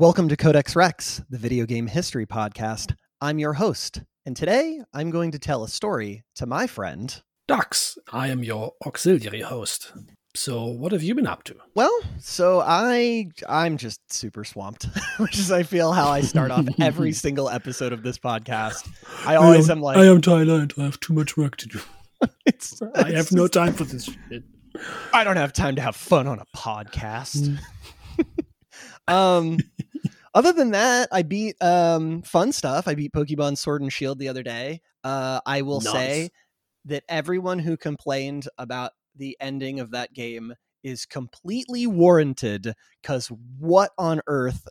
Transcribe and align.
Welcome 0.00 0.30
to 0.30 0.36
Codex 0.38 0.74
Rex, 0.74 1.20
the 1.28 1.36
video 1.36 1.66
game 1.66 1.86
history 1.86 2.24
podcast. 2.24 2.94
I'm 3.20 3.38
your 3.38 3.52
host, 3.52 4.00
and 4.24 4.34
today 4.34 4.80
I'm 4.94 5.10
going 5.10 5.30
to 5.32 5.38
tell 5.38 5.62
a 5.62 5.68
story 5.68 6.24
to 6.36 6.46
my 6.46 6.66
friend. 6.66 7.22
Dux, 7.46 7.98
I 8.10 8.28
am 8.28 8.42
your 8.42 8.72
auxiliary 8.86 9.42
host. 9.42 9.92
So, 10.34 10.64
what 10.64 10.92
have 10.92 11.02
you 11.02 11.14
been 11.14 11.26
up 11.26 11.44
to? 11.44 11.56
Well, 11.74 11.92
so 12.18 12.62
I 12.64 13.26
I'm 13.46 13.76
just 13.76 14.10
super 14.10 14.42
swamped, 14.42 14.84
which 15.18 15.38
is 15.38 15.52
I 15.52 15.64
feel 15.64 15.92
how 15.92 16.08
I 16.08 16.22
start 16.22 16.50
off 16.50 16.64
every 16.80 17.12
single 17.26 17.50
episode 17.50 17.92
of 17.92 18.02
this 18.02 18.18
podcast. 18.18 18.88
I 19.26 19.36
always 19.36 19.68
am, 19.68 19.78
am 19.78 19.82
like 19.82 19.98
I 19.98 20.06
am 20.06 20.22
Thailand. 20.22 20.78
I 20.78 20.84
have 20.84 20.98
too 21.00 21.12
much 21.12 21.36
work 21.36 21.56
to 21.56 21.68
do. 21.68 21.80
it's, 22.46 22.80
I 22.94 23.10
have 23.10 23.26
it's 23.26 23.32
no 23.32 23.48
time 23.48 23.74
for 23.74 23.84
this 23.84 24.04
shit. 24.04 24.44
I 25.12 25.24
don't 25.24 25.36
have 25.36 25.52
time 25.52 25.76
to 25.76 25.82
have 25.82 25.94
fun 25.94 26.26
on 26.26 26.38
a 26.38 26.46
podcast. 26.56 27.58
um 29.06 29.58
other 30.34 30.52
than 30.52 30.70
that, 30.72 31.08
I 31.12 31.22
beat 31.22 31.56
um 31.62 32.22
fun 32.22 32.52
stuff. 32.52 32.86
I 32.88 32.94
beat 32.94 33.12
Pokemon 33.12 33.58
Sword 33.58 33.82
and 33.82 33.92
Shield 33.92 34.18
the 34.18 34.28
other 34.28 34.42
day. 34.42 34.80
Uh 35.04 35.40
I 35.46 35.62
will 35.62 35.80
say 35.80 36.30
that 36.86 37.04
everyone 37.08 37.58
who 37.58 37.76
complained 37.76 38.48
about 38.58 38.92
the 39.16 39.36
ending 39.40 39.80
of 39.80 39.90
that 39.90 40.14
game 40.14 40.54
is 40.82 41.04
completely 41.04 41.86
warranted 41.86 42.72
cuz 43.02 43.26
what 43.58 43.90
on 43.98 44.20
earth 44.26 44.66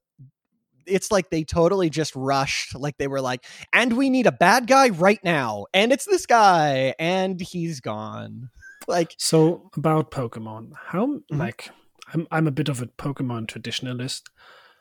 it's 0.87 1.11
like 1.11 1.29
they 1.29 1.43
totally 1.43 1.87
just 1.89 2.15
rushed 2.15 2.73
like 2.75 2.97
they 2.97 3.07
were 3.07 3.21
like 3.21 3.45
and 3.73 3.93
we 3.93 4.09
need 4.09 4.25
a 4.25 4.31
bad 4.31 4.65
guy 4.65 4.89
right 4.89 5.23
now 5.23 5.65
and 5.71 5.91
it's 5.91 6.05
this 6.05 6.25
guy 6.25 6.95
and 6.97 7.39
he's 7.41 7.79
gone 7.79 8.49
like 8.87 9.13
So, 9.19 9.69
about 9.77 10.09
Pokemon, 10.09 10.71
how 10.87 11.05
Mm-hmm. 11.31 11.37
like 11.37 11.69
I'm 12.13 12.27
I'm 12.31 12.47
a 12.47 12.51
bit 12.51 12.69
of 12.69 12.81
a 12.81 12.87
Pokemon 12.87 13.45
traditionalist, 13.47 14.23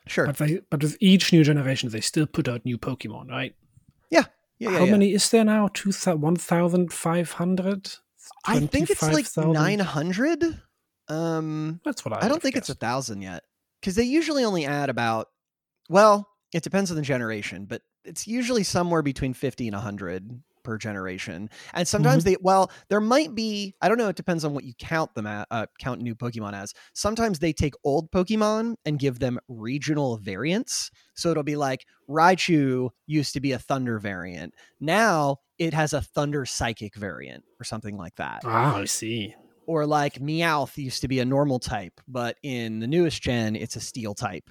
sure 0.07 0.25
but 0.25 0.37
they 0.37 0.59
but 0.69 0.81
with 0.81 0.97
each 0.99 1.31
new 1.31 1.43
generation 1.43 1.89
they 1.89 2.01
still 2.01 2.27
put 2.27 2.47
out 2.47 2.65
new 2.65 2.77
Pokemon, 2.77 3.29
right? 3.29 3.55
yeah, 4.09 4.25
yeah, 4.57 4.71
how 4.71 4.85
yeah. 4.85 4.91
many 4.91 5.13
is 5.13 5.29
there 5.29 5.45
now? 5.45 5.69
Two 5.73 5.91
one 5.91 6.35
thousand 6.35 6.91
five 6.91 7.31
hundred. 7.33 7.91
I 8.45 8.59
think 8.59 8.89
it's 8.89 9.01
like 9.01 9.27
900. 9.35 10.61
Um, 11.07 11.81
That's 11.83 12.05
what 12.05 12.13
I. 12.13 12.25
I 12.25 12.29
don't 12.29 12.41
think 12.41 12.55
it's 12.55 12.69
a 12.69 12.75
thousand 12.75 13.21
yet 13.21 13.43
because 13.81 13.95
they 13.95 14.03
usually 14.03 14.43
only 14.43 14.65
add 14.65 14.89
about, 14.89 15.29
well, 15.89 16.27
it 16.53 16.63
depends 16.63 16.91
on 16.91 16.97
the 16.97 17.03
generation, 17.03 17.65
but 17.65 17.81
it's 18.05 18.27
usually 18.27 18.63
somewhere 18.63 19.01
between 19.01 19.33
50 19.33 19.67
and 19.67 19.75
100 19.75 20.41
per 20.69 20.77
generation. 20.77 21.49
And 21.73 21.87
sometimes 21.87 22.23
Mm-hmm. 22.23 22.29
they, 22.33 22.37
well, 22.41 22.69
there 22.89 23.01
might 23.01 23.33
be, 23.33 23.73
I 23.81 23.87
don't 23.89 23.97
know, 23.97 24.07
it 24.09 24.15
depends 24.15 24.45
on 24.45 24.53
what 24.53 24.63
you 24.65 24.73
count 24.77 25.13
them 25.15 25.25
at, 25.25 25.47
uh, 25.49 25.65
count 25.79 25.99
new 26.01 26.13
Pokemon 26.13 26.53
as. 26.53 26.73
Sometimes 26.93 27.39
they 27.39 27.53
take 27.53 27.73
old 27.83 28.11
Pokemon 28.11 28.75
and 28.85 28.99
give 28.99 29.17
them 29.17 29.39
regional 29.47 30.17
variants. 30.17 30.91
So 31.15 31.31
it'll 31.31 31.41
be 31.43 31.55
like 31.55 31.85
Raichu 32.07 32.89
used 33.07 33.33
to 33.33 33.39
be 33.39 33.51
a 33.53 33.59
Thunder 33.59 33.97
variant. 33.97 34.53
Now 34.79 35.37
it 35.57 35.73
has 35.73 35.93
a 35.93 36.01
Thunder 36.01 36.45
Psychic 36.45 36.95
variant 36.95 37.43
or 37.59 37.63
something 37.63 37.97
like 37.97 38.15
that 38.17 38.41
Ah, 38.45 38.77
I 38.77 38.85
see. 38.85 39.33
or 39.65 39.85
like 39.87 40.19
Meowth 40.19 40.77
used 40.77 41.01
to 41.01 41.07
be 41.07 41.19
a 41.19 41.25
normal 41.25 41.57
type, 41.59 41.99
but 42.07 42.37
in 42.43 42.79
the 42.79 42.87
newest 42.87 43.21
gen, 43.23 43.55
it's 43.55 43.75
a 43.75 43.79
steel 43.81 44.13
type. 44.13 44.49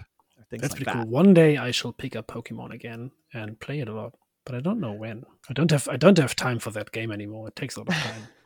That's 0.50 0.62
like 0.62 0.70
pretty 0.70 0.84
that. 0.86 0.94
cool. 0.94 1.06
One 1.06 1.32
day 1.34 1.58
I 1.58 1.70
shall 1.70 1.92
pick 1.92 2.16
up 2.16 2.26
Pokemon 2.26 2.72
again 2.72 3.10
and 3.34 3.58
play 3.60 3.80
it 3.80 3.88
a 3.88 3.92
lot, 3.94 4.14
but 4.48 4.56
I 4.56 4.60
don't 4.60 4.80
know 4.80 4.94
when. 4.94 5.24
I 5.50 5.52
don't 5.52 5.70
have 5.70 5.86
I 5.88 5.98
don't 5.98 6.16
have 6.16 6.34
time 6.34 6.58
for 6.58 6.70
that 6.70 6.90
game 6.90 7.12
anymore. 7.12 7.48
It 7.48 7.56
takes 7.56 7.76
a 7.76 7.80
lot 7.80 7.88
of 7.90 7.94
time. 7.94 8.28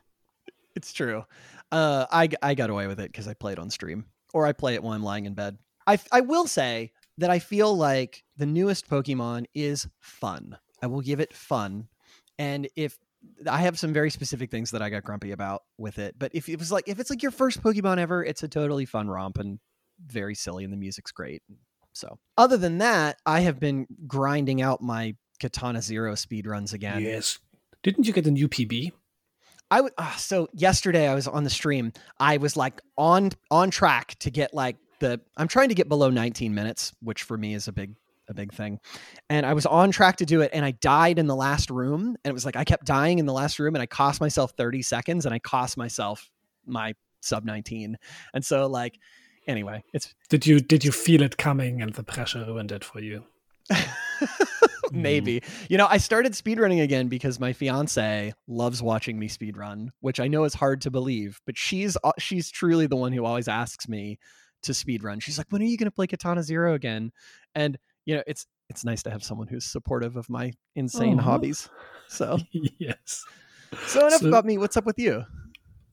It's 0.75 0.91
true. 0.91 1.23
Uh, 1.71 2.07
I 2.11 2.29
I 2.41 2.55
got 2.55 2.71
away 2.71 2.87
with 2.87 2.99
it 2.99 3.11
because 3.11 3.27
I 3.27 3.35
played 3.35 3.59
on 3.59 3.69
stream, 3.69 4.05
or 4.33 4.47
I 4.47 4.53
play 4.53 4.73
it 4.73 4.81
while 4.81 4.93
I'm 4.93 5.03
lying 5.03 5.27
in 5.27 5.35
bed. 5.35 5.59
I 5.85 5.99
I 6.11 6.21
will 6.21 6.47
say 6.47 6.91
that 7.19 7.29
I 7.29 7.37
feel 7.37 7.77
like 7.77 8.23
the 8.37 8.47
newest 8.47 8.89
Pokemon 8.89 9.45
is 9.53 9.87
fun. 9.99 10.57
I 10.81 10.87
will 10.87 11.01
give 11.01 11.19
it 11.19 11.31
fun, 11.31 11.89
and 12.39 12.67
if 12.75 12.97
I 13.47 13.59
have 13.59 13.77
some 13.77 13.93
very 13.93 14.09
specific 14.09 14.49
things 14.49 14.71
that 14.71 14.81
I 14.81 14.89
got 14.89 15.03
grumpy 15.03 15.31
about 15.31 15.61
with 15.77 15.99
it, 15.99 16.15
but 16.17 16.31
if 16.33 16.49
it 16.49 16.57
was 16.57 16.71
like 16.71 16.87
if 16.87 16.99
it's 16.99 17.11
like 17.11 17.21
your 17.21 17.31
first 17.31 17.61
Pokemon 17.61 17.99
ever, 17.99 18.25
it's 18.25 18.41
a 18.41 18.47
totally 18.47 18.85
fun 18.85 19.07
romp 19.07 19.37
and 19.37 19.59
very 20.03 20.33
silly, 20.33 20.63
and 20.63 20.73
the 20.73 20.77
music's 20.77 21.11
great. 21.11 21.43
So, 21.93 22.17
other 22.35 22.57
than 22.57 22.79
that, 22.79 23.17
I 23.27 23.41
have 23.41 23.59
been 23.59 23.85
grinding 24.07 24.63
out 24.63 24.81
my 24.81 25.15
Katana 25.43 25.81
Zero 25.81 26.15
speed 26.15 26.47
runs 26.47 26.71
again. 26.71 27.01
yes. 27.01 27.37
Didn't 27.83 28.07
you 28.07 28.13
get 28.13 28.25
a 28.25 28.31
new 28.31 28.47
PB? 28.47 28.93
I 29.69 29.81
would 29.81 29.91
uh, 29.97 30.15
so 30.15 30.47
yesterday 30.53 31.05
I 31.05 31.15
was 31.15 31.27
on 31.27 31.43
the 31.43 31.49
stream. 31.49 31.91
I 32.17 32.37
was 32.37 32.55
like 32.55 32.79
on 32.97 33.31
on 33.51 33.71
track 33.71 34.15
to 34.19 34.31
get 34.31 34.53
like 34.53 34.77
the 34.99 35.19
I'm 35.35 35.49
trying 35.49 35.67
to 35.67 35.75
get 35.75 35.89
below 35.89 36.09
19 36.09 36.55
minutes, 36.55 36.93
which 37.01 37.23
for 37.23 37.37
me 37.37 37.55
is 37.55 37.67
a 37.67 37.73
big 37.73 37.93
a 38.29 38.33
big 38.33 38.53
thing. 38.53 38.79
And 39.29 39.45
I 39.45 39.53
was 39.53 39.65
on 39.65 39.91
track 39.91 40.15
to 40.17 40.25
do 40.25 40.39
it 40.39 40.51
and 40.53 40.63
I 40.63 40.71
died 40.71 41.19
in 41.19 41.27
the 41.27 41.35
last 41.35 41.69
room 41.69 42.15
and 42.23 42.31
it 42.31 42.33
was 42.33 42.45
like 42.45 42.55
I 42.55 42.63
kept 42.63 42.85
dying 42.85 43.19
in 43.19 43.25
the 43.25 43.33
last 43.33 43.59
room 43.59 43.75
and 43.75 43.81
I 43.81 43.85
cost 43.85 44.21
myself 44.21 44.53
30 44.55 44.81
seconds 44.81 45.25
and 45.25 45.35
I 45.35 45.39
cost 45.39 45.75
myself 45.75 46.29
my 46.65 46.95
sub 47.19 47.43
19. 47.43 47.97
And 48.33 48.45
so 48.45 48.67
like 48.67 48.97
anyway, 49.45 49.83
it's 49.91 50.15
Did 50.29 50.45
you 50.45 50.61
did 50.61 50.85
you 50.85 50.93
feel 50.93 51.21
it 51.21 51.35
coming 51.35 51.81
and 51.81 51.93
the 51.95 52.03
pressure 52.03 52.45
ruined 52.45 52.71
it 52.71 52.85
for 52.85 53.01
you? 53.01 53.25
maybe. 54.93 55.41
You 55.69 55.77
know 55.77 55.87
i 55.89 55.97
started 55.97 56.33
speedrunning 56.33 56.81
again 56.83 57.07
because 57.07 57.39
my 57.39 57.51
fiance 57.53 58.33
loves 58.47 58.81
watching 58.81 59.17
me 59.19 59.27
speedrun 59.27 59.89
which 60.01 60.19
i 60.19 60.27
know 60.27 60.43
is 60.43 60.53
hard 60.53 60.81
to 60.81 60.91
believe 60.91 61.39
but 61.45 61.57
she's 61.57 61.97
uh, 62.03 62.11
she's 62.19 62.49
truly 62.51 62.87
the 62.87 62.95
one 62.95 63.11
who 63.11 63.25
always 63.25 63.47
asks 63.47 63.87
me 63.89 64.19
to 64.63 64.71
speedrun. 64.71 65.21
She's 65.21 65.37
like 65.37 65.47
when 65.49 65.61
are 65.61 65.65
you 65.65 65.77
going 65.77 65.87
to 65.87 65.91
play 65.91 66.07
katana 66.07 66.41
zero 66.41 66.73
again? 66.73 67.11
And 67.53 67.77
you 68.05 68.15
know 68.15 68.23
it's 68.25 68.45
it's 68.69 68.85
nice 68.85 69.03
to 69.03 69.11
have 69.11 69.21
someone 69.23 69.47
who's 69.47 69.65
supportive 69.65 70.15
of 70.15 70.29
my 70.29 70.53
insane 70.75 71.17
hobbies. 71.17 71.67
So 72.07 72.39
yes. 72.79 73.25
so 73.87 74.07
enough 74.07 74.21
So- 74.21 74.29
about 74.29 74.45
me. 74.45 74.57
What's 74.57 74.77
up 74.77 74.85
with 74.85 74.97
you? 74.97 75.25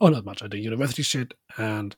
Oh, 0.00 0.06
not 0.08 0.24
much. 0.24 0.40
I 0.42 0.46
do 0.46 0.56
university 0.56 1.02
shit 1.02 1.34
and 1.58 1.96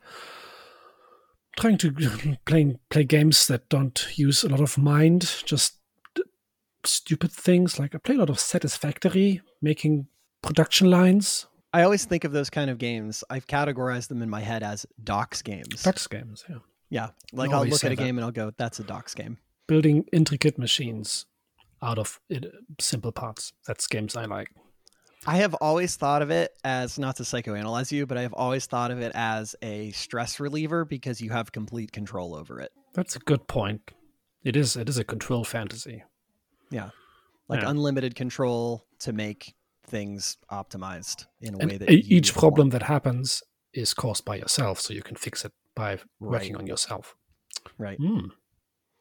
trying 1.58 1.76
to 1.78 1.92
play 2.46 2.76
play 2.88 3.04
games 3.04 3.46
that 3.48 3.68
don't 3.68 4.06
use 4.16 4.42
a 4.42 4.48
lot 4.48 4.60
of 4.60 4.78
mind, 4.78 5.42
just 5.44 5.78
stupid 6.86 7.32
things. 7.32 7.78
Like 7.78 7.94
I 7.94 7.98
play 7.98 8.14
a 8.14 8.18
lot 8.18 8.30
of 8.30 8.40
Satisfactory, 8.40 9.40
making 9.60 10.06
production 10.42 10.90
lines, 10.90 11.46
i 11.72 11.82
always 11.84 12.04
think 12.04 12.24
of 12.24 12.32
those 12.32 12.50
kind 12.50 12.68
of 12.68 12.76
games 12.76 13.22
i've 13.30 13.46
categorized 13.46 14.08
them 14.08 14.20
in 14.22 14.28
my 14.28 14.40
head 14.40 14.62
as 14.64 14.84
docs 15.04 15.40
games 15.40 15.84
Dux 15.84 16.08
games. 16.08 16.44
Yeah, 16.50 16.56
yeah 16.90 17.08
like 17.32 17.50
i'll 17.52 17.64
look 17.64 17.84
at 17.84 17.92
a 17.92 17.94
that. 17.94 18.02
game 18.02 18.18
and 18.18 18.24
i'll 18.24 18.32
go 18.32 18.50
that's 18.58 18.80
a 18.80 18.82
docs 18.82 19.14
game 19.14 19.38
building 19.68 20.04
intricate 20.12 20.58
machines 20.58 21.26
out 21.82 21.98
of 21.98 22.20
it, 22.28 22.46
simple 22.80 23.12
parts. 23.12 23.52
That's 23.66 23.86
games 23.86 24.16
I 24.16 24.26
like. 24.26 24.48
I 25.26 25.36
have 25.36 25.54
always 25.54 25.96
thought 25.96 26.22
of 26.22 26.30
it 26.30 26.52
as 26.64 26.98
not 26.98 27.16
to 27.16 27.22
psychoanalyze 27.22 27.92
you, 27.92 28.06
but 28.06 28.18
I 28.18 28.22
have 28.22 28.32
always 28.32 28.66
thought 28.66 28.90
of 28.90 29.00
it 29.00 29.12
as 29.14 29.54
a 29.62 29.90
stress 29.92 30.40
reliever 30.40 30.84
because 30.84 31.20
you 31.20 31.30
have 31.30 31.52
complete 31.52 31.92
control 31.92 32.34
over 32.34 32.60
it. 32.60 32.72
That's 32.94 33.14
a 33.14 33.20
good 33.20 33.46
point. 33.46 33.92
It 34.42 34.56
is. 34.56 34.76
It 34.76 34.88
is 34.88 34.98
a 34.98 35.04
control 35.04 35.44
fantasy. 35.44 36.02
Like 37.48 37.62
Yeah. 37.62 37.70
unlimited 37.70 38.14
control 38.14 38.86
to 39.00 39.12
make 39.12 39.54
things 39.86 40.36
optimized 40.50 41.26
in 41.40 41.54
a 41.54 41.58
And 41.58 41.70
way 41.70 41.76
that 41.78 41.90
each 41.90 42.32
want. 42.34 42.38
problem 42.40 42.70
that 42.70 42.84
happens 42.84 43.42
is 43.74 43.94
caused 43.94 44.24
by 44.24 44.36
yourself, 44.36 44.80
so 44.80 44.94
you 44.94 45.02
can 45.02 45.16
fix 45.16 45.44
it 45.44 45.52
by 45.74 45.98
working 46.20 46.52
Right. 46.54 46.60
on 46.62 46.66
yourself. 46.66 47.14
right. 47.78 47.98
Hmm. 47.98 48.28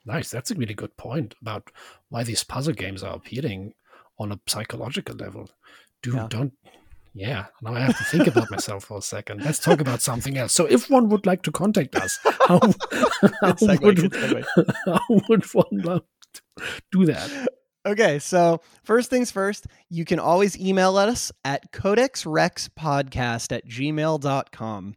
Nice. 0.06 0.30
That's 0.32 0.52
a 0.52 0.56
really 0.56 0.74
good 0.74 0.96
point 0.98 1.36
about 1.42 1.72
why 2.10 2.24
these 2.24 2.44
puzzle 2.44 2.74
games 2.74 3.04
are 3.04 3.16
appealing 3.16 3.74
on 4.20 4.32
a 4.32 4.40
psychological 4.48 5.16
level. 5.16 5.50
Do 6.02 6.12
Yeah. 6.16 6.28
don't. 6.30 6.54
Yeah, 7.14 7.48
now 7.62 7.74
I 7.76 7.80
have 7.82 7.98
to 7.98 8.04
think 8.06 8.26
about 8.28 8.50
myself 8.50 8.86
for 8.86 8.98
a 8.98 9.02
second. 9.02 9.44
Let's 9.44 9.60
talk 9.60 9.82
about 9.82 10.02
something 10.02 10.38
else. 10.38 10.54
So, 10.54 10.66
if 10.66 10.90
one 10.90 11.10
would 11.10 11.26
like 11.26 11.44
to 11.44 11.52
contact 11.52 11.96
us, 11.96 12.18
how, 12.48 12.60
how, 13.42 13.54
segue, 13.54 13.82
would, 13.82 14.66
how 14.86 15.02
would 15.28 15.44
one 15.54 15.78
love 15.84 16.04
to 16.34 16.42
do 16.92 17.06
that? 17.06 17.30
Okay, 17.86 18.20
so 18.20 18.62
first 18.84 19.10
things 19.10 19.32
first, 19.32 19.66
you 19.90 20.06
can 20.06 20.20
always 20.20 20.60
email 20.60 20.98
us 20.98 21.32
at 21.44 21.72
codexrexpodcast 21.72 23.52
at 23.52 23.68
gmail.com. 23.68 24.96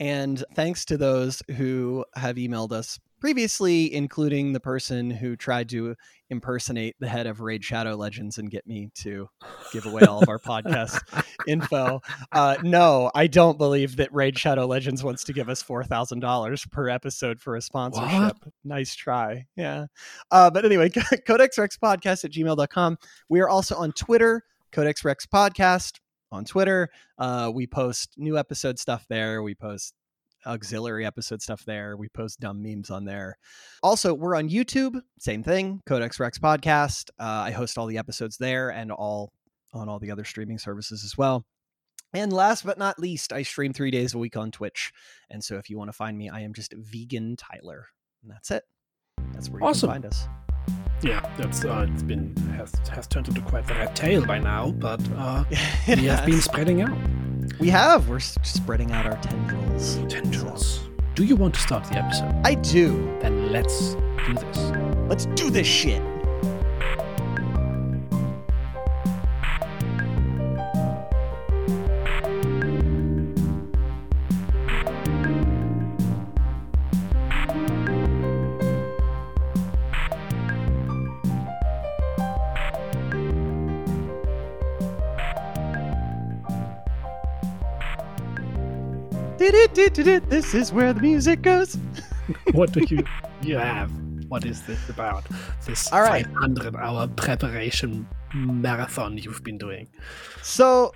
And 0.00 0.44
thanks 0.54 0.84
to 0.86 0.98
those 0.98 1.42
who 1.56 2.04
have 2.14 2.36
emailed 2.36 2.72
us 2.72 2.98
previously, 3.20 3.92
including 3.92 4.52
the 4.52 4.60
person 4.60 5.10
who 5.10 5.36
tried 5.36 5.68
to 5.70 5.94
impersonate 6.30 6.96
the 7.00 7.08
head 7.08 7.26
of 7.26 7.40
Raid 7.40 7.64
Shadow 7.64 7.94
Legends 7.94 8.38
and 8.38 8.50
get 8.50 8.66
me 8.66 8.90
to 8.96 9.28
give 9.72 9.86
away 9.86 10.02
all 10.02 10.22
of 10.22 10.28
our 10.28 10.38
podcast 10.38 11.00
info. 11.46 12.00
Uh, 12.32 12.56
no, 12.62 13.10
I 13.14 13.26
don't 13.26 13.58
believe 13.58 13.96
that 13.96 14.12
Raid 14.12 14.38
Shadow 14.38 14.66
Legends 14.66 15.02
wants 15.02 15.24
to 15.24 15.32
give 15.32 15.48
us 15.48 15.62
$4,000 15.62 16.70
per 16.70 16.88
episode 16.88 17.40
for 17.40 17.56
a 17.56 17.62
sponsorship. 17.62 18.36
Nice 18.64 18.94
try. 18.94 19.46
Yeah. 19.56 19.86
Uh, 20.30 20.50
but 20.50 20.64
anyway, 20.64 20.90
Codex 21.26 21.58
Rex 21.58 21.76
Podcast 21.76 22.24
at 22.24 22.32
gmail.com. 22.32 22.98
We 23.28 23.40
are 23.40 23.48
also 23.48 23.76
on 23.76 23.92
Twitter, 23.92 24.44
Codex 24.72 25.04
Rex 25.04 25.26
Podcast 25.26 25.98
on 26.30 26.44
Twitter. 26.44 26.88
Uh, 27.18 27.50
we 27.52 27.66
post 27.66 28.14
new 28.16 28.36
episode 28.38 28.78
stuff 28.78 29.06
there. 29.08 29.42
We 29.42 29.54
post 29.54 29.94
auxiliary 30.48 31.04
episode 31.06 31.42
stuff 31.42 31.64
there. 31.64 31.96
We 31.96 32.08
post 32.08 32.40
dumb 32.40 32.62
memes 32.62 32.90
on 32.90 33.04
there. 33.04 33.36
Also, 33.82 34.14
we're 34.14 34.36
on 34.36 34.48
YouTube. 34.48 35.00
Same 35.18 35.42
thing. 35.42 35.80
Codex 35.86 36.18
Rex 36.18 36.38
podcast. 36.38 37.10
Uh, 37.18 37.24
I 37.46 37.50
host 37.50 37.78
all 37.78 37.86
the 37.86 37.98
episodes 37.98 38.36
there 38.38 38.70
and 38.70 38.90
all 38.90 39.32
on 39.74 39.88
all 39.88 39.98
the 39.98 40.10
other 40.10 40.24
streaming 40.24 40.58
services 40.58 41.04
as 41.04 41.16
well. 41.18 41.44
And 42.14 42.32
last 42.32 42.64
but 42.64 42.78
not 42.78 42.98
least, 42.98 43.32
I 43.34 43.42
stream 43.42 43.74
three 43.74 43.90
days 43.90 44.14
a 44.14 44.18
week 44.18 44.36
on 44.36 44.50
Twitch. 44.50 44.92
And 45.28 45.44
so 45.44 45.56
if 45.58 45.68
you 45.68 45.76
want 45.76 45.88
to 45.90 45.96
find 45.96 46.16
me, 46.16 46.30
I 46.30 46.40
am 46.40 46.54
just 46.54 46.72
vegan 46.72 47.36
Tyler. 47.36 47.86
And 48.22 48.30
that's 48.32 48.50
it. 48.50 48.64
That's 49.34 49.50
where 49.50 49.60
you 49.60 49.66
Awesome. 49.66 49.88
can 49.90 50.02
find 50.02 50.06
us. 50.06 50.26
Yeah, 51.02 51.20
that's 51.36 51.64
uh, 51.64 51.86
it's 51.92 52.02
been 52.02 52.34
has 52.56 52.72
has 52.90 53.06
turned 53.06 53.28
into 53.28 53.40
quite 53.42 53.66
the 53.66 53.74
red 53.74 53.94
tail 53.94 54.24
by 54.26 54.38
now, 54.38 54.72
but 54.72 55.00
uh, 55.16 55.44
we 55.88 56.06
have 56.06 56.26
been 56.26 56.40
spreading 56.40 56.82
out 56.82 56.96
We 57.60 57.68
have. 57.70 58.08
We're 58.08 58.18
spreading 58.20 58.90
out 58.92 59.06
our 59.06 59.16
tendrils. 59.22 59.96
tendrils. 60.08 60.88
Do 61.14 61.24
you 61.24 61.36
want 61.36 61.54
to 61.54 61.60
start 61.60 61.84
the 61.84 61.98
episode? 61.98 62.34
I 62.44 62.54
do. 62.54 63.04
Then 63.20 63.52
let's 63.52 63.94
do 64.26 64.34
this. 64.34 64.58
Let's 65.08 65.26
do 65.26 65.50
this 65.50 65.66
shit. 65.66 66.02
This 89.78 90.54
is 90.54 90.72
where 90.72 90.92
the 90.92 91.00
music 91.00 91.40
goes. 91.40 91.78
what 92.50 92.72
do 92.72 92.84
you 92.88 93.04
you 93.42 93.56
have? 93.56 93.92
What 94.26 94.44
is 94.44 94.66
this 94.66 94.88
about? 94.88 95.24
This 95.66 95.92
All 95.92 96.02
right. 96.02 96.26
500 96.26 96.74
hour 96.74 97.06
preparation 97.06 98.04
marathon 98.34 99.16
you've 99.18 99.44
been 99.44 99.56
doing. 99.56 99.88
So, 100.42 100.92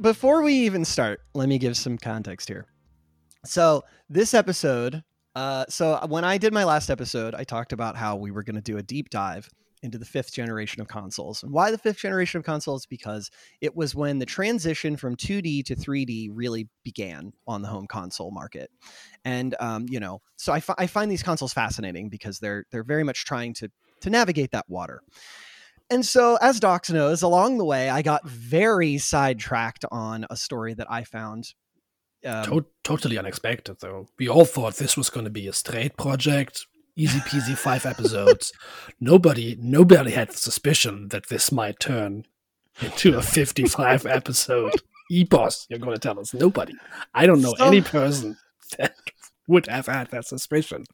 before 0.00 0.42
we 0.42 0.52
even 0.52 0.84
start, 0.84 1.20
let 1.34 1.48
me 1.48 1.58
give 1.58 1.76
some 1.76 1.96
context 1.96 2.48
here. 2.48 2.66
So, 3.44 3.84
this 4.10 4.34
episode, 4.34 5.04
uh, 5.36 5.66
so 5.68 6.04
when 6.08 6.24
I 6.24 6.36
did 6.36 6.52
my 6.52 6.64
last 6.64 6.90
episode, 6.90 7.36
I 7.36 7.44
talked 7.44 7.72
about 7.72 7.96
how 7.96 8.16
we 8.16 8.32
were 8.32 8.42
going 8.42 8.56
to 8.56 8.62
do 8.62 8.78
a 8.78 8.82
deep 8.82 9.10
dive 9.10 9.48
into 9.84 9.98
the 9.98 10.04
fifth 10.04 10.32
generation 10.32 10.80
of 10.80 10.88
consoles. 10.88 11.42
And 11.42 11.52
why 11.52 11.70
the 11.70 11.78
fifth 11.78 11.98
generation 11.98 12.38
of 12.38 12.44
consoles? 12.44 12.86
Because 12.86 13.30
it 13.60 13.76
was 13.76 13.94
when 13.94 14.18
the 14.18 14.26
transition 14.26 14.96
from 14.96 15.14
2D 15.14 15.62
to 15.66 15.76
3D 15.76 16.30
really 16.32 16.68
began 16.82 17.34
on 17.46 17.60
the 17.60 17.68
home 17.68 17.86
console 17.86 18.30
market. 18.30 18.70
And, 19.26 19.54
um, 19.60 19.84
you 19.88 20.00
know, 20.00 20.22
so 20.36 20.52
I, 20.52 20.60
fi- 20.60 20.74
I 20.78 20.86
find 20.86 21.10
these 21.10 21.22
consoles 21.22 21.52
fascinating 21.52 22.08
because 22.08 22.38
they're, 22.38 22.64
they're 22.72 22.82
very 22.82 23.04
much 23.04 23.26
trying 23.26 23.52
to, 23.54 23.70
to 24.00 24.10
navigate 24.10 24.52
that 24.52 24.64
water. 24.68 25.02
And 25.90 26.04
so, 26.04 26.38
as 26.40 26.60
Docs 26.60 26.90
knows, 26.90 27.20
along 27.20 27.58
the 27.58 27.64
way, 27.64 27.90
I 27.90 28.00
got 28.00 28.26
very 28.26 28.96
sidetracked 28.96 29.84
on 29.92 30.24
a 30.30 30.36
story 30.36 30.72
that 30.74 30.90
I 30.90 31.04
found. 31.04 31.52
Um, 32.24 32.44
To- 32.44 32.66
totally 32.84 33.18
unexpected, 33.18 33.76
though. 33.80 34.08
We 34.18 34.30
all 34.30 34.46
thought 34.46 34.76
this 34.76 34.96
was 34.96 35.10
going 35.10 35.24
to 35.24 35.30
be 35.30 35.46
a 35.46 35.52
straight 35.52 35.98
project, 35.98 36.64
easy 36.96 37.18
peasy, 37.20 37.56
five 37.56 37.86
episodes. 37.86 38.52
Nobody, 39.00 39.56
nobody 39.60 40.12
had 40.12 40.30
the 40.30 40.36
suspicion 40.36 41.08
that 41.08 41.28
this 41.28 41.50
might 41.52 41.80
turn 41.80 42.26
into 42.80 43.16
a 43.16 43.22
55 43.22 44.06
episode 44.06 44.72
epos. 45.10 45.66
You're 45.68 45.78
going 45.78 45.94
to 45.94 46.00
tell 46.00 46.18
us 46.18 46.32
nobody. 46.34 46.74
I 47.14 47.26
don't 47.26 47.40
know 47.42 47.54
So- 47.56 47.66
any 47.66 47.80
person 47.80 48.36
that 48.78 48.94
would 49.48 49.66
have 49.66 49.86
had 49.86 50.10
that 50.10 50.26
suspicion. 50.26 50.84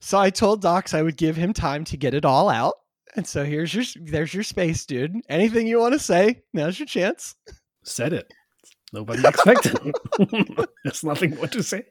so 0.00 0.18
I 0.18 0.30
told 0.30 0.62
Docs 0.62 0.94
I 0.94 1.02
would 1.02 1.16
give 1.16 1.36
him 1.36 1.52
time 1.52 1.84
to 1.84 1.96
get 1.96 2.14
it 2.14 2.24
all 2.24 2.48
out. 2.48 2.74
And 3.16 3.26
so 3.26 3.44
here's 3.44 3.74
your 3.74 3.84
there's 4.04 4.34
your 4.34 4.42
space, 4.42 4.84
dude. 4.84 5.14
Anything 5.28 5.66
you 5.66 5.78
want 5.80 5.94
to 5.94 5.98
say? 5.98 6.42
Now's 6.52 6.78
your 6.78 6.86
chance. 6.86 7.34
Said 7.82 8.12
it. 8.12 8.32
Nobody 8.92 9.26
expected. 9.26 9.78
There's 10.84 11.04
nothing 11.04 11.34
more 11.36 11.46
to 11.48 11.62
say. 11.62 11.84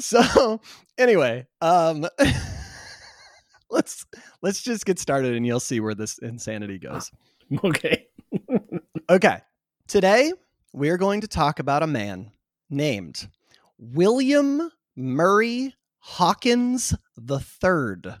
So 0.00 0.60
anyway, 0.98 1.46
um, 1.60 2.06
let's 3.70 4.06
let's 4.42 4.62
just 4.62 4.86
get 4.86 4.98
started, 4.98 5.34
and 5.34 5.46
you'll 5.46 5.60
see 5.60 5.80
where 5.80 5.94
this 5.94 6.18
insanity 6.18 6.78
goes. 6.78 7.10
Okay. 7.62 8.08
Okay. 9.08 9.38
Today, 9.86 10.32
we're 10.72 10.96
going 10.96 11.20
to 11.20 11.28
talk 11.28 11.60
about 11.60 11.84
a 11.84 11.86
man 11.86 12.32
named 12.68 13.28
William 13.78 14.68
Murray 14.96 15.72
Hawkins 16.00 16.92
III. 17.16 18.16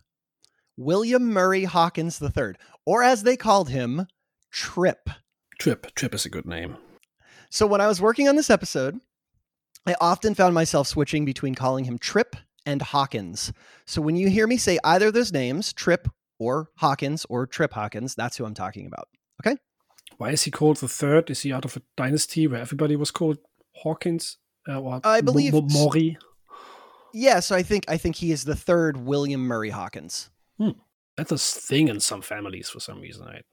William 0.76 1.32
Murray 1.32 1.64
Hawkins 1.64 2.22
III, 2.22 2.52
or 2.84 3.02
as 3.02 3.24
they 3.24 3.36
called 3.36 3.68
him, 3.68 4.06
Trip. 4.52 5.10
Trip. 5.58 5.92
Trip 5.96 6.14
is 6.14 6.24
a 6.24 6.30
good 6.30 6.46
name. 6.46 6.76
So 7.50 7.66
when 7.66 7.80
I 7.80 7.88
was 7.88 8.00
working 8.00 8.28
on 8.28 8.36
this 8.36 8.48
episode, 8.50 9.00
I 9.86 9.94
often 10.00 10.34
found 10.34 10.54
myself 10.54 10.86
switching 10.88 11.24
between 11.24 11.54
calling 11.54 11.84
him 11.84 11.98
Trip 11.98 12.36
and 12.64 12.82
Hawkins. 12.82 13.52
So 13.86 14.02
when 14.02 14.16
you 14.16 14.28
hear 14.28 14.46
me 14.46 14.56
say 14.56 14.78
either 14.84 15.08
of 15.08 15.14
those 15.14 15.32
names, 15.32 15.72
Trip 15.72 16.08
or 16.38 16.70
Hawkins 16.76 17.24
or 17.28 17.46
Trip 17.46 17.72
Hawkins, 17.72 18.14
that's 18.14 18.36
who 18.36 18.44
I'm 18.44 18.54
talking 18.54 18.86
about. 18.86 19.08
Okay. 19.46 19.56
Why 20.18 20.30
is 20.30 20.42
he 20.42 20.50
called 20.50 20.78
the 20.78 20.88
third? 20.88 21.30
Is 21.30 21.42
he 21.42 21.52
out 21.52 21.64
of 21.64 21.76
a 21.76 21.82
dynasty 21.96 22.46
where 22.46 22.60
everybody 22.60 22.96
was 22.96 23.10
called 23.10 23.38
Hawkins? 23.76 24.38
Uh, 24.68 24.80
or 24.80 25.00
I 25.04 25.20
believe 25.20 25.52
Mo- 25.52 25.66
s- 25.66 25.72
Maury. 25.74 26.18
Yeah, 27.12 27.40
so 27.40 27.54
I 27.54 27.62
think 27.62 27.84
I 27.88 27.96
think 27.96 28.16
he 28.16 28.32
is 28.32 28.44
the 28.44 28.56
third 28.56 28.96
William 28.96 29.40
Murray 29.46 29.70
Hawkins. 29.70 30.30
That's 31.16 31.32
a 31.32 31.38
thing 31.38 31.88
in 31.88 32.00
some 32.00 32.20
families 32.20 32.68
for 32.68 32.78
some 32.80 33.00
reason, 33.00 33.24
right? 33.26 33.44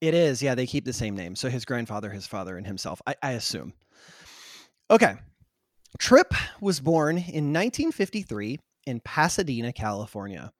It 0.00 0.14
is, 0.14 0.40
yeah. 0.40 0.54
They 0.54 0.66
keep 0.66 0.84
the 0.84 0.92
same 0.92 1.16
name. 1.16 1.34
So 1.34 1.48
his 1.48 1.64
grandfather, 1.64 2.10
his 2.10 2.26
father, 2.28 2.56
and 2.56 2.64
himself. 2.66 3.02
I, 3.08 3.16
I 3.22 3.32
assume. 3.32 3.72
Okay. 4.90 5.16
Trip 5.98 6.34
was 6.60 6.80
born 6.80 7.16
in 7.16 7.52
1953 7.52 8.58
in 8.86 9.00
Pasadena, 9.00 9.72
California. 9.72 10.52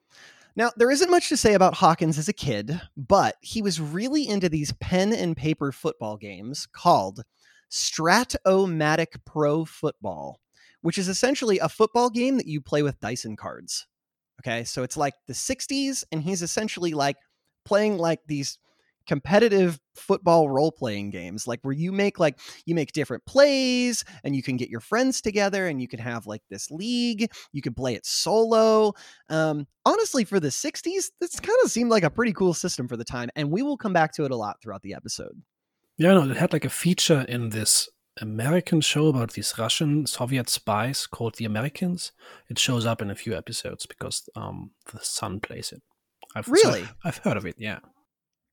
Now, 0.56 0.72
there 0.76 0.90
isn't 0.90 1.10
much 1.10 1.28
to 1.28 1.36
say 1.36 1.54
about 1.54 1.74
Hawkins 1.74 2.18
as 2.18 2.28
a 2.28 2.32
kid, 2.32 2.80
but 2.96 3.36
he 3.40 3.62
was 3.62 3.80
really 3.80 4.26
into 4.26 4.48
these 4.48 4.72
pen 4.80 5.12
and 5.12 5.36
paper 5.36 5.70
football 5.70 6.16
games 6.16 6.66
called 6.66 7.22
Strat-O-Matic 7.70 9.24
Pro 9.24 9.64
Football, 9.64 10.40
which 10.80 10.98
is 10.98 11.08
essentially 11.08 11.58
a 11.58 11.68
football 11.68 12.10
game 12.10 12.38
that 12.38 12.46
you 12.46 12.60
play 12.60 12.82
with 12.82 12.98
dice 12.98 13.24
and 13.24 13.38
cards. 13.38 13.86
Okay, 14.40 14.64
so 14.64 14.82
it's 14.82 14.96
like 14.96 15.14
the 15.26 15.32
60s, 15.32 16.04
and 16.10 16.22
he's 16.22 16.42
essentially 16.42 16.92
like 16.92 17.16
playing 17.64 17.98
like 17.98 18.20
these 18.26 18.58
competitive 19.08 19.80
football 19.96 20.48
role 20.48 20.70
playing 20.70 21.10
games 21.10 21.46
like 21.46 21.58
where 21.62 21.74
you 21.74 21.90
make 21.90 22.20
like 22.20 22.38
you 22.66 22.74
make 22.74 22.92
different 22.92 23.24
plays 23.26 24.04
and 24.22 24.36
you 24.36 24.42
can 24.42 24.56
get 24.56 24.68
your 24.68 24.80
friends 24.80 25.20
together 25.20 25.66
and 25.66 25.82
you 25.82 25.88
can 25.88 25.98
have 25.98 26.26
like 26.26 26.42
this 26.50 26.70
league 26.70 27.28
you 27.52 27.60
can 27.60 27.74
play 27.74 27.94
it 27.94 28.06
solo 28.06 28.92
um 29.28 29.66
honestly 29.84 30.24
for 30.24 30.38
the 30.38 30.48
60s 30.48 31.06
this 31.20 31.40
kind 31.40 31.58
of 31.64 31.70
seemed 31.70 31.90
like 31.90 32.04
a 32.04 32.10
pretty 32.10 32.32
cool 32.32 32.54
system 32.54 32.86
for 32.86 32.96
the 32.96 33.04
time 33.04 33.28
and 33.34 33.50
we 33.50 33.62
will 33.62 33.76
come 33.76 33.92
back 33.92 34.12
to 34.12 34.24
it 34.24 34.30
a 34.30 34.36
lot 34.36 34.56
throughout 34.62 34.82
the 34.82 34.94
episode 34.94 35.42
Yeah, 35.96 36.14
no, 36.14 36.30
it 36.30 36.36
had 36.36 36.52
like 36.52 36.64
a 36.64 36.70
feature 36.70 37.22
in 37.28 37.48
this 37.50 37.88
American 38.20 38.80
show 38.80 39.08
about 39.08 39.32
these 39.32 39.54
Russian 39.58 40.06
Soviet 40.06 40.48
spies 40.48 41.06
called 41.06 41.34
The 41.34 41.44
Americans. 41.44 42.12
It 42.48 42.58
shows 42.58 42.86
up 42.86 43.02
in 43.02 43.10
a 43.10 43.16
few 43.16 43.36
episodes 43.36 43.86
because 43.86 44.28
um, 44.36 44.70
the 44.92 45.00
son 45.02 45.40
plays 45.40 45.72
it. 45.72 45.82
I've, 46.36 46.46
so 46.46 46.52
Really? 46.52 46.84
I've 47.04 47.18
heard 47.18 47.36
of 47.36 47.46
it, 47.46 47.56
yeah. 47.58 47.78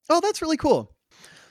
Oh, 0.09 0.21
that's 0.21 0.41
really 0.41 0.57
cool. 0.57 0.91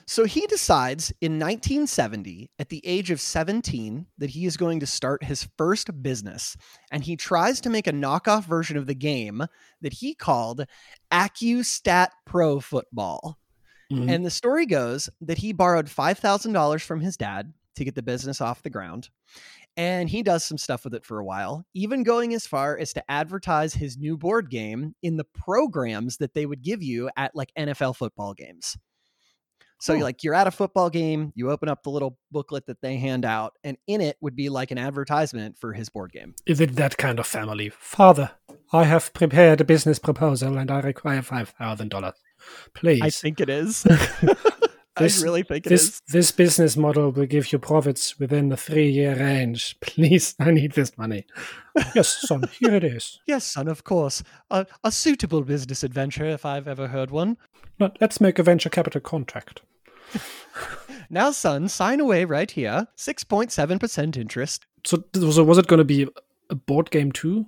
So 0.07 0.25
he 0.25 0.45
decides 0.45 1.11
in 1.19 1.39
1970, 1.39 2.51
at 2.59 2.69
the 2.69 2.85
age 2.85 3.09
of 3.09 3.19
17, 3.19 4.05
that 4.19 4.29
he 4.29 4.45
is 4.45 4.55
going 4.55 4.79
to 4.81 4.85
start 4.85 5.23
his 5.23 5.47
first 5.57 6.03
business. 6.03 6.55
And 6.91 7.03
he 7.03 7.15
tries 7.15 7.59
to 7.61 7.71
make 7.71 7.87
a 7.87 7.91
knockoff 7.91 8.45
version 8.45 8.77
of 8.77 8.85
the 8.85 8.93
game 8.93 9.43
that 9.81 9.93
he 9.93 10.13
called 10.13 10.65
AccuStat 11.11 12.09
Pro 12.25 12.59
Football. 12.59 13.39
Mhm. 13.91 14.13
And 14.13 14.25
the 14.25 14.31
story 14.31 14.67
goes 14.67 15.09
that 15.21 15.39
he 15.39 15.53
borrowed 15.53 15.89
$5,000 15.89 16.83
from 16.83 17.01
his 17.01 17.17
dad 17.17 17.53
to 17.75 17.83
get 17.83 17.95
the 17.95 18.03
business 18.03 18.41
off 18.41 18.61
the 18.63 18.69
ground. 18.69 19.09
And 19.77 20.09
he 20.09 20.23
does 20.23 20.43
some 20.45 20.57
stuff 20.57 20.85
with 20.85 20.93
it 20.95 21.05
for 21.05 21.19
a 21.19 21.25
while, 21.25 21.65
even 21.73 22.03
going 22.03 22.33
as 22.33 22.47
far 22.47 22.77
as 22.77 22.93
to 22.93 23.03
advertise 23.11 23.73
his 23.73 23.97
new 23.97 24.15
board 24.17 24.49
game 24.49 24.95
in 25.03 25.17
the 25.17 25.25
programs 25.25 26.17
that 26.17 26.33
they 26.33 26.45
would 26.45 26.61
give 26.61 26.81
you 26.81 27.09
at 27.17 27.35
like 27.35 27.51
NFL 27.57 27.97
football 27.97 28.33
games. 28.33 28.77
So 29.81 29.91
Oh. 29.91 29.97
you're 29.97 30.05
like 30.05 30.23
you're 30.23 30.33
at 30.33 30.47
a 30.47 30.51
football 30.51 30.89
game, 30.89 31.33
you 31.35 31.51
open 31.51 31.67
up 31.67 31.83
the 31.83 31.89
little 31.89 32.17
booklet 32.31 32.65
that 32.67 32.79
they 32.81 32.95
hand 32.95 33.25
out, 33.25 33.53
and 33.65 33.75
in 33.87 33.99
it 33.99 34.15
would 34.21 34.33
be 34.35 34.47
like 34.47 34.71
an 34.71 34.77
advertisement 34.77 35.57
for 35.59 35.73
his 35.73 35.89
board 35.89 36.13
game. 36.13 36.33
Is 36.45 36.61
it 36.61 36.77
that 36.77 36.97
kind 36.97 37.19
of 37.19 37.27
family? 37.27 37.69
Father, 37.77 38.31
I 38.71 38.85
have 38.85 39.13
prepared 39.13 39.59
a 39.59 39.65
business 39.65 39.99
proposal 39.99 40.57
and 40.57 40.71
I 40.71 40.79
require 40.79 41.21
$5,000. 41.21 42.13
Please. 42.73 43.01
I 43.03 43.09
think 43.09 43.41
it 43.41 43.49
is. 43.49 43.85
This- 44.97 45.21
I 45.21 45.25
really 45.25 45.43
think 45.43 45.65
it 45.65 45.71
is. 45.71 45.89
This 45.89 46.01
this 46.13 46.31
business 46.31 46.77
model 46.77 47.11
will 47.11 47.25
give 47.25 47.51
you 47.51 47.59
profits 47.59 48.17
within 48.19 48.49
the 48.49 48.57
three 48.57 48.89
year 48.89 49.15
range. 49.15 49.75
Please, 49.81 50.35
I 50.39 50.51
need 50.51 50.71
this 50.73 50.97
money. 50.97 51.25
yes, 51.93 52.17
son, 52.27 52.43
here 52.59 52.73
it 52.75 52.83
is. 52.83 53.19
Yes, 53.27 53.43
son, 53.45 53.67
of 53.67 53.83
course. 53.83 54.23
A, 54.49 54.65
a 54.83 54.91
suitable 54.91 55.41
business 55.41 55.83
adventure 55.83 56.25
if 56.25 56.45
I've 56.45 56.67
ever 56.67 56.87
heard 56.87 57.11
one. 57.11 57.37
Let's 57.99 58.21
make 58.21 58.39
a 58.39 58.43
venture 58.43 58.69
capital 58.69 59.01
contract. 59.01 59.61
Now, 61.09 61.31
son, 61.31 61.67
sign 61.67 61.99
away 61.99 62.25
right 62.25 62.49
here. 62.49 62.87
6.7% 62.97 64.17
interest. 64.17 64.65
So, 64.85 65.03
so 65.13 65.43
was 65.43 65.57
it 65.59 65.67
going 65.67 65.77
to 65.77 65.83
be 65.83 66.07
a 66.49 66.55
board 66.55 66.89
game 66.89 67.11
too? 67.11 67.45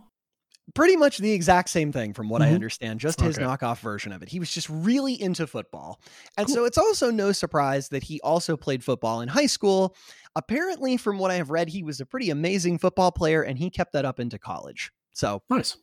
Pretty 0.75 0.97
much 0.97 1.17
the 1.19 1.31
exact 1.31 1.69
same 1.69 1.93
thing 1.93 2.13
from 2.13 2.27
what 2.27 2.41
I 2.41 2.47
Mhm. 2.47 2.53
understand, 2.53 2.99
just 2.99 3.21
his 3.21 3.37
Okay. 3.37 3.43
knockoff 3.45 3.79
version 3.79 4.11
of 4.11 4.21
it. 4.21 4.27
He 4.29 4.39
was 4.39 4.51
just 4.51 4.67
really 4.69 5.19
into 5.19 5.47
football. 5.47 6.01
And 6.37 6.45
Cool. 6.45 6.55
so 6.55 6.65
it's 6.65 6.77
also 6.77 7.09
no 7.09 7.31
surprise 7.31 7.87
that 7.89 8.03
he 8.03 8.19
also 8.21 8.57
played 8.57 8.83
football 8.83 9.21
in 9.21 9.29
high 9.29 9.45
school. 9.45 9.95
Apparently, 10.35 10.97
from 10.97 11.19
what 11.19 11.31
I 11.31 11.35
have 11.35 11.49
read, 11.51 11.69
he 11.69 11.83
was 11.83 12.01
a 12.01 12.05
pretty 12.05 12.29
amazing 12.29 12.79
football 12.79 13.11
player 13.13 13.41
and 13.43 13.57
he 13.57 13.69
kept 13.69 13.93
that 13.93 14.03
up 14.05 14.19
into 14.19 14.37
college. 14.37 14.91
So 15.13 15.41
Nice. 15.49 15.77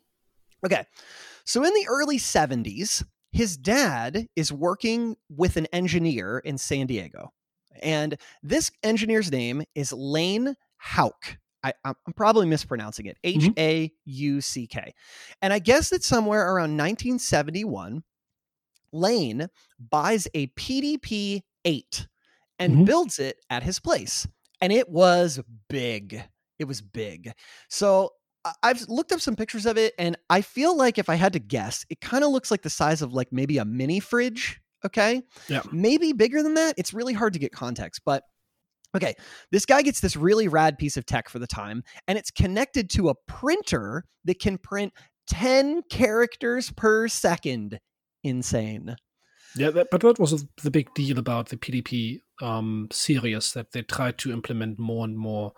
Okay. 0.64 0.84
So 1.44 1.64
in 1.64 1.74
the 1.74 1.86
early 1.88 2.18
70s, 2.18 3.04
his 3.32 3.56
dad 3.56 4.28
is 4.36 4.52
working 4.52 5.16
with 5.30 5.56
an 5.56 5.66
engineer 5.72 6.38
in 6.40 6.58
San 6.58 6.86
Diego. 6.86 7.32
And 7.82 8.16
this 8.42 8.70
engineer's 8.82 9.30
name 9.32 9.62
is 9.74 9.92
Lane 9.92 10.54
Hauck. 10.78 11.38
I, 11.64 11.72
I'm 11.84 11.94
I'm 12.06 12.12
probably 12.12 12.46
mispronouncing 12.46 13.06
it. 13.06 13.16
H 13.24 13.50
A 13.58 13.90
U 14.04 14.40
C 14.40 14.66
K. 14.68 14.94
And 15.42 15.52
I 15.52 15.58
guess 15.58 15.88
that 15.90 16.04
somewhere 16.04 16.42
around 16.42 16.76
1971, 16.76 18.04
Lane 18.92 19.48
buys 19.90 20.28
a 20.34 20.46
PDP 20.48 21.42
8 21.64 22.06
and 22.58 22.76
Mhm. 22.78 22.84
builds 22.86 23.18
it 23.18 23.38
at 23.50 23.62
his 23.62 23.80
place. 23.80 24.26
And 24.60 24.72
it 24.72 24.88
was 24.88 25.40
big. 25.68 26.22
It 26.58 26.64
was 26.64 26.80
big. 26.80 27.32
So 27.68 28.12
I've 28.62 28.82
looked 28.88 29.10
up 29.10 29.20
some 29.20 29.36
pictures 29.36 29.64
of 29.66 29.78
it, 29.78 29.94
and 29.98 30.16
I 30.28 30.42
feel 30.42 30.76
like 30.76 30.98
if 30.98 31.08
I 31.08 31.14
had 31.14 31.32
to 31.32 31.38
guess, 31.38 31.86
it 31.88 32.00
kind 32.00 32.22
of 32.22 32.30
looks 32.30 32.50
like 32.50 32.60
the 32.62 32.70
size 32.70 33.00
of 33.02 33.12
like 33.14 33.32
maybe 33.32 33.56
a 33.58 33.64
mini 33.64 34.00
fridge. 34.00 34.60
Okay. 34.84 35.22
Yeah. 35.48 35.62
Maybe 35.72 36.12
bigger 36.12 36.42
than 36.42 36.54
that. 36.54 36.74
It's 36.76 36.92
really 36.92 37.14
hard 37.14 37.32
to 37.32 37.38
get 37.38 37.52
context, 37.52 38.02
but 38.04 38.22
okay. 38.94 39.14
This 39.50 39.66
guy 39.66 39.82
gets 39.82 40.00
this 40.00 40.16
really 40.16 40.48
rad 40.48 40.78
piece 40.78 40.96
of 40.96 41.06
tech 41.06 41.28
for 41.28 41.38
the 41.38 41.46
time, 41.46 41.82
and 42.08 42.18
it's 42.18 42.30
connected 42.30 42.90
to 42.90 43.08
a 43.08 43.14
printer 43.26 44.04
that 44.24 44.40
can 44.40 44.58
print 44.58 44.92
10 45.28 45.82
characters 45.90 46.70
per 46.70 47.08
second. 47.08 47.80
Insane. 48.22 48.96
Yeah, 49.56 49.70
that, 49.70 49.88
but 49.90 50.00
that 50.00 50.18
was 50.18 50.46
the 50.62 50.70
big 50.70 50.92
deal 50.94 51.18
about 51.18 51.48
the 51.48 51.56
PDP 51.56 52.20
um, 52.42 52.88
series 52.90 53.52
that 53.52 53.72
they 53.72 53.82
tried 53.82 54.18
to 54.18 54.32
implement 54.32 54.78
more 54.78 55.04
and 55.04 55.16
more 55.16 55.52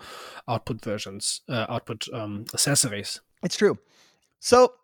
output 0.48 0.82
versions, 0.82 1.40
uh, 1.48 1.66
output 1.68 2.06
um, 2.12 2.44
accessories. 2.52 3.20
It's 3.42 3.56
true. 3.56 3.78
So 4.40 4.74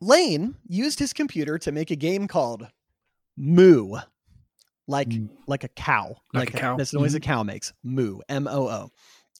Lane 0.00 0.56
used 0.66 0.98
his 0.98 1.12
computer 1.12 1.58
to 1.58 1.72
make 1.72 1.90
a 1.90 1.96
game 1.96 2.26
called 2.26 2.66
Moo, 3.36 3.98
like 4.86 5.08
Mm. 5.08 5.30
like 5.46 5.64
a 5.64 5.68
cow, 5.68 6.16
Like 6.32 6.54
a 6.54 6.58
cow. 6.58 6.76
This 6.76 6.92
noise 6.92 7.14
a 7.14 7.20
cow 7.20 7.42
makes. 7.42 7.72
Moo, 7.82 8.20
M 8.28 8.46
O 8.48 8.68
O. 8.68 8.90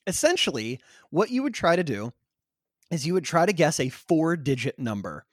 Essentially, 0.07 0.81
what 1.11 1.31
you 1.31 1.43
would 1.43 1.55
try 1.55 1.77
to 1.77 1.85
do 1.85 2.13
is 2.91 3.07
you 3.07 3.15
would 3.15 3.25
try 3.25 3.47
to 3.47 3.53
guess 3.53 3.81
a 3.81 3.89
four-digit 3.89 4.79
number, 4.79 5.25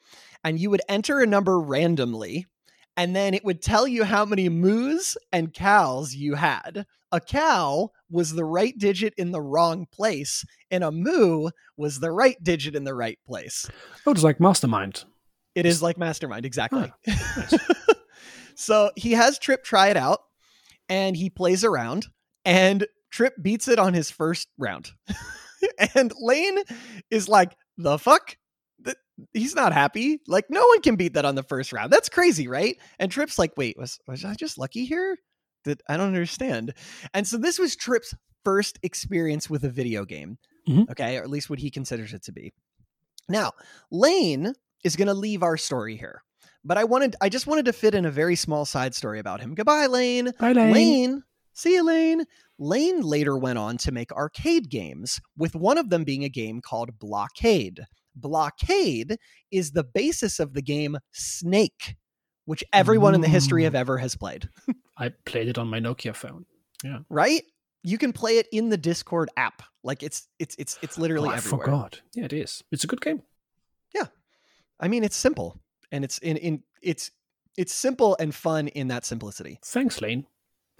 and 0.43 0.59
you 0.59 0.69
would 0.69 0.81
enter 0.87 1.19
a 1.19 1.27
number 1.27 1.59
randomly, 1.59 2.45
and 2.97 3.15
then 3.15 3.33
it 3.33 3.43
would 3.43 3.61
tell 3.61 3.87
you 3.87 4.03
how 4.05 4.25
many 4.25 4.47
moos 4.49 5.17
and 5.31 5.53
cows 5.53 6.15
you 6.15 6.35
had. 6.35 6.85
A 7.11 7.19
cow 7.19 7.89
was 8.09 8.33
the 8.33 8.45
right 8.45 8.77
digit 8.77 9.13
in 9.17 9.31
the 9.31 9.41
wrong 9.41 9.85
place, 9.91 10.45
and 10.71 10.83
a 10.83 10.91
moo 10.91 11.49
was 11.75 11.99
the 11.99 12.11
right 12.11 12.41
digit 12.41 12.73
in 12.75 12.85
the 12.85 12.95
right 12.95 13.19
place. 13.27 13.69
Oh, 14.05 14.11
it's 14.11 14.23
like 14.23 14.39
Mastermind. 14.39 15.03
It 15.53 15.65
is 15.65 15.81
like 15.83 15.97
Mastermind, 15.97 16.45
exactly. 16.45 16.91
nice. 17.05 17.53
so 18.61 18.91
he 18.95 19.13
has 19.13 19.39
Trip 19.39 19.63
try 19.63 19.89
it 19.89 19.97
out 19.97 20.19
and 20.89 21.15
he 21.15 21.29
plays 21.29 21.63
around, 21.63 22.07
and 22.45 22.85
Trip 23.11 23.33
beats 23.41 23.67
it 23.67 23.79
on 23.79 23.93
his 23.93 24.11
first 24.11 24.47
round. 24.57 24.91
and 25.95 26.13
Lane 26.19 26.59
is 27.09 27.27
like, 27.27 27.55
the 27.77 27.97
fuck? 27.97 28.37
He's 29.33 29.53
not 29.53 29.71
happy. 29.71 30.19
Like, 30.27 30.45
no 30.49 30.65
one 30.65 30.81
can 30.81 30.95
beat 30.95 31.13
that 31.13 31.25
on 31.25 31.35
the 31.35 31.43
first 31.43 31.71
round. 31.71 31.91
That's 31.93 32.09
crazy, 32.09 32.47
right? 32.47 32.77
And 32.97 33.11
Trip's 33.11 33.37
like, 33.37 33.51
wait, 33.55 33.77
was, 33.77 33.99
was 34.07 34.25
I 34.25 34.33
just 34.33 34.57
lucky 34.57 34.85
here? 34.85 35.15
That 35.65 35.79
I 35.87 35.95
don't 35.97 36.07
understand. 36.07 36.73
And 37.13 37.27
so 37.27 37.37
this 37.37 37.59
was 37.59 37.75
Trip's 37.75 38.15
first 38.43 38.79
experience 38.81 39.47
with 39.47 39.63
a 39.63 39.69
video 39.69 40.05
game. 40.05 40.39
Mhm. 40.67 40.89
Okay, 40.89 41.17
or 41.17 41.23
at 41.23 41.29
least 41.29 41.49
what 41.51 41.59
he 41.59 41.69
considers 41.69 42.13
it 42.13 42.23
to 42.23 42.31
be. 42.31 42.51
Now, 43.29 43.51
Lane 43.91 44.53
is 44.83 44.95
going 44.95 45.07
to 45.07 45.13
leave 45.13 45.43
our 45.43 45.57
story 45.57 45.95
here. 45.97 46.23
But 46.63 46.77
I 46.77 46.83
wanted 46.83 47.15
I 47.21 47.29
just 47.29 47.47
wanted 47.47 47.65
to 47.65 47.73
fit 47.73 47.95
in 47.95 48.05
a 48.05 48.11
very 48.11 48.35
small 48.35 48.65
side 48.65 48.93
story 48.93 49.19
about 49.19 49.41
him. 49.41 49.55
Goodbye, 49.55 49.87
Lane. 49.87 50.31
Bye, 50.39 50.53
Lane. 50.53 50.73
Lane. 50.73 51.23
See 51.53 51.73
you, 51.73 51.83
Lane. 51.83 52.23
Lane 52.59 53.01
later 53.01 53.37
went 53.37 53.57
on 53.57 53.77
to 53.77 53.91
make 53.91 54.11
arcade 54.11 54.69
games, 54.69 55.19
with 55.35 55.55
one 55.55 55.77
of 55.77 55.89
them 55.89 56.03
being 56.03 56.23
a 56.23 56.29
game 56.29 56.61
called 56.61 56.97
Blockade. 56.99 57.81
Blockade 58.15 59.17
is 59.51 59.71
the 59.71 59.83
basis 59.83 60.39
of 60.39 60.53
the 60.53 60.61
game 60.61 60.97
Snake, 61.11 61.95
which 62.45 62.63
everyone 62.71 63.15
in 63.15 63.21
the 63.21 63.27
history 63.27 63.65
of 63.65 63.73
ever 63.73 63.97
has 63.97 64.15
played, 64.15 64.49
I 64.97 65.09
played 65.25 65.47
it 65.47 65.57
on 65.57 65.67
my 65.67 65.79
Nokia 65.79 66.15
phone. 66.15 66.45
Yeah. 66.83 66.99
Right? 67.09 67.43
You 67.83 67.97
can 67.97 68.13
play 68.13 68.37
it 68.37 68.47
in 68.51 68.69
the 68.69 68.77
Discord 68.77 69.29
app. 69.35 69.63
Like 69.83 70.03
it's 70.03 70.27
it's 70.37 70.55
it's 70.59 70.77
it's 70.83 70.97
literally 70.99 71.29
oh, 71.29 71.33
I 71.33 71.37
everywhere. 71.37 71.65
forgot. 71.65 72.01
Yeah, 72.13 72.25
it 72.25 72.33
is. 72.33 72.63
It's 72.71 72.83
a 72.83 72.87
good 72.87 73.01
game. 73.01 73.23
Yeah. 73.95 74.05
I 74.79 74.87
mean, 74.87 75.03
it's 75.03 75.15
simple 75.15 75.59
and 75.91 76.03
it's 76.03 76.17
in 76.19 76.37
in 76.37 76.63
it's 76.81 77.11
it's 77.57 77.73
simple 77.73 78.15
and 78.19 78.33
fun 78.33 78.67
in 78.69 78.87
that 78.89 79.05
simplicity. 79.05 79.59
Thanks, 79.63 80.01
Lane. 80.01 80.25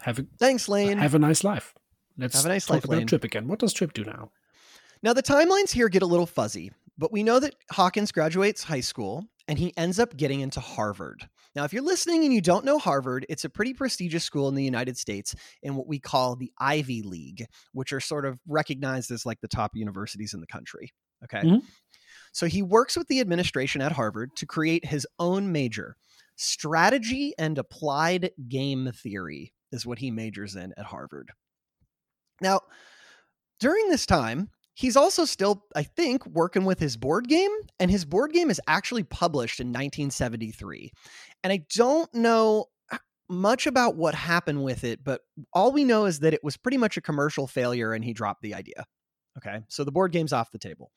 Have 0.01 0.19
a 0.19 0.25
Thanks, 0.39 0.67
Lane. 0.69 0.97
have 0.97 1.15
a 1.15 1.19
nice 1.19 1.43
life. 1.43 1.73
Let's 2.17 2.35
Have 2.35 2.45
a 2.45 2.49
nice 2.49 2.65
talk 2.65 2.75
life, 2.75 2.85
about 2.85 2.97
Lane. 2.97 3.07
Trip 3.07 3.23
again. 3.23 3.47
What 3.47 3.59
does 3.59 3.73
Trip 3.73 3.93
do 3.93 4.03
now? 4.03 4.31
Now, 5.03 5.13
the 5.13 5.23
timelines 5.23 5.71
here 5.71 5.89
get 5.89 6.01
a 6.03 6.05
little 6.07 6.25
fuzzy, 6.27 6.71
but 6.97 7.11
we 7.11 7.23
know 7.23 7.39
that 7.39 7.55
Hawkins 7.71 8.11
graduates 8.11 8.63
high 8.63 8.81
school 8.81 9.25
and 9.47 9.57
he 9.57 9.73
ends 9.77 9.99
up 9.99 10.15
getting 10.15 10.41
into 10.41 10.59
Harvard. 10.59 11.27
Now, 11.55 11.63
if 11.63 11.73
you're 11.73 11.81
listening 11.83 12.23
and 12.23 12.33
you 12.33 12.41
don't 12.41 12.63
know 12.65 12.77
Harvard, 12.77 13.25
it's 13.27 13.43
a 13.43 13.49
pretty 13.49 13.73
prestigious 13.73 14.23
school 14.23 14.47
in 14.47 14.55
the 14.55 14.63
United 14.63 14.97
States 14.97 15.35
in 15.63 15.75
what 15.75 15.87
we 15.87 15.99
call 15.99 16.35
the 16.35 16.51
Ivy 16.59 17.01
League, 17.01 17.45
which 17.73 17.91
are 17.91 17.99
sort 17.99 18.25
of 18.25 18.39
recognized 18.47 19.09
as 19.11 19.25
like 19.25 19.41
the 19.41 19.47
top 19.47 19.71
universities 19.75 20.33
in 20.33 20.39
the 20.41 20.47
country. 20.47 20.91
Okay. 21.23 21.41
Mhm. 21.41 21.61
So 22.31 22.45
he 22.45 22.61
works 22.61 22.95
with 22.95 23.07
the 23.07 23.19
administration 23.19 23.81
at 23.81 23.91
Harvard 23.91 24.35
to 24.37 24.45
create 24.45 24.85
his 24.85 25.05
own 25.19 25.51
major. 25.51 25.95
Strategy 26.35 27.33
and 27.37 27.57
applied 27.57 28.31
game 28.47 28.91
theory 28.93 29.53
is 29.71 29.85
what 29.85 29.99
he 29.99 30.11
majors 30.11 30.55
in 30.55 30.73
at 30.77 30.85
Harvard. 30.85 31.31
Now, 32.41 32.61
during 33.59 33.89
this 33.89 34.05
time, 34.05 34.49
he's 34.73 34.97
also 34.97 35.25
still, 35.25 35.65
I 35.75 35.83
think, 35.83 36.25
working 36.25 36.65
with 36.65 36.79
his 36.79 36.97
board 36.97 37.27
game, 37.27 37.51
and 37.79 37.91
his 37.91 38.05
board 38.05 38.33
game 38.33 38.49
is 38.49 38.61
actually 38.67 39.03
published 39.03 39.59
in 39.59 39.67
1973. 39.67 40.91
And 41.43 41.53
I 41.53 41.65
don't 41.75 42.11
know 42.13 42.65
much 43.29 43.65
about 43.65 43.95
what 43.95 44.13
happened 44.13 44.63
with 44.63 44.83
it, 44.83 45.03
but 45.03 45.21
all 45.53 45.71
we 45.71 45.85
know 45.85 46.05
is 46.05 46.19
that 46.19 46.33
it 46.33 46.43
was 46.43 46.57
pretty 46.57 46.77
much 46.77 46.97
a 46.97 47.01
commercial 47.01 47.47
failure 47.47 47.93
and 47.93 48.03
he 48.03 48.13
dropped 48.13 48.41
the 48.41 48.53
idea. 48.53 48.85
Okay, 49.37 49.61
so 49.69 49.83
the 49.83 49.91
board 49.91 50.11
game's 50.11 50.33
off 50.33 50.51
the 50.51 50.59
table. 50.59 50.91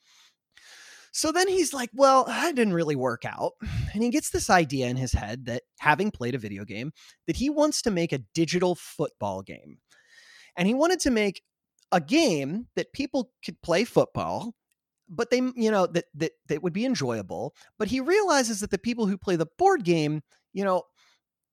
So 1.14 1.30
then 1.30 1.46
he's 1.46 1.72
like, 1.72 1.90
well, 1.94 2.24
that 2.24 2.56
didn't 2.56 2.74
really 2.74 2.96
work 2.96 3.24
out. 3.24 3.52
And 3.94 4.02
he 4.02 4.10
gets 4.10 4.30
this 4.30 4.50
idea 4.50 4.88
in 4.88 4.96
his 4.96 5.12
head 5.12 5.46
that 5.46 5.62
having 5.78 6.10
played 6.10 6.34
a 6.34 6.38
video 6.38 6.64
game, 6.64 6.90
that 7.28 7.36
he 7.36 7.48
wants 7.48 7.80
to 7.82 7.92
make 7.92 8.12
a 8.12 8.18
digital 8.34 8.74
football 8.74 9.40
game. 9.40 9.78
And 10.56 10.66
he 10.66 10.74
wanted 10.74 10.98
to 11.00 11.12
make 11.12 11.42
a 11.92 12.00
game 12.00 12.66
that 12.74 12.92
people 12.92 13.30
could 13.44 13.62
play 13.62 13.84
football, 13.84 14.52
but 15.08 15.30
they, 15.30 15.36
you 15.54 15.70
know, 15.70 15.86
that 15.86 16.06
that 16.14 16.32
that 16.48 16.64
would 16.64 16.72
be 16.72 16.84
enjoyable. 16.84 17.54
But 17.78 17.86
he 17.86 18.00
realizes 18.00 18.58
that 18.60 18.72
the 18.72 18.78
people 18.78 19.06
who 19.06 19.16
play 19.16 19.36
the 19.36 19.46
board 19.58 19.84
game, 19.84 20.22
you 20.52 20.64
know, 20.64 20.82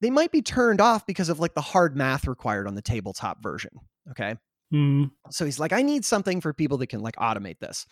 they 0.01 0.09
might 0.09 0.31
be 0.31 0.41
turned 0.41 0.81
off 0.81 1.05
because 1.05 1.29
of 1.29 1.39
like 1.39 1.53
the 1.53 1.61
hard 1.61 1.95
math 1.95 2.25
required 2.27 2.67
on 2.67 2.73
the 2.73 2.81
tabletop 2.81 3.43
version. 3.43 3.73
Okay. 4.09 4.35
Hmm. 4.71 5.05
So 5.29 5.45
he's 5.45 5.59
like, 5.59 5.73
I 5.73 5.83
need 5.83 6.05
something 6.05 6.41
for 6.41 6.53
people 6.53 6.79
that 6.79 6.87
can 6.87 7.01
like 7.01 7.17
automate 7.17 7.59
this. 7.59 7.85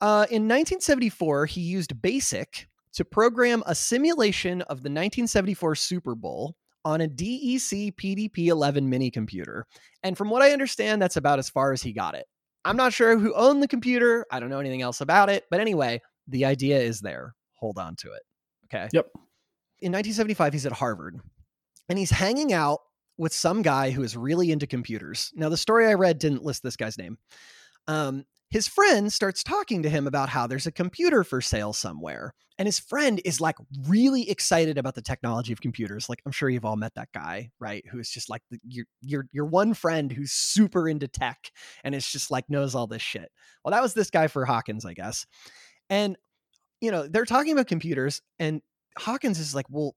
Uh, 0.00 0.26
in 0.30 0.42
1974, 0.48 1.46
he 1.46 1.60
used 1.60 2.00
BASIC 2.02 2.66
to 2.94 3.04
program 3.04 3.62
a 3.66 3.74
simulation 3.74 4.62
of 4.62 4.78
the 4.78 4.90
1974 4.90 5.74
Super 5.74 6.14
Bowl 6.14 6.56
on 6.84 7.00
a 7.00 7.08
DEC 7.08 7.94
PDP 7.94 8.48
11 8.48 8.88
mini 8.88 9.10
computer. 9.10 9.66
And 10.02 10.16
from 10.16 10.30
what 10.30 10.42
I 10.42 10.52
understand, 10.52 11.00
that's 11.00 11.16
about 11.16 11.38
as 11.38 11.48
far 11.48 11.72
as 11.72 11.82
he 11.82 11.92
got 11.92 12.14
it. 12.14 12.26
I'm 12.64 12.76
not 12.76 12.92
sure 12.92 13.18
who 13.18 13.34
owned 13.34 13.62
the 13.62 13.68
computer. 13.68 14.26
I 14.30 14.40
don't 14.40 14.50
know 14.50 14.60
anything 14.60 14.82
else 14.82 15.00
about 15.00 15.28
it. 15.28 15.44
But 15.50 15.60
anyway, 15.60 16.00
the 16.28 16.44
idea 16.44 16.78
is 16.78 17.00
there. 17.00 17.34
Hold 17.54 17.78
on 17.78 17.96
to 17.96 18.12
it. 18.12 18.22
Okay. 18.66 18.88
Yep. 18.92 19.06
In 19.80 19.92
1975, 19.92 20.52
he's 20.52 20.66
at 20.66 20.72
Harvard 20.72 21.20
and 21.88 21.98
he's 21.98 22.10
hanging 22.10 22.52
out 22.52 22.80
with 23.16 23.32
some 23.32 23.62
guy 23.62 23.90
who 23.90 24.02
is 24.02 24.16
really 24.16 24.50
into 24.50 24.66
computers. 24.66 25.30
Now, 25.34 25.48
the 25.48 25.56
story 25.56 25.86
I 25.86 25.94
read 25.94 26.18
didn't 26.18 26.42
list 26.42 26.62
this 26.62 26.76
guy's 26.76 26.98
name. 26.98 27.18
Um, 27.86 28.24
his 28.54 28.68
friend 28.68 29.12
starts 29.12 29.42
talking 29.42 29.82
to 29.82 29.90
him 29.90 30.06
about 30.06 30.28
how 30.28 30.46
there's 30.46 30.68
a 30.68 30.70
computer 30.70 31.24
for 31.24 31.40
sale 31.40 31.72
somewhere. 31.72 32.32
And 32.56 32.66
his 32.68 32.78
friend 32.78 33.20
is 33.24 33.40
like 33.40 33.56
really 33.88 34.30
excited 34.30 34.78
about 34.78 34.94
the 34.94 35.02
technology 35.02 35.52
of 35.52 35.60
computers. 35.60 36.08
Like 36.08 36.22
I'm 36.24 36.30
sure 36.30 36.48
you've 36.48 36.64
all 36.64 36.76
met 36.76 36.94
that 36.94 37.08
guy, 37.12 37.50
right? 37.58 37.84
Who 37.90 37.98
is 37.98 38.08
just 38.08 38.30
like 38.30 38.42
the, 38.52 38.60
your 38.62 38.86
your 39.00 39.26
your 39.32 39.46
one 39.46 39.74
friend 39.74 40.12
who's 40.12 40.30
super 40.30 40.88
into 40.88 41.08
tech 41.08 41.50
and 41.82 41.96
it's 41.96 42.12
just 42.12 42.30
like 42.30 42.48
knows 42.48 42.76
all 42.76 42.86
this 42.86 43.02
shit. 43.02 43.28
Well, 43.64 43.72
that 43.72 43.82
was 43.82 43.92
this 43.92 44.08
guy 44.08 44.28
for 44.28 44.44
Hawkins, 44.44 44.84
I 44.84 44.94
guess. 44.94 45.26
And 45.90 46.16
you 46.80 46.92
know, 46.92 47.08
they're 47.08 47.24
talking 47.24 47.54
about 47.54 47.66
computers 47.66 48.22
and 48.38 48.62
Hawkins 48.96 49.40
is 49.40 49.52
like, 49.52 49.66
"Well, 49.68 49.96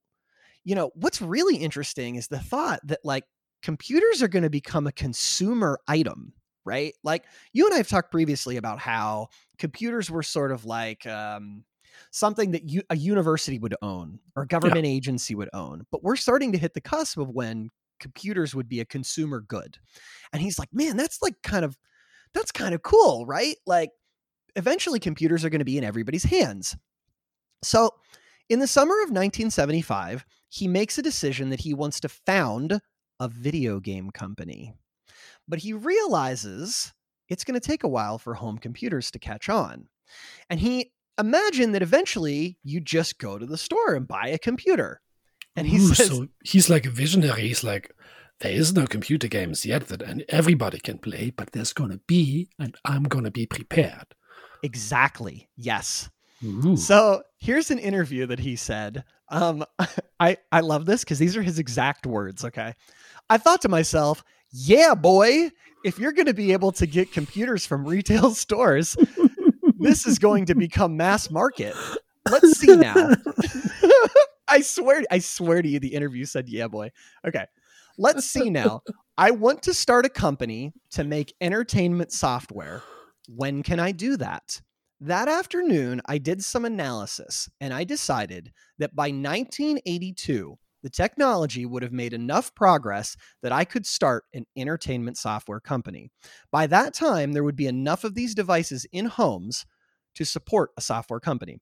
you 0.64 0.74
know, 0.74 0.90
what's 0.96 1.22
really 1.22 1.58
interesting 1.58 2.16
is 2.16 2.28
the 2.28 2.40
thought 2.40 2.80
that 2.86 3.02
like 3.04 3.26
computers 3.62 4.24
are 4.24 4.28
going 4.28 4.42
to 4.42 4.50
become 4.50 4.88
a 4.88 4.92
consumer 4.92 5.78
item 5.88 6.34
right? 6.68 6.94
Like 7.04 7.24
you 7.54 7.66
and 7.66 7.74
I 7.74 7.78
have 7.78 7.88
talked 7.88 8.12
previously 8.12 8.58
about 8.58 8.80
how 8.80 9.30
computers 9.58 10.12
were 10.12 10.22
sort 10.22 10.52
of 10.52 10.66
like 10.66 11.08
um, 11.08 11.64
something 12.12 12.52
that 12.52 12.70
you, 12.70 12.84
a 12.90 12.96
university 12.96 13.58
would 13.58 13.76
own 13.82 14.20
or 14.36 14.44
a 14.44 14.48
government 14.48 14.86
yeah. 14.86 14.92
agency 14.92 15.34
would 15.34 15.50
own. 15.54 15.86
But 15.92 16.04
we're 16.04 16.16
starting 16.16 16.52
to 16.52 16.58
hit 16.58 16.74
the 16.74 16.82
cusp 16.82 17.18
of 17.18 17.30
when 17.30 17.70
computers 18.00 18.54
would 18.54 18.70
be 18.70 18.80
a 18.80 18.86
consumer 18.86 19.42
good. 19.42 19.78
And 20.32 20.42
he's 20.42 20.60
like, 20.60 20.70
man, 20.72 20.98
that's 20.98 21.22
like 21.22 21.36
kind 21.42 21.66
of, 21.66 21.78
that's 22.34 22.52
kind 22.52 22.76
of 22.76 22.84
cool, 22.84 23.26
right? 23.26 23.56
Like 23.66 23.92
eventually 24.56 25.00
computers 25.00 25.46
are 25.46 25.50
going 25.50 25.60
to 25.60 25.66
be 25.66 25.78
in 25.78 25.84
everybody's 25.84 26.26
hands. 26.26 26.76
So 27.64 27.92
in 28.50 28.60
the 28.60 28.68
summer 28.68 28.96
of 28.96 29.10
1975, 29.10 30.26
he 30.50 30.68
makes 30.68 30.98
a 30.98 31.02
decision 31.02 31.50
that 31.50 31.62
he 31.62 31.74
wants 31.74 32.00
to 32.02 32.10
found 32.10 32.80
a 33.20 33.28
video 33.28 33.80
game 33.80 34.12
company. 34.12 34.74
But 35.48 35.60
he 35.60 35.74
realizes 35.74 36.94
it's 37.30 37.44
going 37.44 37.60
to 37.60 37.66
take 37.66 37.84
a 37.84 37.90
while 37.90 38.18
for 38.18 38.34
home 38.34 38.58
computers 38.58 39.12
to 39.12 39.20
catch 39.20 39.50
on. 39.50 39.88
And 40.50 40.60
he 40.60 40.92
imagined 41.20 41.76
that 41.76 41.82
eventually 41.82 42.58
you 42.64 42.80
just 42.80 43.20
go 43.20 43.38
to 43.38 43.46
the 43.46 43.58
store 43.58 43.96
and 43.96 44.08
buy 44.08 44.28
a 44.28 44.38
computer. 44.38 45.02
And 45.56 45.68
he 45.68 45.78
Ooh, 45.78 45.94
says, 45.94 46.08
so 46.10 46.28
he's 46.44 46.70
like 46.70 46.86
a 46.86 46.92
visionary. 46.92 47.48
He's 47.48 47.64
like, 47.64 47.92
there 48.40 48.52
is 48.52 48.74
no 48.74 48.86
computer 48.86 49.28
games 49.28 49.66
yet 49.66 49.88
that 49.88 50.04
everybody 50.30 50.80
can 50.80 51.00
play, 51.00 51.32
but 51.36 51.52
there's 51.52 51.74
going 51.74 51.90
to 51.90 52.00
be, 52.06 52.50
and 52.60 52.76
I'm 52.86 53.04
going 53.04 53.24
to 53.24 53.32
be 53.32 53.48
prepared. 53.48 54.14
Exactly. 54.62 55.50
Yes. 55.56 56.10
Ooh. 56.44 56.78
So 56.78 57.24
here's 57.40 57.72
an 57.72 57.80
interview 57.80 58.28
that 58.28 58.40
he 58.40 58.56
said. 58.56 59.04
Um, 59.30 59.66
I 60.20 60.38
I 60.52 60.62
love 60.62 60.86
this 60.86 61.04
because 61.04 61.20
these 61.20 61.36
are 61.36 61.42
his 61.42 61.60
exact 61.60 62.06
words. 62.06 62.46
Okay, 62.46 62.74
I 63.30 63.38
thought 63.38 63.62
to 63.64 63.70
myself, 63.70 64.24
yeah, 64.52 64.96
boy, 64.96 65.52
if 65.84 66.00
you're 66.00 66.12
going 66.12 66.28
to 66.28 66.34
be 66.34 66.54
able 66.54 66.72
to 66.74 66.86
get 66.86 67.12
computers 67.12 67.66
from 67.66 67.86
retail 67.86 68.34
stores, 68.36 68.96
this 69.80 70.06
is 70.06 70.20
going 70.20 70.46
to 70.46 70.56
become 70.56 70.98
mass 70.98 71.30
market. 71.30 71.76
Let's 72.30 72.60
see 72.60 72.76
now. 72.76 73.12
I 74.48 74.62
swear, 74.62 75.04
I 75.12 75.20
swear 75.20 75.62
to 75.62 75.68
you, 75.68 75.80
the 75.80 75.94
interview 75.94 76.26
said, 76.26 76.48
yeah, 76.50 76.68
boy. 76.68 76.92
Okay. 77.26 77.46
Let's 77.98 78.26
see 78.26 78.50
now. 78.50 78.82
I 79.18 79.32
want 79.32 79.64
to 79.64 79.74
start 79.74 80.06
a 80.06 80.10
company 80.10 80.74
to 80.92 81.04
make 81.04 81.34
entertainment 81.42 82.12
software. 82.12 82.84
When 83.28 83.64
can 83.64 83.80
I 83.80 83.92
do 83.92 84.18
that? 84.18 84.62
That 85.00 85.28
afternoon, 85.28 86.02
I 86.06 86.18
did 86.18 86.44
some 86.44 86.66
analysis 86.66 87.50
and 87.60 87.74
I 87.74 87.84
decided 87.84 88.52
that 88.78 88.96
by 88.96 89.08
1982, 89.08 90.58
the 90.88 90.92
technology 90.92 91.66
would 91.66 91.84
have 91.84 91.92
made 91.92 92.14
enough 92.14 92.56
progress 92.56 93.18
that 93.44 93.52
I 93.52 93.66
could 93.66 93.86
start 93.86 94.24
an 94.34 94.46
entertainment 94.56 95.18
software 95.18 95.60
company. 95.60 96.12
By 96.50 96.66
that 96.68 96.94
time, 96.94 97.34
there 97.34 97.44
would 97.44 97.58
be 97.58 97.68
enough 97.68 98.06
of 98.06 98.16
these 98.16 98.34
devices 98.34 98.86
in 98.94 99.08
homes 99.08 99.66
to 100.16 100.24
support 100.24 100.70
a 100.78 100.82
software 100.82 101.20
company. 101.20 101.60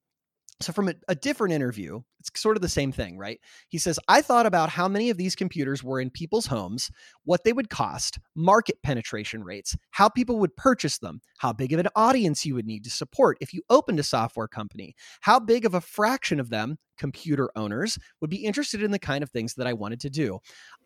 So, 0.61 0.71
from 0.71 0.87
a, 0.87 0.93
a, 1.09 1.15
different 1.15 1.53
interview, 1.53 1.99
it's 2.17 2.31
sort 2.39 2.55
of 2.55 2.61
the 2.61 2.69
same 2.69 2.93
thing, 2.93 3.17
right? 3.17 3.41
He 3.67 3.77
says, 3.77 3.99
I 4.07 4.21
thought 4.21 4.45
about 4.45 4.69
how 4.69 4.87
many 4.87 5.09
of 5.09 5.17
these 5.17 5.35
computers 5.35 5.83
were 5.83 5.99
in 5.99 6.09
people's 6.09 6.45
homes, 6.45 6.89
what 7.25 7.43
they 7.43 7.51
would 7.51 7.69
cost, 7.69 8.19
market 8.35 8.81
penetration 8.81 9.43
rates, 9.43 9.75
how 9.91 10.07
people 10.07 10.39
would 10.39 10.55
purchase 10.55 10.97
them, 10.97 11.19
how 11.39 11.51
big 11.51 11.73
of 11.73 11.79
an 11.79 11.89
audience 11.97 12.45
you 12.45 12.55
would 12.55 12.65
need 12.65 12.85
to 12.85 12.89
support 12.89 13.37
if 13.41 13.53
you 13.53 13.63
opened 13.69 13.99
a 13.99 14.03
software 14.03 14.47
company, 14.47 14.95
how 15.19 15.41
big 15.41 15.65
of 15.65 15.73
a 15.73 15.81
fraction 15.81 16.39
of 16.39 16.49
them, 16.49 16.77
computer 16.97 17.49
owners, 17.57 17.99
would 18.21 18.29
be 18.29 18.45
interested 18.45 18.81
in 18.81 18.91
the 18.91 18.99
kind 18.99 19.23
of 19.23 19.31
things 19.31 19.55
that 19.55 19.67
I 19.67 19.73
wanted 19.73 19.99
to 20.01 20.09
do. 20.09 20.39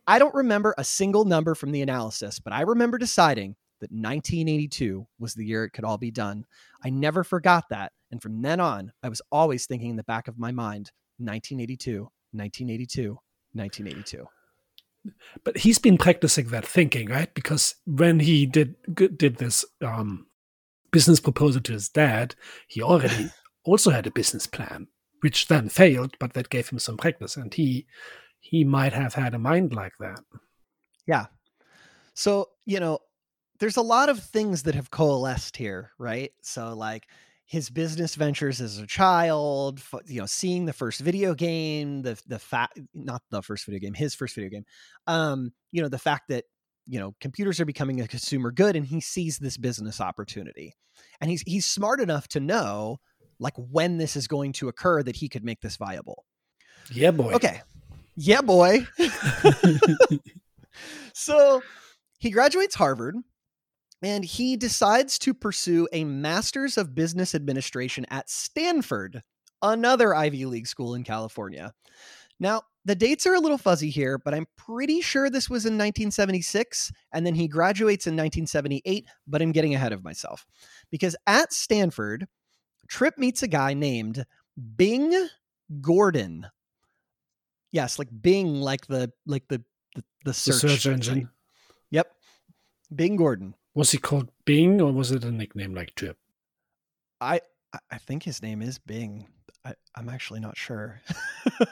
I 0.08 0.18
don't 0.18 0.34
remember 0.34 0.74
a 0.80 0.84
single 0.84 1.26
number 1.26 1.54
from 1.54 1.72
the 1.72 1.84
analysis, 1.84 2.40
but 2.40 2.54
I 2.54 2.62
remember 2.62 2.98
deciding 2.98 3.56
that 3.82 3.92
1982 3.92 5.06
was 5.20 5.36
the 5.36 5.46
year 5.46 5.64
it 5.64 5.72
could 5.72 5.86
all 5.86 6.00
be 6.00 6.12
done. 6.12 6.46
I 6.84 6.90
never 6.90 7.24
forgot 7.24 7.66
that. 7.70 7.92
And 8.12 8.22
from 8.22 8.42
then 8.42 8.60
on, 8.60 8.92
I 9.04 9.10
was 9.10 9.22
always 9.32 9.66
thinking 9.66 9.92
in 9.92 9.96
the 9.96 10.04
back 10.04 10.28
of 10.28 10.40
my 10.40 10.52
mind 10.52 10.92
1982, 11.18 12.02
1982, 12.32 13.20
1982. 13.54 14.26
But 15.44 15.58
he's 15.58 15.80
been 15.80 15.98
practicing 15.98 16.48
that 16.50 16.66
thinking, 16.66 17.10
right? 17.10 17.34
Because 17.34 17.76
when 17.86 18.20
he 18.20 18.46
did 18.46 18.76
did 19.18 19.38
this 19.38 19.66
um, 19.82 20.28
business 20.92 21.20
proposal 21.20 21.62
to 21.62 21.74
his 21.74 21.90
dad, 21.90 22.36
he 22.68 22.82
already 22.82 23.30
also 23.64 23.92
had 23.92 24.08
a 24.08 24.12
business 24.12 24.46
plan, 24.46 24.88
which 25.22 25.48
then 25.48 25.70
failed, 25.70 26.16
but 26.20 26.34
that 26.34 26.50
gave 26.50 26.70
him 26.70 26.80
some 26.80 26.98
practice, 26.98 27.38
and 27.38 27.54
he 27.54 27.86
he 28.40 28.64
might 28.64 28.94
have 28.94 29.14
had 29.14 29.34
a 29.34 29.40
mind 29.40 29.74
like 29.74 29.94
that. 30.00 30.20
Yeah. 31.08 31.28
So 32.14 32.50
you 32.66 32.80
know, 32.80 33.00
there's 33.60 33.78
a 33.78 33.82
lot 33.82 34.10
of 34.10 34.22
things 34.22 34.64
that 34.64 34.76
have 34.76 34.92
coalesced 34.92 35.56
here, 35.56 35.92
right? 35.98 36.32
So 36.42 36.74
like 36.76 37.08
his 37.50 37.72
business 37.72 38.14
ventures 38.14 38.62
as 38.62 38.78
a 38.78 38.86
child, 38.86 39.82
you 40.06 40.20
know, 40.20 40.28
seeing 40.28 40.66
the 40.66 40.74
first 40.74 41.00
video 41.02 41.34
game, 41.34 42.04
the 42.04 42.22
the 42.28 42.38
fact 42.38 42.80
not 42.94 43.24
the 43.32 43.42
first 43.42 43.66
video 43.66 43.80
game, 43.80 43.96
his 43.96 44.14
first 44.14 44.36
video 44.36 44.52
game. 44.52 44.66
Um, 45.08 45.52
you 45.72 45.82
know, 45.82 45.90
the 45.90 45.98
fact 45.98 46.28
that 46.30 46.46
you 46.86 47.00
know 47.00 47.16
computers 47.20 47.60
are 47.60 47.66
becoming 47.66 48.02
a 48.02 48.08
consumer 48.08 48.52
good 48.52 48.76
and 48.76 48.86
he 48.86 49.02
sees 49.02 49.40
this 49.40 49.58
business 49.58 50.00
opportunity. 50.00 50.76
And 51.22 51.32
he's 51.32 51.42
he's 51.42 51.66
smart 51.66 52.00
enough 52.00 52.28
to 52.30 52.40
know 52.40 53.00
like 53.40 53.56
when 53.58 53.98
this 53.98 54.16
is 54.16 54.28
going 54.28 54.54
to 54.54 54.68
occur 54.68 55.02
that 55.02 55.16
he 55.16 55.28
could 55.28 55.44
make 55.44 55.60
this 55.60 55.76
viable. 55.76 56.26
Yeah, 56.92 57.10
boy. 57.10 57.34
Okay. 57.34 57.62
Yeah, 58.16 58.42
boy. 58.42 58.86
so 61.14 61.64
he 62.20 62.30
graduates 62.30 62.76
Harvard 62.76 63.16
and 64.02 64.24
he 64.24 64.56
decides 64.56 65.20
to 65.20 65.34
pursue 65.34 65.88
a 65.92 66.04
master's 66.04 66.78
of 66.78 66.96
business 66.96 67.36
administration 67.36 68.06
at 68.10 68.30
Stanford, 68.30 69.22
another 69.62 70.16
Ivy 70.16 70.46
League 70.46 70.68
school 70.68 70.96
in 70.96 71.04
California. 71.04 71.74
Now, 72.40 72.62
the 72.86 72.96
dates 72.96 73.28
are 73.28 73.36
a 73.36 73.40
little 73.40 73.58
fuzzy 73.58 73.90
here, 73.90 74.18
but 74.18 74.34
I'm 74.34 74.48
pretty 74.56 75.02
sure 75.02 75.30
this 75.30 75.50
was 75.50 75.66
in 75.66 75.74
1976, 75.74 76.92
and 77.12 77.26
then 77.26 77.36
he 77.36 77.48
graduates 77.48 78.08
in 78.08 78.14
1978, 78.14 79.06
but 79.28 79.42
I'm 79.42 79.52
getting 79.52 79.76
ahead 79.76 79.92
of 79.92 80.04
myself. 80.04 80.48
Because 80.90 81.16
at 81.28 81.52
Stanford, 81.52 82.26
Trip 82.88 83.18
meets 83.18 83.44
a 83.44 83.48
guy 83.48 83.74
named 83.74 84.26
Bing 84.76 85.28
Gordon. 85.82 86.48
Yes, 87.72 88.00
like 88.00 88.10
Bing, 88.22 88.62
like 88.62 88.88
the 88.88 89.12
like 89.28 89.48
the 89.48 89.64
the, 89.96 90.04
the 90.26 90.34
search, 90.34 90.62
the 90.62 90.70
search 90.70 90.86
engine. 90.88 91.30
Yep. 91.92 92.12
Bing 92.96 93.16
Gordon. 93.16 93.54
Was 93.76 93.92
he 93.92 93.98
called 93.98 94.30
Bing 94.46 94.82
or 94.82 94.92
was 94.92 95.12
it 95.12 95.24
a 95.24 95.32
nickname 95.32 95.74
like 95.74 95.96
Trip? 95.96 96.18
I 97.22 97.42
I 97.92 97.98
think 97.98 98.24
his 98.24 98.42
name 98.42 98.62
is 98.62 98.80
Bing. 98.80 99.28
I, 99.66 99.74
am 99.96 100.10
actually 100.10 100.40
not 100.40 100.58
sure. 100.58 101.02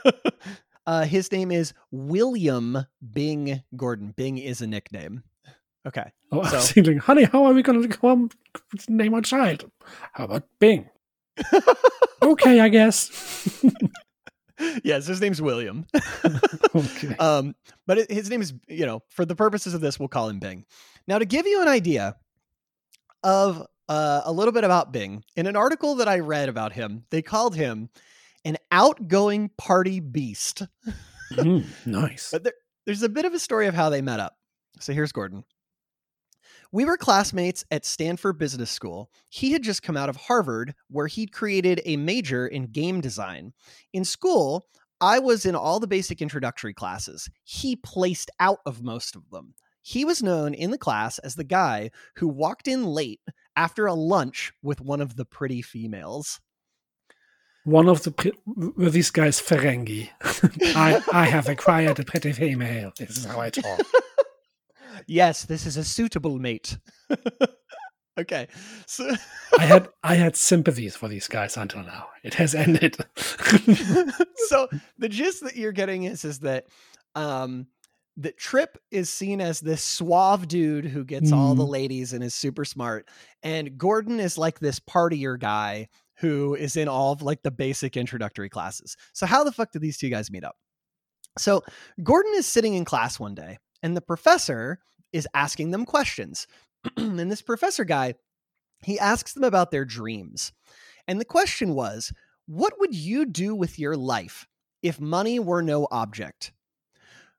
uh, 0.86 1.06
his 1.06 1.32
name 1.32 1.52
is 1.52 1.74
William 1.92 2.86
Bing 3.14 3.64
Gordon. 3.76 4.14
Bing 4.16 4.38
is 4.38 4.62
a 4.62 4.68
nickname. 4.68 5.24
Okay. 5.88 6.12
Oh, 6.32 6.44
so. 6.44 6.50
I 6.50 6.56
was 6.56 6.72
thinking, 6.72 6.98
honey, 6.98 7.24
how 7.24 7.46
are 7.46 7.54
we 7.54 7.64
going 7.64 7.90
to 7.90 8.30
name 8.90 9.14
our 9.14 9.22
child? 9.22 9.72
How 10.12 10.26
about 10.26 10.44
Bing? 10.60 10.90
okay, 12.22 12.60
I 12.60 12.70
guess. 12.70 13.64
yes, 14.84 15.08
his 15.08 15.22
name's 15.22 15.42
William. 15.42 15.86
okay. 16.76 17.16
Um, 17.20 17.56
but 17.86 18.10
his 18.10 18.30
name 18.30 18.42
is, 18.42 18.54
you 18.68 18.86
know, 18.86 19.02
for 19.10 19.26
the 19.26 19.36
purposes 19.36 19.74
of 19.74 19.82
this, 19.82 20.00
we'll 20.00 20.08
call 20.08 20.30
him 20.30 20.40
Bing. 20.40 20.66
Now, 21.08 21.20
to 21.20 21.26
give 21.26 21.48
you 21.48 21.62
an 21.62 21.68
idea 21.68 22.16
of 23.24 23.66
uh, 23.88 24.22
a 24.26 24.32
little 24.32 24.52
bit 24.52 24.64
about 24.64 24.92
Bing, 24.92 25.24
in 25.36 25.48
an 25.48 25.56
article 25.56 25.96
that 25.96 26.08
I 26.08 26.20
read 26.20 26.50
about 26.50 26.74
him, 26.74 27.06
they 27.10 27.22
called 27.22 27.56
him 27.56 27.90
an 28.46 28.58
outgoing 28.72 29.50
party 29.58 30.00
beast. 30.00 30.64
mm, 31.34 31.66
nice. 31.86 32.32
But 32.32 32.44
there, 32.44 32.54
there's 32.86 33.04
a 33.04 33.10
bit 33.10 33.26
of 33.26 33.34
a 33.34 33.40
story 33.40 33.68
of 33.68 33.74
how 33.74 33.90
they 33.90 34.02
met 34.02 34.20
up. 34.20 34.38
So 34.80 34.94
here's 34.94 35.12
Gordon. 35.12 35.44
We 36.72 36.86
were 36.86 36.98
classmates 36.98 37.64
at 37.72 37.86
Stanford 37.86 38.38
Business 38.38 38.70
School. 38.70 39.10
He 39.30 39.54
had 39.54 39.64
just 39.64 39.84
come 39.84 39.96
out 39.96 40.10
of 40.10 40.18
Harvard, 40.18 40.76
where 40.90 41.08
he'd 41.08 41.32
created 41.32 41.82
a 41.86 41.98
major 41.98 42.46
in 42.46 42.66
game 42.66 43.00
design. 43.00 43.54
In 43.94 44.04
school, 44.04 44.66
I 45.00 45.20
was 45.20 45.46
in 45.46 45.56
all 45.56 45.80
the 45.80 45.88
basic 45.88 46.22
introductory 46.22 46.74
classes. 46.74 47.30
He 47.44 47.76
placed 47.76 48.32
out 48.40 48.60
of 48.66 48.84
most 48.84 49.16
of 49.16 49.30
them. 49.30 49.54
He 49.82 50.04
was 50.04 50.22
known 50.22 50.54
in 50.54 50.72
the 50.72 50.78
class 50.78 51.20
as 51.20 51.36
the 51.36 51.46
guy 51.46 51.92
who 52.18 52.28
walked 52.28 52.68
in 52.68 52.84
late 52.84 53.22
after 53.56 53.86
a 53.86 53.94
lunch 53.94 54.52
with 54.62 54.82
one 54.82 55.00
of 55.00 55.16
the 55.16 55.24
pretty 55.24 55.62
females. 55.62 56.42
One 57.64 57.88
of 57.88 58.04
the 58.04 58.12
pre- 58.12 58.34
were 58.46 58.90
these 58.90 59.12
guys 59.12 59.40
Ferengi. 59.42 60.10
I 60.76 61.02
I 61.12 61.26
have 61.26 61.48
acquired 61.48 62.00
a 62.00 62.04
pretty 62.04 62.34
female. 62.34 62.92
This 62.98 63.18
is 63.18 63.26
how 63.26 63.40
I 63.40 63.50
talk. 63.50 63.80
yes, 65.08 65.46
this 65.46 65.66
is 65.66 65.78
a 65.78 65.84
suitable 65.84 66.40
mate. 66.40 66.78
okay. 68.20 68.48
So 68.86 69.10
I 69.58 69.66
had 69.66 69.90
I 70.04 70.16
had 70.16 70.36
sympathies 70.36 70.96
for 70.96 71.08
these 71.08 71.28
guys 71.28 71.58
until 71.58 71.84
now. 71.84 72.08
It 72.24 72.34
has 72.36 72.56
ended. 72.56 72.98
so 74.48 74.68
the 74.98 75.10
gist 75.10 75.44
that 75.44 75.56
you're 75.56 75.72
getting 75.72 76.04
is 76.04 76.26
is 76.26 76.40
that 76.40 76.66
um 77.16 77.68
that 78.20 78.38
Trip 78.38 78.80
is 78.90 79.12
seen 79.12 79.40
as 79.42 79.60
this 79.60 79.84
suave 79.84 80.48
dude 80.48 80.86
who 80.86 81.04
gets 81.06 81.32
all 81.32 81.54
the 81.54 81.64
Mm. 81.64 81.70
ladies 81.70 82.14
and 82.14 82.24
is 82.24 82.34
super 82.34 82.66
smart, 82.66 83.08
and 83.44 83.78
Gordon 83.78 84.20
is 84.20 84.40
like 84.40 84.60
this 84.60 84.80
partier 84.80 85.40
guy 85.40 85.88
who 86.20 86.56
is 86.56 86.76
in 86.76 86.88
all 86.88 87.12
of 87.12 87.22
like 87.22 87.44
the 87.44 87.52
basic 87.52 87.96
introductory 87.96 88.50
classes. 88.50 88.98
So 89.14 89.28
how 89.28 89.44
the 89.44 89.52
fuck 89.52 89.72
did 89.72 89.84
these 89.84 90.00
two 90.00 90.10
guys 90.10 90.32
meet 90.32 90.44
up? 90.44 90.56
So 91.38 91.64
Gordon 92.02 92.32
is 92.36 92.48
sitting 92.48 92.74
in 92.74 92.86
class 92.86 93.20
one 93.20 93.36
day, 93.36 93.60
and 93.84 93.96
the 93.96 94.02
professor 94.02 94.80
is 95.14 95.28
asking 95.34 95.72
them 95.72 95.86
questions. 95.86 96.48
and 96.98 97.32
this 97.32 97.42
professor 97.42 97.84
guy, 97.84 98.16
he 98.84 99.00
asks 99.00 99.34
them 99.34 99.44
about 99.44 99.72
their 99.72 99.86
dreams. 99.86 100.52
And 101.08 101.20
the 101.20 101.26
question 101.26 101.74
was, 101.74 102.14
what 102.46 102.74
would 102.80 102.96
you 102.96 103.26
do 103.26 103.56
with 103.56 103.80
your 103.80 103.96
life 103.96 104.48
if 104.82 105.00
money 105.00 105.40
were 105.40 105.62
no 105.62 105.88
object? 105.92 106.52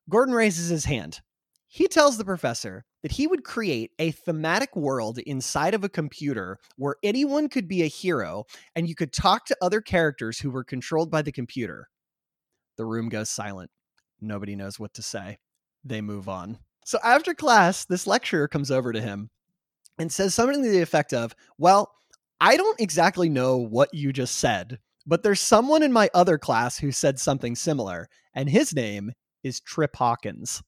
Gordon 0.09 0.35
raises 0.35 0.69
his 0.69 0.87
hand. 0.87 1.21
He 1.67 1.87
tells 1.87 2.17
the 2.17 2.25
professor 2.25 2.87
that 3.03 3.13
he 3.13 3.27
would 3.27 3.45
create 3.45 3.93
a 3.99 4.11
thematic 4.11 4.75
world 4.75 5.19
inside 5.19 5.75
of 5.75 5.85
a 5.85 5.89
computer 5.89 6.59
where 6.77 6.97
anyone 7.03 7.49
could 7.49 7.69
be 7.69 7.83
a 7.83 7.89
hero 7.89 8.45
and 8.75 8.89
you 8.89 8.95
could 8.95 9.13
talk 9.13 9.45
to 9.47 9.57
other 9.61 9.81
characters 9.81 10.39
who 10.39 10.51
were 10.51 10.65
controlled 10.65 11.11
by 11.11 11.23
the 11.23 11.33
computer. 11.33 11.89
The 12.77 12.87
room 12.87 13.09
goes 13.09 13.29
silent. 13.29 13.71
Nobody 14.21 14.57
knows 14.57 14.81
what 14.81 14.95
to 14.95 15.03
say. 15.03 15.39
They 15.85 16.01
move 16.01 16.29
on. 16.29 16.59
So 16.85 16.99
after 17.05 17.35
class, 17.35 17.85
this 17.85 18.07
lecturer 18.07 18.49
comes 18.49 18.71
over 18.71 18.93
to 18.93 19.01
him 19.01 19.31
and 19.99 20.11
says 20.11 20.35
something 20.35 20.63
to 20.63 20.71
the 20.71 20.83
effect 20.83 21.13
of, 21.13 21.35
Well, 21.59 21.93
I 22.41 22.57
don't 22.57 22.81
exactly 22.81 23.29
know 23.29 23.57
what 23.57 23.93
you 23.93 24.13
just 24.13 24.39
said, 24.39 24.79
but 25.07 25.23
there's 25.23 25.41
someone 25.41 25.83
in 25.83 25.93
my 25.93 26.09
other 26.15 26.39
class 26.39 26.79
who 26.79 26.93
said 26.93 27.19
something 27.19 27.57
similar, 27.57 28.09
and 28.35 28.49
his 28.49 28.75
name 28.75 29.13
is 29.43 29.61
Trip 29.61 29.95
Hawkins. 29.97 30.63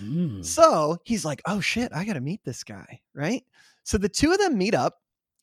Mm. 0.00 0.44
So 0.44 0.98
he's 1.04 1.24
like, 1.24 1.42
oh 1.46 1.60
shit, 1.60 1.92
I 1.94 2.04
got 2.04 2.14
to 2.14 2.20
meet 2.20 2.44
this 2.44 2.64
guy, 2.64 3.00
right? 3.14 3.42
So 3.84 3.98
the 3.98 4.08
two 4.08 4.32
of 4.32 4.38
them 4.38 4.58
meet 4.58 4.74
up 4.74 4.96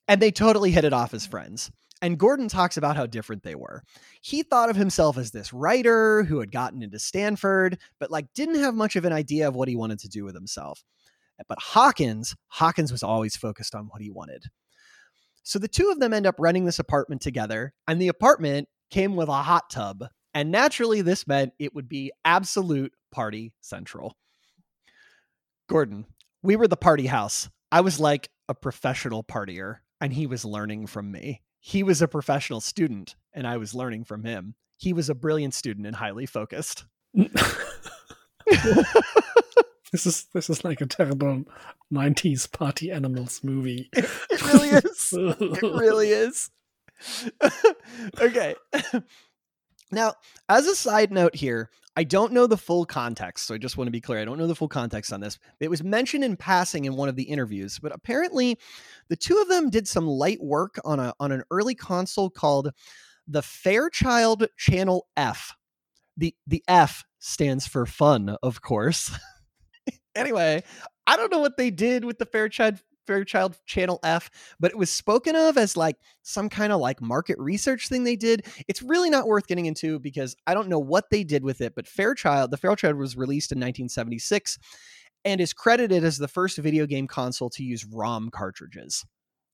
and 0.08 0.22
they 0.22 0.32
totally 0.32 0.72
hit 0.72 0.86
it 0.86 0.94
off 0.94 1.14
as 1.14 1.26
friends. 1.26 1.72
And 2.02 2.18
Gordon 2.18 2.48
talks 2.48 2.78
about 2.78 2.96
how 2.96 3.06
different 3.06 3.44
they 3.44 3.56
were. 3.56 3.84
He 4.22 4.44
thought 4.44 4.70
of 4.70 4.78
himself 4.78 5.18
as 5.18 5.32
this 5.32 5.52
writer 5.52 6.24
who 6.24 6.40
had 6.40 6.52
gotten 6.52 6.82
into 6.82 6.98
Stanford, 6.98 7.78
but 8.00 8.10
like 8.10 8.34
didn't 8.34 8.60
have 8.60 8.74
much 8.74 8.96
of 8.96 9.04
an 9.06 9.14
idea 9.14 9.48
of 9.48 9.56
what 9.56 9.68
he 9.68 9.76
wanted 9.76 10.00
to 10.00 10.08
do 10.08 10.24
with 10.24 10.34
himself. 10.34 10.84
But 11.48 11.60
Hawkins, 11.60 12.36
Hawkins 12.48 12.92
was 12.92 13.04
always 13.04 13.36
focused 13.36 13.76
on 13.76 13.86
what 13.86 14.02
he 14.02 14.10
wanted. 14.10 14.46
So 15.44 15.60
the 15.60 15.68
two 15.68 15.90
of 15.90 16.00
them 16.00 16.14
end 16.14 16.28
up 16.28 16.36
renting 16.38 16.66
this 16.66 16.80
apartment 16.80 17.22
together, 17.22 17.74
and 17.88 18.02
the 18.02 18.10
apartment 18.10 18.68
came 18.92 19.16
with 19.16 19.30
a 19.30 19.34
hot 19.34 19.70
tub. 19.70 20.06
And 20.34 20.52
naturally, 20.52 21.02
this 21.02 21.28
meant 21.28 21.54
it 21.60 21.74
would 21.74 21.90
be 21.90 22.12
absolute 22.24 22.94
party 23.12 23.54
central. 23.62 24.16
Gordon, 25.68 26.06
we 26.44 26.56
were 26.56 26.68
the 26.68 26.78
party 26.78 27.08
house. 27.08 27.50
I 27.72 27.82
was 27.82 28.00
like 28.00 28.30
a 28.48 28.54
professional 28.54 29.24
partier, 29.24 29.78
and 30.02 30.14
he 30.14 30.28
was 30.28 30.46
learning 30.46 30.88
from 30.88 31.12
me. 31.12 31.42
He 31.60 31.84
was 31.84 32.02
a 32.02 32.08
professional 32.08 32.62
student, 32.62 33.16
and 33.34 33.46
I 33.46 33.58
was 33.58 33.76
learning 33.76 34.06
from 34.06 34.24
him. 34.24 34.56
He 34.78 34.94
was 34.94 35.10
a 35.10 35.16
brilliant 35.16 35.54
student 35.54 35.86
and 35.86 35.96
highly 35.96 36.26
focused. 36.26 36.86
this 37.14 37.36
is 40.06 40.26
this 40.34 40.50
is 40.50 40.64
like 40.64 40.82
a 40.82 40.86
terrible 40.86 41.44
'90s 41.94 42.52
party 42.52 42.92
animals 42.92 43.42
movie. 43.44 43.90
It 43.96 44.54
really 44.54 44.70
is. 44.70 45.14
It 45.14 45.62
really 45.62 46.10
is. 46.10 46.50
okay. 48.22 48.56
Now, 49.92 50.14
as 50.48 50.68
a 50.68 50.76
side 50.76 51.12
note 51.12 51.36
here, 51.36 51.70
I 52.00 52.04
don't 52.06 52.32
know 52.32 52.48
the 52.48 52.56
full 52.56 52.86
context, 52.86 53.46
so 53.46 53.54
I 53.54 53.58
just 53.58 53.76
want 53.76 53.90
to 53.90 53.92
be 53.92 54.00
clear. 54.00 54.22
I 54.22 54.24
don't 54.24 54.38
know 54.38 54.48
the 54.48 54.56
full 54.56 54.70
context 54.70 55.12
on 55.12 55.20
this. 55.20 55.38
It 55.60 55.70
was 55.70 55.84
mentioned 55.84 56.24
in 56.24 56.38
passing 56.38 56.86
in 56.86 56.96
one 56.96 57.10
of 57.10 57.18
the 57.18 57.24
interviews, 57.24 57.78
but 57.78 57.94
apparently 57.94 58.58
the 59.10 59.18
two 59.18 59.38
of 59.40 59.50
them 59.50 59.70
did 59.70 59.86
some 59.86 60.08
light 60.08 60.42
work 60.42 60.80
on 60.86 61.02
a 61.02 61.14
on 61.20 61.34
an 61.34 61.44
early 61.52 61.76
console 61.76 62.30
called 62.30 62.72
the 63.28 63.42
Fairchild 63.42 64.48
Channel 64.58 65.08
F. 65.18 65.54
The 66.16 66.34
the 66.48 66.64
F 66.70 67.04
stands 67.20 67.68
for 67.68 67.86
fun, 67.86 68.38
of 68.42 68.62
course. 68.62 69.12
anyway, 70.16 70.64
I 71.06 71.18
don't 71.18 71.34
know 71.34 71.40
what 71.40 71.58
they 71.58 71.70
did 71.70 72.06
with 72.06 72.18
the 72.18 72.26
Fairchild 72.26 72.80
Fairchild 73.10 73.58
Channel 73.66 74.00
F, 74.04 74.30
but 74.60 74.70
it 74.70 74.78
was 74.78 74.92
spoken 74.92 75.36
of 75.36 75.58
as 75.58 75.76
like 75.76 75.96
some 76.22 76.48
kind 76.48 76.72
of 76.72 76.80
like 76.80 77.02
market 77.02 77.40
research 77.40 77.88
thing 77.88 78.04
they 78.04 78.16
did. 78.16 78.46
It's 78.68 78.84
really 78.84 79.10
not 79.10 79.26
worth 79.26 79.48
getting 79.48 79.66
into 79.66 79.98
because 80.00 80.36
I 80.46 80.54
don't 80.54 80.70
know 80.70 80.78
what 80.78 81.10
they 81.10 81.24
did 81.24 81.44
with 81.44 81.60
it, 81.62 81.74
but 81.76 81.88
Fairchild, 81.88 82.52
the 82.52 82.58
Fairchild 82.58 82.98
was 82.98 83.18
released 83.18 83.52
in 83.52 83.58
1976 83.58 84.60
and 85.26 85.42
is 85.42 85.54
credited 85.54 86.04
as 86.04 86.20
the 86.20 86.28
first 86.28 86.60
video 86.60 86.86
game 86.86 87.08
console 87.08 87.50
to 87.50 87.64
use 87.64 87.84
ROM 87.84 88.30
cartridges. 88.30 89.04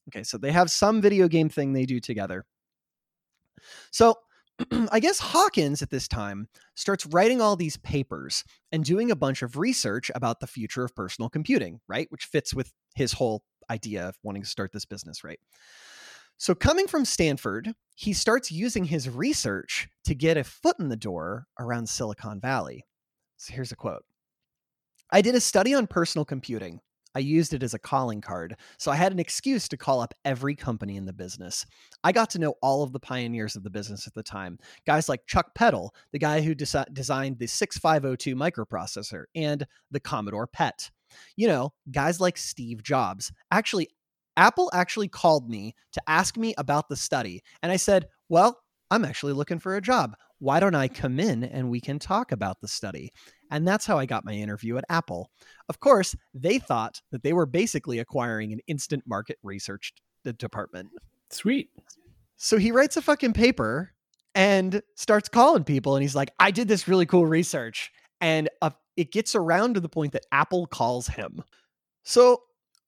Okay, 0.10 0.24
so 0.24 0.38
they 0.38 0.52
have 0.52 0.70
some 0.70 1.02
video 1.02 1.30
game 1.30 1.48
thing 1.48 1.72
they 1.72 1.86
do 1.86 2.02
together. 2.02 2.44
So 3.92 4.16
I 4.92 5.00
guess 5.00 5.20
Hawkins 5.20 5.82
at 5.82 5.90
this 5.90 6.08
time 6.08 6.48
starts 6.76 7.06
writing 7.06 7.42
all 7.42 7.56
these 7.56 7.78
papers 7.78 8.44
and 8.72 8.86
doing 8.86 9.12
a 9.12 9.16
bunch 9.16 9.42
of 9.42 9.58
research 9.58 10.10
about 10.16 10.40
the 10.40 10.48
future 10.48 10.86
of 10.86 10.96
personal 10.96 11.30
computing, 11.30 11.82
right? 11.88 12.08
Which 12.10 12.26
fits 12.26 12.54
with 12.54 12.72
his 12.96 13.14
whole 13.14 13.44
idea 13.70 14.08
of 14.08 14.18
wanting 14.24 14.44
to 14.44 14.48
start 14.48 14.72
this 14.72 14.86
business, 14.86 15.24
right? 15.24 15.40
So, 16.38 16.54
coming 16.54 16.88
from 16.88 17.06
Stanford, 17.06 17.74
he 17.96 18.12
starts 18.14 18.52
using 18.52 18.86
his 18.86 19.10
research 19.10 19.88
to 20.06 20.14
get 20.14 20.38
a 20.38 20.44
foot 20.44 20.76
in 20.80 20.90
the 20.90 20.98
door 20.98 21.48
around 21.60 21.88
Silicon 21.88 22.42
Valley. 22.42 22.86
So, 23.38 23.54
here's 23.54 23.72
a 23.72 23.76
quote 23.76 24.04
I 25.12 25.22
did 25.22 25.36
a 25.36 25.42
study 25.42 25.74
on 25.74 25.88
personal 25.88 26.26
computing. 26.26 26.82
I 27.16 27.20
used 27.20 27.54
it 27.54 27.64
as 27.64 27.74
a 27.74 27.80
calling 27.80 28.22
card, 28.22 28.58
so 28.78 28.92
I 28.92 28.96
had 28.96 29.12
an 29.12 29.20
excuse 29.20 29.68
to 29.70 29.78
call 29.78 30.02
up 30.02 30.14
every 30.26 30.56
company 30.56 30.98
in 30.98 31.06
the 31.06 31.14
business. 31.14 31.66
I 32.04 32.12
got 32.12 32.30
to 32.32 32.40
know 32.40 32.56
all 32.62 32.84
of 32.84 32.92
the 32.92 33.00
pioneers 33.00 33.56
of 33.56 33.64
the 33.64 33.70
business 33.70 34.06
at 34.06 34.14
the 34.14 34.24
time. 34.24 34.60
Guys 34.86 35.08
like 35.08 35.26
Chuck 35.26 35.56
Peddle, 35.56 35.94
the 36.12 36.20
guy 36.20 36.42
who 36.42 36.54
desi- 36.54 36.94
designed 36.94 37.40
the 37.40 37.48
6502 37.48 38.36
microprocessor, 38.36 39.24
and 39.34 39.66
the 39.92 40.00
Commodore 40.00 40.48
PET. 40.48 40.92
You 41.38 41.48
know, 41.48 41.74
guys 41.92 42.20
like 42.20 42.38
Steve 42.38 42.84
Jobs. 42.84 43.32
Actually, 43.52 43.90
Apple 44.38 44.70
actually 44.74 45.08
called 45.08 45.50
me 45.50 45.74
to 45.94 46.02
ask 46.08 46.38
me 46.38 46.54
about 46.58 46.90
the 46.90 46.96
study, 46.98 47.42
and 47.64 47.72
I 47.72 47.78
said, 47.78 48.08
Well, 48.28 48.60
I'm 48.92 49.06
actually 49.06 49.34
looking 49.34 49.60
for 49.60 49.76
a 49.76 49.82
job. 49.82 50.16
Why 50.40 50.60
don't 50.60 50.76
I 50.76 50.88
come 50.88 51.20
in 51.20 51.44
and 51.44 51.70
we 51.70 51.80
can 51.80 51.98
talk 51.98 52.32
about 52.32 52.62
the 52.62 52.68
study? 52.68 53.12
And 53.52 53.68
that's 53.68 53.86
how 53.86 53.98
I 53.98 54.06
got 54.06 54.26
my 54.26 54.34
interview 54.34 54.78
at 54.78 54.86
Apple. 54.90 55.30
Of 55.70 55.80
course, 55.80 56.16
they 56.34 56.60
thought 56.60 57.02
that 57.12 57.24
they 57.24 57.34
were 57.34 57.46
basically 57.46 58.00
acquiring 58.00 58.52
an 58.54 58.60
instant 58.68 59.04
market 59.06 59.38
research 59.44 59.94
department. 60.34 60.90
Sweet. 61.30 61.70
So 62.38 62.58
he 62.58 62.72
writes 62.72 62.98
a 62.98 63.02
fucking 63.02 63.34
paper 63.34 63.92
and 64.34 64.82
starts 64.96 65.30
calling 65.30 65.64
people 65.64 65.96
and 65.96 66.02
he's 66.02 66.16
like, 66.16 66.32
I 66.40 66.52
did 66.52 66.68
this 66.68 66.88
really 66.88 67.06
cool 67.06 67.26
research. 67.26 67.92
And 68.22 68.50
uh, 68.62 68.72
it 68.98 69.12
gets 69.12 69.36
around 69.36 69.76
to 69.76 69.80
the 69.80 69.90
point 69.90 70.14
that 70.14 70.26
Apple 70.32 70.68
calls 70.68 71.08
him. 71.08 71.44
So 72.04 72.42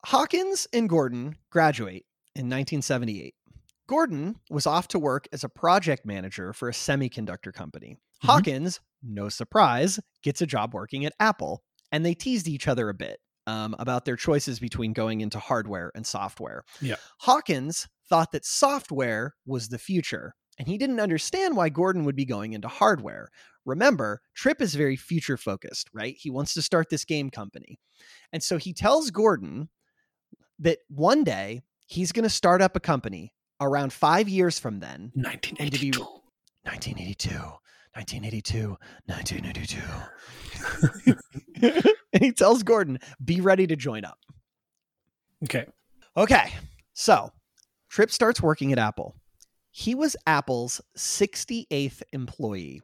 Hawkins 0.06 0.67
and 0.74 0.89
Gordon 0.89 1.36
graduate 1.52 2.06
in 2.36 2.46
1978. 2.46 3.34
Gordon 3.88 4.36
was 4.50 4.67
off 4.67 4.89
to 4.89 5.00
work 5.00 5.28
as 5.32 5.43
a 5.43 5.50
project 5.50 6.06
manager 6.06 6.54
for 6.54 6.70
a 6.70 6.74
semiconductor 6.74 7.54
company. 7.54 7.98
Mhm. 8.24 8.28
Hawkins, 8.28 8.80
no 9.03 9.29
surprise, 9.29 9.99
gets 10.23 10.41
a 10.41 10.47
job 10.47 10.73
working 10.73 11.05
at 11.05 11.13
Apple. 11.19 11.63
And 11.91 12.05
they 12.05 12.13
teased 12.13 12.47
each 12.47 12.67
other 12.67 12.89
a 12.89 12.93
bit 12.93 13.19
um, 13.47 13.75
about 13.79 14.05
their 14.05 14.17
choices 14.17 14.60
between 14.60 14.93
going 14.93 15.21
into 15.21 15.39
hardware 15.39 15.91
and 15.95 16.05
software. 16.05 16.63
Yeah. 16.81 16.97
Hawkins 17.19 17.88
thought 18.10 18.31
that 18.33 18.45
software 18.45 19.36
was 19.45 19.69
the 19.69 19.79
future, 19.79 20.33
and 20.60 20.67
he 20.67 20.77
didn't 20.77 20.99
understand 20.99 21.55
why 21.55 21.69
Gordon 21.69 22.03
would 22.03 22.15
be 22.15 22.25
going 22.25 22.53
into 22.53 22.67
hardware. 22.67 23.29
Remember, 23.65 24.21
Trip 24.36 24.62
is 24.62 24.75
very 24.75 24.97
future 24.97 25.38
focused, 25.38 25.89
right? 25.93 26.15
He 26.17 26.29
wants 26.29 26.53
to 26.53 26.62
start 26.62 26.89
this 26.89 27.05
game 27.05 27.29
company. 27.29 27.79
And 28.33 28.43
so 28.43 28.57
he 28.57 28.73
tells 28.73 29.12
Gordon 29.12 29.69
that 30.60 30.79
one 30.89 31.23
day 31.23 31.62
he's 31.86 32.12
going 32.12 32.23
to 32.23 32.29
start 32.29 32.62
up 32.62 32.75
a 32.75 32.81
company 32.81 33.33
around 33.60 33.93
five 33.93 34.27
years 34.29 34.60
from 34.60 34.79
then, 34.79 35.12
1982. 35.15 35.99
1982. 35.99 37.39
1982, 37.93 38.78
1982. 39.06 39.82
and 42.13 42.23
he 42.23 42.32
tells 42.32 42.63
Gordon, 42.63 43.00
be 43.23 43.41
ready 43.41 43.67
to 43.67 43.76
join 43.76 44.06
up. 44.06 44.19
Okay. 45.43 45.65
Okay. 46.15 46.54
So 46.93 47.32
Trip 47.89 48.12
starts 48.12 48.41
working 48.41 48.71
at 48.71 48.80
Apple. 48.80 49.15
He 49.71 49.93
was 49.95 50.15
Apple's 50.26 50.82
68th 50.97 52.02
employee. 52.12 52.82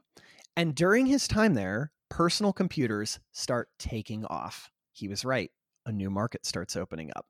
And 0.55 0.75
during 0.75 1.07
his 1.07 1.27
time 1.27 1.55
there, 1.55 1.91
personal 2.09 2.53
computers 2.53 3.19
start 3.31 3.69
taking 3.79 4.25
off. 4.25 4.69
He 4.91 5.07
was 5.07 5.25
right. 5.25 5.49
A 5.85 5.91
new 5.91 6.11
market 6.11 6.45
starts 6.45 6.75
opening 6.75 7.11
up. 7.15 7.25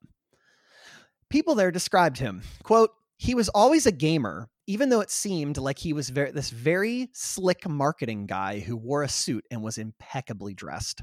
People 1.29 1.55
there 1.55 1.71
described 1.71 2.17
him, 2.17 2.43
quote, 2.63 2.91
he 3.17 3.33
was 3.33 3.47
always 3.49 3.85
a 3.85 3.91
gamer, 3.91 4.49
even 4.67 4.89
though 4.89 5.01
it 5.01 5.11
seemed 5.11 5.57
like 5.57 5.79
he 5.79 5.93
was 5.93 6.09
very, 6.09 6.31
this 6.31 6.49
very 6.49 7.09
slick 7.13 7.67
marketing 7.67 8.25
guy 8.25 8.59
who 8.59 8.77
wore 8.77 9.03
a 9.03 9.09
suit 9.09 9.45
and 9.51 9.61
was 9.61 9.77
impeccably 9.77 10.53
dressed. 10.53 11.01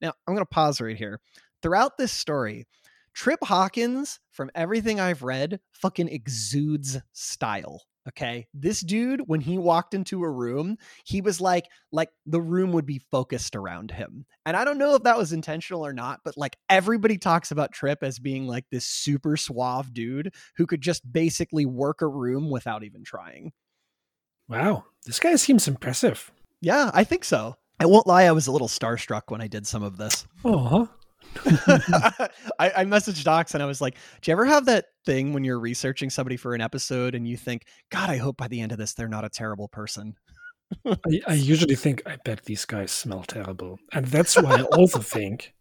Now, 0.00 0.12
I'm 0.26 0.34
going 0.34 0.44
to 0.44 0.46
pause 0.46 0.80
right 0.80 0.96
here. 0.96 1.20
Throughout 1.62 1.96
this 1.98 2.12
story, 2.12 2.66
Trip 3.14 3.40
Hawkins, 3.42 4.20
from 4.30 4.50
everything 4.54 5.00
I've 5.00 5.22
read, 5.22 5.60
fucking 5.72 6.08
exudes 6.08 6.98
style. 7.12 7.82
Okay. 8.08 8.48
This 8.52 8.80
dude, 8.80 9.22
when 9.26 9.40
he 9.40 9.58
walked 9.58 9.94
into 9.94 10.24
a 10.24 10.30
room, 10.30 10.76
he 11.04 11.20
was 11.20 11.40
like, 11.40 11.66
like 11.92 12.08
the 12.26 12.40
room 12.40 12.72
would 12.72 12.86
be 12.86 12.98
focused 12.98 13.54
around 13.54 13.92
him. 13.92 14.26
And 14.44 14.56
I 14.56 14.64
don't 14.64 14.78
know 14.78 14.96
if 14.96 15.04
that 15.04 15.18
was 15.18 15.32
intentional 15.32 15.86
or 15.86 15.92
not, 15.92 16.20
but 16.24 16.36
like 16.36 16.56
everybody 16.68 17.16
talks 17.16 17.52
about 17.52 17.72
Trip 17.72 18.02
as 18.02 18.18
being 18.18 18.48
like 18.48 18.64
this 18.70 18.84
super 18.84 19.36
suave 19.36 19.94
dude 19.94 20.34
who 20.56 20.66
could 20.66 20.80
just 20.80 21.10
basically 21.10 21.64
work 21.64 22.02
a 22.02 22.08
room 22.08 22.50
without 22.50 22.82
even 22.82 23.04
trying. 23.04 23.52
Wow. 24.48 24.84
This 25.06 25.20
guy 25.20 25.36
seems 25.36 25.68
impressive. 25.68 26.32
Yeah, 26.60 26.90
I 26.92 27.04
think 27.04 27.24
so. 27.24 27.56
I 27.78 27.86
won't 27.86 28.06
lie, 28.06 28.24
I 28.24 28.32
was 28.32 28.46
a 28.46 28.52
little 28.52 28.68
starstruck 28.68 29.22
when 29.28 29.40
I 29.40 29.48
did 29.48 29.66
some 29.66 29.82
of 29.82 29.96
this. 29.96 30.26
Oh, 30.44 30.88
I, 32.58 32.72
I 32.76 32.84
messaged 32.84 33.24
Docs 33.24 33.54
and 33.54 33.62
I 33.62 33.66
was 33.66 33.80
like, 33.80 33.96
Do 34.20 34.30
you 34.30 34.32
ever 34.32 34.44
have 34.44 34.66
that 34.66 34.86
thing 35.04 35.32
when 35.32 35.44
you're 35.44 35.58
researching 35.58 36.10
somebody 36.10 36.36
for 36.36 36.54
an 36.54 36.60
episode 36.60 37.14
and 37.14 37.26
you 37.26 37.36
think, 37.36 37.66
God, 37.90 38.10
I 38.10 38.16
hope 38.16 38.36
by 38.36 38.48
the 38.48 38.60
end 38.60 38.72
of 38.72 38.78
this 38.78 38.94
they're 38.94 39.08
not 39.08 39.24
a 39.24 39.30
terrible 39.30 39.68
person? 39.68 40.14
I, 40.86 41.20
I 41.26 41.34
usually 41.34 41.74
think, 41.74 42.02
I 42.06 42.16
bet 42.16 42.44
these 42.44 42.64
guys 42.64 42.92
smell 42.92 43.22
terrible. 43.22 43.78
And 43.92 44.06
that's 44.06 44.36
why 44.36 44.60
I 44.60 44.62
also 44.62 44.98
think 45.00 45.54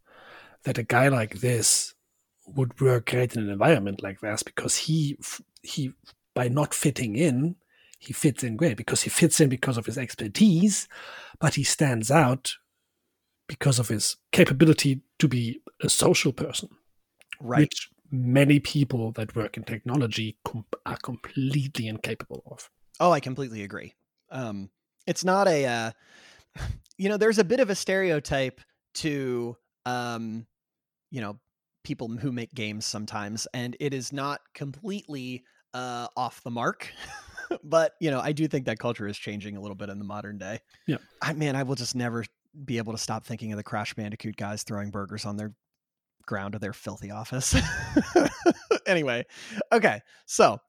that 0.64 0.78
a 0.78 0.84
guy 0.84 1.08
like 1.08 1.40
this 1.40 1.94
would 2.48 2.80
work 2.80 3.10
great 3.10 3.36
in 3.36 3.44
an 3.44 3.50
environment 3.50 4.04
like 4.04 4.22
this 4.22 4.44
because 4.44 4.78
he, 4.78 5.18
he, 5.62 5.92
by 6.34 6.48
not 6.48 6.74
fitting 6.74 7.16
in, 7.16 7.56
he 8.00 8.14
fits 8.14 8.44
in 8.44 8.58
great 8.58 8.78
because 8.78 9.04
he 9.04 9.10
fits 9.10 9.40
in 9.40 9.50
because 9.50 9.78
of 9.78 9.86
his 9.86 9.98
expertise, 9.98 10.88
but 11.40 11.56
he 11.56 11.64
stands 11.64 12.10
out 12.10 12.56
because 13.48 13.80
of 13.80 13.90
his 13.90 14.18
capability 14.32 15.02
to 15.20 15.28
be 15.28 15.61
a 15.82 15.90
social 15.90 16.34
person. 16.34 16.70
Right. 17.40 17.62
Which 17.62 17.90
many 18.12 18.60
people 18.60 19.12
that 19.14 19.36
work 19.36 19.58
in 19.58 19.64
technology 19.64 20.38
com- 20.46 20.66
are 20.86 20.98
completely 20.98 21.88
incapable 21.88 22.44
of. 22.52 22.70
Oh, 23.00 23.12
I 23.12 23.20
completely 23.20 23.64
agree. 23.64 23.94
Um, 24.30 24.70
it's 25.08 25.24
not 25.24 25.48
a, 25.48 25.66
uh, 25.66 25.92
you 26.98 27.10
know, 27.10 27.18
there's 27.18 27.40
a 27.40 27.44
bit 27.44 27.60
of 27.60 27.70
a 27.70 27.76
stereotype 27.76 28.62
to, 28.96 29.58
um, 29.86 30.46
you 31.10 31.22
know, 31.22 31.40
people 31.84 32.08
who 32.10 32.32
make 32.32 32.54
games 32.54 32.86
sometimes, 32.86 33.48
and 33.54 33.76
it 33.80 33.94
is 33.94 34.14
not 34.14 34.42
completely 34.54 35.44
uh, 35.74 36.08
off 36.16 36.44
the 36.44 36.52
mark. 36.52 36.92
but 37.64 37.94
you 38.00 38.12
know, 38.12 38.20
I 38.20 38.32
do 38.32 38.48
think 38.48 38.66
that 38.66 38.80
culture 38.80 39.08
is 39.08 39.18
changing 39.18 39.58
a 39.58 39.62
little 39.62 39.76
bit 39.76 39.90
in 39.90 39.98
the 39.98 40.06
modern 40.06 40.38
day. 40.38 40.60
Yeah, 40.88 40.98
I 41.22 41.34
man, 41.34 41.56
I 41.56 41.64
will 41.64 41.76
just 41.76 41.96
never 41.96 42.26
be 42.66 42.78
able 42.78 42.94
to 42.94 42.98
stop 42.98 43.26
thinking 43.26 43.52
of 43.52 43.58
the 43.58 43.64
Crash 43.64 43.94
Bandicoot 43.94 44.36
guys 44.36 44.64
throwing 44.64 44.92
burgers 44.92 45.26
on 45.26 45.38
their 45.38 45.54
ground 46.26 46.56
of 46.56 46.62
their 46.62 46.74
filthy 46.74 47.12
office. 47.12 47.56
anyway, 48.88 49.26
okay, 49.72 50.02
so, 50.26 50.60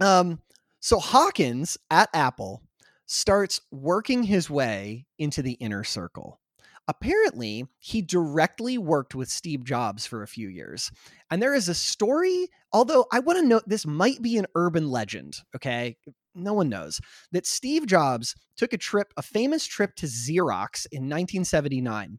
um, 0.00 0.40
so 0.80 0.98
Hawkins 0.98 1.78
at 1.90 2.08
Apple 2.14 2.62
starts 3.06 3.60
working 3.70 4.22
his 4.22 4.50
way 4.50 5.06
into 5.18 5.42
the 5.42 5.52
inner 5.54 5.84
circle. 5.84 6.40
Apparently, 6.86 7.66
he 7.78 8.00
directly 8.00 8.78
worked 8.78 9.14
with 9.14 9.28
Steve 9.28 9.62
Jobs 9.62 10.06
for 10.06 10.22
a 10.22 10.28
few 10.28 10.48
years. 10.48 10.90
And 11.30 11.42
there 11.42 11.54
is 11.54 11.68
a 11.68 11.74
story, 11.74 12.48
although 12.72 13.04
I 13.12 13.18
want 13.18 13.38
to 13.38 13.44
note 13.46 13.64
this 13.66 13.86
might 13.86 14.22
be 14.22 14.38
an 14.38 14.46
urban 14.54 14.88
legend, 14.88 15.36
okay? 15.54 15.96
no 16.38 16.54
one 16.54 16.68
knows 16.68 17.00
that 17.32 17.46
Steve 17.46 17.86
Jobs 17.86 18.34
took 18.56 18.72
a 18.72 18.78
trip, 18.78 19.12
a 19.16 19.22
famous 19.22 19.66
trip 19.66 19.94
to 19.96 20.06
Xerox 20.06 20.86
in 20.90 21.02
1979 21.04 22.18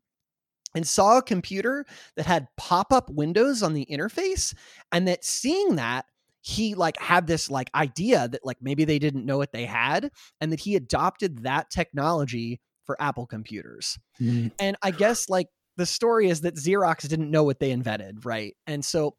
and 0.76 0.88
saw 0.88 1.18
a 1.18 1.24
computer 1.24 1.86
that 2.16 2.26
had 2.26 2.48
pop-up 2.58 3.10
windows 3.10 3.64
on 3.64 3.74
the 3.74 3.88
interface 3.92 4.54
and 4.92 5.08
that 5.08 5.24
seeing 5.26 5.76
that 5.76 6.06
he 6.42 6.74
like 6.76 6.98
had 7.00 7.28
this 7.28 7.50
like 7.50 7.70
idea 7.76 8.28
that 8.28 8.46
like 8.46 8.58
maybe 8.62 8.86
they 8.86 9.00
didn't 9.00 9.26
know 9.26 9.38
what 9.38 9.52
they 9.52 9.66
had 9.66 10.10
and 10.40 10.52
that 10.52 10.60
he 10.60 10.76
adopted 10.76 11.44
that 11.44 11.70
technology 11.70 12.60
for 12.86 13.00
Apple 13.02 13.26
computers. 13.26 14.00
Mm. 14.22 14.52
And 14.60 14.78
I 14.82 14.92
guess 14.92 15.30
like 15.30 15.48
the 15.76 15.86
story 15.86 16.30
is 16.30 16.42
that 16.42 16.56
Xerox 16.56 17.08
didn't 17.08 17.32
know 17.32 17.44
what 17.44 17.60
they 17.60 17.72
invented, 17.72 18.26
right? 18.26 18.56
And 18.68 18.84
so 18.84 19.16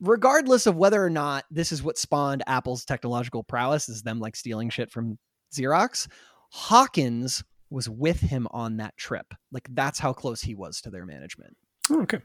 regardless 0.00 0.66
of 0.66 0.76
whether 0.76 1.02
or 1.02 1.10
not 1.10 1.44
this 1.50 1.72
is 1.72 1.82
what 1.82 1.96
spawned 1.96 2.42
Apple's 2.46 2.84
technological 2.84 3.44
prowess, 3.44 3.88
is 3.88 4.02
them 4.02 4.18
like 4.18 4.36
stealing 4.36 4.68
shit 4.68 4.90
from 4.90 5.18
Xerox, 5.54 6.08
Hawkins 6.50 7.44
was 7.72 7.88
with 7.88 8.20
him 8.20 8.46
on 8.50 8.76
that 8.76 8.96
trip. 8.96 9.34
Like 9.50 9.68
that's 9.70 9.98
how 9.98 10.12
close 10.12 10.42
he 10.42 10.54
was 10.54 10.80
to 10.82 10.90
their 10.90 11.06
management. 11.06 11.56
Oh, 11.90 12.02
okay. 12.02 12.20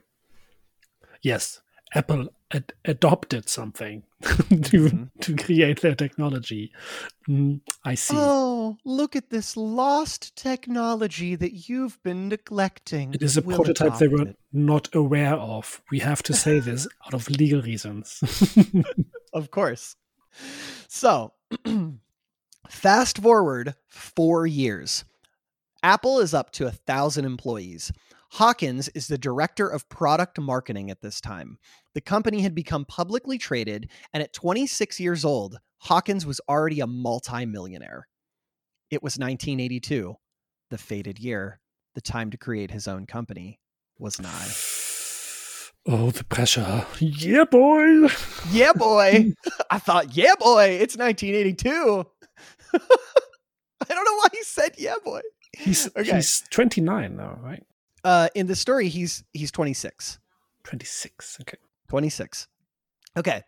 Yes, 1.22 1.60
Apple 1.94 2.28
ad- 2.52 2.72
adopted 2.84 3.48
something 3.48 4.02
to 4.22 4.34
mm-hmm. 4.34 5.04
to 5.20 5.36
create 5.36 5.80
their 5.80 5.94
technology. 5.94 6.72
Mm, 7.28 7.60
I 7.84 7.94
see. 7.94 8.14
Oh, 8.16 8.76
look 8.84 9.16
at 9.16 9.30
this 9.30 9.56
lost 9.56 10.36
technology 10.36 11.34
that 11.36 11.68
you've 11.68 12.02
been 12.02 12.28
neglecting. 12.28 13.14
It 13.14 13.22
is 13.22 13.36
a 13.36 13.42
we'll 13.42 13.56
prototype 13.56 13.98
they 13.98 14.08
were 14.08 14.28
it. 14.28 14.38
not 14.52 14.94
aware 14.94 15.34
of. 15.34 15.80
We 15.90 16.00
have 16.00 16.22
to 16.24 16.34
say 16.34 16.58
this 16.58 16.86
out 17.06 17.14
of 17.14 17.28
legal 17.30 17.62
reasons. 17.62 18.22
of 19.32 19.50
course. 19.50 19.96
So, 20.88 21.32
fast 22.68 23.18
forward 23.18 23.74
four 23.88 24.46
years. 24.46 25.04
Apple 25.82 26.18
is 26.18 26.34
up 26.34 26.50
to 26.52 26.66
a 26.66 26.72
thousand 26.72 27.24
employees. 27.24 27.92
Hawkins 28.32 28.88
is 28.90 29.06
the 29.06 29.16
director 29.16 29.68
of 29.68 29.88
product 29.88 30.38
marketing 30.38 30.90
at 30.90 31.00
this 31.00 31.20
time. 31.20 31.58
The 31.94 32.00
company 32.00 32.42
had 32.42 32.54
become 32.54 32.84
publicly 32.84 33.38
traded, 33.38 33.88
and 34.12 34.22
at 34.22 34.32
26 34.32 35.00
years 35.00 35.24
old, 35.24 35.58
Hawkins 35.78 36.26
was 36.26 36.40
already 36.48 36.80
a 36.80 36.86
multimillionaire. 36.86 38.08
It 38.90 39.02
was 39.02 39.14
1982, 39.14 40.16
the 40.70 40.78
fated 40.78 41.18
year. 41.18 41.60
The 41.94 42.00
time 42.00 42.30
to 42.30 42.36
create 42.36 42.70
his 42.70 42.86
own 42.86 43.06
company 43.06 43.60
was 43.98 44.20
nigh. 44.20 44.48
Oh, 45.86 46.10
the 46.10 46.24
pressure. 46.24 46.86
Yeah, 46.98 47.44
boy. 47.44 48.08
Yeah, 48.50 48.72
boy. 48.72 49.32
I 49.70 49.78
thought, 49.78 50.16
yeah, 50.16 50.34
boy, 50.38 50.78
it's 50.80 50.96
1982. 50.96 52.04
I 52.74 53.94
don't 53.94 54.04
know 54.04 54.16
why 54.16 54.28
he 54.32 54.42
said 54.42 54.74
yeah, 54.76 54.96
boy. 55.02 55.20
He's, 55.56 55.88
okay. 55.96 56.16
he's 56.16 56.42
29 56.50 57.16
now, 57.16 57.38
right? 57.42 57.64
Uh, 58.04 58.28
in 58.34 58.46
the 58.46 58.56
story, 58.56 58.88
he's 58.88 59.24
he's 59.32 59.50
26. 59.50 60.18
26. 60.64 61.38
Okay. 61.42 61.58
26. 61.88 62.48
Okay. 63.16 63.42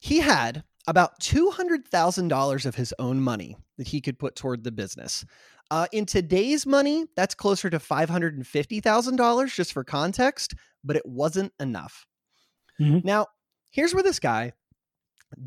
He 0.00 0.18
had 0.18 0.64
about 0.86 1.20
$200,000 1.20 2.66
of 2.66 2.74
his 2.74 2.94
own 2.98 3.20
money 3.20 3.56
that 3.78 3.88
he 3.88 4.00
could 4.00 4.18
put 4.18 4.36
toward 4.36 4.64
the 4.64 4.72
business. 4.72 5.24
Uh, 5.70 5.86
in 5.92 6.04
today's 6.04 6.66
money, 6.66 7.06
that's 7.16 7.34
closer 7.34 7.70
to 7.70 7.78
$550,000 7.78 9.54
just 9.54 9.72
for 9.72 9.82
context, 9.82 10.54
but 10.82 10.96
it 10.96 11.06
wasn't 11.06 11.52
enough. 11.58 12.06
Mm-hmm. 12.78 13.06
Now, 13.06 13.28
here's 13.70 13.94
where 13.94 14.02
this 14.02 14.18
guy, 14.18 14.52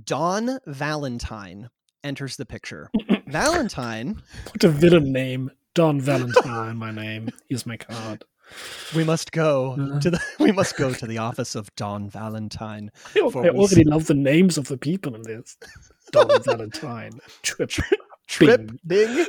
Don 0.04 0.60
Valentine, 0.66 1.70
enters 2.04 2.36
the 2.38 2.46
picture. 2.46 2.90
Valentine. 3.28 4.22
What 4.46 4.64
a 4.64 4.70
villain 4.70 5.12
name. 5.12 5.52
Don 5.78 6.02
Valentine, 6.02 6.76
my 6.76 6.90
name. 6.90 7.30
Here's 7.50 7.68
my 7.68 7.78
card. 7.78 8.26
We 8.96 9.04
must 9.04 9.32
go 9.32 9.74
uh, 9.74 10.00
to 10.00 10.10
the. 10.10 10.20
We 10.40 10.52
must 10.52 10.76
go 10.76 10.92
to 10.92 11.06
the 11.06 11.20
office 11.20 11.54
of 11.54 11.70
Don 11.76 12.10
Valentine. 12.10 12.90
I, 13.16 13.20
I 13.20 13.50
already 13.50 13.84
love 13.84 14.08
the 14.08 14.16
names 14.16 14.58
of 14.58 14.70
the 14.70 14.78
people 14.78 15.14
in 15.14 15.22
this. 15.22 15.56
Don 16.12 16.42
Valentine, 16.42 17.20
Trip, 17.44 17.70
Trip, 18.26 18.72
Bing. 18.88 19.28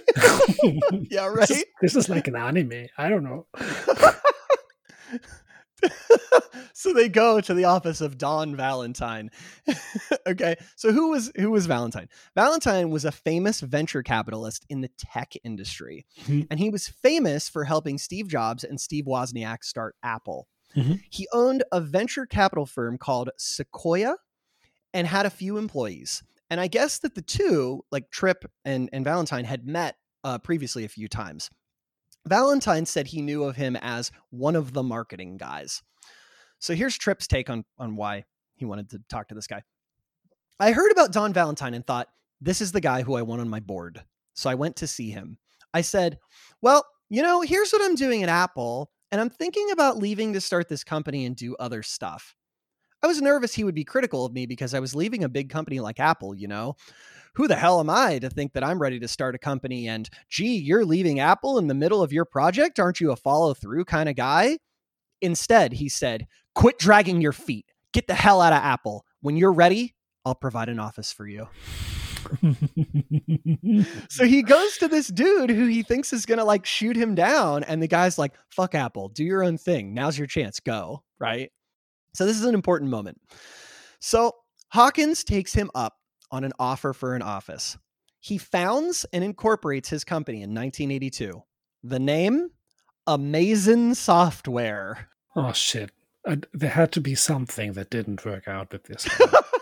Bing. 0.63 1.07
yeah, 1.11 1.27
right. 1.27 1.47
This 1.47 1.51
is, 1.51 1.65
this 1.83 1.97
is 1.97 2.09
like 2.09 2.29
an 2.29 2.37
anime. 2.37 2.87
I 2.97 3.11
don't 3.11 3.25
know. 3.25 3.45
so 6.73 6.93
they 6.93 7.09
go 7.09 7.41
to 7.41 7.55
the 7.55 7.65
office 7.65 8.01
of 8.01 8.19
Don 8.19 8.57
Valentine. 8.57 9.31
okay, 10.27 10.57
so 10.77 10.93
who 10.93 11.11
was 11.11 11.31
who 11.37 11.51
was 11.51 11.67
Valentine? 11.67 12.09
Valentine 12.35 12.91
was 12.91 13.05
a 13.05 13.13
famous 13.13 13.61
venture 13.61 14.03
capitalist 14.03 14.65
in 14.69 14.81
the 14.81 14.91
tech 14.99 15.33
industry, 15.45 16.07
Mhm. 16.25 16.47
and 16.51 16.59
he 16.61 16.71
was 16.71 16.89
famous 16.89 17.49
for 17.49 17.65
helping 17.65 17.99
Steve 17.99 18.29
Jobs 18.29 18.65
and 18.65 18.81
Steve 18.81 19.05
Wozniak 19.07 19.65
start 19.65 19.95
Apple. 20.03 20.49
Mhm. 20.77 21.01
He 21.11 21.27
owned 21.33 21.65
a 21.73 21.81
venture 21.81 22.27
capital 22.27 22.67
firm 22.67 22.99
called 22.99 23.31
Sequoia, 23.39 24.17
and 24.95 25.07
had 25.07 25.27
a 25.27 25.31
few 25.31 25.57
employees. 25.59 26.23
And 26.51 26.61
I 26.61 26.67
guess 26.67 26.99
that 27.01 27.15
the 27.15 27.23
two, 27.23 27.85
like 27.91 28.11
Trip 28.11 28.45
and 28.65 28.89
and 28.93 29.05
Valentine, 29.05 29.45
had 29.45 29.67
met 29.67 29.97
uh, 30.25 30.39
previously 30.39 30.85
a 30.85 30.89
few 30.89 31.07
times. 31.09 31.49
Valentine 32.29 32.87
said 32.87 33.07
he 33.07 33.23
knew 33.23 33.45
of 33.45 33.57
him 33.57 33.77
as 33.77 34.11
one 34.31 34.57
of 34.57 34.73
the 34.73 34.83
marketing 34.83 35.37
guys. 35.37 35.83
So 36.59 36.75
here's 36.75 36.97
Trip's 36.97 37.27
take 37.27 37.51
on 37.51 37.65
on 37.79 37.97
why 37.97 38.25
he 38.57 38.65
wanted 38.65 38.91
to 38.91 39.01
talk 39.09 39.29
to 39.29 39.35
this 39.35 39.47
guy. 39.47 39.63
I 40.61 40.73
heard 40.73 40.91
about 40.91 41.13
Don 41.13 41.33
Valentine 41.33 41.75
and 41.75 41.87
thought, 41.87 42.09
this 42.41 42.61
is 42.61 42.73
the 42.73 42.81
guy 42.81 43.03
who 43.03 43.15
I 43.15 43.23
want 43.23 43.41
on 43.41 43.49
my 43.49 43.61
board. 43.61 44.03
So 44.35 44.49
I 44.51 44.55
went 44.55 44.77
to 44.77 44.87
see 44.87 45.11
him. 45.11 45.39
I 45.75 45.81
said, 45.81 46.19
Well, 46.63 46.85
you 47.11 47.23
know, 47.23 47.41
here's 47.41 47.73
what 47.73 47.83
I'm 47.83 47.95
doing 47.95 48.23
at 48.23 48.29
Apple, 48.29 48.91
and 49.11 49.21
I'm 49.21 49.31
thinking 49.31 49.71
about 49.71 49.99
leaving 49.99 50.33
to 50.33 50.41
start 50.41 50.69
this 50.69 50.85
company 50.85 51.25
and 51.25 51.35
do 51.35 51.57
other 51.57 51.83
stuff. 51.83 52.35
I 53.03 53.07
was 53.07 53.23
nervous 53.23 53.55
he 53.55 53.65
would 53.65 53.75
be 53.75 53.85
critical 53.85 54.25
of 54.27 54.33
me 54.33 54.47
because 54.47 54.75
I 54.75 54.81
was 54.81 54.95
leaving 54.95 55.23
a 55.25 55.29
big 55.29 55.51
company 55.51 55.81
like 55.81 56.01
Apple, 56.01 56.35
you 56.35 56.49
know? 56.49 56.77
Who 57.35 57.47
the 57.47 57.55
hell 57.55 57.79
am 57.79 57.89
I 57.89 58.19
to 58.19 58.29
think 58.29 58.55
that 58.55 58.65
I'm 58.65 58.81
ready 58.81 58.99
to 58.99 59.07
start 59.07 59.37
a 59.37 59.39
company 59.39 59.87
and, 59.87 60.09
gee, 60.29 60.57
you're 60.57 60.85
leaving 60.85 61.21
Apple 61.21 61.59
in 61.59 61.69
the 61.69 61.75
middle 61.75 62.03
of 62.03 62.13
your 62.13 62.25
project? 62.25 62.81
Aren't 62.81 63.01
you 63.01 63.13
a 63.13 63.17
follow 63.17 63.55
through 63.55 63.85
kind 63.85 64.09
of 64.09 64.17
guy? 64.17 64.59
Instead, 65.21 65.75
he 65.75 65.89
said, 65.89 66.27
quit 66.57 66.79
dragging 66.79 67.21
your 67.21 67.33
feet. 67.33 67.67
Get 67.93 68.09
the 68.09 68.15
hell 68.15 68.41
out 68.41 68.53
of 68.53 68.63
Apple. 68.63 69.05
When 69.21 69.37
you're 69.37 69.53
ready, 69.53 69.95
I'll 70.25 70.35
provide 70.35 70.69
an 70.69 70.81
office 70.81 71.13
for 71.13 71.29
you. 71.29 71.49
So 74.11 74.25
he 74.25 74.43
goes 74.43 74.77
to 74.79 74.89
this 74.89 75.07
dude 75.07 75.51
who 75.51 75.67
he 75.67 75.83
thinks 75.83 76.13
is 76.13 76.27
going 76.27 76.39
to 76.39 76.45
like 76.45 76.67
shoot 76.67 76.97
him 76.97 77.15
down. 77.15 77.63
And 77.65 77.81
the 77.81 77.89
guy's 77.89 78.19
like, 78.19 78.35
fuck 78.51 78.75
Apple, 78.75 79.09
do 79.09 79.23
your 79.23 79.45
own 79.45 79.57
thing. 79.59 79.95
Now's 79.95 80.19
your 80.19 80.27
chance. 80.27 80.59
Go. 80.59 81.05
Right. 81.21 81.53
So 82.19 82.27
this 82.27 82.37
is 82.37 82.47
an 82.47 82.55
important 82.57 82.91
moment. 82.91 83.21
So 84.01 84.35
Hawkins 84.71 85.23
takes 85.23 85.53
him 85.53 85.71
up 85.73 85.99
on 86.33 86.43
an 86.43 86.51
offer 86.59 86.93
for 86.93 87.15
an 87.15 87.23
office. 87.23 87.79
He 88.19 88.39
founds 88.39 89.07
and 89.13 89.23
incorporates 89.23 89.89
his 89.89 90.03
company 90.03 90.39
in 90.39 90.53
1982. 90.53 91.45
The 91.85 92.01
name 92.01 92.51
Amazin' 93.07 93.95
Software. 93.95 95.11
oh 95.37 95.53
shit! 95.53 95.93
Uh, 96.27 96.39
there 96.53 96.71
had 96.71 96.91
to 96.91 97.01
be 97.01 97.15
something 97.15 97.75
that 97.75 97.91
didn't 97.91 98.25
work 98.25 98.49
out 98.49 98.73
with 98.73 98.83
this, 98.83 99.09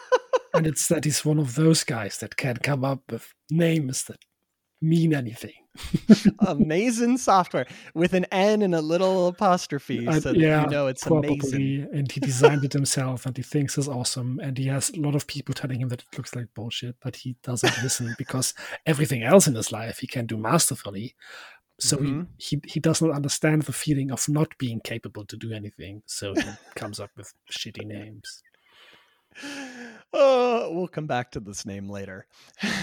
and 0.55 0.66
it's 0.66 0.88
that 0.88 1.05
he's 1.05 1.27
one 1.27 1.38
of 1.38 1.57
those 1.57 1.85
guys 1.85 2.16
that 2.21 2.38
can 2.38 2.57
come 2.57 2.87
up 2.87 3.03
with 3.12 3.35
names 3.51 4.05
that 4.05 4.25
mean 4.81 5.14
anything. 5.14 5.65
Amazin' 6.41 7.19
Software 7.19 7.67
with 7.95 8.12
an 8.12 8.27
N 8.33 8.62
and 8.62 8.75
a 8.75 8.81
little 8.81 9.29
apostrophe 9.29 10.07
Uh, 10.07 10.21
so 10.21 10.33
that 10.33 10.37
yeah, 10.39 10.62
you 10.65 10.71
know 10.71 10.87
it's 10.87 11.07
amazing. 11.07 11.89
And 11.93 12.11
he 12.11 12.21
designed 12.21 12.65
it 12.65 12.73
himself, 12.81 13.27
and 13.27 13.37
he 13.37 13.43
thinks 13.43 13.77
it's 13.79 13.89
awesome. 13.89 14.41
And 14.43 14.57
he 14.59 14.67
has 14.67 14.91
a 14.91 15.01
lot 15.01 15.15
of 15.15 15.27
people 15.27 15.55
telling 15.55 15.81
him 15.81 15.89
that 15.89 16.03
it 16.03 16.17
looks 16.17 16.35
like 16.35 16.47
bullshit, 16.55 16.97
but 17.03 17.17
he 17.17 17.37
doesn't 17.43 17.83
listen 17.83 18.15
because 18.19 18.55
everything 18.87 19.23
else 19.23 19.47
in 19.47 19.55
his 19.55 19.73
life 19.73 19.99
he 19.99 20.07
can 20.07 20.27
do 20.27 20.37
masterfully. 20.37 21.15
So 21.79 21.99
Mhm. 21.99 22.27
he, 22.39 22.57
he 22.57 22.73
he 22.75 22.81
doesn't 22.81 23.11
understand 23.11 23.62
the 23.62 23.73
feeling 23.73 24.11
of 24.11 24.27
not 24.29 24.57
being 24.59 24.81
capable 24.81 25.27
to 25.27 25.37
do 25.37 25.53
anything. 25.53 26.03
So 26.07 26.35
he 26.35 26.43
comes 26.75 27.01
up 27.01 27.11
with 27.17 27.33
shitty 27.51 27.85
names. 27.87 28.43
Oh, 30.18 30.70
we'll 30.72 30.88
come 30.88 31.07
back 31.07 31.33
to 31.33 31.40
this 31.40 31.66
name 31.66 31.90
later. 31.90 32.27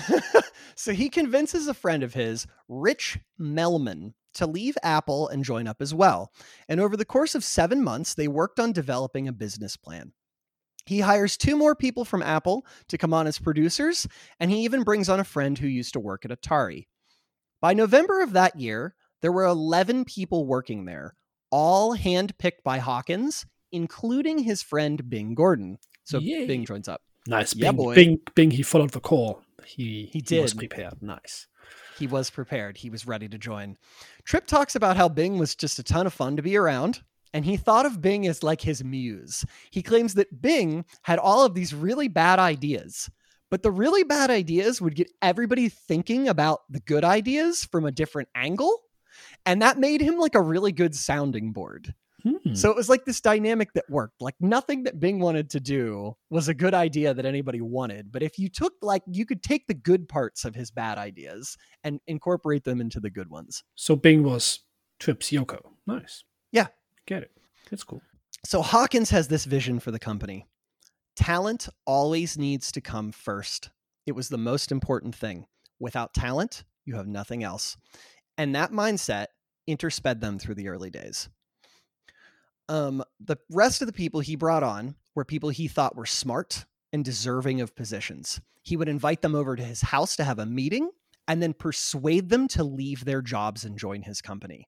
so 0.75 0.91
he 0.91 1.09
convinces 1.09 1.67
a 1.67 1.73
friend 1.73 2.03
of 2.03 2.13
his, 2.13 2.45
Rich 2.67 3.17
Melmon, 3.39 4.13
to 4.35 4.45
leave 4.45 4.77
Apple 4.83 5.29
and 5.29 5.43
join 5.43 5.67
up 5.67 5.81
as 5.81 5.95
well. 5.95 6.31
And 6.67 6.79
over 6.79 6.95
the 6.95 7.05
course 7.05 7.33
of 7.33 7.43
seven 7.43 7.83
months, 7.83 8.13
they 8.13 8.27
worked 8.27 8.59
on 8.59 8.71
developing 8.71 9.27
a 9.27 9.33
business 9.33 9.77
plan. 9.77 10.11
He 10.85 10.99
hires 10.99 11.37
two 11.37 11.55
more 11.55 11.75
people 11.75 12.05
from 12.05 12.21
Apple 12.21 12.65
to 12.89 12.97
come 12.97 13.13
on 13.13 13.25
as 13.25 13.39
producers, 13.39 14.05
and 14.39 14.51
he 14.51 14.63
even 14.63 14.83
brings 14.83 15.09
on 15.09 15.19
a 15.19 15.23
friend 15.23 15.57
who 15.57 15.67
used 15.67 15.93
to 15.93 15.99
work 15.99 16.25
at 16.25 16.31
Atari. 16.31 16.87
By 17.61 17.73
November 17.73 18.21
of 18.21 18.33
that 18.33 18.59
year, 18.59 18.95
there 19.21 19.31
were 19.31 19.45
11 19.45 20.03
people 20.05 20.45
working 20.45 20.85
there, 20.85 21.15
all 21.49 21.95
handpicked 21.95 22.63
by 22.63 22.79
Hawkins, 22.79 23.45
including 23.71 24.39
his 24.39 24.61
friend 24.61 25.09
Bing 25.09 25.33
Gordon. 25.33 25.77
So 26.03 26.19
Yay. 26.19 26.45
Bing 26.45 26.65
joins 26.65 26.87
up. 26.87 27.01
Nice. 27.27 27.55
Yeah, 27.55 27.71
Bing, 27.71 27.77
boy. 27.77 27.95
Bing, 27.95 28.19
Bing, 28.35 28.51
he 28.51 28.63
followed 28.63 28.91
the 28.91 28.99
call. 28.99 29.41
He, 29.65 30.09
He 30.11 30.19
did. 30.21 30.35
He 30.35 30.41
was 30.41 30.53
prepared. 30.53 31.01
Nice. 31.01 31.47
He 31.97 32.07
was 32.07 32.29
prepared. 32.29 32.77
He 32.77 32.89
was 32.89 33.07
ready 33.07 33.29
to 33.29 33.37
join. 33.37 33.77
Trip 34.25 34.45
talks 34.45 34.75
about 34.75 34.97
how 34.97 35.07
Bing 35.09 35.37
was 35.37 35.55
just 35.55 35.79
a 35.79 35.83
ton 35.83 36.07
of 36.07 36.13
fun 36.13 36.35
to 36.35 36.41
be 36.41 36.57
around, 36.57 37.01
and 37.33 37.45
he 37.45 37.55
thought 37.55 37.85
of 37.85 38.01
Bing 38.01 38.27
as 38.27 38.43
like 38.43 38.61
his 38.61 38.83
muse. 38.83 39.45
He 39.71 39.81
claims 39.81 40.15
that 40.15 40.41
Bing 40.41 40.85
had 41.03 41.19
all 41.19 41.45
of 41.45 41.53
these 41.53 41.73
really 41.73 42.07
bad 42.07 42.39
ideas, 42.39 43.09
but 43.49 43.63
the 43.63 43.71
really 43.71 44.03
bad 44.03 44.29
ideas 44.29 44.81
would 44.81 44.95
get 44.95 45.11
everybody 45.21 45.69
thinking 45.69 46.27
about 46.27 46.61
the 46.69 46.79
good 46.79 47.03
ideas 47.03 47.63
from 47.65 47.85
a 47.85 47.91
different 47.91 48.29
angle. 48.35 48.81
And 49.45 49.61
that 49.61 49.77
made 49.77 50.01
him 50.01 50.17
like 50.17 50.35
a 50.35 50.41
really 50.41 50.71
good 50.71 50.95
sounding 50.95 51.51
board. 51.51 51.93
Hmm. 52.25 52.55
So 52.55 52.69
it 52.69 52.75
was 52.75 52.87
like 52.87 53.05
this 53.05 53.19
dynamic 53.19 53.73
that 53.73 53.89
worked. 53.89 54.21
Like 54.21 54.35
nothing 54.39 54.83
that 54.83 54.99
Bing 54.99 55.19
wanted 55.19 55.49
to 55.51 55.59
do 55.59 56.15
was 56.29 56.47
a 56.47 56.53
good 56.53 56.73
idea 56.73 57.13
that 57.13 57.25
anybody 57.25 57.61
wanted. 57.61 58.11
But 58.11 58.23
if 58.23 58.39
you 58.39 58.49
took 58.49 58.73
like 58.81 59.03
you 59.07 59.25
could 59.25 59.43
take 59.43 59.67
the 59.67 59.73
good 59.73 60.07
parts 60.07 60.45
of 60.45 60.55
his 60.55 60.71
bad 60.71 60.97
ideas 60.97 61.57
and 61.83 61.99
incorporate 62.07 62.63
them 62.63 62.79
into 62.79 62.99
the 62.99 63.09
good 63.09 63.29
ones. 63.29 63.63
So 63.75 63.95
Bing 63.95 64.23
was 64.23 64.59
Trips 64.99 65.31
Yoko. 65.31 65.59
Nice. 65.85 66.23
Yeah. 66.51 66.67
Get 67.05 67.23
it. 67.23 67.31
That's 67.69 67.83
cool. 67.83 68.01
So 68.45 68.61
Hawkins 68.61 69.09
has 69.09 69.27
this 69.27 69.45
vision 69.45 69.79
for 69.79 69.91
the 69.91 69.99
company. 69.99 70.47
Talent 71.15 71.69
always 71.85 72.37
needs 72.37 72.71
to 72.71 72.81
come 72.81 73.11
first. 73.11 73.69
It 74.05 74.13
was 74.13 74.29
the 74.29 74.37
most 74.37 74.71
important 74.71 75.15
thing. 75.15 75.45
Without 75.79 76.13
talent, 76.13 76.63
you 76.85 76.95
have 76.95 77.07
nothing 77.07 77.43
else. 77.43 77.77
And 78.37 78.55
that 78.55 78.71
mindset 78.71 79.27
intersped 79.67 80.19
them 80.19 80.39
through 80.39 80.55
the 80.55 80.69
early 80.69 80.89
days. 80.89 81.29
Um, 82.69 83.03
the 83.19 83.37
rest 83.49 83.81
of 83.81 83.87
the 83.87 83.93
people 83.93 84.19
he 84.19 84.35
brought 84.35 84.63
on 84.63 84.95
were 85.15 85.25
people 85.25 85.49
he 85.49 85.67
thought 85.67 85.95
were 85.95 86.05
smart 86.05 86.65
and 86.91 87.03
deserving 87.03 87.61
of 87.61 87.75
positions. 87.75 88.39
He 88.61 88.77
would 88.77 88.87
invite 88.87 89.21
them 89.21 89.35
over 89.35 89.55
to 89.55 89.63
his 89.63 89.81
house 89.81 90.15
to 90.15 90.23
have 90.23 90.39
a 90.39 90.45
meeting 90.45 90.89
and 91.27 91.41
then 91.41 91.53
persuade 91.53 92.29
them 92.29 92.47
to 92.49 92.63
leave 92.63 93.05
their 93.05 93.21
jobs 93.21 93.65
and 93.65 93.77
join 93.77 94.01
his 94.01 94.21
company. 94.21 94.67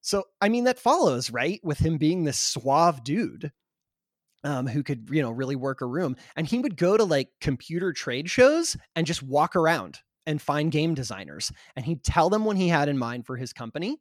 So, 0.00 0.24
I 0.40 0.48
mean, 0.48 0.64
that 0.64 0.78
follows, 0.78 1.30
right? 1.30 1.60
With 1.62 1.78
him 1.78 1.96
being 1.96 2.24
this 2.24 2.38
suave 2.38 3.04
dude 3.04 3.52
um, 4.44 4.66
who 4.66 4.82
could, 4.82 5.08
you 5.10 5.22
know, 5.22 5.30
really 5.30 5.56
work 5.56 5.80
a 5.80 5.86
room. 5.86 6.16
And 6.36 6.46
he 6.46 6.58
would 6.58 6.76
go 6.76 6.96
to 6.96 7.04
like 7.04 7.28
computer 7.40 7.92
trade 7.92 8.28
shows 8.28 8.76
and 8.96 9.06
just 9.06 9.22
walk 9.22 9.54
around 9.54 10.00
and 10.26 10.42
find 10.42 10.72
game 10.72 10.94
designers. 10.94 11.52
And 11.76 11.84
he'd 11.84 12.04
tell 12.04 12.30
them 12.30 12.44
what 12.44 12.56
he 12.56 12.68
had 12.68 12.88
in 12.88 12.98
mind 12.98 13.26
for 13.26 13.36
his 13.36 13.52
company. 13.52 13.98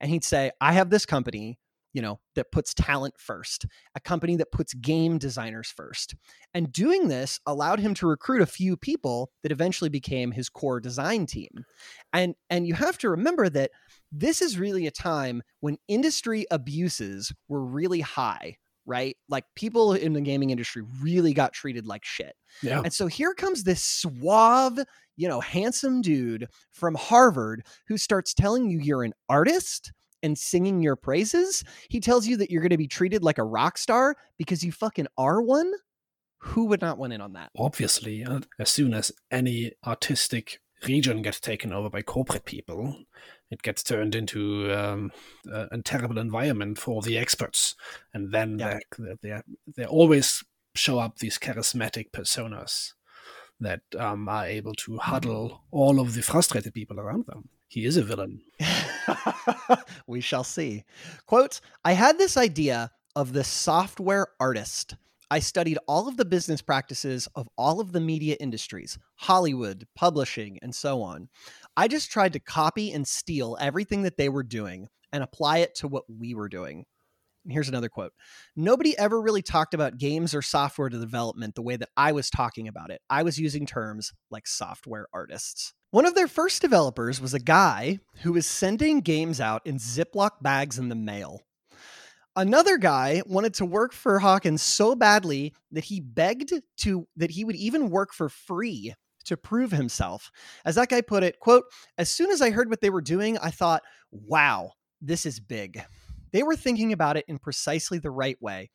And 0.00 0.10
he'd 0.10 0.24
say, 0.24 0.50
I 0.60 0.74
have 0.74 0.90
this 0.90 1.06
company, 1.06 1.58
you 1.92 2.02
know, 2.02 2.20
that 2.34 2.52
puts 2.52 2.74
talent 2.74 3.14
first, 3.18 3.66
a 3.94 4.00
company 4.00 4.36
that 4.36 4.52
puts 4.52 4.74
game 4.74 5.18
designers 5.18 5.72
first. 5.74 6.14
And 6.54 6.72
doing 6.72 7.08
this 7.08 7.40
allowed 7.46 7.80
him 7.80 7.94
to 7.94 8.06
recruit 8.06 8.42
a 8.42 8.46
few 8.46 8.76
people 8.76 9.30
that 9.42 9.52
eventually 9.52 9.90
became 9.90 10.30
his 10.30 10.48
core 10.48 10.80
design 10.80 11.26
team. 11.26 11.64
And 12.12 12.34
and 12.50 12.66
you 12.66 12.74
have 12.74 12.98
to 12.98 13.10
remember 13.10 13.48
that 13.48 13.70
this 14.12 14.42
is 14.42 14.58
really 14.58 14.86
a 14.86 14.90
time 14.90 15.42
when 15.60 15.78
industry 15.88 16.46
abuses 16.50 17.32
were 17.48 17.64
really 17.64 18.00
high, 18.00 18.56
right? 18.86 19.16
Like 19.28 19.44
people 19.54 19.92
in 19.94 20.12
the 20.12 20.20
gaming 20.20 20.50
industry 20.50 20.82
really 21.00 21.34
got 21.34 21.52
treated 21.52 21.86
like 21.86 22.04
shit. 22.04 22.34
Yeah. 22.62 22.80
And 22.82 22.92
so 22.92 23.06
here 23.06 23.34
comes 23.34 23.64
this 23.64 23.82
suave, 23.82 24.78
you 25.16 25.28
know, 25.28 25.40
handsome 25.40 26.00
dude 26.00 26.48
from 26.70 26.94
Harvard 26.94 27.66
who 27.88 27.98
starts 27.98 28.32
telling 28.34 28.70
you 28.70 28.78
you're 28.78 29.04
an 29.04 29.14
artist 29.28 29.92
and 30.22 30.36
singing 30.38 30.80
your 30.82 30.96
praises. 30.96 31.64
He 31.88 32.00
tells 32.00 32.26
you 32.26 32.36
that 32.38 32.50
you're 32.50 32.62
going 32.62 32.70
to 32.70 32.76
be 32.76 32.88
treated 32.88 33.22
like 33.22 33.38
a 33.38 33.44
rock 33.44 33.78
star 33.78 34.16
because 34.38 34.62
you 34.62 34.72
fucking 34.72 35.06
are 35.16 35.40
one. 35.42 35.72
Who 36.38 36.66
would 36.66 36.80
not 36.80 36.98
want 36.98 37.12
in 37.12 37.20
on 37.20 37.32
that? 37.32 37.50
Obviously, 37.56 38.24
uh, 38.24 38.40
as 38.58 38.70
soon 38.70 38.94
as 38.94 39.10
any 39.30 39.72
artistic 39.86 40.60
region 40.86 41.22
gets 41.22 41.40
taken 41.40 41.72
over 41.72 41.90
by 41.90 42.02
corporate 42.02 42.44
people, 42.44 42.96
it 43.50 43.62
gets 43.62 43.82
turned 43.82 44.14
into 44.14 44.72
um, 44.72 45.10
a, 45.52 45.66
a 45.72 45.82
terrible 45.82 46.18
environment 46.18 46.78
for 46.78 47.02
the 47.02 47.18
experts, 47.18 47.74
and 48.14 48.32
then 48.32 48.58
Yeah. 48.58 48.78
they 48.98 49.14
they 49.22 49.40
they 49.76 49.84
always 49.84 50.44
show 50.76 51.00
up 51.00 51.18
these 51.18 51.38
charismatic 51.38 52.12
personas 52.12 52.92
that 53.58 53.80
um, 53.98 54.28
are 54.28 54.46
able 54.46 54.74
to 54.74 54.98
huddle 54.98 55.64
all 55.72 55.98
of 55.98 56.14
the 56.14 56.22
frustrated 56.22 56.72
people 56.72 57.00
around 57.00 57.26
them. 57.26 57.48
He 57.68 57.84
is 57.84 57.96
a 57.96 58.02
villain. 58.02 58.40
we 60.06 60.20
shall 60.20 60.44
see. 60.44 60.84
Quote 61.26 61.60
I 61.84 61.92
had 61.92 62.18
this 62.18 62.36
idea 62.36 62.90
of 63.14 63.32
the 63.32 63.44
software 63.44 64.28
artist. 64.40 64.96
I 65.30 65.40
studied 65.40 65.78
all 65.86 66.08
of 66.08 66.16
the 66.16 66.24
business 66.24 66.62
practices 66.62 67.28
of 67.34 67.48
all 67.58 67.80
of 67.80 67.92
the 67.92 68.00
media 68.00 68.36
industries, 68.40 68.98
Hollywood, 69.16 69.86
publishing, 69.94 70.58
and 70.62 70.74
so 70.74 71.02
on. 71.02 71.28
I 71.76 71.86
just 71.86 72.10
tried 72.10 72.32
to 72.32 72.40
copy 72.40 72.92
and 72.92 73.06
steal 73.06 73.58
everything 73.60 74.02
that 74.02 74.16
they 74.16 74.30
were 74.30 74.42
doing 74.42 74.88
and 75.12 75.22
apply 75.22 75.58
it 75.58 75.74
to 75.76 75.88
what 75.88 76.04
we 76.08 76.34
were 76.34 76.48
doing. 76.48 76.86
And 77.44 77.52
here's 77.52 77.68
another 77.68 77.90
quote 77.90 78.12
Nobody 78.56 78.96
ever 78.98 79.20
really 79.20 79.42
talked 79.42 79.74
about 79.74 79.98
games 79.98 80.34
or 80.34 80.40
software 80.40 80.88
development 80.88 81.54
the 81.54 81.62
way 81.62 81.76
that 81.76 81.90
I 81.96 82.12
was 82.12 82.30
talking 82.30 82.66
about 82.66 82.90
it. 82.90 83.02
I 83.10 83.22
was 83.22 83.38
using 83.38 83.66
terms 83.66 84.12
like 84.30 84.46
software 84.46 85.08
artists. 85.12 85.74
One 85.90 86.04
of 86.04 86.14
their 86.14 86.28
first 86.28 86.60
developers 86.60 87.18
was 87.18 87.32
a 87.32 87.38
guy 87.38 88.00
who 88.22 88.34
was 88.34 88.46
sending 88.46 89.00
games 89.00 89.40
out 89.40 89.66
in 89.66 89.78
Ziploc 89.78 90.32
bags 90.42 90.78
in 90.78 90.90
the 90.90 90.94
mail. 90.94 91.40
Another 92.36 92.76
guy 92.76 93.22
wanted 93.24 93.54
to 93.54 93.64
work 93.64 93.94
for 93.94 94.18
Hawkins 94.18 94.60
so 94.60 94.94
badly 94.94 95.54
that 95.72 95.84
he 95.84 96.00
begged 96.00 96.52
to 96.80 97.08
that 97.16 97.30
he 97.30 97.42
would 97.42 97.56
even 97.56 97.88
work 97.88 98.12
for 98.12 98.28
free 98.28 98.92
to 99.24 99.36
prove 99.38 99.70
himself. 99.70 100.30
As 100.66 100.74
that 100.74 100.90
guy 100.90 101.00
put 101.00 101.22
it, 101.22 101.40
quote, 101.40 101.64
as 101.96 102.10
soon 102.10 102.30
as 102.30 102.42
I 102.42 102.50
heard 102.50 102.68
what 102.68 102.82
they 102.82 102.90
were 102.90 103.00
doing, 103.00 103.38
I 103.38 103.50
thought, 103.50 103.82
wow, 104.12 104.72
this 105.00 105.24
is 105.24 105.40
big. 105.40 105.82
They 106.32 106.42
were 106.42 106.56
thinking 106.56 106.92
about 106.92 107.16
it 107.16 107.24
in 107.28 107.38
precisely 107.38 107.98
the 107.98 108.10
right 108.10 108.36
way, 108.42 108.68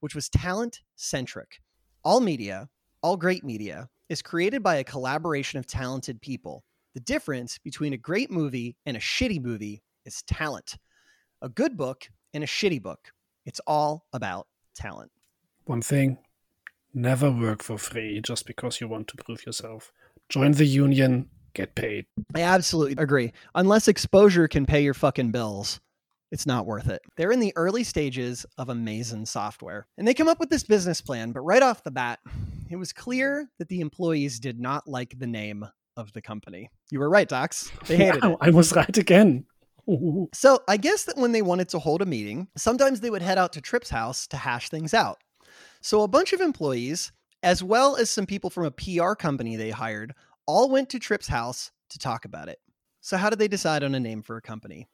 which 0.00 0.16
was 0.16 0.28
talent 0.28 0.80
centric. 0.96 1.60
All 2.02 2.18
media, 2.18 2.68
all 3.02 3.16
great 3.16 3.44
media, 3.44 3.88
is 4.10 4.20
created 4.20 4.60
by 4.62 4.74
a 4.74 4.84
collaboration 4.84 5.58
of 5.58 5.66
talented 5.66 6.20
people. 6.20 6.64
The 6.94 7.00
difference 7.00 7.58
between 7.58 7.92
a 7.92 7.96
great 7.96 8.28
movie 8.30 8.76
and 8.84 8.96
a 8.96 9.00
shitty 9.00 9.40
movie 9.40 9.82
is 10.04 10.22
talent. 10.22 10.76
A 11.40 11.48
good 11.48 11.76
book 11.76 12.10
and 12.34 12.42
a 12.42 12.46
shitty 12.46 12.82
book. 12.82 13.12
It's 13.46 13.60
all 13.68 14.04
about 14.12 14.48
talent. 14.74 15.12
One 15.64 15.80
thing 15.80 16.18
never 16.92 17.30
work 17.30 17.62
for 17.62 17.78
free 17.78 18.20
just 18.20 18.46
because 18.46 18.80
you 18.80 18.88
want 18.88 19.06
to 19.08 19.16
prove 19.16 19.46
yourself. 19.46 19.92
Join 20.28 20.52
the 20.52 20.66
union, 20.66 21.30
get 21.54 21.76
paid. 21.76 22.06
I 22.34 22.42
absolutely 22.42 23.00
agree. 23.00 23.32
Unless 23.54 23.86
exposure 23.86 24.48
can 24.48 24.66
pay 24.66 24.82
your 24.82 24.94
fucking 24.94 25.30
bills, 25.30 25.80
it's 26.32 26.46
not 26.46 26.66
worth 26.66 26.88
it. 26.88 27.02
They're 27.16 27.32
in 27.32 27.40
the 27.40 27.52
early 27.54 27.84
stages 27.84 28.44
of 28.58 28.68
Amazin' 28.68 29.26
software. 29.26 29.86
And 29.96 30.06
they 30.06 30.14
come 30.14 30.28
up 30.28 30.40
with 30.40 30.50
this 30.50 30.64
business 30.64 31.00
plan, 31.00 31.30
but 31.30 31.40
right 31.42 31.62
off 31.62 31.84
the 31.84 31.90
bat, 31.92 32.18
it 32.70 32.76
was 32.76 32.92
clear 32.92 33.50
that 33.58 33.68
the 33.68 33.80
employees 33.80 34.38
did 34.38 34.60
not 34.60 34.86
like 34.86 35.18
the 35.18 35.26
name 35.26 35.66
of 35.96 36.12
the 36.12 36.22
company. 36.22 36.70
You 36.90 37.00
were 37.00 37.10
right, 37.10 37.28
Docs. 37.28 37.70
They 37.86 37.96
hated 37.96 38.22
Wow, 38.22 38.32
it. 38.32 38.38
I 38.40 38.50
was 38.50 38.72
right 38.74 38.96
again. 38.96 39.44
So 40.32 40.60
I 40.68 40.76
guess 40.76 41.04
that 41.04 41.16
when 41.16 41.32
they 41.32 41.42
wanted 41.42 41.68
to 41.70 41.80
hold 41.80 42.00
a 42.00 42.06
meeting, 42.06 42.46
sometimes 42.56 43.00
they 43.00 43.10
would 43.10 43.22
head 43.22 43.38
out 43.38 43.52
to 43.54 43.60
Trip's 43.60 43.90
house 43.90 44.28
to 44.28 44.36
hash 44.36 44.68
things 44.68 44.94
out. 44.94 45.18
So 45.80 46.02
a 46.02 46.08
bunch 46.08 46.32
of 46.32 46.40
employees, 46.40 47.10
as 47.42 47.64
well 47.64 47.96
as 47.96 48.08
some 48.08 48.26
people 48.26 48.50
from 48.50 48.66
a 48.66 48.70
PR 48.70 49.14
company 49.14 49.56
they 49.56 49.70
hired, 49.70 50.14
all 50.46 50.70
went 50.70 50.90
to 50.90 51.00
Trip's 51.00 51.26
house 51.26 51.72
to 51.88 51.98
talk 51.98 52.24
about 52.24 52.48
it. 52.48 52.60
So 53.00 53.16
how 53.16 53.30
did 53.30 53.40
they 53.40 53.48
decide 53.48 53.82
on 53.82 53.96
a 53.96 54.00
name 54.00 54.22
for 54.22 54.36
a 54.36 54.42
company? 54.42 54.88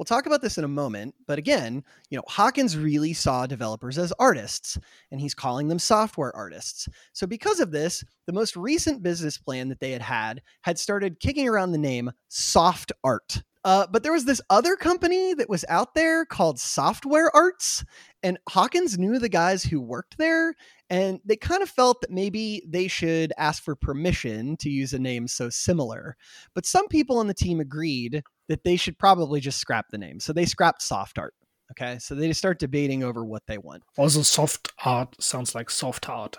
We'll 0.00 0.06
talk 0.06 0.24
about 0.24 0.40
this 0.40 0.56
in 0.56 0.64
a 0.64 0.68
moment, 0.68 1.14
but 1.26 1.38
again, 1.38 1.84
you 2.08 2.16
know, 2.16 2.24
Hawkins 2.26 2.74
really 2.74 3.12
saw 3.12 3.44
developers 3.44 3.98
as 3.98 4.14
artists, 4.18 4.78
and 5.10 5.20
he's 5.20 5.34
calling 5.34 5.68
them 5.68 5.78
software 5.78 6.34
artists. 6.34 6.88
So 7.12 7.26
because 7.26 7.60
of 7.60 7.70
this, 7.70 8.02
the 8.24 8.32
most 8.32 8.56
recent 8.56 9.02
business 9.02 9.36
plan 9.36 9.68
that 9.68 9.78
they 9.78 9.90
had 9.90 10.00
had 10.00 10.40
had 10.62 10.78
started 10.78 11.20
kicking 11.20 11.46
around 11.46 11.72
the 11.72 11.76
name 11.78 12.12
Soft 12.28 12.92
Art. 13.04 13.42
Uh, 13.62 13.86
but 13.92 14.02
there 14.02 14.12
was 14.12 14.24
this 14.24 14.40
other 14.48 14.74
company 14.74 15.34
that 15.34 15.50
was 15.50 15.66
out 15.68 15.94
there 15.94 16.24
called 16.24 16.58
Software 16.58 17.30
Arts, 17.36 17.84
and 18.22 18.38
Hawkins 18.48 18.98
knew 18.98 19.18
the 19.18 19.28
guys 19.28 19.62
who 19.62 19.82
worked 19.82 20.16
there, 20.16 20.54
and 20.88 21.20
they 21.26 21.36
kind 21.36 21.62
of 21.62 21.68
felt 21.68 22.00
that 22.00 22.10
maybe 22.10 22.62
they 22.66 22.88
should 22.88 23.34
ask 23.36 23.62
for 23.62 23.76
permission 23.76 24.56
to 24.58 24.70
use 24.70 24.94
a 24.94 24.98
name 24.98 25.28
so 25.28 25.50
similar. 25.50 26.16
But 26.54 26.64
some 26.64 26.88
people 26.88 27.18
on 27.18 27.26
the 27.26 27.34
team 27.34 27.60
agreed 27.60 28.22
that 28.50 28.64
they 28.64 28.74
should 28.74 28.98
probably 28.98 29.38
just 29.38 29.60
scrap 29.60 29.86
the 29.90 29.96
name. 29.96 30.18
So 30.18 30.32
they 30.32 30.44
scrapped 30.44 30.82
Soft 30.82 31.20
Art. 31.20 31.34
Okay. 31.70 32.00
So 32.00 32.16
they 32.16 32.26
just 32.26 32.40
start 32.40 32.58
debating 32.58 33.04
over 33.04 33.24
what 33.24 33.46
they 33.46 33.58
want. 33.58 33.84
Also, 33.96 34.22
soft 34.22 34.72
art 34.84 35.14
sounds 35.22 35.54
like 35.54 35.70
soft 35.70 36.08
art. 36.08 36.36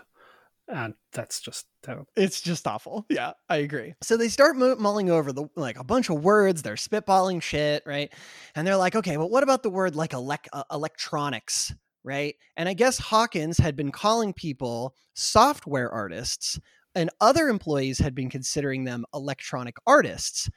And 0.68 0.93
that's 1.14 1.39
just 1.39 1.68
terrible. 1.84 2.07
It's 2.18 2.41
just 2.41 2.68
awful. 2.68 3.05
Yeah, 3.09 3.32
I 3.49 3.57
agree. 3.57 3.93
So 4.03 4.18
they 4.18 4.28
start 4.28 4.57
mu- 4.57 4.76
mulling 4.76 5.09
over 5.09 5.32
the 5.32 5.47
like 5.55 5.80
a 5.80 5.86
bunch 5.86 6.09
of 6.09 6.22
words. 6.22 6.62
They're 6.62 6.76
spitballing 6.76 7.41
shit, 7.41 7.82
right? 7.86 8.12
And 8.55 8.68
they're 8.68 8.76
like, 8.76 8.95
okay, 8.97 9.16
well, 9.16 9.30
what 9.30 9.43
about 9.43 9.64
the 9.64 9.70
word 9.70 9.95
like 9.95 10.12
elec- 10.12 10.47
uh, 10.51 10.64
electronics, 10.72 11.74
right? 12.03 12.36
And 12.57 12.68
I 12.68 12.74
guess 12.74 12.97
Hawkins 12.97 13.57
had 13.57 13.78
been 13.78 13.91
calling 13.91 14.34
people 14.34 14.95
software 15.14 15.89
artists, 15.89 16.59
and 16.96 17.10
other 17.22 17.48
employees 17.50 17.98
had 18.00 18.14
been 18.14 18.30
considering 18.30 18.84
them 18.84 19.06
electronic 19.14 19.76
artists. 19.88 20.50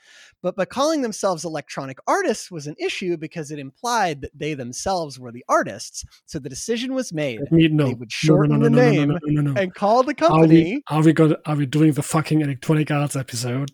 But 0.42 0.56
by 0.56 0.64
calling 0.64 1.02
themselves 1.02 1.44
electronic 1.44 1.98
artists 2.06 2.50
was 2.50 2.66
an 2.66 2.74
issue 2.78 3.16
because 3.16 3.50
it 3.50 3.58
implied 3.58 4.20
that 4.22 4.36
they 4.38 4.54
themselves 4.54 5.18
were 5.18 5.32
the 5.32 5.44
artists. 5.48 6.04
So 6.26 6.38
the 6.38 6.48
decision 6.48 6.94
was 6.94 7.12
made. 7.12 7.40
No, 7.50 7.86
They 7.86 7.94
would 7.94 8.10
shorten 8.12 8.58
no, 8.58 8.68
no, 8.68 8.76
the 8.76 8.90
name. 8.90 9.56
And 9.56 9.74
call 9.74 10.02
the 10.02 10.10
Are 10.12 10.14
company. 10.14 10.48
we, 10.76 10.82
are 10.88 11.02
we 11.02 11.12
going 11.12 11.34
are 11.46 11.56
we 11.56 11.66
doing 11.66 11.92
the 11.92 12.02
fucking 12.02 12.40
electronic 12.40 12.90
arts 12.90 13.16
episode? 13.16 13.70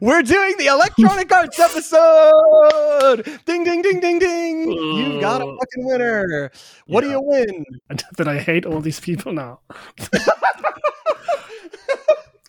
We're 0.00 0.22
doing 0.22 0.54
the 0.56 0.66
Electronic 0.66 1.30
Arts 1.30 1.58
episode. 1.60 3.24
Ding, 3.44 3.62
ding, 3.62 3.82
ding, 3.82 4.00
ding, 4.00 4.18
ding. 4.18 4.72
You've 4.72 5.20
got 5.20 5.42
a 5.42 5.44
Oh. 5.44 5.58
fucking 5.60 5.84
winner. 5.84 6.50
What 6.86 7.02
do 7.02 7.10
you 7.10 7.20
win? 7.20 7.62
That 8.16 8.26
I 8.26 8.38
hate 8.38 8.64
all 8.64 8.80
these 8.80 9.00
people 9.00 9.32
now. 9.34 9.60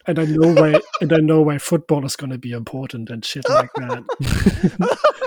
and 0.08 0.20
I 0.20 0.26
know 0.26 0.53
why 0.53 0.80
and 1.01 1.14
I 1.14 1.18
know 1.18 1.41
why 1.41 1.58
football 1.58 2.05
is 2.05 2.16
gonna 2.16 2.38
be 2.38 2.51
important 2.51 3.10
and 3.10 3.24
shit 3.24 3.47
like 3.49 3.72
that. 3.76 4.97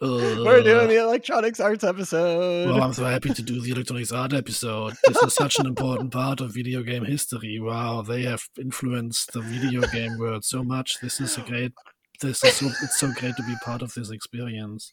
Uh, 0.00 0.42
We're 0.44 0.64
doing 0.64 0.88
the 0.88 0.96
Electronics 0.96 1.60
Arts 1.60 1.84
episode. 1.84 2.68
Well, 2.68 2.82
I'm 2.82 2.92
so 2.92 3.04
happy 3.04 3.32
to 3.34 3.40
do 3.40 3.60
the 3.60 3.70
Electronics 3.70 4.10
Art 4.10 4.32
episode. 4.32 4.94
This 5.06 5.22
is 5.22 5.32
such 5.32 5.60
an 5.60 5.66
important 5.66 6.10
part 6.10 6.40
of 6.40 6.52
video 6.52 6.82
game 6.82 7.04
history. 7.04 7.60
Wow, 7.60 8.02
they 8.02 8.22
have 8.22 8.42
influenced 8.60 9.32
the 9.32 9.42
video 9.42 9.82
game 9.92 10.18
world 10.18 10.44
so 10.44 10.64
much. 10.64 10.98
This 11.00 11.20
is 11.20 11.38
a 11.38 11.42
great. 11.42 11.72
This 12.20 12.42
is 12.42 12.56
so. 12.56 12.66
It's 12.66 12.98
so 12.98 13.12
great 13.12 13.36
to 13.36 13.44
be 13.44 13.54
part 13.64 13.80
of 13.80 13.94
this 13.94 14.10
experience. 14.10 14.92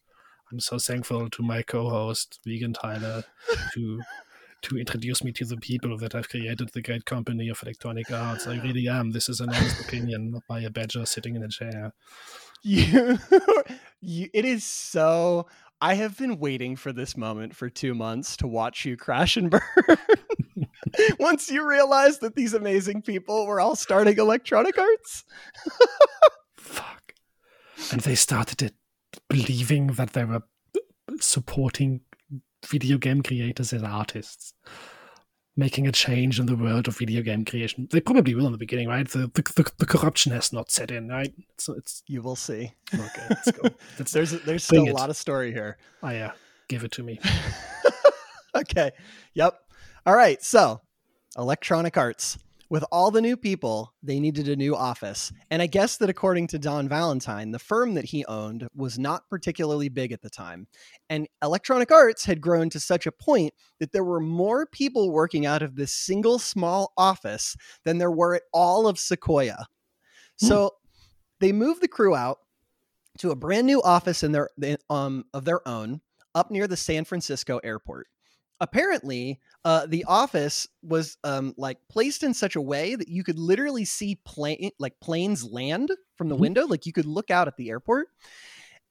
I'm 0.51 0.59
so 0.59 0.77
thankful 0.77 1.27
to 1.27 1.41
my 1.41 1.63
co-host 1.63 2.39
Vegan 2.45 2.73
Tyler 2.73 3.23
to 3.73 4.01
to 4.63 4.77
introduce 4.77 5.23
me 5.23 5.31
to 5.33 5.45
the 5.45 5.57
people 5.57 5.97
that 5.97 6.13
have 6.13 6.29
created 6.29 6.69
the 6.73 6.81
great 6.81 7.05
company 7.05 7.49
of 7.49 7.61
Electronic 7.63 8.11
Arts. 8.11 8.47
I 8.47 8.59
really 8.61 8.87
am. 8.87 9.11
This 9.11 9.29
is 9.29 9.39
an 9.39 9.49
honest 9.49 9.81
opinion, 9.85 10.31
not 10.31 10.43
by 10.47 10.61
a 10.61 10.69
badger 10.69 11.05
sitting 11.05 11.35
in 11.35 11.43
a 11.43 11.49
chair. 11.49 11.93
you, 12.61 13.17
you, 14.01 14.29
it 14.33 14.45
is 14.45 14.63
so. 14.63 15.47
I 15.81 15.93
have 15.93 16.17
been 16.17 16.39
waiting 16.39 16.75
for 16.75 16.91
this 16.91 17.15
moment 17.15 17.55
for 17.55 17.69
two 17.69 17.95
months 17.95 18.35
to 18.37 18.47
watch 18.47 18.83
you 18.83 18.97
crash 18.97 19.37
and 19.37 19.49
burn. 19.49 19.61
Once 21.19 21.49
you 21.49 21.65
realize 21.65 22.19
that 22.19 22.35
these 22.35 22.53
amazing 22.53 23.01
people 23.01 23.47
were 23.47 23.61
all 23.61 23.77
starting 23.77 24.17
Electronic 24.17 24.77
Arts. 24.77 25.23
Fuck. 26.57 27.13
And 27.91 28.01
they 28.01 28.15
started 28.15 28.61
it 28.61 28.73
believing 29.29 29.87
that 29.87 30.11
they 30.11 30.25
were 30.25 30.43
supporting 31.21 32.01
video 32.67 32.97
game 32.97 33.21
creators 33.23 33.73
as 33.73 33.83
artists, 33.83 34.53
making 35.57 35.87
a 35.87 35.91
change 35.91 36.39
in 36.39 36.45
the 36.45 36.55
world 36.55 36.87
of 36.87 36.97
video 36.97 37.21
game 37.21 37.43
creation. 37.45 37.87
They 37.91 37.99
probably 37.99 38.33
will 38.35 38.45
in 38.45 38.51
the 38.51 38.57
beginning, 38.57 38.87
right? 38.87 39.07
The 39.07 39.29
the, 39.33 39.41
the, 39.55 39.71
the 39.77 39.85
corruption 39.85 40.31
has 40.31 40.53
not 40.53 40.71
set 40.71 40.91
in, 40.91 41.07
right? 41.09 41.33
So 41.57 41.73
it's 41.73 42.03
You 42.07 42.21
will 42.21 42.35
see. 42.35 42.73
okay. 42.93 43.25
Let's 43.29 43.51
go. 43.51 43.69
Let's, 43.97 44.11
There's 44.11 44.31
there's 44.43 44.63
still 44.63 44.85
a 44.85 44.89
it. 44.89 44.93
lot 44.95 45.09
of 45.09 45.17
story 45.17 45.51
here. 45.51 45.77
oh 46.03 46.09
yeah, 46.09 46.31
give 46.67 46.83
it 46.83 46.91
to 46.93 47.03
me. 47.03 47.19
okay. 48.55 48.91
Yep. 49.33 49.59
All 50.05 50.15
right. 50.15 50.41
So, 50.43 50.81
Electronic 51.37 51.97
Arts. 51.97 52.37
With 52.69 52.85
all 52.91 53.09
the 53.09 53.21
new 53.21 53.35
people, 53.35 53.95
they 54.03 54.19
needed 54.19 54.47
a 54.47 54.55
new 54.55 54.75
office. 54.75 55.33
And 55.49 55.59
I 55.61 55.65
guess 55.65 55.97
that 55.97 56.09
according 56.09 56.47
to 56.47 56.59
Don 56.59 56.87
Valentine, 56.87 57.49
the 57.49 57.57
firm 57.57 57.95
that 57.95 58.05
he 58.05 58.23
owned 58.25 58.67
was 58.75 58.99
not 58.99 59.27
particularly 59.27 59.89
big 59.89 60.11
at 60.11 60.21
the 60.21 60.29
time. 60.29 60.67
And 61.09 61.27
Electronic 61.41 61.91
Arts 61.91 62.25
had 62.25 62.41
grown 62.41 62.69
to 62.69 62.79
such 62.79 63.07
a 63.07 63.11
point 63.11 63.53
that 63.79 63.91
there 63.91 64.03
were 64.03 64.19
more 64.19 64.67
people 64.67 65.11
working 65.11 65.47
out 65.47 65.63
of 65.63 65.75
this 65.75 65.91
single 65.91 66.37
small 66.37 66.93
office 66.95 67.55
than 67.85 67.97
there 67.97 68.11
were 68.11 68.35
at 68.35 68.43
all 68.53 68.87
of 68.87 68.99
Sequoia. 68.99 69.65
So 70.37 70.75
they 71.39 71.51
moved 71.51 71.81
the 71.81 71.87
crew 71.87 72.15
out 72.15 72.37
to 73.17 73.31
a 73.31 73.35
brand 73.35 73.67
new 73.67 73.81
office 73.81 74.23
in 74.23 74.31
their 74.31 74.49
um 74.89 75.25
of 75.33 75.43
their 75.43 75.67
own 75.67 76.01
up 76.35 76.51
near 76.51 76.67
the 76.67 76.77
San 76.77 77.03
Francisco 77.03 77.59
airport. 77.63 78.07
Apparently, 78.61 79.39
uh, 79.65 79.85
the 79.87 80.05
office 80.05 80.67
was 80.81 81.17
um, 81.23 81.53
like 81.57 81.77
placed 81.89 82.23
in 82.23 82.33
such 82.33 82.55
a 82.55 82.61
way 82.61 82.95
that 82.95 83.09
you 83.09 83.23
could 83.23 83.37
literally 83.37 83.85
see 83.85 84.15
plane 84.25 84.71
like 84.79 84.99
planes 85.01 85.43
land 85.43 85.91
from 86.15 86.29
the 86.29 86.35
Mhm. 86.35 86.39
window. 86.39 86.65
Like 86.67 86.85
you 86.85 86.93
could 86.93 87.05
look 87.05 87.29
out 87.29 87.47
at 87.47 87.57
the 87.57 87.69
airport, 87.69 88.07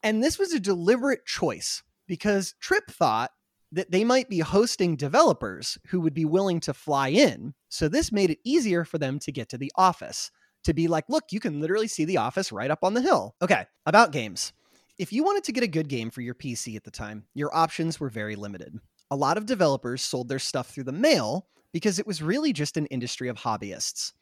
And 0.02 0.22
this 0.22 0.38
was 0.38 0.52
a 0.52 0.60
deliberate 0.60 1.26
choice 1.26 1.82
because 2.06 2.54
Trip 2.60 2.88
thought 2.90 3.32
that 3.72 3.90
they 3.90 4.04
might 4.04 4.28
be 4.28 4.38
hosting 4.38 4.96
developers 4.96 5.76
who 5.88 6.00
would 6.00 6.14
be 6.14 6.24
willing 6.24 6.60
to 6.60 6.72
fly 6.72 7.08
in. 7.08 7.54
So 7.68 7.88
this 7.88 8.12
made 8.12 8.30
it 8.30 8.38
easier 8.44 8.84
for 8.84 8.98
them 8.98 9.18
to 9.20 9.32
get 9.32 9.48
to 9.50 9.58
the 9.58 9.72
office, 9.76 10.30
to 10.64 10.72
be 10.72 10.88
like, 10.88 11.04
look, 11.08 11.24
you 11.32 11.40
can 11.40 11.60
literally 11.60 11.88
see 11.88 12.04
the 12.04 12.16
office 12.16 12.52
right 12.52 12.70
up 12.70 12.84
on 12.84 12.94
the 12.94 13.02
hill. 13.02 13.34
Okay, 13.42 13.66
about 13.86 14.12
games. 14.12 14.52
If 14.98 15.12
you 15.12 15.22
wanted 15.24 15.44
to 15.44 15.52
get 15.52 15.64
a 15.64 15.68
good 15.68 15.88
game 15.88 16.10
for 16.10 16.22
your 16.22 16.34
PC 16.34 16.76
at 16.76 16.84
the 16.84 16.90
time, 16.90 17.26
your 17.34 17.54
options 17.54 18.00
were 18.00 18.08
very 18.08 18.36
limited. 18.36 18.78
A 19.10 19.16
lot 19.16 19.38
of 19.38 19.46
developers 19.46 20.02
sold 20.02 20.28
their 20.28 20.38
stuff 20.38 20.70
through 20.70 20.84
the 20.84 20.92
mail 20.92 21.46
because 21.72 21.98
it 21.98 22.06
was 22.06 22.22
really 22.22 22.52
just 22.52 22.76
an 22.76 22.86
industry 22.86 23.28
of 23.28 23.38
hobbyists. 23.38 24.12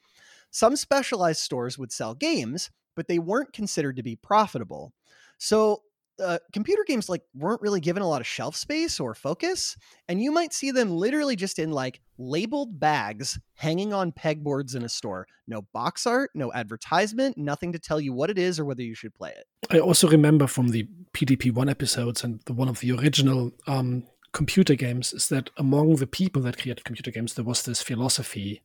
Some 0.51 0.77
specialized 0.77 1.41
stores 1.41 1.79
would 1.79 1.93
sell 1.93 2.15
games, 2.15 2.71
but 2.95 3.09
they 3.09 3.19
weren't 3.19 3.53
considered 3.53 3.97
to 3.97 4.03
be 4.03 4.17
profitable. 4.17 4.93
So 5.39 5.83
uh, 6.23 6.39
computer 6.53 6.83
games 6.87 7.09
like 7.09 7.23
weren't 7.35 7.61
really 7.61 7.81
given 7.81 8.03
a 8.03 8.09
lot 8.09 8.21
of 8.21 8.27
shelf 8.27 8.57
space 8.57 8.99
or 8.99 9.15
focus 9.15 9.77
and 10.09 10.23
you 10.23 10.33
might 10.33 10.55
see 10.55 10.71
them 10.71 10.91
literally 10.91 11.37
just 11.37 11.59
in 11.59 11.71
like 11.71 12.01
labeled 12.19 12.81
bags 12.81 13.39
hanging 13.55 13.93
on 13.93 14.13
pegboards 14.13 14.75
in 14.75 14.83
a 14.83 14.89
store 14.89 15.27
no 15.47 15.63
box 15.75 16.07
art 16.07 16.31
no 16.35 16.51
advertisement 16.55 17.37
nothing 17.37 17.73
to 17.73 17.79
tell 17.79 18.01
you 18.01 18.15
what 18.15 18.31
it 18.31 18.39
is 18.39 18.59
or 18.59 18.65
whether 18.65 18.83
you 18.83 18.95
should 18.95 19.15
play 19.15 19.31
it 19.31 19.45
i 19.71 19.79
also 19.79 20.09
remember 20.09 20.47
from 20.47 20.69
the 20.69 20.89
pdp1 21.13 21.71
episodes 21.71 22.25
and 22.25 22.41
the, 22.47 22.55
one 22.55 22.69
of 22.69 22.81
the 22.81 22.93
original 22.93 23.51
um, 23.67 24.03
computer 24.37 24.75
games 24.75 25.15
is 25.15 25.29
that 25.29 25.49
among 25.57 25.97
the 25.97 26.07
people 26.07 26.43
that 26.43 26.59
created 26.59 26.85
computer 26.85 27.11
games 27.11 27.33
there 27.33 27.45
was 27.45 27.63
this 27.63 27.81
philosophy 27.81 28.63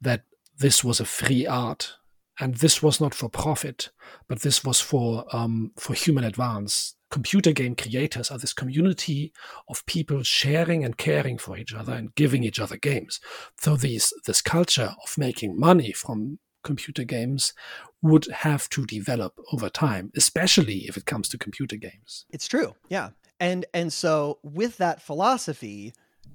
that 0.00 0.22
this 0.58 0.82
was 0.82 0.98
a 0.98 1.04
free 1.04 1.46
art 1.46 1.92
and 2.40 2.54
this 2.54 2.82
was 2.82 3.02
not 3.02 3.14
for 3.14 3.28
profit, 3.28 3.90
but 4.28 4.40
this 4.40 4.64
was 4.64 4.80
for 4.80 5.26
um, 5.30 5.72
for 5.76 5.92
human 5.92 6.24
advance. 6.24 6.96
Computer 7.10 7.52
game 7.52 7.76
creators 7.76 8.30
are 8.30 8.38
this 8.38 8.54
community 8.54 9.32
of 9.68 9.84
people 9.84 10.22
sharing 10.22 10.84
and 10.84 10.96
caring 10.96 11.36
for 11.38 11.58
each 11.58 11.74
other 11.74 11.92
and 11.92 12.14
giving 12.14 12.42
each 12.42 12.58
other 12.58 12.78
games. 12.78 13.20
So 13.60 13.76
these 13.76 14.10
this 14.26 14.40
culture 14.40 14.94
of 15.04 15.18
making 15.18 15.60
money 15.60 15.92
from 15.92 16.38
computer 16.64 17.04
games 17.04 17.52
would 18.00 18.26
have 18.46 18.70
to 18.70 18.86
develop 18.86 19.38
over 19.52 19.68
time, 19.68 20.10
especially 20.16 20.88
if 20.88 20.96
it 20.96 21.04
comes 21.04 21.28
to 21.28 21.38
computer 21.38 21.76
games. 21.76 22.24
It's 22.30 22.48
true, 22.48 22.74
yeah. 22.88 23.10
And 23.40 23.66
and 23.74 23.92
so 23.92 24.38
with 24.42 24.78
that 24.78 25.02
philosophy, 25.02 25.92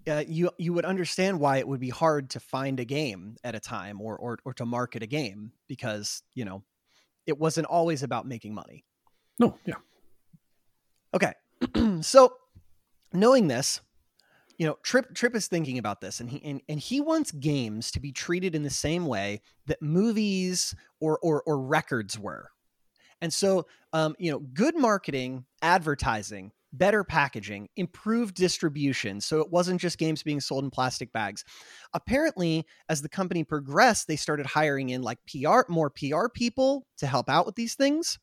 uh, 0.08 0.24
you 0.28 0.52
you 0.58 0.74
would 0.74 0.86
understand 0.86 1.40
why 1.40 1.58
it 1.58 1.68
would 1.68 1.80
be 1.80 1.90
hard 1.90 2.30
to 2.32 2.40
find 2.40 2.80
a 2.80 2.86
game 2.86 3.38
at 3.44 3.56
a 3.56 3.60
time 3.60 4.02
or, 4.02 4.18
or 4.18 4.40
or 4.44 4.54
to 4.56 4.66
market 4.66 5.04
a 5.04 5.08
game 5.08 5.52
because 5.68 6.24
you 6.34 6.46
know 6.46 6.64
it 7.26 7.38
wasn't 7.38 7.68
always 7.68 8.04
about 8.04 8.28
making 8.28 8.54
money. 8.54 8.84
No, 9.38 9.58
yeah. 9.66 9.76
Okay, 11.14 11.34
so 12.02 12.34
knowing 13.14 13.48
this, 13.48 13.82
you 14.58 14.68
know, 14.68 14.78
Trip 14.84 15.14
Trip 15.14 15.36
is 15.36 15.48
thinking 15.48 15.78
about 15.78 16.02
this, 16.02 16.20
and 16.20 16.30
he 16.30 16.44
and, 16.44 16.62
and 16.68 16.80
he 16.80 17.02
wants 17.02 17.32
games 17.32 17.92
to 17.92 18.00
be 18.00 18.12
treated 18.12 18.56
in 18.56 18.64
the 18.64 18.70
same 18.70 19.06
way 19.06 19.42
that 19.68 19.82
movies 19.82 20.76
or 21.00 21.18
or, 21.20 21.44
or 21.46 21.60
records 21.60 22.20
were. 22.20 22.52
And 23.22 23.34
so, 23.34 23.68
um, 23.92 24.16
you 24.18 24.32
know, 24.32 24.40
good 24.40 24.78
marketing, 24.78 25.46
advertising 25.62 26.52
better 26.74 27.04
packaging, 27.04 27.68
improved 27.76 28.36
distribution. 28.36 29.22
So 29.22 29.40
it 29.40 29.52
wasn't 29.52 29.82
just 29.82 29.98
games 29.98 30.24
being 30.24 30.40
sold 30.40 30.64
in 30.64 30.70
plastic 30.70 31.12
bags. 31.12 31.44
Apparently, 31.94 32.66
as 32.90 33.02
the 33.02 33.10
company 33.10 33.44
progressed, 33.44 34.08
they 34.08 34.16
started 34.16 34.46
hiring 34.46 34.90
in 34.90 35.02
like 35.02 35.20
PR, 35.28 35.62
more 35.68 35.90
PR 35.90 36.28
people 36.34 36.86
to 36.98 37.08
help 37.08 37.30
out 37.30 37.46
with 37.46 37.56
these 37.56 37.76
things. 37.76 38.20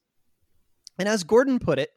And 0.99 1.09
as 1.09 1.25
Gordon 1.25 1.59
put 1.59 1.79
it, 1.79 1.91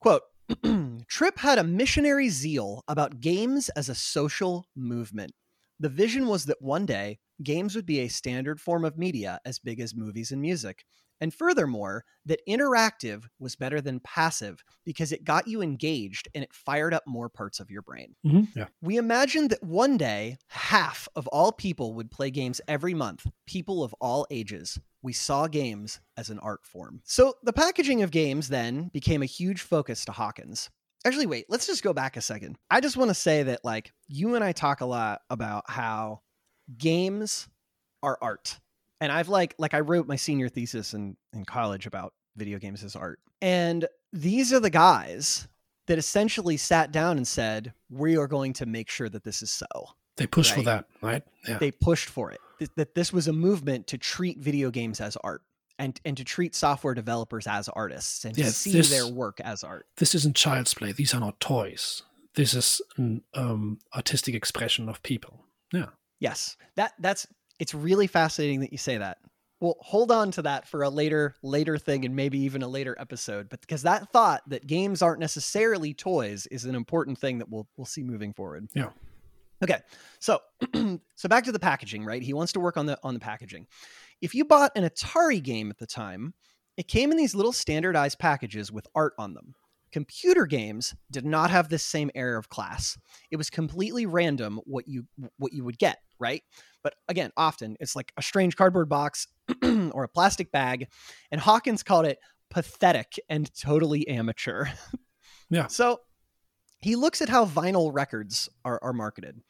quote, 0.00 0.22
Trip 1.08 1.38
had 1.38 1.58
a 1.58 1.64
missionary 1.64 2.28
zeal 2.28 2.82
about 2.88 3.20
games 3.20 3.68
as 3.70 3.88
a 3.88 3.94
social 3.94 4.66
movement. 4.74 5.32
The 5.80 5.88
vision 5.88 6.26
was 6.26 6.46
that 6.46 6.62
one 6.62 6.86
day 6.86 7.18
games 7.42 7.74
would 7.74 7.86
be 7.86 8.00
a 8.00 8.08
standard 8.08 8.60
form 8.60 8.84
of 8.84 8.98
media 8.98 9.40
as 9.44 9.58
big 9.58 9.80
as 9.80 9.94
movies 9.94 10.30
and 10.30 10.40
music. 10.40 10.84
And 11.20 11.32
furthermore, 11.32 12.04
that 12.26 12.40
interactive 12.48 13.24
was 13.38 13.56
better 13.56 13.80
than 13.80 14.00
passive 14.00 14.62
because 14.84 15.12
it 15.12 15.24
got 15.24 15.46
you 15.46 15.62
engaged 15.62 16.28
and 16.34 16.42
it 16.42 16.52
fired 16.52 16.92
up 16.92 17.04
more 17.06 17.28
parts 17.28 17.60
of 17.60 17.70
your 17.70 17.82
brain. 17.82 18.14
Mm-hmm. 18.26 18.58
Yeah. 18.58 18.66
We 18.82 18.96
imagined 18.96 19.50
that 19.50 19.62
one 19.62 19.96
day 19.96 20.38
half 20.48 21.08
of 21.14 21.26
all 21.28 21.52
people 21.52 21.94
would 21.94 22.10
play 22.10 22.30
games 22.30 22.60
every 22.68 22.94
month, 22.94 23.26
people 23.46 23.82
of 23.84 23.94
all 24.00 24.26
ages. 24.30 24.78
We 25.02 25.12
saw 25.12 25.46
games 25.46 26.00
as 26.16 26.30
an 26.30 26.38
art 26.40 26.64
form. 26.64 27.00
So 27.04 27.34
the 27.42 27.52
packaging 27.52 28.02
of 28.02 28.10
games 28.10 28.48
then 28.48 28.88
became 28.88 29.22
a 29.22 29.26
huge 29.26 29.60
focus 29.60 30.04
to 30.06 30.12
Hawkins. 30.12 30.70
Actually, 31.06 31.26
wait, 31.26 31.44
let's 31.50 31.66
just 31.66 31.82
go 31.82 31.92
back 31.92 32.16
a 32.16 32.22
second. 32.22 32.56
I 32.70 32.80
just 32.80 32.96
want 32.96 33.10
to 33.10 33.14
say 33.14 33.42
that, 33.42 33.62
like, 33.62 33.92
you 34.08 34.34
and 34.34 34.42
I 34.42 34.52
talk 34.52 34.80
a 34.80 34.86
lot 34.86 35.20
about 35.28 35.64
how 35.68 36.22
games 36.78 37.46
are 38.02 38.16
art 38.22 38.58
and 39.00 39.12
I've 39.12 39.28
like 39.28 39.54
like 39.58 39.74
I 39.74 39.80
wrote 39.80 40.06
my 40.06 40.16
senior 40.16 40.48
thesis 40.48 40.94
in 40.94 41.16
in 41.32 41.44
college 41.44 41.86
about 41.86 42.14
video 42.36 42.58
games 42.58 42.82
as 42.84 42.96
art. 42.96 43.20
And 43.42 43.86
these 44.12 44.52
are 44.52 44.60
the 44.60 44.70
guys 44.70 45.48
that 45.86 45.98
essentially 45.98 46.56
sat 46.56 46.92
down 46.92 47.16
and 47.16 47.26
said, 47.26 47.72
"We 47.90 48.16
are 48.16 48.26
going 48.26 48.52
to 48.54 48.66
make 48.66 48.88
sure 48.90 49.08
that 49.08 49.24
this 49.24 49.42
is 49.42 49.50
so." 49.50 49.66
They 50.16 50.26
pushed 50.26 50.52
right? 50.52 50.58
for 50.58 50.64
that, 50.64 50.86
right? 51.02 51.22
Yeah. 51.48 51.58
They 51.58 51.70
pushed 51.72 52.08
for 52.08 52.30
it. 52.30 52.40
Th- 52.58 52.70
that 52.76 52.94
this 52.94 53.12
was 53.12 53.26
a 53.26 53.32
movement 53.32 53.88
to 53.88 53.98
treat 53.98 54.38
video 54.38 54.70
games 54.70 55.00
as 55.00 55.16
art 55.24 55.42
and 55.78 56.00
and 56.04 56.16
to 56.16 56.24
treat 56.24 56.54
software 56.54 56.94
developers 56.94 57.46
as 57.46 57.68
artists 57.68 58.24
and 58.24 58.36
yeah, 58.36 58.46
to 58.46 58.50
see 58.52 58.72
this, 58.72 58.90
their 58.90 59.06
work 59.06 59.40
as 59.40 59.64
art. 59.64 59.86
This 59.96 60.14
isn't 60.14 60.36
child's 60.36 60.74
play. 60.74 60.92
These 60.92 61.14
are 61.14 61.20
not 61.20 61.40
toys. 61.40 62.02
This 62.34 62.54
is 62.54 62.80
an 62.96 63.22
um, 63.34 63.78
artistic 63.94 64.34
expression 64.34 64.88
of 64.88 65.02
people. 65.02 65.44
Yeah. 65.72 65.88
Yes. 66.20 66.56
That 66.76 66.94
that's 66.98 67.26
it's 67.58 67.74
really 67.74 68.06
fascinating 68.06 68.60
that 68.60 68.72
you 68.72 68.78
say 68.78 68.98
that. 68.98 69.18
We'll 69.60 69.76
hold 69.80 70.10
on 70.10 70.30
to 70.32 70.42
that 70.42 70.68
for 70.68 70.82
a 70.82 70.90
later 70.90 71.34
later 71.42 71.78
thing 71.78 72.04
and 72.04 72.14
maybe 72.14 72.38
even 72.40 72.62
a 72.62 72.68
later 72.68 72.96
episode. 72.98 73.48
But 73.48 73.60
because 73.60 73.82
that 73.82 74.12
thought 74.12 74.42
that 74.48 74.66
games 74.66 75.00
aren't 75.00 75.20
necessarily 75.20 75.94
toys 75.94 76.46
is 76.46 76.64
an 76.64 76.74
important 76.74 77.18
thing 77.18 77.38
that 77.38 77.48
we'll 77.48 77.66
we'll 77.76 77.86
see 77.86 78.02
moving 78.02 78.32
forward. 78.34 78.68
Yeah. 78.74 78.90
Okay. 79.62 79.80
So 80.18 80.40
so 81.14 81.28
back 81.28 81.44
to 81.44 81.52
the 81.52 81.58
packaging, 81.58 82.04
right? 82.04 82.20
He 82.20 82.34
wants 82.34 82.52
to 82.54 82.60
work 82.60 82.76
on 82.76 82.86
the 82.86 82.98
on 83.02 83.14
the 83.14 83.20
packaging. 83.20 83.66
If 84.20 84.34
you 84.34 84.44
bought 84.44 84.72
an 84.76 84.84
Atari 84.84 85.42
game 85.42 85.70
at 85.70 85.78
the 85.78 85.86
time, 85.86 86.34
it 86.76 86.88
came 86.88 87.10
in 87.10 87.16
these 87.16 87.34
little 87.34 87.52
standardized 87.52 88.18
packages 88.18 88.72
with 88.72 88.86
art 88.94 89.14
on 89.18 89.34
them. 89.34 89.54
Computer 89.94 90.44
games 90.44 90.92
did 91.12 91.24
not 91.24 91.52
have 91.52 91.68
this 91.68 91.84
same 91.84 92.10
air 92.16 92.36
of 92.36 92.48
class. 92.48 92.98
It 93.30 93.36
was 93.36 93.48
completely 93.48 94.06
random 94.06 94.60
what 94.64 94.88
you 94.88 95.04
what 95.36 95.52
you 95.52 95.62
would 95.62 95.78
get, 95.78 95.98
right? 96.18 96.42
But 96.82 96.96
again, 97.06 97.30
often 97.36 97.76
it's 97.78 97.94
like 97.94 98.12
a 98.16 98.22
strange 98.22 98.56
cardboard 98.56 98.88
box 98.88 99.28
or 99.62 100.02
a 100.02 100.08
plastic 100.08 100.50
bag, 100.50 100.88
and 101.30 101.40
Hawkins 101.40 101.84
called 101.84 102.06
it 102.06 102.18
pathetic 102.50 103.20
and 103.28 103.48
totally 103.54 104.08
amateur. 104.08 104.66
Yeah. 105.50 105.66
so 105.66 106.00
he 106.80 106.96
looks 106.96 107.20
at 107.22 107.28
how 107.28 107.44
vinyl 107.44 107.92
records 107.92 108.48
are, 108.64 108.80
are, 108.82 108.94
marketed. 108.94 109.40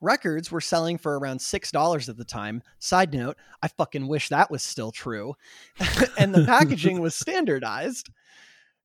Records 0.00 0.50
were 0.50 0.60
selling 0.60 0.98
for 0.98 1.18
around 1.18 1.38
$6 1.38 2.08
at 2.08 2.16
the 2.16 2.24
time. 2.24 2.60
Side 2.80 3.14
note, 3.14 3.36
I 3.62 3.68
fucking 3.68 4.08
wish 4.08 4.28
that 4.28 4.50
was 4.50 4.62
still 4.64 4.90
true. 4.90 5.34
and 6.18 6.34
the 6.34 6.44
packaging 6.46 7.00
was 7.00 7.14
standardized. 7.14 8.10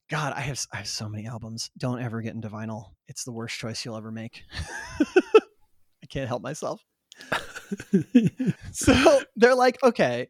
God, 0.09 0.33
I 0.35 0.41
have 0.41 0.65
I 0.73 0.77
have 0.77 0.87
so 0.87 1.07
many 1.07 1.27
albums. 1.27 1.69
Don't 1.77 2.01
ever 2.01 2.21
get 2.21 2.33
into 2.33 2.49
vinyl. 2.49 2.93
It's 3.07 3.23
the 3.23 3.31
worst 3.31 3.57
choice 3.57 3.85
you'll 3.85 3.97
ever 3.97 4.11
make. 4.11 4.43
I 4.99 6.07
can't 6.09 6.27
help 6.27 6.41
myself. 6.41 6.83
so 8.71 9.21
they're 9.35 9.55
like, 9.55 9.77
okay, 9.83 10.29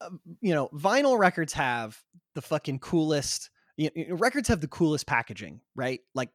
um, 0.00 0.20
you 0.40 0.54
know, 0.54 0.68
vinyl 0.68 1.18
records 1.18 1.52
have 1.54 1.98
the 2.34 2.42
fucking 2.42 2.78
coolest. 2.78 3.50
You 3.76 3.90
know, 3.96 4.14
records 4.14 4.48
have 4.48 4.60
the 4.60 4.68
coolest 4.68 5.06
packaging, 5.06 5.60
right? 5.74 6.00
Like 6.14 6.30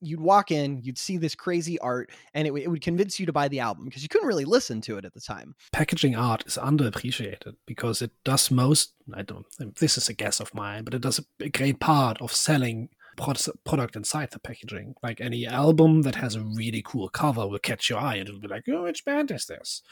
you'd 0.00 0.20
walk 0.20 0.50
in, 0.50 0.80
you'd 0.82 0.98
see 0.98 1.16
this 1.16 1.34
crazy 1.34 1.78
art, 1.80 2.10
and 2.34 2.46
it, 2.46 2.54
it 2.54 2.68
would 2.68 2.82
convince 2.82 3.18
you 3.18 3.26
to 3.26 3.32
buy 3.32 3.48
the 3.48 3.60
album 3.60 3.84
because 3.84 4.02
you 4.02 4.08
couldn't 4.08 4.28
really 4.28 4.44
listen 4.44 4.80
to 4.82 4.98
it 4.98 5.04
at 5.04 5.14
the 5.14 5.20
time. 5.20 5.54
Packaging 5.72 6.16
art 6.16 6.44
is 6.46 6.56
underappreciated 6.56 7.54
because 7.66 8.02
it 8.02 8.12
does 8.24 8.50
most, 8.50 8.94
I 9.14 9.22
don't, 9.22 9.46
this 9.78 9.98
is 9.98 10.08
a 10.08 10.14
guess 10.14 10.40
of 10.40 10.54
mine, 10.54 10.84
but 10.84 10.94
it 10.94 11.00
does 11.00 11.20
a 11.40 11.48
great 11.48 11.80
part 11.80 12.20
of 12.20 12.32
selling 12.32 12.90
product 13.64 13.96
inside 13.96 14.30
the 14.30 14.38
packaging. 14.38 14.94
Like 15.02 15.20
any 15.20 15.46
album 15.46 16.02
that 16.02 16.14
has 16.16 16.36
a 16.36 16.40
really 16.40 16.82
cool 16.84 17.08
cover 17.08 17.46
will 17.46 17.58
catch 17.58 17.90
your 17.90 17.98
eye 17.98 18.16
and 18.16 18.28
it'll 18.28 18.40
be 18.40 18.48
like, 18.48 18.64
oh, 18.68 18.84
which 18.84 19.04
band 19.04 19.30
is 19.30 19.46
this? 19.46 19.82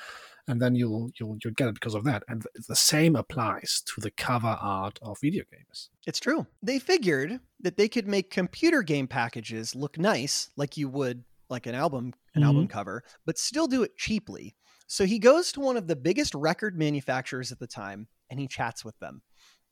And 0.49 0.61
then 0.61 0.75
you'll 0.75 1.11
you'll 1.19 1.37
you'll 1.43 1.55
get 1.55 1.69
it 1.69 1.75
because 1.75 1.95
of 1.95 2.05
that. 2.05 2.23
And 2.29 2.45
the 2.69 2.77
same 2.77 3.17
applies 3.17 3.83
to 3.87 4.01
the 4.01 4.11
cover 4.11 4.57
art 4.61 4.99
of 5.03 5.19
video 5.21 5.45
games. 5.51 5.91
It's 6.07 6.21
true. 6.21 6.47
They 6.63 6.79
figured 6.79 7.41
that 7.61 7.77
they 7.77 7.89
could 7.89 8.07
make 8.07 8.31
computer 8.31 8.83
game 8.83 9.09
packages 9.09 9.75
look 9.75 9.99
nice, 9.99 10.51
like 10.57 10.77
you 10.77 10.89
would 10.89 11.25
like 11.49 11.67
an 11.67 11.75
album 11.75 12.13
an 12.35 12.43
mm-hmm. 12.43 12.49
album 12.49 12.69
cover, 12.69 13.03
but 13.25 13.39
still 13.39 13.67
do 13.67 13.83
it 13.83 13.97
cheaply. 13.97 14.55
So 14.87 15.05
he 15.05 15.19
goes 15.19 15.51
to 15.53 15.61
one 15.61 15.77
of 15.77 15.89
the 15.89 15.97
biggest 15.97 16.35
record 16.35 16.79
manufacturers 16.79 17.51
at 17.51 17.59
the 17.59 17.67
time 17.67 18.07
and 18.31 18.39
he 18.39 18.47
chats 18.47 18.85
with 18.85 18.99
them. 18.99 19.23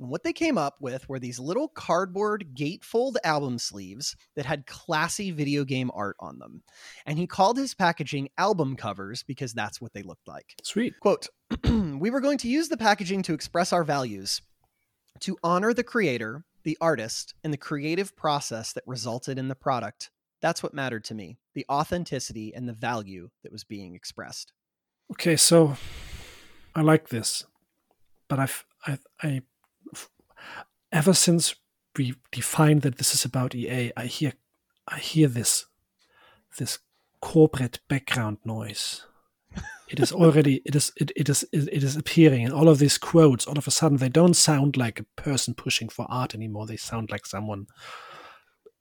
And 0.00 0.08
what 0.08 0.24
they 0.24 0.32
came 0.32 0.58
up 0.58 0.76
with 0.80 1.08
were 1.08 1.18
these 1.18 1.38
little 1.38 1.68
cardboard 1.68 2.48
gatefold 2.54 3.16
album 3.22 3.58
sleeves 3.58 4.16
that 4.34 4.46
had 4.46 4.66
classy 4.66 5.30
video 5.30 5.64
game 5.64 5.90
art 5.94 6.16
on 6.18 6.38
them. 6.38 6.62
And 7.06 7.18
he 7.18 7.26
called 7.26 7.56
his 7.56 7.74
packaging 7.74 8.28
album 8.36 8.76
covers 8.76 9.22
because 9.22 9.52
that's 9.52 9.80
what 9.80 9.92
they 9.92 10.02
looked 10.02 10.26
like. 10.26 10.54
Sweet. 10.62 10.94
Quote 11.00 11.28
We 11.64 12.10
were 12.10 12.20
going 12.20 12.38
to 12.38 12.48
use 12.48 12.68
the 12.68 12.76
packaging 12.76 13.22
to 13.22 13.34
express 13.34 13.72
our 13.72 13.84
values, 13.84 14.42
to 15.20 15.36
honor 15.44 15.72
the 15.72 15.84
creator, 15.84 16.44
the 16.64 16.76
artist, 16.80 17.34
and 17.44 17.52
the 17.52 17.58
creative 17.58 18.16
process 18.16 18.72
that 18.72 18.84
resulted 18.86 19.38
in 19.38 19.48
the 19.48 19.54
product. 19.54 20.10
That's 20.42 20.62
what 20.62 20.74
mattered 20.74 21.04
to 21.04 21.14
me 21.14 21.38
the 21.54 21.64
authenticity 21.70 22.52
and 22.52 22.68
the 22.68 22.72
value 22.72 23.30
that 23.44 23.52
was 23.52 23.62
being 23.62 23.94
expressed. 23.94 24.52
Okay, 25.12 25.36
so 25.36 25.76
I 26.74 26.80
like 26.80 27.10
this, 27.10 27.44
but 28.28 28.40
I've 28.40 28.64
I, 28.86 28.98
I 29.22 29.42
ever 30.94 31.12
since 31.12 31.56
we 31.98 32.14
defined 32.30 32.82
that 32.82 32.96
this 32.96 33.12
is 33.12 33.24
about 33.24 33.54
EA, 33.54 33.92
I 33.96 34.06
hear 34.06 34.32
I 34.88 34.98
hear 34.98 35.28
this 35.28 35.66
this 36.56 36.78
corporate 37.20 37.80
background 37.88 38.38
noise. 38.44 39.04
It 39.88 40.00
is 40.00 40.12
already 40.12 40.62
it 40.64 40.74
is 40.74 40.92
it, 40.96 41.10
it 41.16 41.28
is 41.28 41.44
it, 41.52 41.82
is 41.82 41.96
appearing 41.96 42.44
and 42.44 42.54
all 42.54 42.68
of 42.68 42.78
these 42.78 42.96
quotes 42.96 43.46
all 43.46 43.58
of 43.58 43.66
a 43.66 43.70
sudden 43.70 43.98
they 43.98 44.08
don't 44.08 44.34
sound 44.34 44.76
like 44.76 45.00
a 45.00 45.20
person 45.20 45.52
pushing 45.54 45.88
for 45.88 46.06
art 46.08 46.34
anymore. 46.34 46.66
They 46.66 46.76
sound 46.76 47.10
like 47.10 47.26
someone 47.26 47.66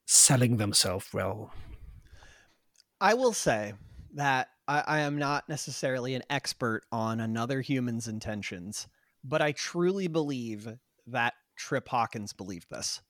selling 0.06 0.58
themselves 0.58 1.08
well. 1.14 1.52
I 3.02 3.16
will 3.16 3.34
say 3.34 3.74
that 4.14 4.50
I, 4.68 4.84
I 4.86 5.00
am 5.00 5.18
not 5.18 5.50
necessarily 5.50 6.14
an 6.14 6.24
expert 6.30 6.84
on 6.92 7.20
another 7.20 7.62
human's 7.62 8.08
intentions, 8.08 8.88
but 9.24 9.42
I 9.42 9.52
truly 9.52 10.08
believe 10.08 10.68
that 11.08 11.34
Trip 11.56 11.88
Hawkins 11.90 12.34
believed 12.34 12.68
this 12.70 13.02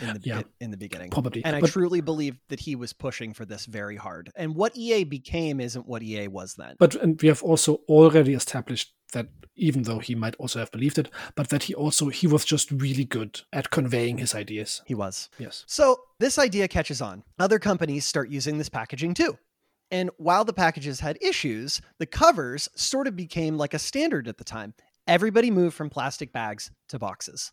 in 0.00 0.14
the 0.14 0.20
Yeah. 0.22 0.42
in 0.60 0.70
the 0.70 0.76
beginning. 0.76 1.10
Probably. 1.10 1.44
And 1.44 1.56
I 1.56 1.60
but, 1.60 1.70
truly 1.70 2.00
believe 2.00 2.38
that 2.48 2.60
he 2.60 2.76
was 2.76 2.92
pushing 2.92 3.32
for 3.34 3.44
this 3.44 3.66
very 3.66 3.96
hard. 3.96 4.30
And 4.36 4.54
what 4.54 4.76
EA 4.76 5.04
became 5.04 5.60
isn't 5.60 5.86
what 5.86 6.02
EA 6.02 6.28
was 6.28 6.54
then. 6.54 6.76
but 6.78 6.94
and 6.94 7.20
we 7.20 7.28
have 7.28 7.42
also 7.42 7.80
already 7.88 8.34
established 8.34 8.92
that 9.12 9.26
even 9.56 9.82
though 9.82 9.98
he 9.98 10.14
might 10.14 10.36
also 10.36 10.60
have 10.60 10.70
believed 10.70 10.96
it, 10.96 11.10
but 11.34 11.48
that 11.48 11.64
he 11.64 11.74
also 11.74 12.08
he 12.08 12.26
was 12.28 12.44
just 12.44 12.70
really 12.70 13.04
good 13.04 13.40
at 13.52 13.70
conveying 13.70 14.18
his 14.18 14.34
ideas. 14.34 14.80
he 14.86 14.94
was. 14.94 15.28
Yes. 15.38 15.64
So 15.66 15.96
this 16.20 16.38
idea 16.38 16.68
catches 16.68 17.02
on. 17.02 17.24
Other 17.38 17.58
companies 17.58 18.04
start 18.06 18.30
using 18.30 18.58
this 18.58 18.68
packaging 18.68 19.14
too. 19.14 19.36
And 19.90 20.10
while 20.18 20.44
the 20.44 20.52
packages 20.52 21.00
had 21.00 21.18
issues, 21.20 21.80
the 21.98 22.06
covers 22.06 22.68
sort 22.76 23.08
of 23.08 23.16
became 23.16 23.58
like 23.58 23.74
a 23.74 23.78
standard 23.80 24.28
at 24.28 24.38
the 24.38 24.44
time. 24.44 24.72
Everybody 25.08 25.50
moved 25.50 25.74
from 25.74 25.90
plastic 25.90 26.32
bags 26.32 26.70
to 26.90 26.98
boxes. 27.00 27.50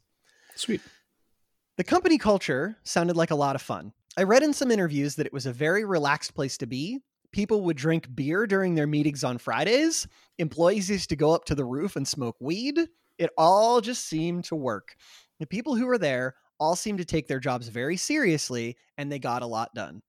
Sweet. 0.58 0.82
The 1.78 1.84
company 1.84 2.18
culture 2.18 2.78
sounded 2.84 3.16
like 3.16 3.32
a 3.32 3.36
lot 3.36 3.55
of 3.55 3.62
fun. 3.62 3.93
I 4.18 4.24
read 4.24 4.41
in 4.41 4.53
some 4.53 4.72
interviews 4.72 5.16
that 5.16 5.28
it 5.28 5.34
was 5.34 5.45
a 5.45 5.53
very 5.53 5.86
relaxed 5.86 6.34
place 6.34 6.58
to 6.58 6.66
be. 6.66 6.99
People 7.32 7.62
would 7.64 7.78
drink 7.78 8.08
beer 8.16 8.47
during 8.47 8.74
their 8.74 8.88
meetings 8.88 9.24
on 9.24 9.38
Fridays. 9.38 10.08
Employees 10.39 10.89
used 10.89 11.10
to 11.10 11.16
go 11.16 11.34
up 11.34 11.45
to 11.45 11.55
the 11.55 11.66
roof 11.66 11.95
and 11.95 12.08
smoke 12.08 12.36
weed. 12.39 12.80
It 13.20 13.30
all 13.38 13.82
just 13.82 14.05
seemed 14.05 14.45
to 14.45 14.55
work. 14.55 14.95
The 15.39 15.45
people 15.45 15.76
who 15.76 15.86
were 15.86 15.99
there 15.99 16.36
all 16.60 16.76
seemed 16.76 16.97
to 16.97 17.05
take 17.05 17.28
their 17.28 17.39
jobs 17.39 17.68
very 17.68 17.97
seriously 17.97 18.76
and 18.97 19.12
they 19.12 19.20
got 19.20 19.43
a 19.43 19.47
lot 19.47 19.74
done. 19.76 20.01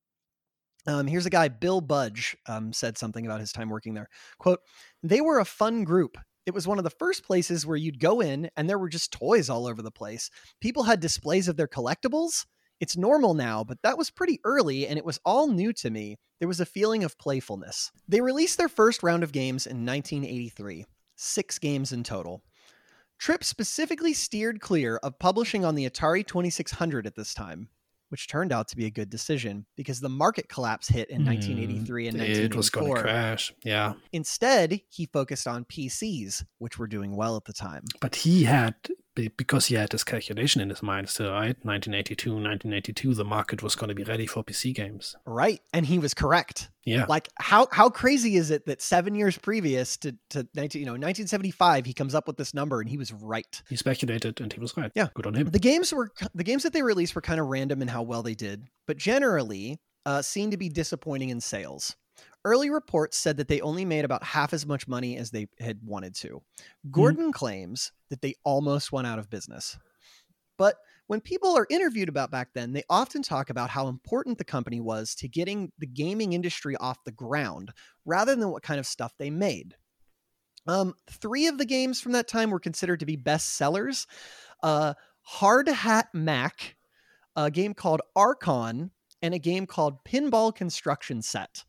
Um, 0.86 1.06
here's 1.06 1.26
a 1.26 1.30
guy, 1.30 1.48
Bill 1.48 1.82
Budge, 1.82 2.34
um, 2.46 2.72
said 2.72 2.96
something 2.96 3.26
about 3.26 3.40
his 3.40 3.52
time 3.52 3.68
working 3.68 3.92
there. 3.92 4.08
Quote, 4.38 4.60
they 5.02 5.20
were 5.20 5.40
a 5.40 5.44
fun 5.44 5.84
group. 5.84 6.16
It 6.48 6.54
was 6.54 6.66
one 6.66 6.78
of 6.78 6.84
the 6.84 6.88
first 6.88 7.24
places 7.24 7.66
where 7.66 7.76
you'd 7.76 8.00
go 8.00 8.22
in 8.22 8.48
and 8.56 8.66
there 8.66 8.78
were 8.78 8.88
just 8.88 9.12
toys 9.12 9.50
all 9.50 9.66
over 9.66 9.82
the 9.82 9.90
place. 9.90 10.30
People 10.62 10.84
had 10.84 10.98
displays 10.98 11.46
of 11.46 11.58
their 11.58 11.68
collectibles. 11.68 12.46
It's 12.80 12.96
normal 12.96 13.34
now, 13.34 13.64
but 13.64 13.82
that 13.82 13.98
was 13.98 14.08
pretty 14.08 14.40
early 14.44 14.86
and 14.86 14.96
it 14.96 15.04
was 15.04 15.20
all 15.26 15.48
new 15.48 15.74
to 15.74 15.90
me. 15.90 16.16
There 16.38 16.48
was 16.48 16.58
a 16.58 16.64
feeling 16.64 17.04
of 17.04 17.18
playfulness. 17.18 17.92
They 18.08 18.22
released 18.22 18.56
their 18.56 18.70
first 18.70 19.02
round 19.02 19.22
of 19.22 19.32
games 19.32 19.66
in 19.66 19.84
1983, 19.84 20.86
six 21.16 21.58
games 21.58 21.92
in 21.92 22.02
total. 22.02 22.42
Trip 23.18 23.44
specifically 23.44 24.14
steered 24.14 24.62
clear 24.62 24.96
of 25.02 25.18
publishing 25.18 25.66
on 25.66 25.74
the 25.74 25.84
Atari 25.84 26.26
2600 26.26 27.06
at 27.06 27.14
this 27.14 27.34
time, 27.34 27.68
which 28.08 28.26
turned 28.28 28.52
out 28.52 28.68
to 28.68 28.76
be 28.76 28.86
a 28.86 28.90
good 28.90 29.10
decision 29.10 29.66
because 29.76 30.00
the 30.00 30.08
market 30.08 30.48
collapse 30.48 30.88
hit 30.88 31.10
in 31.10 31.24
1983 31.24 32.08
and 32.08 32.16
Hmm, 32.16 32.22
It 32.22 32.54
was 32.54 32.70
going 32.70 32.94
to 32.94 33.00
crash. 33.02 33.52
Yeah. 33.64 33.94
Instead, 34.12 34.80
he 34.88 35.06
focused 35.06 35.46
on 35.46 35.64
PCs, 35.64 36.44
which 36.58 36.78
were 36.78 36.86
doing 36.86 37.16
well 37.16 37.36
at 37.36 37.44
the 37.44 37.52
time. 37.52 37.84
But 38.00 38.14
he 38.16 38.44
had, 38.44 38.74
because 39.26 39.66
he 39.66 39.74
had 39.74 39.90
this 39.90 40.04
calculation 40.04 40.60
in 40.60 40.68
his 40.68 40.82
mind 40.82 41.08
still, 41.08 41.32
right? 41.32 41.56
1982, 41.64 42.30
1982, 42.30 43.14
the 43.14 43.24
market 43.24 43.62
was 43.62 43.74
going 43.74 43.88
to 43.88 43.94
be 43.94 44.04
ready 44.04 44.26
for 44.26 44.44
PC 44.44 44.72
games. 44.72 45.16
Right. 45.26 45.60
And 45.72 45.84
he 45.84 45.98
was 45.98 46.14
correct. 46.14 46.70
Yeah. 46.84 47.06
Like 47.08 47.28
how 47.36 47.66
how 47.72 47.90
crazy 47.90 48.36
is 48.36 48.50
it 48.50 48.66
that 48.66 48.80
7 48.80 49.14
years 49.14 49.36
previous 49.36 49.96
to 49.98 50.16
to 50.30 50.46
19, 50.54 50.80
you 50.80 50.86
know, 50.86 50.92
1975 50.92 51.84
he 51.84 51.92
comes 51.92 52.14
up 52.14 52.28
with 52.28 52.36
this 52.36 52.54
number 52.54 52.80
and 52.80 52.88
he 52.88 52.96
was 52.96 53.12
right. 53.12 53.60
He 53.68 53.76
speculated 53.76 54.40
and 54.40 54.52
he 54.52 54.60
was 54.60 54.76
right. 54.76 54.92
Yeah. 54.94 55.08
Good 55.14 55.26
on 55.26 55.34
him. 55.34 55.50
The 55.50 55.58
games 55.58 55.92
were 55.92 56.12
the 56.34 56.44
games 56.44 56.62
that 56.62 56.72
they 56.72 56.82
released 56.82 57.14
were 57.14 57.20
kind 57.20 57.40
of 57.40 57.48
random 57.48 57.82
in 57.82 57.88
how 57.88 58.02
well 58.02 58.22
they 58.22 58.34
did, 58.34 58.68
but 58.86 58.96
generally 58.96 59.80
uh, 60.06 60.22
seemed 60.22 60.52
to 60.52 60.56
be 60.56 60.68
disappointing 60.68 61.30
in 61.30 61.40
sales. 61.40 61.96
Early 62.44 62.70
reports 62.70 63.18
said 63.18 63.36
that 63.36 63.48
they 63.48 63.60
only 63.60 63.84
made 63.84 64.04
about 64.04 64.22
half 64.22 64.52
as 64.52 64.64
much 64.64 64.88
money 64.88 65.16
as 65.16 65.30
they 65.30 65.48
had 65.60 65.80
wanted 65.84 66.14
to. 66.16 66.42
Gordon 66.90 67.32
claims 67.32 67.92
that 68.10 68.22
they 68.22 68.34
almost 68.44 68.92
went 68.92 69.06
out 69.06 69.18
of 69.18 69.28
business. 69.28 69.76
But 70.56 70.76
when 71.08 71.20
people 71.20 71.56
are 71.56 71.66
interviewed 71.70 72.08
about 72.08 72.30
back 72.30 72.50
then, 72.54 72.72
they 72.72 72.84
often 72.90 73.22
talk 73.22 73.50
about 73.50 73.70
how 73.70 73.88
important 73.88 74.38
the 74.38 74.44
company 74.44 74.80
was 74.80 75.14
to 75.16 75.28
getting 75.28 75.72
the 75.78 75.86
gaming 75.86 76.32
industry 76.32 76.76
off 76.76 77.02
the 77.04 77.12
ground 77.12 77.72
rather 78.04 78.36
than 78.36 78.50
what 78.50 78.62
kind 78.62 78.78
of 78.78 78.86
stuff 78.86 79.12
they 79.18 79.30
made. 79.30 79.74
Um, 80.66 80.94
three 81.10 81.46
of 81.46 81.56
the 81.56 81.64
games 81.64 82.00
from 82.00 82.12
that 82.12 82.28
time 82.28 82.50
were 82.50 82.60
considered 82.60 83.00
to 83.00 83.06
be 83.06 83.16
best 83.16 83.56
sellers. 83.56 84.06
Uh, 84.62 84.94
Hard 85.22 85.68
Hat 85.68 86.08
Mack, 86.12 86.76
a 87.36 87.50
game 87.50 87.72
called 87.72 88.02
Archon, 88.14 88.90
and 89.22 89.34
a 89.34 89.38
game 89.38 89.66
called 89.66 90.04
Pinball 90.04 90.54
Construction 90.54 91.22
Set. 91.22 91.64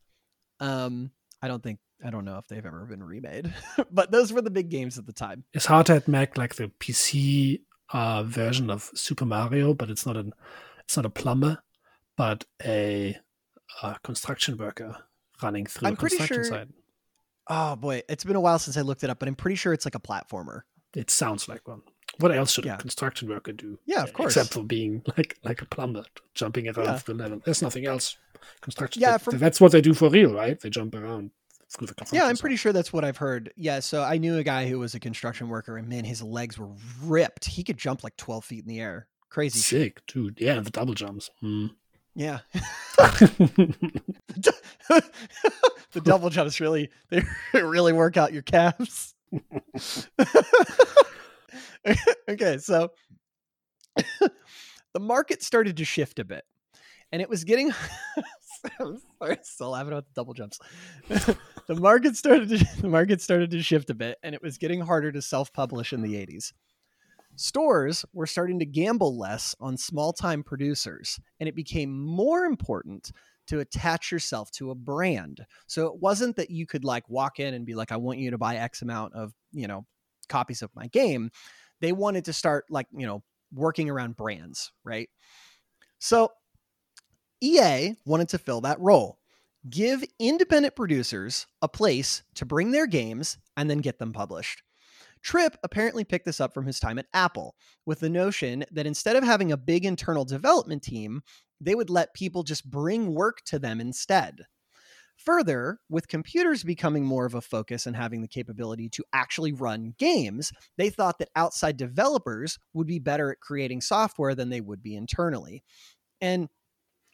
Um, 0.59 1.11
I 1.41 1.47
don't 1.47 1.63
think 1.63 1.79
I 2.05 2.09
don't 2.09 2.25
know 2.25 2.37
if 2.37 2.47
they've 2.47 2.65
ever 2.65 2.85
been 2.85 3.03
remade, 3.03 3.53
but 3.91 4.11
those 4.11 4.31
were 4.33 4.41
the 4.41 4.49
big 4.51 4.69
games 4.69 4.97
at 4.97 5.05
the 5.05 5.13
time. 5.13 5.43
It's 5.53 5.65
Hard 5.65 5.87
Hat 5.89 6.07
Mack 6.07 6.37
like 6.37 6.55
the 6.55 6.71
PC 6.79 7.61
uh, 7.91 8.23
version 8.23 8.69
of 8.69 8.89
Super 8.95 9.25
Mario, 9.25 9.73
but 9.73 9.89
it's 9.89 10.05
not 10.05 10.17
an 10.17 10.33
it's 10.85 10.95
not 10.97 11.05
a 11.05 11.09
plumber, 11.09 11.59
but 12.17 12.45
a, 12.65 13.17
uh 13.83 13.93
construction 14.03 14.57
worker 14.57 14.97
running 15.43 15.65
through 15.65 15.87
I'm 15.87 15.93
a 15.93 15.97
pretty 15.97 16.17
construction 16.17 16.43
sure- 16.51 16.59
site. 16.59 16.67
Oh 17.51 17.75
boy, 17.75 18.03
it's 18.07 18.23
been 18.23 18.35
a 18.35 18.41
while 18.41 18.59
since 18.59 18.77
I 18.77 18.81
looked 18.81 19.03
it 19.03 19.09
up, 19.09 19.17
but 19.19 19.27
I'm 19.27 19.35
pretty 19.35 19.55
sure 19.55 19.73
it's 19.73 19.85
like 19.85 19.95
a 19.95 19.99
platformer. 19.99 20.61
It 20.95 21.09
sounds 21.09 21.47
like 21.49 21.67
one. 21.67 21.81
What 22.19 22.31
else 22.31 22.51
should 22.51 22.65
Yeah. 22.65 22.75
a 22.75 22.77
construction 22.77 23.27
worker 23.29 23.51
do? 23.53 23.79
Yeah, 23.85 24.03
of 24.03 24.13
course. 24.13 24.35
Except 24.35 24.53
for 24.53 24.63
being 24.63 25.03
like 25.17 25.37
like 25.43 25.61
a 25.61 25.65
plumber, 25.65 26.03
jumping 26.35 26.67
around 26.67 26.85
Yeah. 26.85 26.99
the 27.05 27.13
level. 27.13 27.41
There's 27.43 27.61
nothing 27.61 27.85
else. 27.87 28.17
Construction. 28.61 29.01
Yeah, 29.01 29.17
from- 29.17 29.37
that's 29.37 29.59
what 29.61 29.71
they 29.71 29.81
do 29.81 29.93
for 29.93 30.09
real, 30.09 30.33
right? 30.33 30.59
They 30.59 30.69
jump 30.69 30.95
around 30.95 31.31
through 31.71 31.87
the 31.87 31.93
construction. 31.93 32.23
Yeah, 32.23 32.29
I'm 32.29 32.37
pretty 32.37 32.55
sure 32.55 32.73
that's 32.73 32.91
what 32.91 33.03
I've 33.05 33.17
heard. 33.17 33.51
Yeah, 33.55 33.79
so 33.79 34.03
I 34.03 34.17
knew 34.17 34.37
a 34.37 34.43
guy 34.43 34.67
who 34.67 34.79
was 34.79 34.95
a 34.95 34.99
construction 34.99 35.49
worker, 35.49 35.77
and 35.77 35.87
man, 35.87 36.03
his 36.03 36.21
legs 36.21 36.57
were 36.57 36.69
ripped. 37.03 37.45
He 37.45 37.63
could 37.63 37.77
jump 37.77 38.03
like 38.03 38.17
12 38.17 38.45
feet 38.45 38.63
in 38.63 38.69
the 38.69 38.79
air. 38.79 39.07
Crazy 39.29 39.59
sick, 39.59 40.01
dude. 40.07 40.39
Yeah, 40.41 40.59
the 40.59 40.71
double 40.71 40.95
jumps. 40.95 41.29
Hmm. 41.39 41.67
Yeah. 42.15 42.39
the 45.91 46.01
double 46.03 46.29
jumps 46.29 46.59
really 46.59 46.89
they 47.09 47.23
really 47.53 47.93
work 47.93 48.17
out 48.17 48.33
your 48.33 48.41
calves. 48.41 49.13
okay, 52.27 52.57
so 52.57 52.91
the 54.93 54.99
market 54.99 55.43
started 55.43 55.77
to 55.77 55.85
shift 55.85 56.19
a 56.19 56.25
bit, 56.25 56.45
and 57.11 57.21
it 57.21 57.29
was 57.29 57.43
getting. 57.43 57.73
I'm 58.79 58.99
sorry, 59.19 59.37
still 59.43 59.69
laughing 59.69 59.93
about 59.93 60.05
the 60.05 60.13
double 60.15 60.33
jumps. 60.33 60.59
the 61.07 61.75
market 61.75 62.15
started 62.15 62.49
to 62.49 62.57
the 62.81 62.89
market 62.89 63.21
started 63.21 63.51
to 63.51 63.61
shift 63.61 63.89
a 63.89 63.95
bit, 63.95 64.17
and 64.23 64.35
it 64.35 64.41
was 64.41 64.57
getting 64.57 64.81
harder 64.81 65.11
to 65.11 65.21
self-publish 65.21 65.93
in 65.93 66.01
the 66.01 66.15
80s. 66.15 66.53
Stores 67.35 68.05
were 68.11 68.27
starting 68.27 68.59
to 68.59 68.65
gamble 68.65 69.17
less 69.17 69.55
on 69.61 69.77
small-time 69.77 70.43
producers, 70.43 71.19
and 71.39 71.47
it 71.47 71.55
became 71.55 72.05
more 72.05 72.43
important 72.43 73.11
to 73.47 73.59
attach 73.59 74.11
yourself 74.11 74.51
to 74.51 74.71
a 74.71 74.75
brand. 74.75 75.45
So 75.65 75.87
it 75.87 75.99
wasn't 75.99 76.35
that 76.35 76.51
you 76.51 76.67
could 76.67 76.83
like 76.83 77.09
walk 77.09 77.39
in 77.39 77.53
and 77.53 77.65
be 77.65 77.75
like, 77.75 77.91
I 77.91 77.97
want 77.97 78.19
you 78.19 78.31
to 78.31 78.37
buy 78.37 78.57
X 78.57 78.81
amount 78.81 79.15
of, 79.15 79.33
you 79.51 79.67
know, 79.67 79.85
copies 80.27 80.61
of 80.61 80.69
my 80.75 80.87
game. 80.87 81.31
They 81.81 81.93
wanted 81.93 82.25
to 82.25 82.33
start 82.33 82.65
like, 82.69 82.87
you 82.91 83.07
know, 83.07 83.23
working 83.53 83.89
around 83.89 84.17
brands, 84.17 84.71
right? 84.83 85.09
So 85.97 86.29
EA 87.41 87.95
wanted 88.05 88.29
to 88.29 88.37
fill 88.37 88.61
that 88.61 88.79
role. 88.79 89.19
Give 89.69 90.03
independent 90.19 90.75
producers 90.75 91.47
a 91.61 91.67
place 91.67 92.23
to 92.35 92.45
bring 92.45 92.71
their 92.71 92.87
games 92.87 93.37
and 93.57 93.69
then 93.69 93.79
get 93.79 93.99
them 93.99 94.13
published. 94.13 94.63
Trip 95.21 95.57
apparently 95.63 96.05
picked 96.05 96.25
this 96.25 96.39
up 96.39 96.53
from 96.53 96.65
his 96.65 96.79
time 96.79 96.97
at 96.97 97.07
Apple 97.13 97.55
with 97.85 97.99
the 97.99 98.09
notion 98.09 98.63
that 98.71 98.87
instead 98.87 99.15
of 99.15 99.23
having 99.23 99.51
a 99.51 99.57
big 99.57 99.85
internal 99.85 100.23
development 100.23 100.81
team, 100.81 101.21
they 101.59 101.75
would 101.75 101.89
let 101.89 102.13
people 102.13 102.43
just 102.43 102.69
bring 102.69 103.13
work 103.13 103.41
to 103.45 103.59
them 103.59 103.81
instead. 103.81 104.45
Further, 105.17 105.79
with 105.89 106.07
computers 106.07 106.63
becoming 106.63 107.03
more 107.03 107.25
of 107.25 107.33
a 107.35 107.41
focus 107.41 107.85
and 107.85 107.93
having 107.93 108.21
the 108.21 108.27
capability 108.29 108.87
to 108.87 109.03
actually 109.11 109.51
run 109.51 109.93
games, 109.97 110.53
they 110.77 110.89
thought 110.89 111.19
that 111.19 111.29
outside 111.35 111.75
developers 111.75 112.57
would 112.73 112.87
be 112.87 112.99
better 112.99 113.29
at 113.29 113.41
creating 113.41 113.81
software 113.81 114.33
than 114.33 114.49
they 114.49 114.61
would 114.61 114.81
be 114.81 114.95
internally. 114.95 115.61
And 116.21 116.47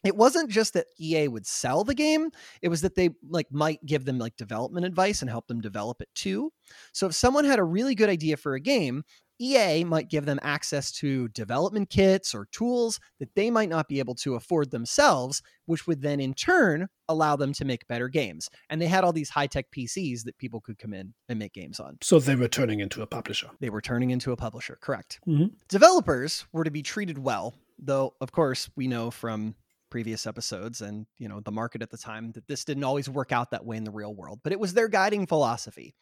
it 0.06 0.16
wasn't 0.16 0.50
just 0.50 0.74
that 0.74 0.86
EA 1.00 1.28
would 1.28 1.46
sell 1.46 1.84
the 1.84 1.94
game, 1.94 2.30
it 2.62 2.68
was 2.68 2.80
that 2.82 2.94
they 2.94 3.10
like 3.28 3.48
might 3.50 3.84
give 3.84 4.04
them 4.04 4.18
like 4.18 4.36
development 4.36 4.86
advice 4.86 5.20
and 5.20 5.30
help 5.30 5.46
them 5.48 5.60
develop 5.60 6.00
it 6.00 6.08
too. 6.14 6.52
So 6.92 7.06
if 7.06 7.14
someone 7.14 7.44
had 7.44 7.58
a 7.58 7.64
really 7.64 7.94
good 7.94 8.08
idea 8.08 8.36
for 8.36 8.54
a 8.54 8.60
game, 8.60 9.04
EA 9.38 9.84
might 9.84 10.08
give 10.08 10.24
them 10.24 10.38
access 10.42 10.90
to 10.90 11.28
development 11.28 11.90
kits 11.90 12.34
or 12.34 12.48
tools 12.52 12.98
that 13.20 13.34
they 13.34 13.50
might 13.50 13.68
not 13.68 13.88
be 13.88 13.98
able 13.98 14.14
to 14.14 14.34
afford 14.34 14.70
themselves, 14.70 15.42
which 15.66 15.86
would 15.86 16.00
then 16.00 16.20
in 16.20 16.32
turn 16.32 16.88
allow 17.08 17.36
them 17.36 17.52
to 17.52 17.64
make 17.64 17.86
better 17.86 18.08
games. 18.08 18.48
And 18.70 18.80
they 18.80 18.86
had 18.86 19.04
all 19.04 19.12
these 19.12 19.28
high 19.28 19.46
tech 19.46 19.66
PCs 19.76 20.24
that 20.24 20.38
people 20.38 20.60
could 20.60 20.78
come 20.78 20.94
in 20.94 21.12
and 21.28 21.38
make 21.38 21.52
games 21.52 21.80
on. 21.80 21.98
So 22.02 22.18
they 22.18 22.34
were 22.34 22.48
turning 22.48 22.80
into 22.80 23.02
a 23.02 23.06
publisher. 23.06 23.50
They 23.60 23.70
were 23.70 23.82
turning 23.82 24.10
into 24.10 24.32
a 24.32 24.36
publisher, 24.36 24.78
correct. 24.80 25.20
Mhm. 25.26 25.50
Developers 25.68 26.46
were 26.52 26.64
to 26.64 26.70
be 26.70 26.82
treated 26.82 27.18
well, 27.18 27.54
though, 27.78 28.14
of 28.20 28.32
course, 28.32 28.70
we 28.74 28.88
know 28.88 29.10
from 29.10 29.54
previous 29.96 30.26
episodes 30.26 30.82
and 30.82 31.06
you 31.18 31.26
know 31.26 31.40
the 31.40 31.50
market 31.50 31.80
at 31.80 31.90
the 31.90 31.96
time 31.96 32.30
that 32.32 32.46
this 32.48 32.66
didn't 32.66 32.84
always 32.84 33.08
work 33.08 33.32
out 33.32 33.50
that 33.50 33.64
way 33.64 33.78
in 33.78 33.84
the 33.84 33.90
real 33.90 34.14
world 34.14 34.38
but 34.44 34.52
it 34.52 34.60
was 34.60 34.74
their 34.74 34.88
guiding 34.88 35.26
philosophy 35.26 35.94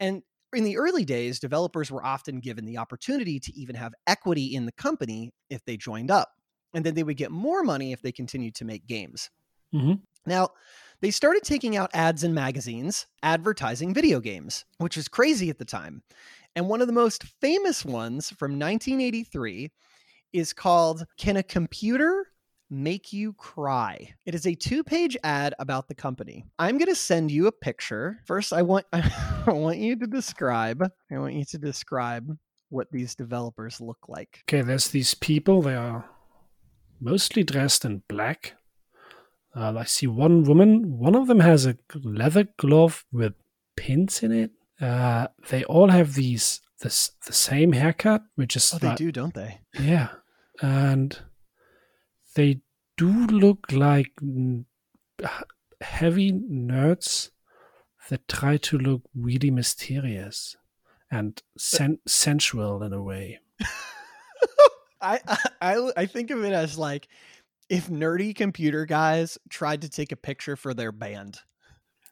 and 0.00 0.22
in 0.54 0.64
the 0.64 0.78
early 0.78 1.04
days, 1.04 1.38
developers 1.38 1.90
were 1.90 2.04
often 2.04 2.40
given 2.40 2.64
the 2.64 2.78
opportunity 2.78 3.38
to 3.40 3.54
even 3.54 3.74
have 3.74 3.92
equity 4.06 4.54
in 4.54 4.64
the 4.64 4.72
company 4.72 5.32
if 5.50 5.64
they 5.64 5.76
joined 5.76 6.10
up. 6.10 6.30
And 6.72 6.84
then 6.84 6.94
they 6.94 7.02
would 7.02 7.16
get 7.16 7.30
more 7.30 7.62
money 7.62 7.92
if 7.92 8.00
they 8.00 8.12
continued 8.12 8.54
to 8.56 8.64
make 8.64 8.86
games. 8.86 9.30
Mhm. 9.74 10.02
Now, 10.24 10.50
they 11.00 11.10
started 11.10 11.42
taking 11.42 11.76
out 11.76 11.90
ads 11.94 12.24
in 12.24 12.32
magazines 12.32 13.06
advertising 13.22 13.92
video 13.92 14.20
games, 14.20 14.64
which 14.78 14.96
was 14.96 15.08
crazy 15.08 15.50
at 15.50 15.58
the 15.58 15.64
time. 15.64 16.02
And 16.54 16.68
one 16.68 16.80
of 16.80 16.86
the 16.86 16.92
most 16.92 17.24
famous 17.40 17.84
ones 17.84 18.30
from 18.30 18.58
1983 18.58 19.70
is 20.32 20.52
called 20.52 21.06
Can 21.18 21.36
a 21.36 21.42
Computer 21.42 22.26
Make 22.68 23.12
You 23.12 23.32
Cry? 23.34 24.14
It 24.24 24.34
is 24.34 24.46
a 24.46 24.54
two 24.54 24.82
page 24.82 25.16
ad 25.22 25.54
about 25.58 25.86
the 25.88 25.94
company. 25.94 26.44
I'm 26.58 26.78
going 26.78 26.88
to 26.88 26.94
send 26.96 27.30
you 27.30 27.46
a 27.46 27.52
picture. 27.52 28.18
First, 28.26 28.52
I 28.52 28.62
want, 28.62 28.86
I 28.92 29.02
want 29.52 29.78
you 29.78 29.96
to 29.96 30.06
describe, 30.06 30.82
I 31.10 31.18
want 31.18 31.34
you 31.34 31.44
to 31.44 31.58
describe 31.58 32.36
what 32.68 32.90
these 32.90 33.14
developers 33.14 33.80
look 33.80 34.08
like. 34.08 34.42
Okay, 34.48 34.62
there's 34.62 34.88
these 34.88 35.14
people. 35.14 35.62
They 35.62 35.74
are 35.76 36.04
mostly 37.00 37.44
dressed 37.44 37.84
in 37.84 38.02
black. 38.08 38.54
Uh, 39.54 39.74
I 39.78 39.84
see 39.84 40.06
one 40.08 40.42
woman. 40.42 40.98
One 40.98 41.14
of 41.14 41.28
them 41.28 41.40
has 41.40 41.66
a 41.66 41.76
leather 41.94 42.48
glove 42.58 43.04
with 43.12 43.34
pins 43.76 44.22
in 44.22 44.32
it. 44.32 44.50
Uh, 44.80 45.28
they 45.48 45.64
all 45.64 45.88
have 45.88 46.14
these 46.14 46.60
this 46.82 47.12
the 47.26 47.32
same 47.32 47.72
haircut, 47.72 48.22
which 48.34 48.54
is 48.56 48.74
Oh, 48.74 48.78
they 48.78 48.88
like- 48.88 48.98
do, 48.98 49.10
don't 49.12 49.32
they? 49.32 49.60
yeah, 49.80 50.08
and 50.60 51.18
they 52.36 52.60
do 52.96 53.26
look 53.26 53.72
like 53.72 54.12
heavy 55.80 56.32
nerds 56.32 57.30
that 58.08 58.28
try 58.28 58.56
to 58.58 58.78
look 58.78 59.02
really 59.14 59.50
mysterious 59.50 60.54
and 61.10 61.42
sen- 61.58 61.98
sensual 62.06 62.82
in 62.82 62.92
a 62.92 63.02
way. 63.02 63.40
I, 65.00 65.20
I 65.60 65.90
I 65.96 66.06
think 66.06 66.30
of 66.30 66.44
it 66.44 66.52
as 66.52 66.78
like 66.78 67.08
if 67.68 67.88
nerdy 67.88 68.34
computer 68.34 68.86
guys 68.86 69.38
tried 69.48 69.82
to 69.82 69.88
take 69.88 70.12
a 70.12 70.16
picture 70.16 70.56
for 70.56 70.74
their 70.74 70.92
band. 70.92 71.40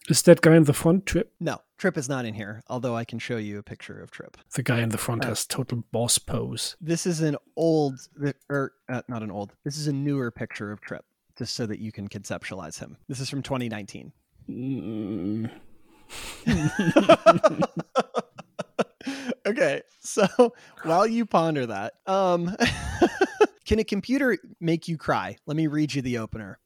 Is 0.09 0.23
that 0.23 0.43
guy 0.43 0.55
in 0.55 0.65
the 0.65 0.75
front 0.75 1.07
trip? 1.07 1.33
No, 1.41 1.61
Trip 1.79 1.97
is 1.97 2.09
not 2.11 2.27
in 2.27 2.35
here, 2.35 2.63
although 2.69 2.95
I 2.95 3.05
can 3.05 3.19
show 3.19 3.39
you 3.39 3.59
a 3.59 3.63
picture 3.63 3.99
of 4.01 4.11
Trip. 4.11 4.37
The 4.55 4.63
guy 4.63 4.81
in 4.81 4.91
the 4.91 4.99
front 4.99 5.25
Uh, 5.25 5.29
has 5.29 5.47
total 5.47 5.83
boss 5.93 6.19
pose. 6.19 6.77
This 6.81 7.07
is 7.07 7.23
an 7.23 7.37
old, 7.57 7.99
or 8.51 8.73
uh, 8.89 9.01
not 9.09 9.23
an 9.23 9.31
old. 9.31 9.55
This 9.65 9.79
is 9.79 9.87
a 9.87 9.93
newer 9.93 10.31
picture 10.31 10.71
of 10.73 10.83
Trip, 10.83 11.05
just 11.39 11.55
so 11.55 11.65
that 11.67 11.79
you 11.79 11.91
can 11.91 12.09
conceptualize 12.09 12.79
him. 12.79 12.99
This 13.09 13.19
is 13.19 13.31
from 13.31 13.43
2019. 13.43 14.13
Mm, 14.47 15.51
okay, 19.47 19.83
so 20.01 20.27
while 20.83 21.07
you 21.07 21.25
ponder 21.25 21.65
that, 21.65 21.95
um, 22.07 22.55
can 23.65 23.79
a 23.79 23.85
computer 23.85 24.37
make 24.61 24.87
you 24.87 24.99
cry? 24.99 25.39
Let 25.47 25.57
me 25.57 25.67
read 25.67 25.95
you 25.95 26.03
the 26.03 26.19
opener. 26.19 26.59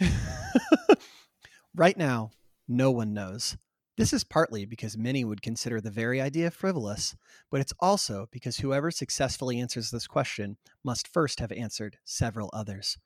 right 1.74 1.96
now, 1.98 2.30
no 2.68 2.90
one 2.90 3.14
knows. 3.14 3.56
This 3.96 4.12
is 4.12 4.22
partly 4.22 4.64
because 4.64 4.96
many 4.96 5.24
would 5.24 5.42
consider 5.42 5.80
the 5.80 5.90
very 5.90 6.20
idea 6.20 6.52
frivolous, 6.52 7.16
but 7.50 7.60
it's 7.60 7.72
also 7.80 8.28
because 8.30 8.58
whoever 8.58 8.92
successfully 8.92 9.58
answers 9.58 9.90
this 9.90 10.06
question 10.06 10.56
must 10.84 11.08
first 11.08 11.40
have 11.40 11.50
answered 11.50 11.98
several 12.04 12.50
others. 12.52 12.98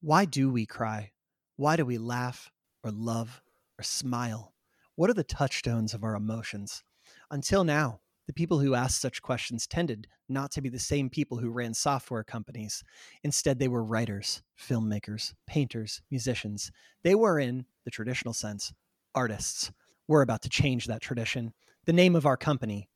Why 0.00 0.26
do 0.26 0.52
we 0.52 0.64
cry? 0.64 1.10
Why 1.56 1.74
do 1.74 1.84
we 1.84 1.98
laugh 1.98 2.52
or 2.84 2.92
love 2.92 3.42
or 3.80 3.82
smile? 3.82 4.54
What 4.94 5.10
are 5.10 5.14
the 5.14 5.24
touchstones 5.24 5.92
of 5.92 6.04
our 6.04 6.14
emotions? 6.14 6.84
Until 7.30 7.64
now, 7.64 8.00
the 8.28 8.32
people 8.32 8.60
who 8.60 8.74
asked 8.74 9.00
such 9.00 9.22
questions 9.22 9.66
tended 9.66 10.06
not 10.28 10.52
to 10.52 10.60
be 10.60 10.68
the 10.68 10.78
same 10.78 11.08
people 11.08 11.38
who 11.38 11.50
ran 11.50 11.72
software 11.72 12.22
companies. 12.22 12.84
Instead, 13.24 13.58
they 13.58 13.68
were 13.68 13.82
writers, 13.82 14.42
filmmakers, 14.60 15.32
painters, 15.46 16.02
musicians. 16.10 16.70
They 17.02 17.14
were, 17.14 17.40
in 17.40 17.64
the 17.84 17.90
traditional 17.90 18.34
sense, 18.34 18.72
artists. 19.14 19.70
We're 20.06 20.22
about 20.22 20.42
to 20.42 20.48
change 20.48 20.86
that 20.86 21.00
tradition. 21.02 21.52
The 21.86 21.92
name 21.92 22.16
of 22.16 22.26
our 22.26 22.36
company 22.36 22.88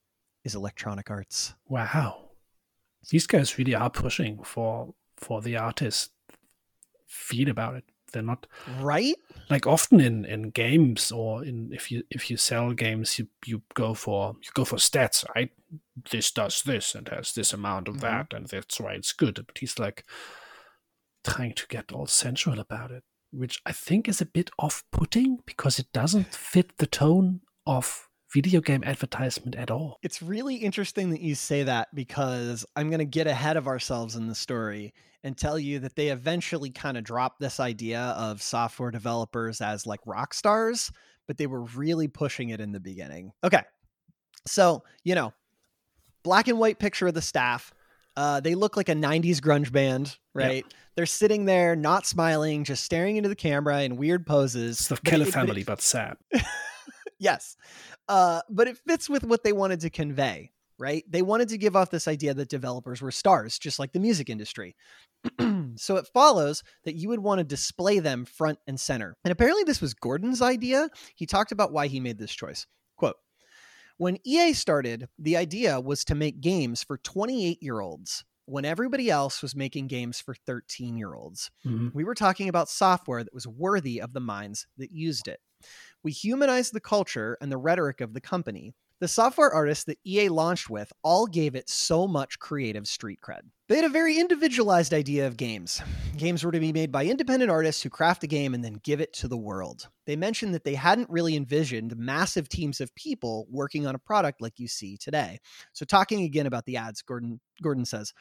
is 0.45 0.55
Electronic 0.55 1.11
Arts. 1.11 1.55
wow, 1.69 2.31
these 3.11 3.27
guys 3.27 3.59
really 3.59 3.75
are 3.75 3.91
pushing 3.91 4.43
for 4.45 4.95
for 5.17 5.41
the 5.43 5.57
artist 5.57 6.11
feel 7.07 7.49
about 7.49 7.75
it. 7.77 7.85
They're 8.13 8.23
not 8.23 8.47
Right? 8.81 9.15
like 9.51 9.67
often 9.67 10.01
in 10.01 10.25
in 10.25 10.51
games 10.51 11.11
or 11.13 11.45
in 11.45 11.73
if 11.73 11.91
you 11.91 12.03
if 12.11 12.31
you 12.31 12.37
sell 12.37 12.73
games 12.75 13.19
you 13.19 13.29
you 13.47 13.63
go 13.75 13.95
for 13.95 14.35
you 14.43 14.51
go 14.55 14.65
for 14.65 14.77
stats 14.77 15.25
right 15.35 15.51
this 16.11 16.31
does 16.31 16.63
this 16.63 16.95
and 16.95 17.09
has 17.09 17.33
this 17.33 17.53
amount 17.55 17.89
of 17.89 17.97
Mhm. 17.97 18.01
that 18.01 18.33
and 18.35 18.49
that's 18.49 18.79
why 18.81 18.93
it's 18.93 19.13
good 19.15 19.35
but 19.47 19.59
he's 19.59 19.79
like 19.79 20.05
trying 21.25 21.55
to 21.55 21.67
get 21.69 21.93
all 21.93 22.07
sensual 22.07 22.59
about 22.61 22.91
it 22.91 23.05
which 23.33 23.61
i 23.66 23.72
think 23.72 24.09
is 24.09 24.20
a 24.20 24.26
bit 24.26 24.51
off-putting 24.59 25.39
because 25.47 25.78
it 25.78 25.87
doesn't 25.93 26.35
fit 26.35 26.78
the 26.78 26.87
tone 26.87 27.41
of 27.66 28.09
video 28.33 28.61
game 28.61 28.83
advertisement 28.85 29.55
at 29.57 29.70
all 29.70 29.99
It's 30.03 30.22
really 30.22 30.57
interesting 30.57 31.11
that 31.11 31.20
you 31.20 31.35
say 31.35 31.64
that 31.64 31.95
because 31.95 32.64
I'm 32.74 32.89
going 32.89 33.01
to 33.01 33.05
get 33.05 33.26
ahead 33.26 33.57
of 33.57 33.66
ourselves 33.66 34.16
in 34.16 34.26
the 34.26 34.35
story 34.35 34.95
and 35.22 35.37
tell 35.37 35.59
you 35.59 35.78
that 35.80 35.97
they 35.97 36.09
eventually 36.09 36.70
kind 36.70 36.97
of 36.97 37.05
dropped 37.05 37.41
this 37.41 37.61
idea 37.61 38.01
of 38.01 38.43
software 38.43 38.91
developers 38.91 39.61
as 39.61 39.87
like 39.87 40.01
rock 40.07 40.35
stars, 40.35 40.91
but 41.26 41.37
they 41.37 41.47
were 41.47 41.62
really 41.62 42.09
pushing 42.09 42.49
it 42.49 42.61
in 42.61 42.72
the 42.72 42.80
beginning. 42.80 43.33
Okay. 43.45 43.62
So, 44.47 44.83
you 45.05 45.14
know, 45.14 45.33
black 46.22 46.49
and 46.49 46.59
white 46.59 46.78
picture 46.78 47.07
of 47.07 47.14
the 47.14 47.22
staff. 47.22 47.72
Uh, 48.17 48.41
they 48.41 48.55
look 48.55 48.77
like 48.77 48.89
a 48.89 48.95
90s 48.95 49.39
grunge 49.39 49.73
band, 49.73 50.17
right? 50.35 50.65
They're 50.97 51.07
sitting 51.07 51.47
there, 51.47 51.75
not 51.75 52.07
smiling, 52.07 52.65
just 52.65 52.85
staring 52.85 53.17
into 53.17 53.29
the 53.31 53.37
camera 53.37 53.83
in 53.83 53.97
weird 53.97 54.27
poses. 54.27 54.81
it's 54.81 54.89
the 54.89 54.95
But 54.97 55.05
Keller 55.05 55.23
it- 55.23 55.25
but 55.27 55.29
it 55.29 55.33
family 55.47 55.65
but 55.65 55.81
sad. 55.81 56.17
Yes. 57.19 57.57
Uh, 58.09 58.41
but 58.51 58.67
it 58.67 58.79
fits 58.79 59.09
with 59.09 59.23
what 59.23 59.45
they 59.45 59.53
wanted 59.53 59.81
to 59.81 59.91
convey 59.91 60.51
right? 60.79 61.05
They 61.09 61.23
wanted 61.23 61.49
to 61.51 61.59
give 61.59 61.77
off 61.77 61.91
this 61.91 62.09
idea 62.09 62.35
that 62.35 62.49
developers 62.49 63.01
were 63.01 63.13
stars 63.13 63.57
just 63.57 63.79
like 63.79 63.93
the 63.93 64.01
music 64.01 64.29
industry. 64.29 64.75
So 65.77 65.97
it 65.97 66.07
follows 66.13 66.63
that 66.85 66.97
you 66.97 67.09
would 67.11 67.21
want 67.21 67.39
to 67.39 67.45
display 67.45 67.99
them 67.99 68.25
front 68.27 68.59
and 68.67 68.79
center. 68.79 69.17
And 69.25 69.31
apparently 69.33 69.63
this 69.65 69.81
was 69.81 69.95
gordon's 69.95 70.43
idea. 70.43 70.91
He 71.15 71.25
talked 71.25 71.51
about 71.53 71.73
why 71.73 71.87
he 71.87 71.99
made 72.01 72.19
this 72.19 72.35
choice. 72.35 72.67
Quote 72.97 73.17
when 73.99 74.18
ea 74.26 74.53
started 74.53 75.09
the 75.18 75.36
idea 75.36 75.80
was 75.80 76.05
to 76.05 76.14
make 76.14 76.40
games 76.40 76.82
for 76.82 76.99
28 76.99 77.62
year 77.62 77.80
olds 77.80 78.24
when 78.47 78.64
everybody 78.64 79.11
else 79.11 79.43
was 79.43 79.55
making 79.55 79.86
games 79.86 80.20
for 80.20 80.34
13 80.34 80.97
year 80.97 81.14
olds 81.14 81.51
Mhm. 81.64 81.93
we 81.93 82.05
were 82.05 82.14
talking 82.14 82.49
about 82.49 82.68
software 82.68 83.22
that 83.24 83.34
was 83.34 83.47
worthy 83.47 84.01
of 84.01 84.12
the 84.14 84.20
minds 84.20 84.66
that 84.78 84.90
used 84.93 85.28
it. 85.28 85.40
We 86.03 86.12
humanized 86.12 86.72
the 86.72 86.80
culture 86.80 87.38
and 87.40 87.53
the 87.53 87.59
rhetoric 87.59 88.01
of 88.01 88.14
the 88.14 88.20
company. 88.20 88.74
The 89.03 89.09
software 89.09 89.53
artists 89.53 89.82
that 89.86 89.98
EA 90.07 90.28
launched 90.28 90.70
with 90.70 90.92
all 91.03 91.26
gave 91.26 91.57
it 91.57 91.68
so 91.68 92.07
much 92.07 92.38
creative 92.38 92.86
street 92.86 93.18
cred. 93.20 93.40
They 93.68 93.74
had 93.74 93.84
a 93.84 93.88
very 93.88 94.16
individualized 94.16 94.94
idea 94.94 95.26
of 95.26 95.36
games. 95.36 95.82
Games 96.16 96.44
were 96.44 96.53
to 96.53 96.61
be 96.61 96.72
made 96.72 96.92
by 96.92 97.07
independent 97.07 97.50
artists 97.50 97.82
who 97.82 97.90
craft 97.90 98.22
a 98.22 98.28
game 98.28 98.55
and 98.55 98.64
then 98.64 98.78
give 98.84 99.00
it 99.00 99.12
to 99.14 99.26
the 99.26 99.36
world. 99.36 99.88
They 100.07 100.14
mentioned 100.14 100.55
that 100.55 100.62
they 100.62 100.76
hadn't 100.76 101.11
really 101.11 101.34
envisioned 101.34 101.96
massive 101.96 102.48
teams 102.48 102.80
of 102.80 102.94
people 102.94 103.48
working 103.50 103.88
on 103.88 103.96
a 103.96 103.98
product 103.98 104.40
like 104.40 104.61
you 104.61 104.68
see 104.68 104.96
today. 104.96 105.40
So, 105.72 105.84
talking 105.84 106.22
again 106.22 106.46
about 106.46 106.66
the 106.66 106.76
ads, 106.76 107.03
Gordon, 107.03 107.40
Gordon 107.61 107.84
says, 107.84 108.12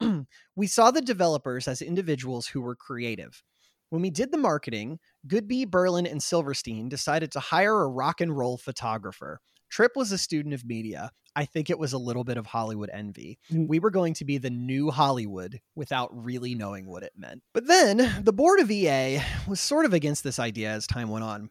We 0.54 0.68
saw 0.68 0.92
the 0.92 1.02
developers 1.02 1.66
as 1.66 1.82
individuals 1.82 2.46
who 2.46 2.60
were 2.60 2.76
creative. 2.76 3.42
When 3.90 4.02
we 4.02 4.10
did 4.10 4.30
the 4.30 4.38
marketing, 4.38 5.00
Goodby, 5.26 5.68
Berlin, 5.68 6.06
and 6.06 6.22
Silverstein 6.22 6.88
decided 6.88 7.32
to 7.32 7.40
hire 7.40 7.82
a 7.82 7.88
rock 7.88 8.20
and 8.20 8.34
roll 8.34 8.56
photographer. 8.56 9.40
Trip 9.72 9.92
was 9.96 10.12
a 10.12 10.18
student 10.18 10.52
of 10.52 10.66
media. 10.66 11.10
I 11.34 11.46
think 11.46 11.70
it 11.70 11.78
was 11.78 11.94
a 11.94 11.98
little 11.98 12.24
bit 12.24 12.36
of 12.36 12.44
Hollywood 12.44 12.90
envy. 12.92 13.38
Mm. 13.50 13.68
We 13.68 13.78
were 13.78 13.90
going 13.90 14.12
to 14.14 14.26
be 14.26 14.36
the 14.36 14.50
new 14.50 14.90
Hollywood 14.90 15.60
without 15.74 16.10
really 16.12 16.54
knowing 16.54 16.86
what 16.86 17.02
it 17.02 17.14
meant. 17.16 17.42
But 17.54 17.66
then 17.66 18.22
the 18.22 18.34
board 18.34 18.60
of 18.60 18.70
EA 18.70 19.20
was 19.48 19.60
sort 19.60 19.86
of 19.86 19.94
against 19.94 20.24
this 20.24 20.38
idea 20.38 20.70
as 20.70 20.86
time 20.86 21.08
went 21.08 21.24
on. 21.24 21.48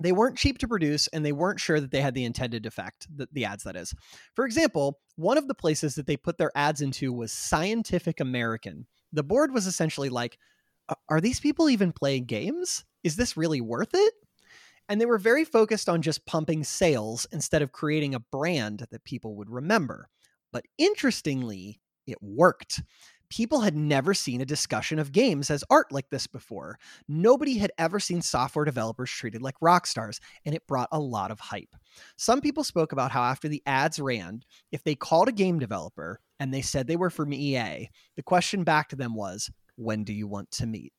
They 0.00 0.12
weren't 0.12 0.38
cheap 0.38 0.58
to 0.58 0.68
produce 0.68 1.08
and 1.08 1.26
they 1.26 1.32
weren't 1.32 1.58
sure 1.58 1.80
that 1.80 1.90
they 1.90 2.00
had 2.00 2.14
the 2.14 2.24
intended 2.24 2.66
effect, 2.66 3.08
the, 3.12 3.26
the 3.32 3.44
ads, 3.44 3.64
that 3.64 3.74
is. 3.74 3.92
For 4.36 4.46
example, 4.46 5.00
one 5.16 5.36
of 5.36 5.48
the 5.48 5.54
places 5.54 5.96
that 5.96 6.06
they 6.06 6.16
put 6.16 6.38
their 6.38 6.52
ads 6.54 6.80
into 6.80 7.12
was 7.12 7.32
Scientific 7.32 8.20
American. 8.20 8.86
The 9.12 9.24
board 9.24 9.52
was 9.52 9.66
essentially 9.66 10.08
like, 10.08 10.38
are 11.08 11.20
these 11.20 11.40
people 11.40 11.68
even 11.68 11.90
playing 11.90 12.26
games? 12.26 12.84
Is 13.02 13.16
this 13.16 13.36
really 13.36 13.60
worth 13.60 13.90
it? 13.92 14.14
And 14.90 15.00
they 15.00 15.06
were 15.06 15.18
very 15.18 15.44
focused 15.44 15.88
on 15.88 16.02
just 16.02 16.26
pumping 16.26 16.64
sales 16.64 17.24
instead 17.30 17.62
of 17.62 17.70
creating 17.70 18.16
a 18.16 18.20
brand 18.20 18.86
that 18.90 19.04
people 19.04 19.36
would 19.36 19.48
remember. 19.48 20.08
But 20.52 20.64
interestingly, 20.78 21.80
it 22.08 22.18
worked. 22.20 22.82
People 23.28 23.60
had 23.60 23.76
never 23.76 24.14
seen 24.14 24.40
a 24.40 24.44
discussion 24.44 24.98
of 24.98 25.12
games 25.12 25.48
as 25.48 25.62
art 25.70 25.92
like 25.92 26.10
this 26.10 26.26
before. 26.26 26.76
Nobody 27.06 27.56
had 27.56 27.70
ever 27.78 28.00
seen 28.00 28.20
software 28.20 28.64
developers 28.64 29.12
treated 29.12 29.42
like 29.42 29.54
rock 29.60 29.86
stars, 29.86 30.20
and 30.44 30.56
it 30.56 30.66
brought 30.66 30.88
a 30.90 30.98
lot 30.98 31.30
of 31.30 31.38
hype. 31.38 31.76
Some 32.16 32.40
people 32.40 32.64
spoke 32.64 32.90
about 32.90 33.12
how 33.12 33.22
after 33.22 33.46
the 33.46 33.62
ads 33.66 34.00
ran, 34.00 34.42
if 34.72 34.82
they 34.82 34.96
called 34.96 35.28
a 35.28 35.32
game 35.32 35.60
developer 35.60 36.20
and 36.40 36.52
they 36.52 36.62
said 36.62 36.88
they 36.88 36.96
were 36.96 37.10
from 37.10 37.32
EA, 37.32 37.88
the 38.16 38.24
question 38.24 38.64
back 38.64 38.88
to 38.88 38.96
them 38.96 39.14
was, 39.14 39.52
When 39.76 40.02
do 40.02 40.12
you 40.12 40.26
want 40.26 40.50
to 40.50 40.66
meet? 40.66 40.92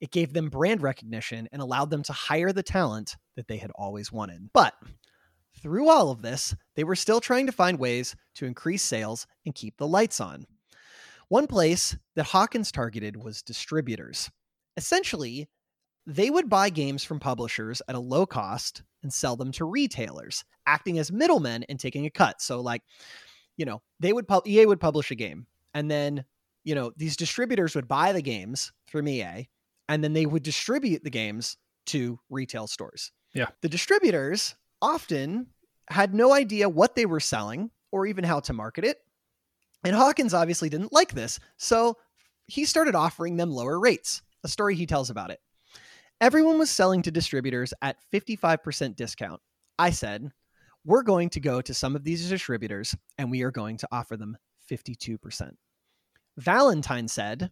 It 0.00 0.10
gave 0.10 0.32
them 0.32 0.50
brand 0.50 0.82
recognition 0.82 1.48
and 1.52 1.62
allowed 1.62 1.90
them 1.90 2.02
to 2.04 2.12
hire 2.12 2.52
the 2.52 2.62
talent 2.62 3.16
that 3.36 3.48
they 3.48 3.56
had 3.56 3.70
always 3.74 4.12
wanted. 4.12 4.50
But 4.52 4.74
through 5.60 5.88
all 5.88 6.10
of 6.10 6.22
this, 6.22 6.54
they 6.74 6.84
were 6.84 6.96
still 6.96 7.20
trying 7.20 7.46
to 7.46 7.52
find 7.52 7.78
ways 7.78 8.14
to 8.34 8.46
increase 8.46 8.82
sales 8.82 9.26
and 9.44 9.54
keep 9.54 9.78
the 9.78 9.86
lights 9.86 10.20
on. 10.20 10.46
One 11.28 11.46
place 11.46 11.96
that 12.14 12.26
Hawkins 12.26 12.70
targeted 12.70 13.16
was 13.16 13.42
distributors. 13.42 14.30
Essentially, 14.76 15.48
they 16.06 16.30
would 16.30 16.48
buy 16.48 16.70
games 16.70 17.02
from 17.02 17.18
publishers 17.18 17.82
at 17.88 17.96
a 17.96 18.00
low 18.00 18.26
cost 18.26 18.82
and 19.02 19.12
sell 19.12 19.34
them 19.34 19.50
to 19.52 19.64
retailers, 19.64 20.44
acting 20.66 20.98
as 20.98 21.10
middlemen 21.10 21.64
and 21.68 21.80
taking 21.80 22.06
a 22.06 22.10
cut. 22.10 22.40
So, 22.40 22.60
like, 22.60 22.82
you 23.56 23.64
know, 23.64 23.82
they 23.98 24.12
would 24.12 24.26
EA 24.46 24.66
would 24.66 24.80
publish 24.80 25.10
a 25.10 25.16
game, 25.16 25.46
and 25.74 25.90
then 25.90 26.24
you 26.64 26.74
know 26.74 26.92
these 26.96 27.16
distributors 27.16 27.74
would 27.74 27.88
buy 27.88 28.12
the 28.12 28.22
games 28.22 28.72
from 28.86 29.08
EA, 29.08 29.48
and 29.88 30.02
then 30.02 30.12
they 30.12 30.26
would 30.26 30.42
distribute 30.42 31.04
the 31.04 31.10
games 31.10 31.56
to 31.86 32.18
retail 32.30 32.66
stores. 32.66 33.12
Yeah. 33.34 33.46
The 33.60 33.68
distributors 33.68 34.54
often 34.82 35.48
had 35.88 36.14
no 36.14 36.32
idea 36.32 36.68
what 36.68 36.94
they 36.94 37.06
were 37.06 37.20
selling 37.20 37.70
or 37.92 38.06
even 38.06 38.24
how 38.24 38.40
to 38.40 38.52
market 38.52 38.84
it. 38.84 38.98
And 39.84 39.94
Hawkins 39.94 40.34
obviously 40.34 40.68
didn't 40.68 40.92
like 40.92 41.12
this, 41.12 41.38
so 41.58 41.96
he 42.46 42.64
started 42.64 42.94
offering 42.94 43.36
them 43.36 43.50
lower 43.50 43.78
rates. 43.78 44.22
A 44.42 44.48
story 44.48 44.74
he 44.74 44.86
tells 44.86 45.10
about 45.10 45.30
it. 45.30 45.40
Everyone 46.20 46.58
was 46.58 46.70
selling 46.70 47.02
to 47.02 47.10
distributors 47.10 47.74
at 47.82 47.96
55% 48.12 48.96
discount. 48.96 49.40
I 49.78 49.90
said, 49.90 50.30
We're 50.84 51.02
going 51.02 51.28
to 51.30 51.40
go 51.40 51.60
to 51.60 51.74
some 51.74 51.94
of 51.94 52.04
these 52.04 52.28
distributors 52.28 52.96
and 53.18 53.30
we 53.30 53.42
are 53.42 53.50
going 53.50 53.76
to 53.78 53.88
offer 53.92 54.16
them 54.16 54.36
52%. 54.70 55.50
Valentine 56.38 57.08
said, 57.08 57.50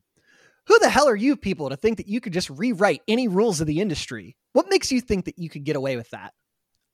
who 0.66 0.78
the 0.78 0.88
hell 0.88 1.08
are 1.08 1.16
you 1.16 1.36
people 1.36 1.68
to 1.68 1.76
think 1.76 1.98
that 1.98 2.08
you 2.08 2.20
could 2.20 2.32
just 2.32 2.48
rewrite 2.48 3.02
any 3.06 3.28
rules 3.28 3.60
of 3.60 3.66
the 3.66 3.80
industry? 3.80 4.36
What 4.52 4.70
makes 4.70 4.90
you 4.90 5.00
think 5.00 5.26
that 5.26 5.38
you 5.38 5.50
could 5.50 5.64
get 5.64 5.76
away 5.76 5.96
with 5.96 6.10
that? 6.10 6.32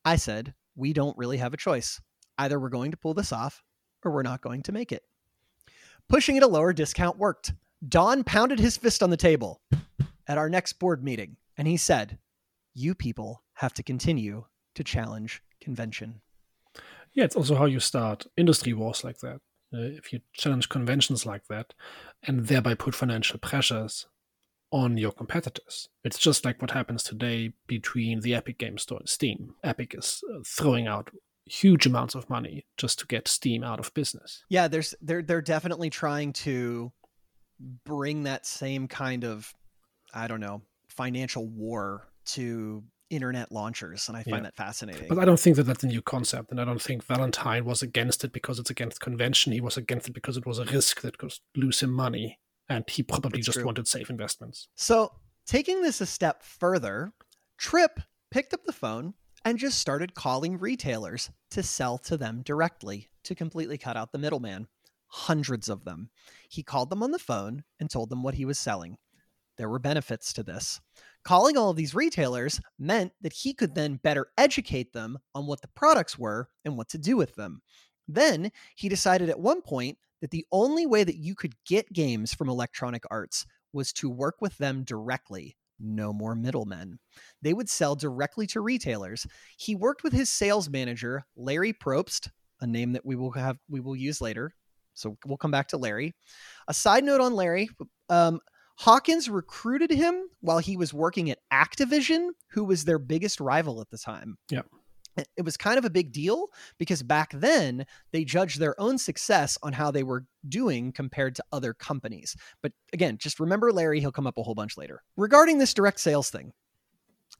I 0.05 0.17
said, 0.17 0.55
We 0.75 0.93
don't 0.93 1.17
really 1.17 1.39
have 1.39 1.55
a 1.55 1.59
choice. 1.59 2.01
Either 2.37 2.59
we're 2.59 2.69
going 2.69 2.91
to 2.91 2.97
pull 2.97 3.15
this 3.15 3.33
off 3.33 3.63
or 4.05 4.11
we're 4.11 4.23
not 4.23 4.41
going 4.41 4.63
to 4.63 4.73
make 4.73 4.93
it. 4.93 5.03
Pushing 6.09 6.37
at 6.37 6.43
a 6.43 6.49
lower 6.49 6.73
discount 6.73 7.19
worked. 7.19 7.53
Don 7.87 8.25
pounded 8.25 8.59
his 8.59 8.77
fist 8.77 9.03
on 9.03 9.11
the 9.11 9.17
table 9.17 9.61
at 10.27 10.39
our 10.39 10.49
next 10.49 10.75
board 10.75 11.05
meeting 11.05 11.37
and 11.57 11.69
he 11.69 11.77
said, 11.77 12.19
You 12.75 12.95
people 12.95 13.43
have 13.55 13.73
to 13.75 13.83
continue 13.83 14.47
to 14.75 14.85
challenge 14.85 15.43
convention. 15.61 16.23
Yeah, 17.13 17.25
it's 17.25 17.37
also 17.37 17.55
how 17.55 17.67
you 17.67 17.81
start 17.81 18.27
industry 18.37 18.73
wars 18.73 19.05
like 19.05 19.19
that 19.19 19.41
if 19.73 20.13
you 20.13 20.21
challenge 20.33 20.69
conventions 20.69 21.27
like 21.27 21.47
that 21.49 21.75
and 22.23 22.47
thereby 22.47 22.75
put 22.75 22.95
financial 22.95 23.39
pressures 23.39 24.07
on 24.73 24.97
your 24.97 25.13
competitors. 25.13 25.89
It's 26.05 26.19
just 26.19 26.45
like 26.45 26.63
what 26.63 26.71
happens 26.71 27.03
today 27.03 27.53
between 27.67 28.21
the 28.21 28.35
Epic 28.35 28.59
Game 28.59 28.79
Store 28.79 28.99
and 28.99 29.09
Steam. 29.09 29.55
Epic 29.65 29.95
is 29.97 30.23
uh, 30.33 30.39
throwing 30.47 30.87
out 30.87 31.11
huge 31.45 31.87
amounts 31.87 32.15
of 32.15 32.31
money 32.31 32.67
just 32.77 32.99
to 33.01 33.07
get 33.07 33.27
Steam 33.27 33.65
out 33.65 33.81
of 33.81 33.93
business. 33.95 34.45
Yeah, 34.49 34.69
there's 34.69 34.95
they're 35.01 35.23
they're 35.23 35.43
definitely 35.43 35.91
trying 35.91 36.33
to 36.35 36.93
bring 37.85 38.23
that 38.25 38.47
same 38.47 38.87
kind 38.87 39.25
of 39.25 39.53
I 40.15 40.29
don't 40.29 40.41
know, 40.41 40.63
financial 40.89 41.47
war 41.47 42.09
to 42.27 42.83
internet 43.11 43.53
launchers 43.53 44.09
and 44.09 44.17
i 44.17 44.23
find 44.23 44.37
yeah. 44.37 44.43
that 44.43 44.57
fascinating. 44.57 45.09
But 45.09 45.19
i 45.19 45.25
don't 45.25 45.39
think 45.39 45.57
that 45.57 45.65
that's 45.65 45.85
a 45.85 45.89
new 45.89 46.03
concept 46.03 46.51
and 46.51 46.61
i 46.61 46.65
don't 46.65 46.81
think 46.81 47.05
valentine 47.05 47.65
was 47.65 47.83
against 47.83 48.25
it 48.25 48.33
because 48.33 48.59
it's 48.59 48.71
against 48.71 49.01
convention. 49.01 49.53
He 49.53 49.61
was 49.61 49.77
against 49.77 50.09
it 50.09 50.13
because 50.13 50.37
it 50.37 50.47
was 50.47 50.59
a 50.59 50.65
risk 50.65 51.01
that 51.03 51.19
could 51.19 51.35
lose 51.57 51.81
him 51.81 51.91
money 51.91 52.39
and 52.69 52.89
he 52.89 53.03
probably 53.03 53.39
that's 53.39 53.47
just 53.47 53.57
true. 53.57 53.67
wanted 53.67 53.89
safe 53.89 54.09
investments. 54.09 54.69
So 54.77 55.13
taking 55.47 55.83
this 55.83 56.01
a 56.01 56.07
step 56.07 56.43
further 56.43 57.13
Trip 57.61 58.01
picked 58.31 58.55
up 58.55 58.65
the 58.65 58.73
phone 58.73 59.13
and 59.45 59.59
just 59.59 59.79
started 59.79 60.15
calling 60.15 60.59
retailers 60.59 61.31
to 61.51 61.63
sell 61.63 61.99
to 61.99 62.17
them 62.17 62.41
directly 62.43 63.11
to 63.25 63.35
completely 63.35 63.77
cut 63.77 63.99
out 63.99 64.13
the 64.13 64.19
middleman. 64.19 64.67
Hundreds 65.09 65.69
of 65.69 65.85
them. 65.85 66.09
He 66.49 66.63
called 66.63 66.89
them 66.89 67.03
on 67.03 67.11
the 67.11 67.19
phone 67.19 67.65
and 67.79 67.91
told 67.91 68.09
them 68.09 68.23
what 68.23 68.37
he 68.37 68.47
was 68.47 68.59
selling 68.59 68.97
there 69.61 69.69
were 69.69 69.79
benefits 69.79 70.33
to 70.33 70.43
this 70.43 70.81
Calling 71.23 71.59
all 71.59 71.71
of 71.71 71.77
these 71.77 71.95
retailers 71.95 72.61
meant 72.79 73.13
that 73.21 73.35
he 73.35 73.53
could 73.53 73.75
then 73.75 73.97
better 73.97 74.29
educate 74.39 74.93
them 74.93 75.19
on 75.35 75.47
what 75.47 75.61
the 75.61 75.69
products 75.69 76.19
were 76.19 76.49
and 76.65 76.79
what 76.79 76.89
to 76.89 76.99
do 76.99 77.17
with 77.17 77.35
them. 77.35 77.61
Then 78.09 78.51
he 78.75 78.89
decided 78.89 79.29
at 79.29 79.39
one 79.39 79.61
point 79.61 79.99
that 80.23 80.31
the 80.31 80.47
only 80.51 80.87
way 80.87 81.05
that 81.05 81.17
you 81.17 81.35
could 81.35 81.55
get 81.67 81.93
games 81.93 82.33
from 82.33 82.49
Electronic 82.49 83.05
Arts 83.11 83.45
was 83.73 83.93
to 83.95 84.09
work 84.09 84.37
with 84.41 84.57
them 84.57 84.83
directly. 84.83 85.57
No 85.79 86.13
more 86.13 86.35
middlemen. 86.35 86.99
They 87.43 87.53
would 87.53 87.69
sell 87.69 87.95
directly 87.95 88.47
to 88.49 88.63
retailers. 88.63 89.27
He 89.59 89.75
worked 89.75 90.03
with 90.03 90.13
his 90.13 90.31
sales 90.31 90.71
manager, 90.71 91.25
Larry 91.37 91.73
Probst, 91.75 92.31
a 92.63 92.67
name 92.67 92.93
that 92.93 93.05
we 93.05 93.15
will 93.15 93.33
have 93.33 93.59
we 93.69 93.81
will 93.81 93.97
use 93.97 94.23
later. 94.23 94.55
So 94.95 95.17
we'll 95.25 95.39
come 95.39 95.51
back 95.51 95.69
to 95.69 95.79
Larry. 95.79 96.15
A 96.69 96.75
side 96.75 97.05
note 97.05 97.21
on 97.21 97.35
Larry, 97.35 97.69
um, 98.09 98.41
Hawkins 98.81 99.29
recruited 99.29 99.91
him 99.91 100.23
while 100.41 100.59
he 100.59 100.75
was 100.75 100.95
working 100.95 101.31
at 101.31 101.41
Activision, 101.53 102.31
who 102.53 102.65
was 102.65 102.87
their 102.87 102.99
biggest 102.99 103.39
rival 103.39 103.83
at 103.83 103.91
the 103.91 103.99
time. 103.99 104.39
Yeah. 104.51 104.63
It 105.37 105.45
was 105.45 105.59
kind 105.59 105.77
of 105.77 105.85
a 105.85 105.91
big 105.91 106.13
deal 106.13 106.47
because 106.79 107.03
back 107.03 107.31
then 107.35 107.85
they 108.13 108.25
judged 108.25 108.59
their 108.59 108.81
own 108.81 108.97
success 108.97 109.59
on 109.63 109.75
how 109.75 109.91
they 109.91 110.03
were 110.03 110.25
doing 110.49 110.93
compared 110.93 111.37
to 111.37 111.45
other 111.53 111.75
companies. 111.75 112.35
But 112.63 112.73
again, 112.95 113.19
just 113.19 113.39
remember 113.39 113.71
Larry, 113.71 114.01
he'll 114.01 114.13
come 114.13 114.27
up 114.27 114.39
a 114.39 114.43
whole 114.43 114.55
bunch 114.55 114.79
later. 114.79 115.03
Regarding 115.15 115.59
this 115.59 115.75
direct 115.75 116.01
sales 116.01 116.31
thing, 116.31 116.55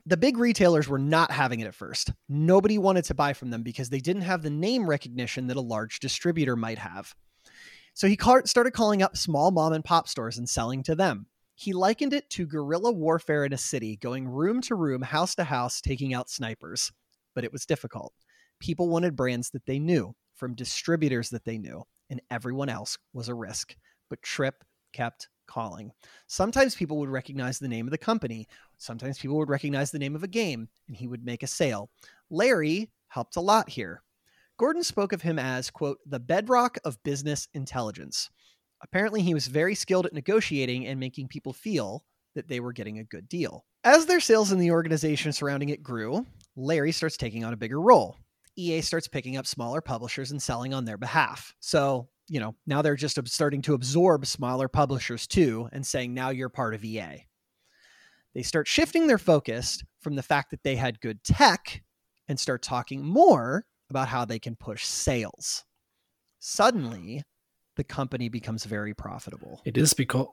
the 0.05 0.19
big 0.19 0.37
retailers 0.37 0.89
were 0.89 0.99
not 0.99 1.31
having 1.31 1.61
it 1.61 1.67
at 1.67 1.75
first. 1.75 2.13
Nobody 2.29 2.77
wanted 2.77 3.07
to 3.07 3.15
buy 3.15 3.33
from 3.33 3.49
them 3.49 3.63
because 3.63 3.89
they 3.89 4.01
didn't 4.01 4.23
have 4.23 4.43
the 4.43 4.51
name 4.51 4.87
recognition 4.87 5.47
that 5.47 5.57
a 5.57 5.63
large 5.63 6.01
distributor 6.01 6.55
might 6.55 6.79
have. 6.79 7.15
So 7.95 8.07
he 8.07 8.19
started 8.45 8.73
calling 8.73 9.03
up 9.03 9.17
small 9.17 9.51
mom 9.51 9.73
and 9.73 9.85
pop 9.85 10.07
stores 10.07 10.37
and 10.37 10.49
selling 10.49 10.83
to 10.83 10.95
them. 10.95 11.27
He 11.61 11.75
likened 11.75 12.15
it 12.15 12.31
to 12.31 12.47
guerrilla 12.47 12.91
warfare 12.91 13.45
in 13.45 13.53
a 13.53 13.59
city, 13.59 13.97
going 13.97 14.27
room 14.27 14.63
to 14.63 14.75
room, 14.75 15.03
house 15.03 15.35
to 15.35 15.45
house, 15.45 15.83
taking 15.83 16.15
out 16.15 16.31
snipers. 16.31 16.91
But 17.35 17.45
it 17.45 17.53
was 17.53 17.67
difficult. 17.67 18.15
People 18.61 18.89
wanted 18.89 19.15
brands 19.15 19.51
that 19.51 19.67
they 19.67 19.79
knew, 19.79 20.15
from 20.37 20.55
distributors 20.55 21.29
that 21.29 21.45
they 21.45 21.59
knew, 21.59 21.85
and 22.09 22.23
everyone 22.31 22.71
else 22.71 22.97
was 23.13 23.29
a 23.29 23.35
risk. 23.35 23.77
But 24.09 24.23
Trip 24.23 24.65
kept 24.95 25.29
calling. 25.47 25.93
Sometimes 26.29 26.75
people 26.75 26.97
would 26.97 27.11
recognize 27.11 27.59
the 27.59 27.69
name 27.69 27.87
of 27.87 27.91
the 27.91 27.99
company, 27.99 28.49
sometimes 28.79 29.19
people 29.19 29.37
would 29.37 29.51
recognize 29.51 29.91
the 29.91 29.99
name 29.99 30.17
of 30.17 30.23
a 30.23 30.29
game, 30.29 30.67
and 30.89 30.97
he 30.97 31.09
would 31.09 31.27
make 31.27 31.43
a 31.43 31.47
sale. 31.47 31.91
Larry 32.31 32.91
helped 33.09 33.37
a 33.37 33.43
lot 33.43 33.69
here. 33.69 34.03
Gordon 34.57 34.83
spoke 34.83 35.13
of 35.13 35.21
him 35.21 35.39
as, 35.39 35.71
quote, 35.71 35.99
the 36.07 36.21
bedrock 36.21 36.79
of 36.87 37.03
business 37.03 37.49
intelligence. 37.53 38.31
Apparently, 38.83 39.23
he 39.23 39.35
was 39.35 39.47
very 39.47 39.75
skilled 39.75 40.07
at 40.07 40.13
negotiating 40.13 40.87
and 40.87 40.99
making 40.99 41.29
people 41.29 41.53
feel 41.53 42.05
that 42.35 42.49
they 42.49 42.61
were 42.61 42.73
getting 42.73 42.99
a 42.99 43.05
good 43.05 43.29
deal. 43.29 43.65
As 43.85 44.07
their 44.07 44.21
sales 44.21 44.53
in 44.53 44.59
the 44.59 44.71
organization 44.71 45.33
surrounding 45.33 45.71
it 45.71 45.83
grew, 45.83 46.27
Larry 46.57 46.93
starts 46.93 47.17
taking 47.17 47.45
on 47.45 47.53
a 47.53 47.57
bigger 47.57 47.81
role. 47.81 48.17
EA 48.57 48.81
starts 48.81 49.09
picking 49.09 49.37
up 49.37 49.47
smaller 49.47 49.81
publishers 49.81 50.31
and 50.31 50.43
selling 50.43 50.75
on 50.75 50.85
their 50.85 50.99
behalf. 50.99 51.55
So, 51.61 52.09
you 52.29 52.41
know, 52.41 52.55
now 52.67 52.83
they're 52.83 52.97
just 52.97 53.19
starting 53.29 53.63
to 53.63 53.75
absorb 53.75 54.27
smaller 54.27 54.69
publishers 54.69 55.27
too 55.27 55.69
and 55.73 55.87
saying, 55.87 56.15
now 56.15 56.31
you're 56.31 56.49
part 56.49 56.75
of 56.75 56.85
EA. 56.85 57.27
They 58.35 58.43
start 58.43 58.69
shifting 58.69 59.07
their 59.07 59.19
focus 59.19 59.83
from 60.01 60.15
the 60.15 60.23
fact 60.23 60.51
that 60.51 60.63
they 60.63 60.77
had 60.77 61.01
good 61.01 61.25
tech 61.25 61.83
and 62.29 62.39
start 62.39 62.63
talking 62.63 63.05
more 63.05 63.67
about 63.89 64.09
how 64.09 64.25
they 64.25 64.39
can 64.39 64.55
push 64.55 64.85
sales. 64.85 65.65
Suddenly, 66.39 67.23
the 67.81 67.85
company 67.85 68.29
becomes 68.29 68.67
very 68.67 68.93
profitable. 68.93 69.63
It 69.65 69.79
is 69.79 69.95
because 69.95 70.27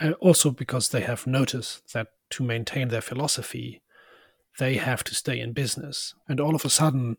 uh, 0.00 0.12
also 0.20 0.50
because 0.50 0.88
they 0.88 1.02
have 1.02 1.26
noticed 1.26 1.92
that 1.92 2.06
to 2.30 2.42
maintain 2.42 2.88
their 2.88 3.02
philosophy, 3.02 3.82
they 4.58 4.76
have 4.76 5.04
to 5.04 5.14
stay 5.14 5.38
in 5.38 5.52
business. 5.52 6.14
And 6.26 6.40
all 6.40 6.54
of 6.54 6.64
a 6.64 6.70
sudden, 6.70 7.18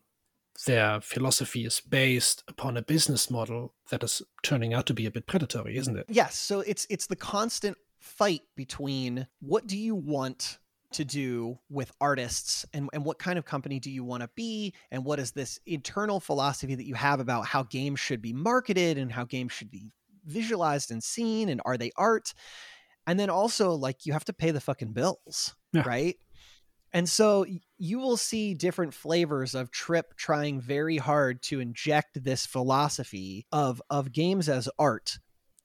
their 0.66 1.00
philosophy 1.00 1.64
is 1.64 1.80
based 1.80 2.42
upon 2.48 2.76
a 2.76 2.82
business 2.82 3.30
model 3.30 3.74
that 3.92 4.02
is 4.02 4.22
turning 4.42 4.74
out 4.74 4.86
to 4.86 4.94
be 4.94 5.06
a 5.06 5.10
bit 5.12 5.28
predatory, 5.28 5.76
isn't 5.76 5.96
it? 5.96 6.06
Yes. 6.08 6.34
So 6.34 6.60
it's 6.62 6.84
it's 6.90 7.06
the 7.06 7.14
constant 7.14 7.78
fight 8.00 8.42
between 8.56 9.28
what 9.38 9.68
do 9.68 9.78
you 9.78 9.94
want 9.94 10.58
to 10.96 11.04
do 11.04 11.58
with 11.68 11.92
artists 12.00 12.64
and, 12.72 12.88
and 12.92 13.04
what 13.04 13.18
kind 13.18 13.38
of 13.38 13.44
company 13.44 13.78
do 13.78 13.90
you 13.90 14.02
want 14.02 14.22
to 14.22 14.30
be 14.34 14.72
and 14.90 15.04
what 15.04 15.18
is 15.18 15.32
this 15.32 15.60
internal 15.66 16.20
philosophy 16.20 16.74
that 16.74 16.86
you 16.86 16.94
have 16.94 17.20
about 17.20 17.46
how 17.46 17.62
games 17.62 18.00
should 18.00 18.22
be 18.22 18.32
marketed 18.32 18.96
and 18.96 19.12
how 19.12 19.24
games 19.24 19.52
should 19.52 19.70
be 19.70 19.92
visualized 20.24 20.90
and 20.90 21.04
seen 21.04 21.48
and 21.48 21.60
are 21.64 21.76
they 21.76 21.90
art 21.96 22.32
and 23.06 23.20
then 23.20 23.30
also 23.30 23.72
like 23.72 24.06
you 24.06 24.12
have 24.12 24.24
to 24.24 24.32
pay 24.32 24.50
the 24.50 24.60
fucking 24.60 24.92
bills 24.92 25.54
yeah. 25.72 25.82
right 25.86 26.16
and 26.92 27.06
so 27.06 27.44
you 27.76 27.98
will 27.98 28.16
see 28.16 28.54
different 28.54 28.94
flavors 28.94 29.54
of 29.54 29.70
Trip 29.70 30.16
trying 30.16 30.62
very 30.62 30.96
hard 30.96 31.42
to 31.42 31.60
inject 31.60 32.24
this 32.24 32.46
philosophy 32.46 33.46
of 33.52 33.82
of 33.90 34.12
games 34.12 34.48
as 34.48 34.68
art 34.78 35.18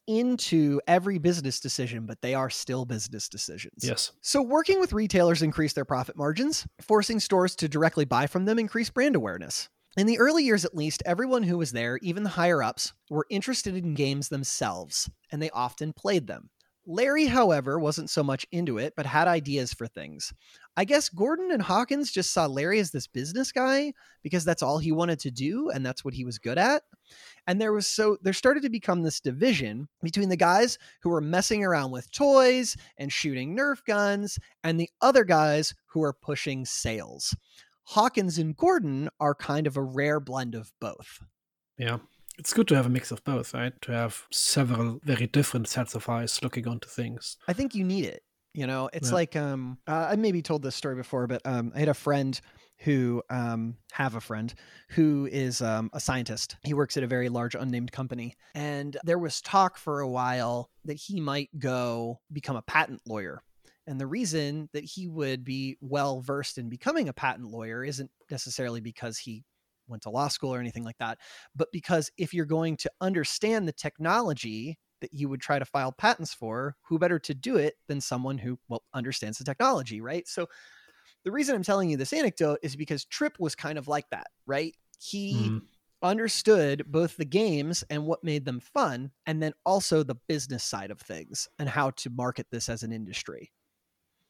into 0.07 0.81
every 0.87 1.17
business 1.17 1.59
decision, 1.59 2.05
but 2.05 2.21
they 2.21 2.33
are 2.33 2.49
still 2.49 2.85
business 2.85 3.29
decisions. 3.29 3.83
Yes. 3.83 4.11
So 4.21 4.41
working 4.41 4.79
with 4.79 4.93
retailers 4.93 5.41
increased 5.41 5.75
their 5.75 5.85
profit 5.85 6.17
margins, 6.17 6.65
forcing 6.81 7.19
stores 7.19 7.55
to 7.57 7.69
directly 7.69 8.05
buy 8.05 8.27
from 8.27 8.45
them 8.45 8.59
increased 8.59 8.93
brand 8.93 9.15
awareness. 9.15 9.69
In 9.97 10.07
the 10.07 10.19
early 10.19 10.45
years, 10.45 10.63
at 10.63 10.75
least, 10.75 11.03
everyone 11.05 11.43
who 11.43 11.57
was 11.57 11.73
there, 11.73 11.99
even 12.01 12.23
the 12.23 12.29
higher 12.29 12.63
ups, 12.63 12.93
were 13.09 13.27
interested 13.29 13.75
in 13.75 13.93
games 13.93 14.29
themselves, 14.29 15.09
and 15.31 15.41
they 15.41 15.49
often 15.49 15.91
played 15.91 16.27
them. 16.27 16.49
Larry, 16.87 17.25
however, 17.25 17.77
wasn't 17.77 18.09
so 18.09 18.23
much 18.23 18.45
into 18.51 18.77
it, 18.77 18.93
but 18.95 19.05
had 19.05 19.27
ideas 19.27 19.73
for 19.73 19.87
things. 19.87 20.33
I 20.75 20.85
guess 20.85 21.09
Gordon 21.09 21.51
and 21.51 21.61
Hawkins 21.61 22.11
just 22.11 22.33
saw 22.33 22.45
Larry 22.47 22.79
as 22.79 22.91
this 22.91 23.05
business 23.05 23.51
guy 23.51 23.93
because 24.23 24.45
that's 24.45 24.63
all 24.63 24.79
he 24.79 24.91
wanted 24.91 25.19
to 25.19 25.31
do 25.31 25.69
and 25.69 25.85
that's 25.85 26.03
what 26.03 26.13
he 26.13 26.23
was 26.23 26.39
good 26.39 26.57
at. 26.57 26.83
And 27.47 27.59
there 27.59 27.73
was 27.73 27.87
so 27.87 28.17
there 28.21 28.33
started 28.33 28.63
to 28.63 28.69
become 28.69 29.01
this 29.01 29.19
division 29.19 29.87
between 30.03 30.29
the 30.29 30.37
guys 30.37 30.77
who 31.01 31.09
were 31.09 31.21
messing 31.21 31.63
around 31.63 31.91
with 31.91 32.11
toys 32.11 32.77
and 32.97 33.11
shooting 33.11 33.57
Nerf 33.57 33.83
guns 33.85 34.37
and 34.63 34.79
the 34.79 34.89
other 35.01 35.23
guys 35.23 35.73
who 35.87 36.03
are 36.03 36.13
pushing 36.13 36.65
sales. 36.65 37.35
Hawkins 37.83 38.37
and 38.37 38.55
Gordon 38.55 39.09
are 39.19 39.35
kind 39.35 39.67
of 39.67 39.75
a 39.75 39.83
rare 39.83 40.19
blend 40.19 40.55
of 40.55 40.71
both. 40.79 41.19
Yeah. 41.77 41.97
It's 42.37 42.53
good 42.53 42.67
to 42.69 42.75
have 42.75 42.85
a 42.85 42.89
mix 42.89 43.11
of 43.11 43.23
both, 43.23 43.53
right? 43.53 43.73
To 43.81 43.91
have 43.91 44.25
several 44.31 44.99
very 45.03 45.27
different 45.27 45.67
sets 45.67 45.95
of 45.95 46.07
eyes 46.07 46.41
looking 46.41 46.67
onto 46.67 46.87
things. 46.87 47.37
I 47.47 47.53
think 47.53 47.75
you 47.75 47.83
need 47.83 48.05
it. 48.05 48.23
You 48.53 48.67
know, 48.67 48.89
it's 48.91 49.09
yeah. 49.09 49.15
like 49.15 49.35
um, 49.35 49.77
uh, 49.87 50.09
I 50.11 50.15
maybe 50.17 50.41
told 50.41 50.61
this 50.61 50.75
story 50.75 50.95
before, 50.95 51.25
but 51.27 51.41
um, 51.45 51.71
I 51.73 51.79
had 51.79 51.89
a 51.89 51.93
friend 51.93 52.39
who 52.79 53.21
um, 53.29 53.77
have 53.91 54.15
a 54.15 54.21
friend 54.21 54.53
who 54.89 55.29
is 55.31 55.61
um, 55.61 55.89
a 55.93 55.99
scientist. 55.99 56.57
He 56.63 56.73
works 56.73 56.97
at 56.97 57.03
a 57.03 57.07
very 57.07 57.29
large 57.29 57.55
unnamed 57.55 57.91
company, 57.91 58.35
and 58.53 58.97
there 59.03 59.19
was 59.19 59.39
talk 59.39 59.77
for 59.77 60.01
a 60.01 60.09
while 60.09 60.69
that 60.85 60.95
he 60.95 61.21
might 61.21 61.49
go 61.57 62.19
become 62.33 62.55
a 62.55 62.61
patent 62.61 63.01
lawyer. 63.05 63.41
And 63.87 63.99
the 63.99 64.07
reason 64.07 64.69
that 64.73 64.83
he 64.83 65.07
would 65.07 65.43
be 65.43 65.77
well 65.81 66.21
versed 66.21 66.57
in 66.57 66.69
becoming 66.69 67.07
a 67.07 67.13
patent 67.13 67.49
lawyer 67.49 67.83
isn't 67.83 68.11
necessarily 68.29 68.81
because 68.81 69.17
he 69.17 69.43
went 69.87 70.03
to 70.03 70.09
law 70.09 70.27
school 70.27 70.53
or 70.53 70.59
anything 70.59 70.83
like 70.83 70.97
that, 70.99 71.19
but 71.55 71.69
because 71.71 72.11
if 72.17 72.33
you're 72.33 72.45
going 72.45 72.77
to 72.77 72.91
understand 72.99 73.67
the 73.67 73.73
technology 73.73 74.77
that 75.01 75.13
you 75.13 75.29
would 75.29 75.41
try 75.41 75.59
to 75.59 75.65
file 75.65 75.91
patents 75.91 76.33
for, 76.33 76.75
who 76.83 76.97
better 76.97 77.19
to 77.19 77.33
do 77.33 77.57
it 77.57 77.75
than 77.87 78.01
someone 78.01 78.37
who 78.37 78.57
well 78.69 78.83
understands 78.93 79.37
the 79.37 79.43
technology, 79.43 80.01
right? 80.01 80.27
So 80.27 80.47
the 81.23 81.31
reason 81.31 81.55
I'm 81.55 81.63
telling 81.63 81.89
you 81.89 81.97
this 81.97 82.13
anecdote 82.13 82.59
is 82.63 82.75
because 82.75 83.05
Trip 83.05 83.35
was 83.39 83.55
kind 83.55 83.77
of 83.77 83.87
like 83.87 84.09
that, 84.11 84.27
right? 84.45 84.75
He 84.99 85.33
mm-hmm. 85.33 85.57
understood 86.01 86.85
both 86.87 87.17
the 87.17 87.25
games 87.25 87.83
and 87.89 88.05
what 88.05 88.23
made 88.23 88.45
them 88.45 88.59
fun, 88.59 89.11
and 89.25 89.41
then 89.41 89.53
also 89.65 90.03
the 90.03 90.15
business 90.27 90.63
side 90.63 90.91
of 90.91 90.99
things 90.99 91.47
and 91.59 91.69
how 91.69 91.91
to 91.91 92.09
market 92.09 92.47
this 92.51 92.69
as 92.69 92.83
an 92.83 92.91
industry. 92.91 93.51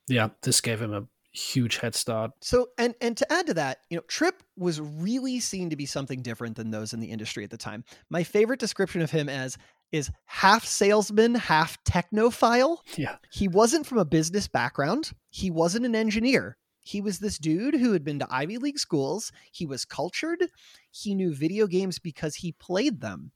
Yeah, 0.07 0.29
this 0.41 0.61
gave 0.61 0.81
him 0.81 0.93
a 0.93 1.05
huge 1.33 1.77
head 1.77 1.95
start. 1.95 2.31
So 2.41 2.67
and 2.77 2.93
and 3.01 3.15
to 3.17 3.31
add 3.31 3.47
to 3.47 3.53
that, 3.55 3.79
you 3.89 3.97
know, 3.97 4.03
Trip 4.07 4.43
was 4.57 4.81
really 4.81 5.39
seen 5.39 5.69
to 5.69 5.75
be 5.75 5.85
something 5.85 6.21
different 6.21 6.57
than 6.57 6.71
those 6.71 6.93
in 6.93 6.99
the 6.99 7.11
industry 7.11 7.43
at 7.43 7.49
the 7.49 7.57
time. 7.57 7.83
My 8.09 8.23
favorite 8.23 8.59
description 8.59 9.01
of 9.01 9.11
him 9.11 9.29
as 9.29 9.57
is 9.91 10.11
half 10.25 10.65
salesman, 10.65 11.35
half 11.35 11.83
technophile. 11.83 12.77
Yeah. 12.97 13.17
He 13.31 13.47
wasn't 13.47 13.85
from 13.85 13.97
a 13.97 14.05
business 14.05 14.47
background. 14.47 15.11
He 15.29 15.51
wasn't 15.51 15.85
an 15.85 15.95
engineer. 15.95 16.57
He 16.83 17.01
was 17.01 17.19
this 17.19 17.37
dude 17.37 17.75
who 17.75 17.93
had 17.93 18.03
been 18.03 18.19
to 18.19 18.27
Ivy 18.29 18.57
League 18.57 18.79
schools. 18.79 19.31
He 19.51 19.65
was 19.65 19.85
cultured. 19.85 20.47
He 20.89 21.13
knew 21.13 21.33
video 21.33 21.67
games 21.67 21.99
because 21.99 22.35
he 22.35 22.53
played 22.53 23.01
them. 23.01 23.31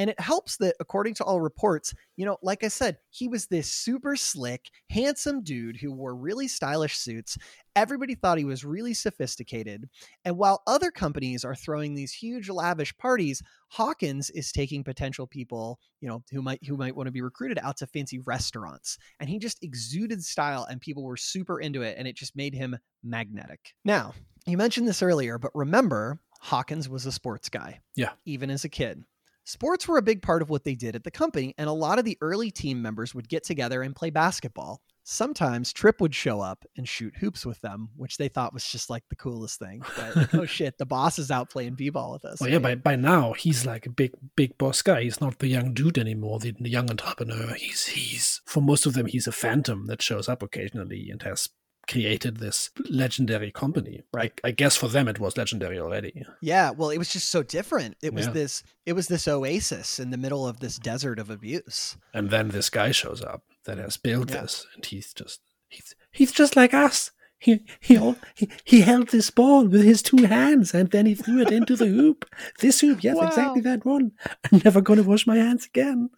And 0.00 0.08
it 0.08 0.18
helps 0.18 0.56
that, 0.56 0.76
according 0.80 1.12
to 1.16 1.24
all 1.24 1.42
reports, 1.42 1.92
you 2.16 2.24
know, 2.24 2.38
like 2.42 2.64
I 2.64 2.68
said, 2.68 2.96
he 3.10 3.28
was 3.28 3.48
this 3.48 3.70
super 3.70 4.16
slick, 4.16 4.70
handsome 4.88 5.42
dude 5.42 5.76
who 5.76 5.92
wore 5.92 6.16
really 6.16 6.48
stylish 6.48 6.96
suits. 6.96 7.36
Everybody 7.76 8.14
thought 8.14 8.38
he 8.38 8.46
was 8.46 8.64
really 8.64 8.94
sophisticated. 8.94 9.90
And 10.24 10.38
while 10.38 10.62
other 10.66 10.90
companies 10.90 11.44
are 11.44 11.54
throwing 11.54 11.94
these 11.94 12.14
huge, 12.14 12.48
lavish 12.48 12.96
parties, 12.96 13.42
Hawkins 13.68 14.30
is 14.30 14.52
taking 14.52 14.84
potential 14.84 15.26
people, 15.26 15.78
you 16.00 16.08
know, 16.08 16.24
who 16.30 16.40
might 16.40 16.64
who 16.66 16.78
might 16.78 16.96
want 16.96 17.08
to 17.08 17.12
be 17.12 17.20
recruited 17.20 17.58
out 17.58 17.76
to 17.76 17.86
fancy 17.86 18.20
restaurants. 18.20 18.96
And 19.20 19.28
he 19.28 19.38
just 19.38 19.62
exuded 19.62 20.24
style, 20.24 20.64
and 20.64 20.80
people 20.80 21.04
were 21.04 21.18
super 21.18 21.60
into 21.60 21.82
it, 21.82 21.96
and 21.98 22.08
it 22.08 22.16
just 22.16 22.34
made 22.34 22.54
him 22.54 22.78
magnetic. 23.04 23.74
Now, 23.84 24.14
you 24.46 24.56
mentioned 24.56 24.88
this 24.88 25.02
earlier, 25.02 25.36
but 25.36 25.50
remember, 25.54 26.20
Hawkins 26.40 26.88
was 26.88 27.04
a 27.04 27.12
sports 27.12 27.50
guy. 27.50 27.80
Yeah. 27.96 28.12
Even 28.24 28.48
as 28.48 28.64
a 28.64 28.70
kid. 28.70 29.04
Sports 29.50 29.88
were 29.88 29.98
a 29.98 30.02
big 30.02 30.22
part 30.22 30.42
of 30.42 30.48
what 30.48 30.62
they 30.62 30.76
did 30.76 30.94
at 30.94 31.02
the 31.02 31.10
company, 31.10 31.56
and 31.58 31.68
a 31.68 31.72
lot 31.72 31.98
of 31.98 32.04
the 32.04 32.16
early 32.20 32.52
team 32.52 32.80
members 32.80 33.16
would 33.16 33.28
get 33.28 33.42
together 33.42 33.82
and 33.82 33.96
play 33.96 34.08
basketball. 34.08 34.80
Sometimes 35.02 35.72
Trip 35.72 36.00
would 36.00 36.14
show 36.14 36.40
up 36.40 36.64
and 36.76 36.88
shoot 36.88 37.16
hoops 37.16 37.44
with 37.44 37.60
them, 37.60 37.88
which 37.96 38.16
they 38.16 38.28
thought 38.28 38.54
was 38.54 38.64
just 38.64 38.88
like 38.88 39.02
the 39.08 39.16
coolest 39.16 39.58
thing. 39.58 39.82
But, 39.96 40.34
oh 40.34 40.46
shit, 40.46 40.78
the 40.78 40.86
boss 40.86 41.18
is 41.18 41.32
out 41.32 41.50
playing 41.50 41.74
b-ball 41.74 42.12
with 42.12 42.24
us. 42.24 42.40
Well, 42.40 42.48
yeah, 42.48 42.60
by, 42.60 42.76
by 42.76 42.94
now 42.94 43.32
he's 43.32 43.66
like 43.66 43.86
a 43.86 43.90
big 43.90 44.12
big 44.36 44.56
boss 44.56 44.82
guy. 44.82 45.02
He's 45.02 45.20
not 45.20 45.40
the 45.40 45.48
young 45.48 45.74
dude 45.74 45.98
anymore, 45.98 46.38
the, 46.38 46.52
the 46.52 46.70
young 46.70 46.88
entrepreneur. 46.88 47.52
He's 47.54 47.86
he's 47.86 48.40
for 48.46 48.60
most 48.60 48.86
of 48.86 48.94
them 48.94 49.06
he's 49.06 49.26
a 49.26 49.32
phantom 49.32 49.86
that 49.86 50.00
shows 50.00 50.28
up 50.28 50.44
occasionally 50.44 51.10
and 51.10 51.20
has 51.22 51.48
created 51.90 52.36
this 52.36 52.70
legendary 52.88 53.50
company. 53.50 54.02
Right. 54.12 54.32
I, 54.44 54.48
I, 54.48 54.50
guess 54.52 54.76
for 54.76 54.88
them 54.88 55.08
it 55.08 55.18
was 55.18 55.36
legendary 55.36 55.78
already. 55.78 56.24
Yeah. 56.40 56.70
Well, 56.70 56.90
it 56.90 56.98
was 56.98 57.12
just 57.12 57.28
so 57.28 57.42
different. 57.42 57.96
It 58.02 58.14
was 58.14 58.26
yeah. 58.26 58.32
this. 58.32 58.62
It 58.86 58.92
was 58.92 59.08
this 59.08 59.26
oasis 59.26 59.98
in 59.98 60.10
the 60.10 60.16
middle 60.16 60.46
of 60.46 60.60
this 60.60 60.78
desert 60.78 61.18
of 61.18 61.30
abuse. 61.30 61.96
And 62.14 62.30
then 62.30 62.48
this 62.48 62.70
guy 62.70 62.92
shows 62.92 63.22
up 63.22 63.42
that 63.64 63.78
has 63.78 63.96
built 63.96 64.30
yeah. 64.30 64.42
this, 64.42 64.66
and 64.74 64.84
he's 64.84 65.12
just 65.12 65.40
he's 65.68 65.94
he's 66.12 66.32
just 66.32 66.56
like 66.56 66.74
us. 66.74 67.10
He, 67.38 67.64
he 67.80 67.96
he 68.34 68.50
he 68.64 68.80
held 68.82 69.08
this 69.08 69.30
ball 69.30 69.64
with 69.64 69.82
his 69.82 70.02
two 70.02 70.26
hands 70.26 70.74
and 70.74 70.90
then 70.90 71.06
he 71.06 71.14
threw 71.14 71.40
it 71.40 71.50
into 71.50 71.74
the 71.74 71.86
hoop. 71.86 72.26
This 72.58 72.80
hoop, 72.80 73.02
yes, 73.02 73.16
wow. 73.16 73.28
exactly 73.28 73.62
that 73.62 73.86
one. 73.86 74.12
I'm 74.52 74.60
never 74.62 74.82
going 74.82 74.98
to 75.02 75.08
wash 75.08 75.26
my 75.26 75.36
hands 75.36 75.64
again. 75.64 76.10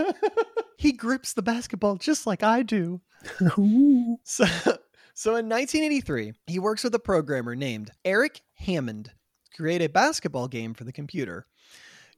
he 0.76 0.90
grips 0.90 1.34
the 1.34 1.42
basketball 1.42 1.96
just 1.96 2.26
like 2.26 2.42
I 2.42 2.64
do. 2.64 3.00
so, 4.24 4.44
so 5.14 5.30
in 5.30 5.48
1983, 5.48 6.32
he 6.46 6.58
works 6.58 6.84
with 6.84 6.94
a 6.94 6.98
programmer 6.98 7.56
named 7.56 7.90
Eric 8.04 8.40
Hammond 8.54 9.06
to 9.06 9.56
create 9.56 9.82
a 9.82 9.88
basketball 9.88 10.48
game 10.48 10.74
for 10.74 10.84
the 10.84 10.92
computer. 10.92 11.46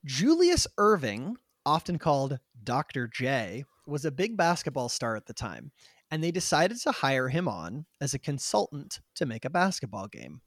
Julius 0.04 0.66
Erving, 0.78 1.34
often 1.64 1.98
called 1.98 2.38
Dr. 2.64 3.08
J, 3.08 3.64
was 3.86 4.04
a 4.04 4.10
big 4.10 4.36
basketball 4.36 4.88
star 4.88 5.16
at 5.16 5.26
the 5.26 5.34
time, 5.34 5.72
and 6.10 6.22
they 6.22 6.30
decided 6.30 6.78
to 6.78 6.92
hire 6.92 7.28
him 7.28 7.48
on 7.48 7.86
as 8.00 8.14
a 8.14 8.18
consultant 8.18 9.00
to 9.16 9.26
make 9.26 9.44
a 9.44 9.50
basketball 9.50 10.08
game. 10.08 10.40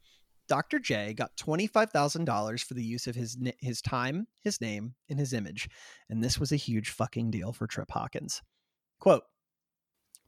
Dr. 0.48 0.80
J 0.80 1.14
got 1.14 1.36
$25,000 1.38 2.64
for 2.64 2.74
the 2.76 2.84
use 2.84 3.08
of 3.08 3.16
his 3.16 3.38
his 3.60 3.82
time, 3.82 4.28
his 4.44 4.62
name, 4.62 4.94
and 5.10 5.18
his 5.18 5.34
image, 5.34 5.68
and 6.10 6.24
this 6.24 6.40
was 6.40 6.52
a 6.52 6.58
huge 6.58 6.90
fucking 6.92 7.32
deal 7.32 7.52
for 7.52 7.66
Trip 7.66 7.90
Hawkins. 7.90 8.42
Quote, 9.00 9.24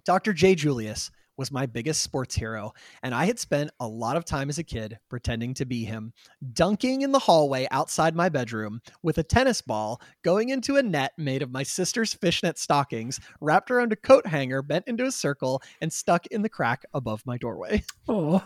Dr. 0.06 0.34
J. 0.34 0.56
Julius 0.56 1.12
was 1.38 1.52
my 1.52 1.66
biggest 1.66 2.02
sports 2.02 2.36
hero, 2.36 2.74
and 3.04 3.14
I 3.14 3.26
had 3.26 3.40
spent 3.40 3.72
a 3.80 3.88
lot 3.88 4.18
of 4.18 4.26
time 4.26 4.50
as 4.50 4.58
a 4.58 4.64
kid 4.64 4.98
pretending 5.10 5.54
to 5.56 5.66
be 5.66 5.86
him, 5.86 6.14
dunking 6.54 7.02
in 7.02 7.12
the 7.12 7.20
hallway 7.20 7.68
outside 7.72 8.16
my 8.16 8.30
bedroom 8.30 8.82
with 9.04 9.18
a 9.20 9.24
tennis 9.24 9.62
ball 9.62 10.02
going 10.24 10.50
into 10.50 10.78
a 10.78 10.84
net 10.84 11.14
made 11.18 11.42
of 11.42 11.52
my 11.52 11.64
sister's 11.64 12.14
fishnet 12.14 12.58
stockings, 12.58 13.20
wrapped 13.40 13.72
around 13.72 13.92
a 13.94 13.96
coat 13.96 14.26
hanger 14.26 14.62
bent 14.62 14.88
into 14.88 15.06
a 15.06 15.12
circle 15.12 15.62
and 15.82 15.94
stuck 15.94 16.26
in 16.28 16.42
the 16.42 16.50
crack 16.50 16.84
above 16.94 17.26
my 17.26 17.38
doorway. 17.38 17.84
Oh. 18.08 18.44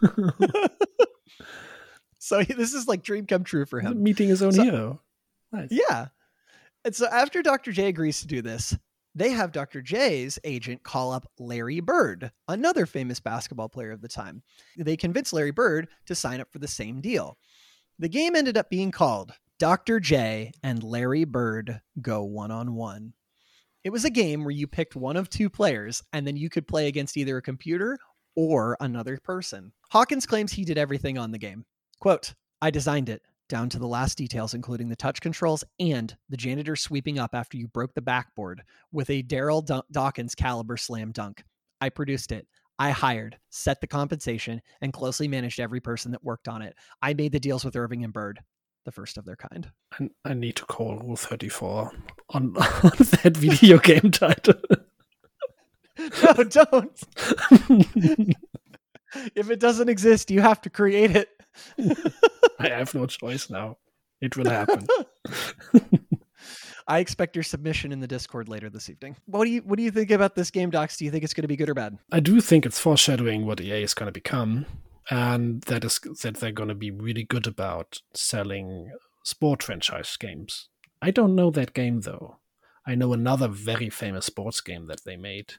so 2.18 2.42
this 2.42 2.72
is 2.74 2.86
like 2.86 3.02
dream 3.02 3.26
come 3.26 3.44
true 3.44 3.66
for 3.66 3.80
him. 3.80 4.02
Meeting 4.02 4.28
his 4.28 4.42
own 4.42 4.52
So- 4.52 4.62
hero. 4.62 5.00
Nice. 5.52 5.68
Yeah. 5.70 6.06
And 6.84 6.96
so 6.96 7.06
after 7.06 7.42
Dr. 7.42 7.72
J 7.72 7.88
agrees 7.88 8.22
to 8.22 8.26
do 8.26 8.42
this, 8.42 8.76
they 9.14 9.30
have 9.30 9.52
Dr. 9.52 9.82
J's 9.82 10.38
agent 10.44 10.82
call 10.82 11.12
up 11.12 11.30
Larry 11.38 11.80
Bird, 11.80 12.30
another 12.48 12.86
famous 12.86 13.20
basketball 13.20 13.68
player 13.68 13.90
of 13.90 14.00
the 14.00 14.08
time. 14.08 14.42
They 14.76 14.96
convince 14.96 15.32
Larry 15.32 15.50
Bird 15.50 15.88
to 16.06 16.14
sign 16.14 16.40
up 16.40 16.50
for 16.50 16.58
the 16.58 16.68
same 16.68 17.00
deal. 17.00 17.36
The 17.98 18.08
game 18.08 18.34
ended 18.34 18.56
up 18.56 18.70
being 18.70 18.90
called 18.90 19.32
Dr. 19.58 20.00
J 20.00 20.52
and 20.62 20.82
Larry 20.82 21.24
Bird 21.24 21.80
Go 22.00 22.24
One 22.24 22.50
on 22.50 22.74
One. 22.74 23.12
It 23.84 23.90
was 23.90 24.04
a 24.04 24.10
game 24.10 24.44
where 24.44 24.50
you 24.50 24.66
picked 24.66 24.96
one 24.96 25.16
of 25.16 25.28
two 25.28 25.50
players 25.50 26.02
and 26.12 26.26
then 26.26 26.36
you 26.36 26.48
could 26.48 26.66
play 26.66 26.88
against 26.88 27.16
either 27.16 27.36
a 27.36 27.42
computer 27.42 27.98
or 28.34 28.76
another 28.80 29.18
person. 29.22 29.72
Hawkins 29.90 30.24
claims 30.24 30.52
he 30.52 30.64
did 30.64 30.78
everything 30.78 31.18
on 31.18 31.32
the 31.32 31.38
game. 31.38 31.64
Quote, 32.00 32.34
I 32.62 32.70
designed 32.70 33.08
it 33.08 33.22
down 33.52 33.68
to 33.68 33.78
the 33.78 33.86
last 33.86 34.16
details, 34.16 34.54
including 34.54 34.88
the 34.88 34.96
touch 34.96 35.20
controls 35.20 35.62
and 35.78 36.16
the 36.30 36.38
janitor 36.38 36.74
sweeping 36.74 37.18
up 37.18 37.34
after 37.34 37.58
you 37.58 37.68
broke 37.68 37.92
the 37.92 38.00
backboard 38.00 38.62
with 38.92 39.10
a 39.10 39.22
Darryl 39.22 39.62
Dawkins 39.92 40.34
caliber 40.34 40.78
slam 40.78 41.12
dunk. 41.12 41.44
I 41.78 41.90
produced 41.90 42.32
it. 42.32 42.46
I 42.78 42.92
hired, 42.92 43.36
set 43.50 43.82
the 43.82 43.86
compensation, 43.86 44.62
and 44.80 44.90
closely 44.90 45.28
managed 45.28 45.60
every 45.60 45.80
person 45.80 46.12
that 46.12 46.24
worked 46.24 46.48
on 46.48 46.62
it. 46.62 46.74
I 47.02 47.12
made 47.12 47.32
the 47.32 47.38
deals 47.38 47.62
with 47.62 47.74
Erving 47.74 48.04
and 48.04 48.12
Bird, 48.12 48.40
the 48.86 48.90
first 48.90 49.18
of 49.18 49.26
their 49.26 49.36
kind. 49.36 49.70
I, 50.00 50.08
I 50.24 50.32
need 50.32 50.56
to 50.56 50.64
call 50.64 50.96
Rule 50.96 51.16
34 51.16 51.92
on, 52.30 52.56
on 52.56 52.92
that 52.96 53.36
video 53.36 53.76
game 53.76 54.10
title. 54.10 54.54
no, 56.38 56.44
don't. 56.44 57.00
If 59.34 59.50
it 59.50 59.60
doesn't 59.60 59.90
exist, 59.90 60.30
you 60.30 60.40
have 60.40 60.62
to 60.62 60.70
create 60.70 61.14
it. 61.14 61.28
I 62.62 62.78
have 62.78 62.94
no 62.94 63.06
choice 63.06 63.50
now. 63.50 63.78
It 64.20 64.36
will 64.36 64.48
happen. 64.48 64.86
I 66.88 66.98
expect 66.98 67.36
your 67.36 67.42
submission 67.42 67.92
in 67.92 68.00
the 68.00 68.06
Discord 68.06 68.48
later 68.48 68.68
this 68.68 68.90
evening. 68.90 69.16
What 69.26 69.44
do 69.44 69.50
you 69.50 69.60
What 69.62 69.76
do 69.76 69.82
you 69.82 69.90
think 69.90 70.10
about 70.10 70.34
this 70.34 70.50
game, 70.50 70.70
Docs? 70.70 70.96
Do 70.96 71.04
you 71.04 71.10
think 71.10 71.24
it's 71.24 71.34
going 71.34 71.42
to 71.42 71.48
be 71.48 71.56
good 71.56 71.70
or 71.70 71.74
bad? 71.74 71.98
I 72.10 72.20
do 72.20 72.40
think 72.40 72.66
it's 72.66 72.78
foreshadowing 72.78 73.46
what 73.46 73.60
EA 73.60 73.82
is 73.82 73.94
going 73.94 74.08
to 74.08 74.12
become, 74.12 74.66
and 75.10 75.62
that 75.62 75.84
is 75.84 76.00
that 76.22 76.36
they're 76.36 76.52
going 76.52 76.68
to 76.68 76.74
be 76.74 76.90
really 76.90 77.24
good 77.24 77.46
about 77.46 77.98
selling 78.14 78.90
sport 79.24 79.62
franchise 79.62 80.16
games. 80.18 80.68
I 81.00 81.10
don't 81.10 81.34
know 81.34 81.50
that 81.50 81.74
game 81.74 82.00
though. 82.00 82.38
I 82.86 82.94
know 82.94 83.12
another 83.12 83.48
very 83.48 83.90
famous 83.90 84.26
sports 84.26 84.60
game 84.60 84.86
that 84.86 85.04
they 85.04 85.16
made, 85.16 85.54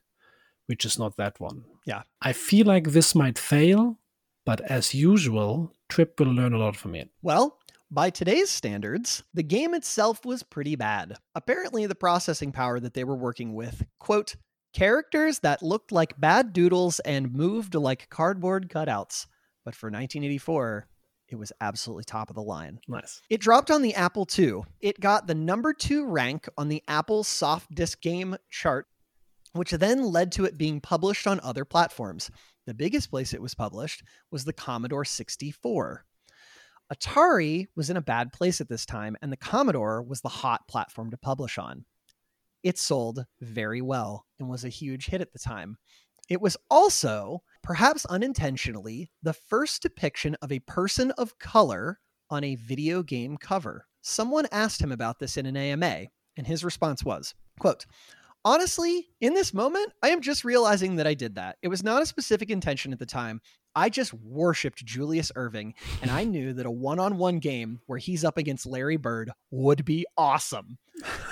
which 0.68 0.86
is 0.86 1.00
not 1.00 1.18
that 1.18 1.40
one. 1.40 1.64
Yeah. 1.86 2.04
I 2.22 2.34
feel 2.34 2.66
like 2.66 2.90
this 2.90 3.16
might 3.16 3.38
fail, 3.38 4.00
but 4.46 4.62
as 4.62 4.94
usual, 4.94 5.74
Trip 5.90 6.20
will 6.20 6.28
learn 6.28 6.54
a 6.54 6.58
lot 6.58 6.76
from 6.76 6.96
it. 6.96 7.10
Well, 7.22 7.60
by 7.92 8.10
today's 8.10 8.50
standards, 8.50 9.24
the 9.34 9.44
game 9.44 9.74
itself 9.74 10.26
was 10.26 10.42
pretty 10.42 10.76
bad. 10.76 11.18
Apparently, 11.36 11.86
the 11.86 11.96
processing 11.96 12.52
power 12.52 12.80
that 12.80 12.94
they 12.94 13.04
were 13.04 13.16
working 13.16 13.54
with, 13.54 13.86
quote, 14.00 14.36
characters 14.74 15.40
that 15.40 15.62
looked 15.62 15.92
like 15.92 16.20
bad 16.20 16.54
doodles 16.54 17.00
and 17.02 17.34
moved 17.34 17.76
like 17.76 18.10
cardboard 18.10 18.70
cutouts. 18.70 19.28
But 19.64 19.76
for 19.76 19.88
1984, 19.88 20.88
it 21.30 21.36
was 21.36 21.54
absolutely 21.62 22.04
top 22.04 22.30
of 22.30 22.36
the 22.36 22.42
line. 22.42 22.80
Nice. 22.88 23.22
It 23.30 23.42
dropped 23.42 23.72
on 23.72 23.82
the 23.82 23.96
Apple 23.96 24.28
II. 24.38 24.62
It 24.82 25.00
got 25.00 25.28
the 25.28 25.36
number 25.36 25.74
two 25.74 26.06
rank 26.06 26.50
on 26.58 26.70
the 26.70 26.84
Apple 26.88 27.24
soft 27.24 27.74
disk 27.74 28.02
game 28.02 28.36
chart, 28.50 28.88
which 29.54 29.72
then 29.72 30.04
led 30.04 30.32
to 30.34 30.46
it 30.46 30.58
being 30.58 30.82
published 30.82 31.26
on 31.28 31.40
other 31.42 31.66
platforms. 31.66 32.30
The 32.66 32.74
biggest 32.74 33.10
place 33.10 33.34
it 33.34 33.42
was 33.42 33.56
published 33.56 34.04
was 34.32 34.46
the 34.46 34.54
Commodore 34.54 35.06
64. 35.06 36.06
Atari 36.94 37.68
was 37.76 37.90
in 37.90 37.98
a 37.98 38.02
bad 38.02 38.34
place 38.34 38.62
at 38.62 38.70
this 38.70 38.86
time, 38.86 39.16
and 39.22 39.32
the 39.32 39.38
Commodore 39.38 40.04
was 40.04 40.22
the 40.22 40.30
hot 40.30 40.68
platform 40.68 41.12
to 41.12 41.18
publish 41.18 41.58
on. 41.58 41.86
It 42.62 42.78
sold 42.78 43.26
very 43.42 43.82
well 43.82 44.26
and 44.40 44.50
was 44.50 44.64
a 44.64 44.70
huge 44.70 45.08
hit 45.08 45.22
at 45.22 45.34
the 45.34 45.40
time. 45.40 45.78
It 46.30 46.42
was 46.42 46.56
also, 46.70 47.44
perhaps 47.62 48.06
unintentionally, 48.06 49.12
the 49.22 49.34
first 49.34 49.82
depiction 49.82 50.36
of 50.42 50.52
a 50.52 50.60
person 50.60 51.12
of 51.12 51.38
color 51.40 52.00
on 52.30 52.44
a 52.44 52.56
video 52.56 53.04
game 53.04 53.38
cover. 53.38 53.88
Someone 54.02 54.48
asked 54.52 54.82
him 54.82 54.92
about 54.92 55.20
this 55.20 55.38
in 55.38 55.46
an 55.46 55.58
AMA, 55.58 56.06
and 56.38 56.48
his 56.48 56.64
response 56.64 57.04
was, 57.04 57.34
quote, 57.60 57.86
Honestly, 58.46 59.08
in 59.22 59.34
this 59.34 59.54
moment, 59.54 59.94
I 60.02 60.10
am 60.10 60.20
just 60.20 60.44
realizing 60.44 60.98
that 60.98 61.08
I 61.08 61.14
did 61.14 61.36
that. 61.36 61.56
It 61.62 61.70
was 61.70 61.82
not 61.82 62.02
a 62.02 62.06
specific 62.06 62.50
intention 62.50 62.92
at 62.92 63.00
the 63.00 63.06
time. 63.06 63.40
I 63.74 63.90
just 63.90 64.14
worshipped 64.14 64.86
Julius 64.86 65.32
Erving, 65.36 65.74
and 66.02 66.12
I 66.12 66.26
knew 66.26 66.54
that 66.54 66.66
a 66.66 66.72
one 66.72 67.00
on 67.00 67.18
one 67.18 67.40
game 67.40 67.80
where 67.86 67.98
he's 67.98 68.26
up 68.26 68.38
against 68.38 68.66
Larry 68.66 68.98
Bird 68.98 69.32
would 69.50 69.86
be 69.86 70.06
awesome. 70.18 70.78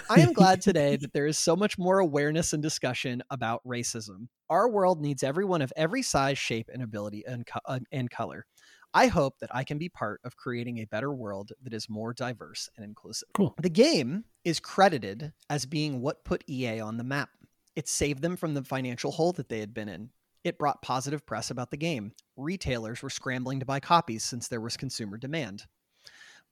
I 0.09 0.21
am 0.21 0.31
glad 0.33 0.61
today 0.61 0.95
that 0.95 1.11
there 1.13 1.27
is 1.27 1.37
so 1.37 1.55
much 1.55 1.77
more 1.77 1.99
awareness 1.99 2.53
and 2.53 2.63
discussion 2.63 3.21
about 3.29 3.61
racism. 3.67 4.27
Our 4.49 4.69
world 4.69 5.01
needs 5.01 5.21
everyone 5.21 5.61
of 5.61 5.73
every 5.75 6.01
size, 6.01 6.37
shape, 6.37 6.69
and 6.73 6.81
ability 6.81 7.23
and, 7.27 7.45
co- 7.45 7.59
uh, 7.65 7.79
and 7.91 8.09
color. 8.09 8.45
I 8.93 9.07
hope 9.07 9.39
that 9.39 9.53
I 9.55 9.63
can 9.63 9.77
be 9.77 9.89
part 9.89 10.19
of 10.23 10.35
creating 10.35 10.79
a 10.79 10.85
better 10.85 11.13
world 11.13 11.51
that 11.63 11.73
is 11.73 11.89
more 11.89 12.13
diverse 12.13 12.69
and 12.75 12.85
inclusive. 12.85 13.29
Cool. 13.33 13.55
The 13.61 13.69
game 13.69 14.25
is 14.43 14.59
credited 14.59 15.31
as 15.49 15.65
being 15.65 16.01
what 16.01 16.25
put 16.25 16.43
EA 16.49 16.81
on 16.81 16.97
the 16.97 17.03
map. 17.03 17.29
It 17.75 17.87
saved 17.87 18.21
them 18.21 18.35
from 18.35 18.53
the 18.53 18.63
financial 18.63 19.11
hole 19.11 19.31
that 19.33 19.47
they 19.47 19.59
had 19.59 19.73
been 19.73 19.87
in. 19.87 20.09
It 20.43 20.57
brought 20.57 20.81
positive 20.81 21.25
press 21.25 21.51
about 21.51 21.71
the 21.71 21.77
game. 21.77 22.13
Retailers 22.35 23.01
were 23.01 23.09
scrambling 23.09 23.59
to 23.59 23.65
buy 23.65 23.79
copies 23.79 24.23
since 24.23 24.47
there 24.47 24.59
was 24.59 24.75
consumer 24.75 25.17
demand. 25.17 25.65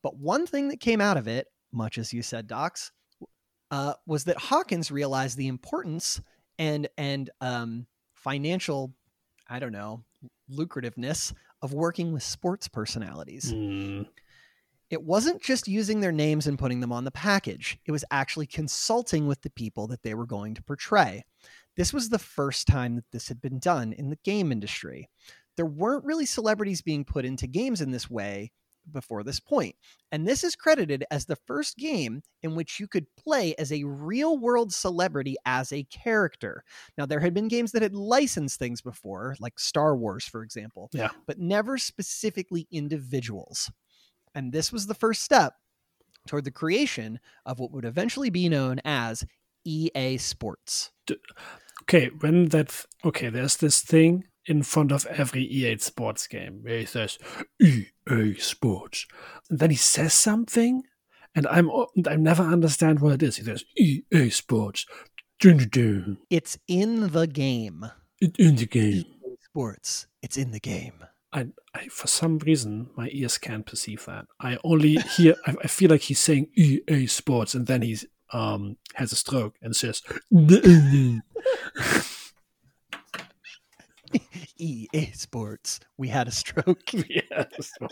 But 0.02 0.18
one 0.18 0.48
thing 0.48 0.70
that 0.70 0.80
came 0.80 1.02
out 1.02 1.18
of 1.18 1.28
it, 1.28 1.48
much 1.74 1.98
as 1.98 2.14
you 2.14 2.22
said, 2.22 2.48
Docs, 2.48 2.92
uh, 3.72 3.94
was 4.08 4.24
that 4.26 4.38
Hawkins 4.38 4.92
realized 4.92 5.38
the 5.38 5.48
importance 5.48 6.22
and 6.58 6.88
and 6.98 7.30
um, 7.42 7.88
financial, 8.14 8.94
I 9.48 9.60
don't 9.60 9.72
know, 9.72 10.04
lucrativeness 10.52 11.34
of 11.62 11.74
working 11.74 12.12
with 12.14 12.24
sports 12.24 12.68
personalities. 12.68 13.51
Mm, 13.53 14.07
It 14.89 15.03
wasn't 15.03 15.41
just 15.41 15.68
using 15.68 15.99
their 15.99 16.12
names 16.12 16.47
and 16.47 16.57
putting 16.57 16.80
them 16.80 16.91
on 16.91 17.03
the 17.03 17.12
package, 17.12 17.78
it 17.86 17.91
was 17.91 18.05
actually 18.12 18.47
consulting 18.47 19.28
with 19.28 19.41
the 19.41 19.51
people 19.51 19.88
that 19.88 20.01
they 20.03 20.16
were 20.16 20.26
going 20.26 20.55
to 20.55 20.64
portray. 20.64 21.24
This 21.76 21.93
was 21.93 22.10
the 22.10 22.20
first 22.20 22.68
time 22.68 22.95
that 22.95 23.12
this 23.12 23.28
had 23.28 23.41
been 23.41 23.60
done 23.60 23.93
in 23.93 24.10
the 24.10 24.18
game 24.24 24.51
industry. 24.51 25.10
There 25.55 25.66
weren't 25.66 26.05
really 26.05 26.26
celebrities 26.26 26.82
being 26.82 27.05
put 27.05 27.26
into 27.26 27.47
games 27.47 27.82
in 27.82 27.91
this 27.91 28.10
way 28.10 28.51
before 28.92 29.24
this 29.24 29.40
point. 29.40 29.76
And 30.12 30.28
this 30.28 30.44
is 30.44 30.56
credited 30.56 31.06
as 31.12 31.26
the 31.26 31.36
first 31.36 31.78
game 31.78 32.22
in 32.44 32.56
which 32.56 32.80
you 32.80 32.88
could 32.88 33.06
play 33.16 33.56
as 33.58 33.72
a 33.72 33.84
real 33.84 34.38
world 34.38 34.74
celebrity 34.74 35.36
as 35.46 35.72
a 35.72 35.84
character. 35.86 36.64
Now, 36.98 37.06
there 37.06 37.20
had 37.20 37.34
been 37.34 37.48
games 37.48 37.72
that 37.74 37.82
had 37.82 37.96
licensed 37.96 38.60
things 38.60 38.82
before, 38.82 39.36
like 39.40 39.60
Star 39.60 39.95
Wars, 39.95 40.26
for 40.26 40.44
example, 40.44 40.90
Yeah. 40.94 41.10
but 41.28 41.40
never 41.40 41.78
specifically 41.78 42.68
individuals. 42.72 43.72
And 44.36 44.52
this 44.52 44.72
was 44.72 44.88
the 44.88 44.94
first 44.94 45.22
step 45.24 45.53
toward 46.28 46.44
the 46.44 46.52
creation 46.52 47.20
of 47.45 47.60
what 47.60 47.72
would 47.72 47.86
eventually 47.86 48.30
be 48.30 48.49
known 48.49 48.80
as 48.86 49.24
EA 49.66 50.18
Sports. 50.18 50.91
okay, 51.84 52.10
when 52.20 52.45
that 52.49 52.86
okay, 53.03 53.30
there's 53.30 53.57
this 53.57 53.82
thing 53.82 54.24
in 54.50 54.64
front 54.64 54.92
of 54.92 55.06
every 55.08 55.44
EA 55.44 55.78
Sports 55.78 56.28
game 56.28 56.60
where 56.64 56.80
he 56.80 56.86
says 56.86 57.18
EA 57.62 58.34
Sports, 58.40 59.06
and 59.50 59.60
then 59.60 59.70
he 59.70 59.76
says 59.76 60.14
something, 60.14 60.84
and 61.36 61.48
I'm 61.48 61.70
I 62.08 62.16
never 62.16 62.44
understand 62.44 63.00
what 63.00 63.14
it 63.14 63.24
is. 63.24 63.38
He 63.38 63.44
says 63.44 63.64
EA 63.78 64.30
Sports, 64.30 64.86
It's 66.30 66.58
in 66.68 67.12
the 67.12 67.28
game. 67.28 67.86
it- 68.22 68.36
in 68.40 68.56
the 68.56 68.66
game. 68.66 69.06
EA 69.06 69.36
Sports. 69.50 70.08
It's 70.22 70.38
in 70.38 70.52
the 70.52 70.60
game. 70.60 71.04
I, 71.32 71.48
I 71.76 71.88
for 71.90 72.08
some 72.08 72.40
reason 72.40 72.90
my 72.98 73.08
ears 73.12 73.38
can't 73.38 73.66
perceive 73.66 74.04
that. 74.08 74.26
I 74.42 74.58
only 74.64 74.96
hear. 75.16 75.36
I, 75.46 75.56
I 75.64 75.68
feel 75.68 75.90
like 75.92 76.02
he's 76.02 76.20
saying 76.20 76.48
EA 76.56 77.06
Sports, 77.08 77.54
and 77.54 77.68
then 77.68 77.82
he's 77.84 78.06
um 78.34 78.78
has 78.96 79.12
a 79.12 79.16
stroke 79.16 79.56
and 79.62 79.76
says. 79.76 80.02
EA 84.60 85.11
Sports. 85.14 85.80
We 85.98 86.07
had 86.10 86.27
a 86.27 86.31
stroke. 86.31 86.94
yeah. 87.10 87.45
so- 87.60 87.88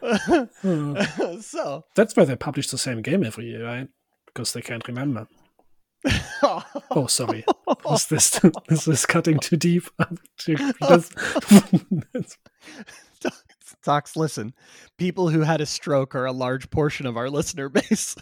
so, 1.40 1.84
That's 1.94 2.16
why 2.16 2.24
they 2.24 2.36
publish 2.36 2.68
the 2.68 2.78
same 2.78 3.02
game 3.02 3.24
every 3.24 3.46
year, 3.46 3.64
right? 3.64 3.88
Because 4.26 4.52
they 4.52 4.62
can't 4.62 4.86
remember. 4.86 5.26
Oh, 6.90 7.06
sorry. 7.08 7.44
Was 7.84 8.06
this 8.06 8.40
is 8.70 8.84
this 8.84 9.04
cutting 9.06 9.38
too 9.40 9.56
deep? 9.56 9.84
Too- 10.36 10.56
Docs, 13.84 14.16
listen. 14.16 14.54
People 14.96 15.28
who 15.28 15.40
had 15.40 15.60
a 15.60 15.66
stroke 15.66 16.14
are 16.14 16.26
a 16.26 16.32
large 16.32 16.70
portion 16.70 17.06
of 17.06 17.16
our 17.16 17.28
listener 17.30 17.68
base. 17.68 18.16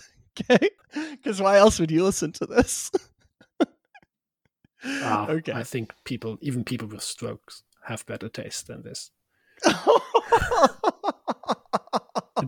Okay? 0.50 0.68
Because 0.92 1.40
why 1.40 1.56
else 1.56 1.78
would 1.80 1.90
you 1.90 2.04
listen 2.04 2.32
to 2.32 2.46
this? 2.46 2.90
Ah, 4.84 5.28
okay. 5.28 5.52
I 5.52 5.62
think 5.62 5.92
people, 6.04 6.38
even 6.40 6.64
people 6.64 6.88
with 6.88 7.02
strokes, 7.02 7.62
have 7.86 8.06
better 8.06 8.28
taste 8.28 8.66
than 8.66 8.82
this. 8.82 9.10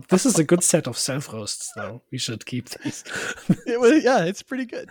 This 0.09 0.25
is 0.25 0.37
a 0.37 0.43
good 0.43 0.63
set 0.63 0.87
of 0.87 0.97
self 0.97 1.31
roasts, 1.33 1.71
though. 1.75 2.01
We 2.11 2.17
should 2.17 2.45
keep 2.45 2.69
these. 2.69 3.03
it 3.65 3.79
was, 3.79 4.03
yeah, 4.03 4.23
it's 4.25 4.43
pretty 4.43 4.65
good. 4.65 4.89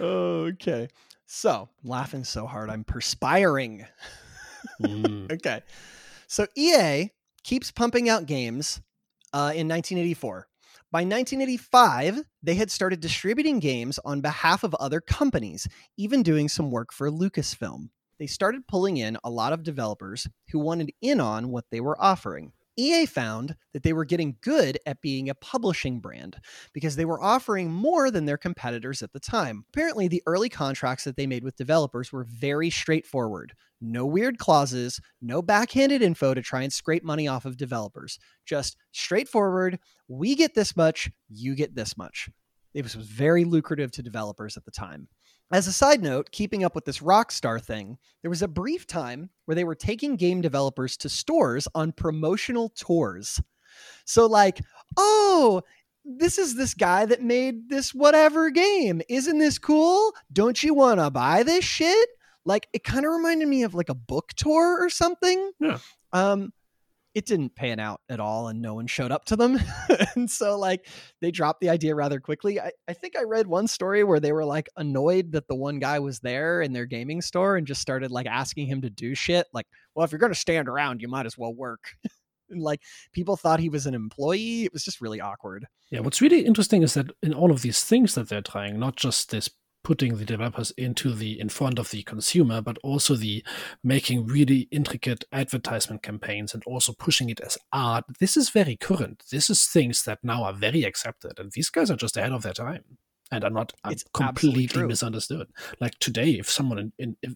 okay. 0.00 0.88
So, 1.26 1.68
laughing 1.82 2.24
so 2.24 2.46
hard, 2.46 2.70
I'm 2.70 2.84
perspiring. 2.84 3.86
Mm. 4.82 5.32
Okay. 5.32 5.62
So 6.28 6.46
EA 6.56 7.10
keeps 7.44 7.70
pumping 7.70 8.08
out 8.08 8.26
games 8.26 8.80
uh, 9.32 9.52
in 9.54 9.68
1984. 9.68 10.48
By 10.92 11.00
1985, 11.00 12.22
they 12.44 12.54
had 12.54 12.70
started 12.70 13.00
distributing 13.00 13.58
games 13.58 13.98
on 14.04 14.20
behalf 14.20 14.62
of 14.62 14.72
other 14.76 15.00
companies, 15.00 15.66
even 15.96 16.22
doing 16.22 16.48
some 16.48 16.70
work 16.70 16.92
for 16.92 17.10
Lucasfilm. 17.10 17.88
They 18.20 18.28
started 18.28 18.68
pulling 18.68 18.96
in 18.96 19.18
a 19.24 19.30
lot 19.30 19.52
of 19.52 19.64
developers 19.64 20.28
who 20.52 20.60
wanted 20.60 20.92
in 21.02 21.20
on 21.20 21.50
what 21.50 21.64
they 21.72 21.80
were 21.80 22.00
offering. 22.00 22.52
EA 22.76 23.06
found 23.06 23.56
that 23.72 23.82
they 23.82 23.92
were 23.92 24.04
getting 24.04 24.36
good 24.42 24.78
at 24.86 25.00
being 25.00 25.28
a 25.28 25.34
publishing 25.34 26.00
brand 26.00 26.36
because 26.72 26.96
they 26.96 27.04
were 27.04 27.22
offering 27.22 27.70
more 27.70 28.10
than 28.10 28.24
their 28.24 28.36
competitors 28.36 29.02
at 29.02 29.12
the 29.12 29.20
time. 29.20 29.64
Apparently, 29.70 30.08
the 30.08 30.22
early 30.26 30.48
contracts 30.48 31.04
that 31.04 31.16
they 31.16 31.26
made 31.26 31.44
with 31.44 31.56
developers 31.56 32.12
were 32.12 32.24
very 32.24 32.70
straightforward. 32.70 33.52
No 33.80 34.06
weird 34.06 34.38
clauses, 34.38 35.00
no 35.20 35.42
backhanded 35.42 36.02
info 36.02 36.34
to 36.34 36.42
try 36.42 36.62
and 36.62 36.72
scrape 36.72 37.04
money 37.04 37.28
off 37.28 37.44
of 37.44 37.56
developers. 37.56 38.18
Just 38.46 38.76
straightforward, 38.92 39.78
we 40.08 40.34
get 40.34 40.54
this 40.54 40.76
much, 40.76 41.10
you 41.28 41.54
get 41.54 41.74
this 41.74 41.96
much. 41.96 42.28
It 42.74 42.82
was 42.82 42.94
very 42.94 43.44
lucrative 43.44 43.90
to 43.92 44.02
developers 44.02 44.56
at 44.56 44.64
the 44.64 44.70
time. 44.70 45.08
As 45.52 45.68
a 45.68 45.72
side 45.72 46.02
note, 46.02 46.32
keeping 46.32 46.64
up 46.64 46.74
with 46.74 46.84
this 46.84 46.98
Rockstar 46.98 47.62
thing, 47.62 47.98
there 48.22 48.30
was 48.30 48.42
a 48.42 48.48
brief 48.48 48.86
time 48.86 49.30
where 49.44 49.54
they 49.54 49.62
were 49.64 49.76
taking 49.76 50.16
game 50.16 50.40
developers 50.40 50.96
to 50.98 51.08
stores 51.08 51.68
on 51.74 51.92
promotional 51.92 52.70
tours. 52.70 53.40
So, 54.04 54.26
like, 54.26 54.60
oh, 54.96 55.62
this 56.04 56.38
is 56.38 56.56
this 56.56 56.74
guy 56.74 57.06
that 57.06 57.22
made 57.22 57.68
this 57.68 57.94
whatever 57.94 58.50
game. 58.50 59.02
Isn't 59.08 59.38
this 59.38 59.58
cool? 59.58 60.12
Don't 60.32 60.62
you 60.62 60.74
want 60.74 60.98
to 60.98 61.10
buy 61.10 61.44
this 61.44 61.64
shit? 61.64 62.08
Like, 62.44 62.68
it 62.72 62.82
kind 62.82 63.04
of 63.04 63.12
reminded 63.12 63.46
me 63.46 63.62
of 63.62 63.74
like 63.74 63.88
a 63.88 63.94
book 63.94 64.32
tour 64.36 64.82
or 64.82 64.88
something. 64.88 65.52
Yeah. 65.60 65.78
Um, 66.12 66.52
it 67.16 67.24
didn't 67.24 67.56
pan 67.56 67.80
out 67.80 68.02
at 68.10 68.20
all 68.20 68.48
and 68.48 68.60
no 68.60 68.74
one 68.74 68.86
showed 68.86 69.10
up 69.10 69.24
to 69.24 69.36
them. 69.36 69.58
and 70.14 70.30
so 70.30 70.58
like 70.58 70.86
they 71.22 71.30
dropped 71.30 71.62
the 71.62 71.70
idea 71.70 71.94
rather 71.94 72.20
quickly. 72.20 72.60
I, 72.60 72.70
I 72.86 72.92
think 72.92 73.16
I 73.16 73.22
read 73.22 73.46
one 73.46 73.68
story 73.68 74.04
where 74.04 74.20
they 74.20 74.32
were 74.32 74.44
like 74.44 74.68
annoyed 74.76 75.32
that 75.32 75.48
the 75.48 75.54
one 75.54 75.78
guy 75.78 75.98
was 75.98 76.20
there 76.20 76.60
in 76.60 76.74
their 76.74 76.84
gaming 76.84 77.22
store 77.22 77.56
and 77.56 77.66
just 77.66 77.80
started 77.80 78.10
like 78.10 78.26
asking 78.26 78.66
him 78.66 78.82
to 78.82 78.90
do 78.90 79.14
shit. 79.14 79.46
Like, 79.54 79.66
well, 79.94 80.04
if 80.04 80.12
you're 80.12 80.18
gonna 80.18 80.34
stand 80.34 80.68
around, 80.68 81.00
you 81.00 81.08
might 81.08 81.24
as 81.24 81.38
well 81.38 81.54
work. 81.54 81.94
and 82.50 82.60
like 82.60 82.82
people 83.14 83.38
thought 83.38 83.60
he 83.60 83.70
was 83.70 83.86
an 83.86 83.94
employee. 83.94 84.64
It 84.64 84.74
was 84.74 84.84
just 84.84 85.00
really 85.00 85.22
awkward. 85.22 85.66
Yeah, 85.90 86.00
what's 86.00 86.20
really 86.20 86.44
interesting 86.44 86.82
is 86.82 86.92
that 86.94 87.10
in 87.22 87.32
all 87.32 87.50
of 87.50 87.62
these 87.62 87.82
things 87.82 88.14
that 88.14 88.28
they're 88.28 88.42
trying, 88.42 88.78
not 88.78 88.96
just 88.96 89.30
this 89.30 89.48
putting 89.86 90.16
the 90.16 90.24
developers 90.24 90.72
into 90.72 91.14
the 91.14 91.38
in 91.38 91.48
front 91.48 91.78
of 91.78 91.90
the 91.92 92.02
consumer, 92.02 92.60
but 92.60 92.76
also 92.82 93.14
the 93.14 93.44
making 93.84 94.26
really 94.26 94.66
intricate 94.72 95.22
advertisement 95.30 96.02
campaigns 96.02 96.52
and 96.54 96.62
also 96.66 96.92
pushing 96.92 97.30
it 97.30 97.40
as 97.40 97.56
art. 97.72 98.04
This 98.18 98.36
is 98.36 98.50
very 98.50 98.76
current. 98.76 99.22
This 99.30 99.48
is 99.48 99.64
things 99.66 100.02
that 100.02 100.18
now 100.24 100.42
are 100.42 100.52
very 100.52 100.82
accepted, 100.82 101.38
and 101.38 101.52
these 101.52 101.70
guys 101.70 101.88
are 101.90 101.96
just 102.04 102.16
ahead 102.16 102.32
of 102.32 102.42
their 102.42 102.52
time 102.52 102.82
and 103.30 103.44
are 103.44 103.50
not 103.50 103.72
are 103.84 103.92
completely 104.12 104.82
misunderstood. 104.82 105.46
Like 105.80 105.96
today, 106.00 106.30
if 106.32 106.50
someone 106.50 106.78
in, 106.80 106.92
in 106.98 107.16
if 107.22 107.34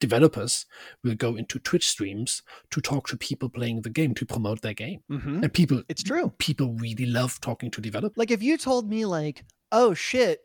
developers 0.00 0.66
will 1.04 1.14
go 1.14 1.36
into 1.36 1.60
Twitch 1.60 1.88
streams 1.88 2.42
to 2.72 2.80
talk 2.80 3.06
to 3.08 3.16
people 3.16 3.48
playing 3.48 3.82
the 3.82 3.90
game 3.90 4.12
to 4.14 4.26
promote 4.26 4.60
their 4.62 4.74
game, 4.74 5.00
Mm-hmm. 5.08 5.44
and 5.44 5.52
people 5.52 5.82
It's 5.88 6.02
true. 6.02 6.32
people 6.38 6.74
really 6.86 7.06
love 7.06 7.40
talking 7.40 7.70
to 7.70 7.80
developers. 7.80 8.16
Like 8.16 8.32
if 8.32 8.42
you 8.42 8.58
told 8.58 8.88
me 8.90 9.04
like, 9.06 9.44
oh 9.70 9.94
shit, 9.94 10.40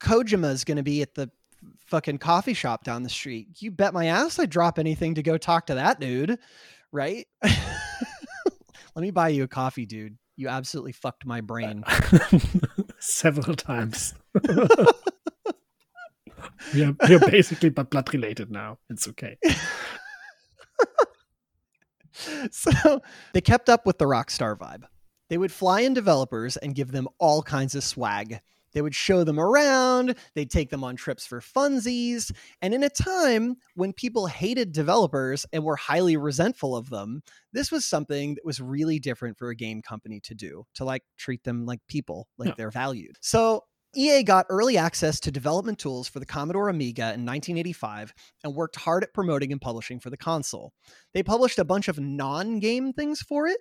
Kojima's 0.00 0.64
gonna 0.64 0.82
be 0.82 1.02
at 1.02 1.14
the 1.14 1.30
fucking 1.86 2.18
coffee 2.18 2.54
shop 2.54 2.84
down 2.84 3.02
the 3.02 3.08
street, 3.08 3.48
you 3.58 3.70
bet 3.70 3.94
my 3.94 4.06
ass 4.06 4.38
I'd 4.38 4.50
drop 4.50 4.78
anything 4.78 5.14
to 5.14 5.22
go 5.22 5.38
talk 5.38 5.66
to 5.66 5.74
that 5.74 6.00
dude, 6.00 6.38
right? 6.92 7.26
Let 7.42 9.02
me 9.02 9.10
buy 9.10 9.28
you 9.28 9.44
a 9.44 9.48
coffee, 9.48 9.86
dude. 9.86 10.16
You 10.36 10.48
absolutely 10.48 10.92
fucked 10.92 11.26
my 11.26 11.40
brain. 11.40 11.84
several 12.98 13.54
times. 13.54 14.14
we 16.74 16.84
are 16.84 16.94
we 17.08 17.14
are 17.14 17.30
basically 17.30 17.70
blood 17.70 18.12
related 18.12 18.50
now. 18.50 18.78
It's 18.90 19.08
okay. 19.08 19.38
so 22.50 23.00
they 23.32 23.40
kept 23.40 23.68
up 23.68 23.86
with 23.86 23.98
the 23.98 24.06
Rockstar 24.06 24.56
vibe. 24.56 24.84
They 25.28 25.38
would 25.38 25.52
fly 25.52 25.80
in 25.80 25.94
developers 25.94 26.56
and 26.56 26.74
give 26.74 26.92
them 26.92 27.08
all 27.18 27.42
kinds 27.42 27.74
of 27.74 27.82
swag. 27.82 28.40
They 28.76 28.82
would 28.82 28.94
show 28.94 29.24
them 29.24 29.40
around, 29.40 30.16
they'd 30.34 30.50
take 30.50 30.68
them 30.68 30.84
on 30.84 30.96
trips 30.96 31.24
for 31.26 31.40
funsies. 31.40 32.30
And 32.60 32.74
in 32.74 32.82
a 32.82 32.90
time 32.90 33.56
when 33.74 33.94
people 33.94 34.26
hated 34.26 34.72
developers 34.72 35.46
and 35.50 35.64
were 35.64 35.76
highly 35.76 36.18
resentful 36.18 36.76
of 36.76 36.90
them, 36.90 37.22
this 37.54 37.72
was 37.72 37.86
something 37.86 38.34
that 38.34 38.44
was 38.44 38.60
really 38.60 38.98
different 38.98 39.38
for 39.38 39.48
a 39.48 39.56
game 39.56 39.80
company 39.80 40.20
to 40.24 40.34
do, 40.34 40.64
to 40.74 40.84
like 40.84 41.02
treat 41.16 41.42
them 41.44 41.64
like 41.64 41.80
people, 41.88 42.28
like 42.36 42.48
Yeah. 42.48 42.54
they're 42.58 42.70
valued. 42.70 43.16
So 43.22 43.64
EA 43.96 44.22
got 44.22 44.44
early 44.50 44.76
access 44.76 45.20
to 45.20 45.30
development 45.30 45.78
tools 45.78 46.06
for 46.06 46.20
the 46.20 46.26
Commodore 46.26 46.68
Amiga 46.68 47.14
in 47.14 47.24
1985 47.24 48.12
and 48.44 48.54
worked 48.54 48.76
hard 48.76 49.04
at 49.04 49.14
promoting 49.14 49.52
and 49.52 49.60
publishing 49.60 50.00
for 50.00 50.10
the 50.10 50.18
console. 50.18 50.74
They 51.14 51.22
published 51.22 51.58
a 51.58 51.64
bunch 51.64 51.88
of 51.88 51.98
non 51.98 52.58
game 52.58 52.92
things 52.92 53.22
for 53.22 53.46
it. 53.46 53.56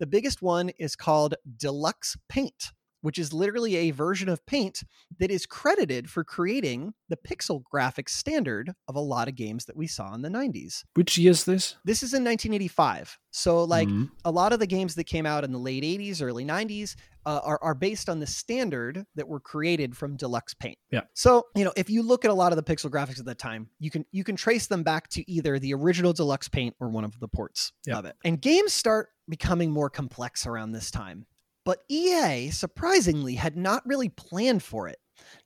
The 0.00 0.06
biggest 0.06 0.42
one 0.42 0.68
is 0.78 0.96
called 0.96 1.34
Deluxe 1.56 2.18
Paint, 2.28 2.72
which 3.02 3.18
is 3.18 3.32
literally 3.32 3.76
a 3.76 3.90
version 3.90 4.28
of 4.28 4.44
Paint 4.46 4.82
that 5.18 5.30
is 5.30 5.46
credited 5.46 6.08
for 6.10 6.24
creating 6.24 6.94
the 7.08 7.16
pixel 7.16 7.62
graphics 7.72 8.10
standard 8.10 8.72
of 8.88 8.96
a 8.96 9.00
lot 9.00 9.28
of 9.28 9.34
games 9.34 9.64
that 9.66 9.76
we 9.76 9.86
saw 9.86 10.14
in 10.14 10.22
the 10.22 10.28
90s. 10.28 10.84
Which 10.94 11.18
year 11.18 11.30
is 11.32 11.44
this? 11.44 11.76
This 11.84 12.02
is 12.02 12.14
in 12.14 12.22
1985. 12.24 13.18
So, 13.32 13.62
like, 13.64 13.88
Mhm. 13.88 14.10
a 14.24 14.30
lot 14.30 14.52
of 14.52 14.58
the 14.58 14.66
games 14.66 14.94
that 14.96 15.04
came 15.04 15.24
out 15.26 15.44
in 15.44 15.52
the 15.52 15.58
late 15.58 15.84
80s, 15.84 16.20
early 16.20 16.44
90s 16.44 16.96
uh, 17.26 17.40
are, 17.44 17.58
are 17.62 17.74
based 17.74 18.08
on 18.08 18.18
the 18.18 18.26
standard 18.26 19.04
that 19.14 19.28
were 19.28 19.40
created 19.40 19.94
from 19.96 20.16
Deluxe 20.16 20.54
Paint. 20.54 20.78
Yeah. 20.90 21.02
So, 21.14 21.46
you 21.54 21.64
know, 21.64 21.72
if 21.76 21.90
you 21.90 22.02
look 22.02 22.24
at 22.24 22.30
a 22.30 22.34
lot 22.34 22.50
of 22.50 22.56
the 22.56 22.62
pixel 22.62 22.90
graphics 22.90 23.18
at 23.20 23.26
the 23.26 23.34
time, 23.34 23.68
you 23.78 23.90
can 23.90 24.06
you 24.10 24.24
can 24.24 24.36
trace 24.36 24.66
them 24.68 24.82
back 24.82 25.08
to 25.10 25.30
either 25.30 25.58
the 25.58 25.74
original 25.74 26.12
Deluxe 26.14 26.48
Paint 26.48 26.76
or 26.80 26.88
one 26.88 27.04
of 27.04 27.20
the 27.20 27.28
ports 27.28 27.72
Yeah. 27.86 27.98
of 27.98 28.04
it. 28.06 28.16
And 28.24 28.40
games 28.40 28.72
start 28.72 29.10
becoming 29.28 29.70
more 29.70 29.90
complex 29.90 30.46
around 30.46 30.72
this 30.72 30.90
time. 30.90 31.26
But 31.64 31.80
EA 31.88 32.50
surprisingly 32.50 33.34
had 33.34 33.56
not 33.56 33.86
really 33.86 34.08
planned 34.08 34.62
for 34.62 34.88
it. 34.88 34.98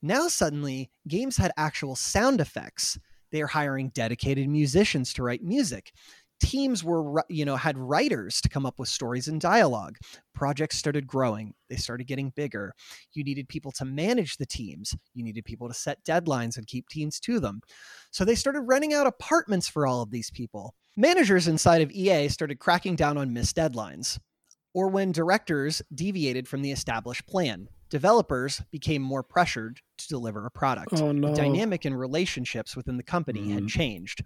Now 0.03 0.28
suddenly, 0.28 0.91
games 1.09 1.36
had 1.36 1.53
actual 1.57 1.97
sound 1.97 2.41
effects. 2.41 2.99
They 3.32 3.43
are 3.43 3.49
hiring 3.49 3.89
dedicated 3.89 4.49
musicians 4.49 5.12
to 5.15 5.23
write 5.24 5.43
music. 5.43 5.93
Teams 6.41 6.85
were 6.85 7.24
you 7.28 7.45
know 7.45 7.57
had 7.57 7.78
writers 7.78 8.41
to 8.41 8.49
come 8.49 8.66
up 8.66 8.78
with 8.78 8.89
stories 8.89 9.28
and 9.28 9.41
dialogue. 9.41 9.97
Projects 10.35 10.77
started 10.77 11.07
growing. 11.07 11.55
They 11.69 11.77
started 11.77 12.07
getting 12.07 12.31
bigger. 12.31 12.74
You 13.12 13.24
needed 13.24 13.49
people 13.49 13.73
to 13.73 13.85
manage 13.85 14.36
the 14.36 14.47
teams. 14.47 14.95
You 15.15 15.24
needed 15.24 15.45
people 15.45 15.69
to 15.69 15.74
set 15.74 16.05
deadlines 16.05 16.57
and 16.57 16.66
keep 16.66 16.89
teams 16.89 17.19
to 17.20 17.41
them. 17.41 17.61
So 18.11 18.24
they 18.24 18.35
started 18.35 18.62
renting 18.62 18.95
out 18.95 19.07
apartments 19.07 19.69
for 19.69 19.86
all 19.86 20.03
of 20.03 20.11
these 20.11 20.31
people. 20.31 20.74
Managers 20.97 21.49
inside 21.49 21.82
of 21.82 21.91
ea 21.91 22.28
started 22.28 22.59
cracking 22.61 22.95
down 22.95 23.16
on 23.16 23.32
missed 23.32 23.57
deadlines 23.57 24.19
or 24.74 24.88
when 24.88 25.12
directors 25.12 25.80
deviated 25.94 26.46
from 26.46 26.60
the 26.62 26.70
established 26.72 27.26
plan 27.26 27.68
developers 27.90 28.60
became 28.72 29.01
more 29.02 29.22
pressured 29.22 29.80
to 29.96 30.09
deliver 30.09 30.44
a 30.46 30.51
product 30.51 30.92
Oh 31.01 31.12
no. 31.12 31.28
the 31.30 31.36
dynamic 31.36 31.84
and 31.84 31.98
relationships 31.98 32.76
within 32.76 32.96
the 32.96 33.02
company 33.02 33.51
had 33.51 33.64
Mhm. 33.64 33.68
changed. 33.68 34.24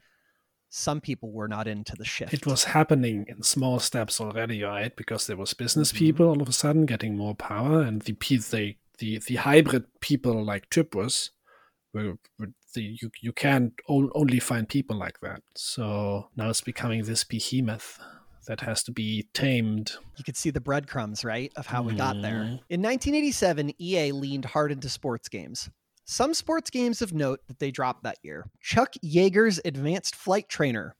Some 0.71 1.01
people 1.01 1.33
were 1.33 1.49
not 1.49 1.67
into 1.67 1.95
the 1.97 2.05
shift. 2.05 2.33
It 2.35 2.47
was 2.47 2.65
happening 2.65 3.25
in 3.29 3.43
small 3.43 3.79
steps 3.79 4.21
already, 4.21 4.63
right? 4.63 4.95
Because 4.97 5.27
there 5.27 5.37
was 5.37 5.55
business 5.55 5.93
Mhm. 5.93 5.99
people 5.99 6.27
all 6.29 6.43
of 6.43 6.49
a 6.49 6.53
sudden 6.53 6.85
getting 6.87 7.17
more 7.17 7.35
power, 7.35 7.81
and 7.83 8.03
the 8.03 8.13
they, 8.51 8.79
the 8.99 9.19
the 9.19 9.37
hybrid 9.37 9.85
people 10.01 10.45
like 10.45 10.69
Trip 10.71 10.95
was 10.95 11.31
where, 11.93 12.19
where 12.37 12.51
the, 12.75 12.83
you 13.01 13.11
you 13.21 13.33
can't 13.33 13.73
only 13.89 14.41
find 14.41 14.69
people 14.69 14.97
like 14.97 15.21
that. 15.21 15.43
So 15.57 16.29
now 16.37 16.51
it's 16.51 16.61
becoming 16.63 17.05
this 17.05 17.25
behemoth 17.25 17.99
that 18.49 18.61
has 18.63 18.83
to 18.85 18.93
be 18.93 19.29
tamed. 19.33 19.93
You 20.17 20.25
could 20.25 20.37
see 20.37 20.51
the 20.51 20.61
breadcrumbs, 20.61 21.25
right, 21.25 21.53
of 21.57 21.67
how 21.67 21.83
we 21.83 21.95
got 21.95 22.21
there. 22.21 22.41
Mhm. 22.43 22.61
In 22.69 22.83
1987, 22.83 23.73
EA 23.81 24.13
leaned 24.13 24.47
hard 24.47 24.73
into 24.73 24.89
sports 24.89 25.29
games. 25.29 25.71
Some 26.05 26.35
sports 26.35 26.71
games 26.71 27.01
of 27.03 27.13
note 27.13 27.41
that 27.47 27.59
they 27.59 27.71
dropped 27.71 28.03
that 28.03 28.19
year 28.23 28.51
Chuck 28.61 28.95
Yeager's 29.05 29.61
Advanced 29.65 30.17
Flight 30.17 30.49
Trainer, 30.49 30.97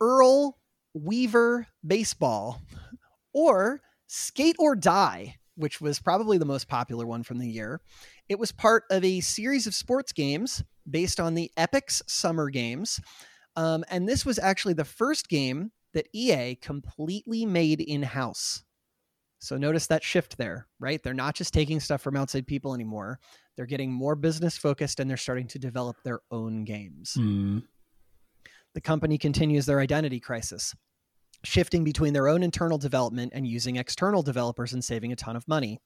Earl 0.00 0.58
Weaver 0.94 1.66
Baseball, 1.86 2.60
or 3.32 3.80
Skate 4.06 4.56
or 4.58 4.76
Die, 4.76 5.36
which 5.56 5.80
was 5.80 5.98
probably 5.98 6.38
the 6.38 6.44
most 6.44 6.68
popular 6.68 7.06
one 7.06 7.22
from 7.22 7.38
the 7.38 7.48
year. 7.48 7.80
It 8.28 8.38
was 8.38 8.52
part 8.52 8.84
of 8.90 9.04
a 9.04 9.20
series 9.20 9.66
of 9.66 9.74
sports 9.74 10.12
games 10.12 10.62
based 10.88 11.18
on 11.18 11.34
the 11.34 11.50
Epyx 11.56 12.02
Summer 12.06 12.50
Games. 12.50 13.00
Um, 13.56 13.84
and 13.88 14.06
this 14.06 14.26
was 14.26 14.38
actually 14.38 14.74
the 14.74 14.84
first 14.84 15.28
game 15.28 15.72
that 15.96 16.08
EA 16.12 16.54
completely 16.56 17.46
made 17.46 17.80
in 17.80 18.02
house. 18.02 18.62
So 19.38 19.56
notice 19.56 19.86
that 19.86 20.04
shift 20.04 20.36
there, 20.36 20.68
right? 20.78 21.02
They're 21.02 21.14
not 21.14 21.34
just 21.34 21.54
taking 21.54 21.80
stuff 21.80 22.02
from 22.02 22.16
outside 22.16 22.46
people 22.46 22.74
anymore. 22.74 23.18
They're 23.56 23.64
getting 23.64 23.90
more 23.90 24.14
business 24.14 24.58
focused 24.58 25.00
and 25.00 25.08
they're 25.08 25.16
starting 25.16 25.48
to 25.48 25.58
develop 25.58 25.96
their 26.04 26.20
own 26.30 26.64
games. 26.64 27.14
Mm. 27.18 27.62
The 28.74 28.80
company 28.82 29.16
continues 29.16 29.64
their 29.64 29.80
identity 29.80 30.20
crisis, 30.20 30.74
shifting 31.44 31.82
between 31.82 32.12
their 32.12 32.28
own 32.28 32.42
internal 32.42 32.76
development 32.76 33.32
and 33.34 33.46
using 33.46 33.76
external 33.76 34.22
developers 34.22 34.74
and 34.74 34.84
saving 34.84 35.12
a 35.12 35.16
ton 35.16 35.34
of 35.34 35.48
money. 35.48 35.78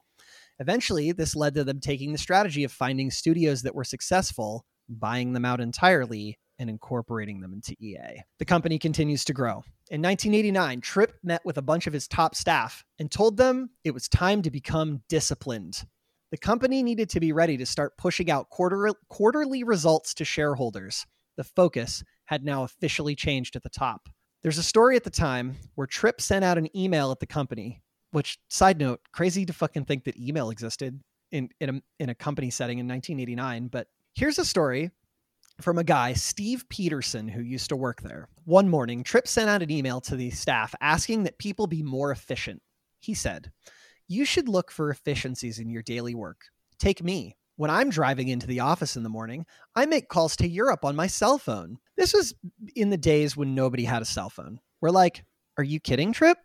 Eventually, 0.58 1.12
this 1.12 1.36
led 1.36 1.54
to 1.54 1.62
them 1.62 1.78
taking 1.78 2.10
the 2.10 2.18
strategy 2.18 2.64
of 2.64 2.72
finding 2.72 3.12
studios 3.12 3.62
that 3.62 3.76
were 3.76 3.84
successful, 3.84 4.64
buying 4.88 5.34
them 5.34 5.44
out 5.44 5.60
entirely, 5.60 6.36
and 6.60 6.68
incorporating 6.68 7.40
them 7.40 7.52
into 7.54 7.74
EA. 7.80 8.22
The 8.38 8.44
company 8.44 8.78
continues 8.78 9.24
to 9.24 9.32
grow. 9.32 9.64
In 9.90 10.02
1989, 10.02 10.82
Trip 10.82 11.18
met 11.24 11.44
with 11.44 11.58
a 11.58 11.62
bunch 11.62 11.88
of 11.88 11.92
his 11.92 12.06
top 12.06 12.36
staff 12.36 12.84
and 13.00 13.10
told 13.10 13.36
them 13.36 13.70
it 13.82 13.92
was 13.92 14.08
time 14.08 14.40
to 14.42 14.50
become 14.50 15.02
disciplined. 15.08 15.84
The 16.30 16.38
company 16.38 16.84
needed 16.84 17.10
to 17.10 17.18
be 17.18 17.32
ready 17.32 17.56
to 17.56 17.66
start 17.66 17.98
pushing 17.98 18.30
out 18.30 18.50
quarter- 18.50 18.94
quarterly 19.08 19.64
results 19.64 20.14
to 20.14 20.24
shareholders. 20.24 21.06
The 21.36 21.42
focus 21.42 22.04
had 22.26 22.44
now 22.44 22.62
officially 22.62 23.16
changed 23.16 23.56
at 23.56 23.64
the 23.64 23.68
top. 23.68 24.08
There's 24.44 24.58
a 24.58 24.62
story 24.62 24.94
at 24.94 25.02
the 25.02 25.10
time 25.10 25.56
where 25.74 25.88
Trip 25.88 26.20
sent 26.20 26.44
out 26.44 26.56
an 26.56 26.68
email 26.76 27.10
at 27.10 27.18
the 27.18 27.26
company, 27.26 27.82
which, 28.12 28.38
side 28.48 28.78
note, 28.78 29.00
crazy 29.12 29.44
to 29.44 29.52
fucking 29.52 29.86
think 29.86 30.04
that 30.04 30.16
email 30.16 30.50
existed 30.50 31.00
in, 31.32 31.48
in, 31.60 31.68
a, 31.68 31.82
in 31.98 32.10
a 32.10 32.14
company 32.14 32.50
setting 32.50 32.78
in 32.78 32.86
1989. 32.86 33.66
But 33.66 33.88
here's 34.14 34.38
a 34.38 34.44
story 34.44 34.92
from 35.62 35.78
a 35.78 35.84
guy, 35.84 36.12
Steve 36.12 36.68
Peterson, 36.68 37.28
who 37.28 37.42
used 37.42 37.68
to 37.68 37.76
work 37.76 38.02
there. 38.02 38.28
One 38.44 38.68
morning, 38.68 39.02
Trip 39.02 39.26
sent 39.26 39.48
out 39.50 39.62
an 39.62 39.70
email 39.70 40.00
to 40.02 40.16
the 40.16 40.30
staff 40.30 40.74
asking 40.80 41.24
that 41.24 41.38
people 41.38 41.66
be 41.66 41.82
more 41.82 42.10
efficient. 42.10 42.62
He 42.98 43.14
said, 43.14 43.50
You 44.08 44.24
should 44.24 44.48
look 44.48 44.70
for 44.70 44.90
efficiencies 44.90 45.58
in 45.58 45.70
your 45.70 45.82
daily 45.82 46.14
work. 46.14 46.42
Take 46.78 47.02
me. 47.02 47.36
When 47.56 47.70
I'm 47.70 47.90
driving 47.90 48.28
into 48.28 48.46
the 48.46 48.60
office 48.60 48.96
in 48.96 49.02
the 49.02 49.08
morning, 49.08 49.44
I 49.76 49.84
make 49.86 50.08
calls 50.08 50.36
to 50.36 50.48
Europe 50.48 50.84
on 50.84 50.96
my 50.96 51.06
cell 51.06 51.36
phone. 51.36 51.78
This 51.96 52.14
was 52.14 52.34
in 52.74 52.90
the 52.90 52.96
days 52.96 53.36
when 53.36 53.54
nobody 53.54 53.84
had 53.84 54.02
a 54.02 54.06
cell 54.06 54.30
phone. 54.30 54.60
We're 54.80 54.90
like, 54.90 55.24
Are 55.58 55.64
you 55.64 55.80
kidding, 55.80 56.12
Trip? 56.12 56.38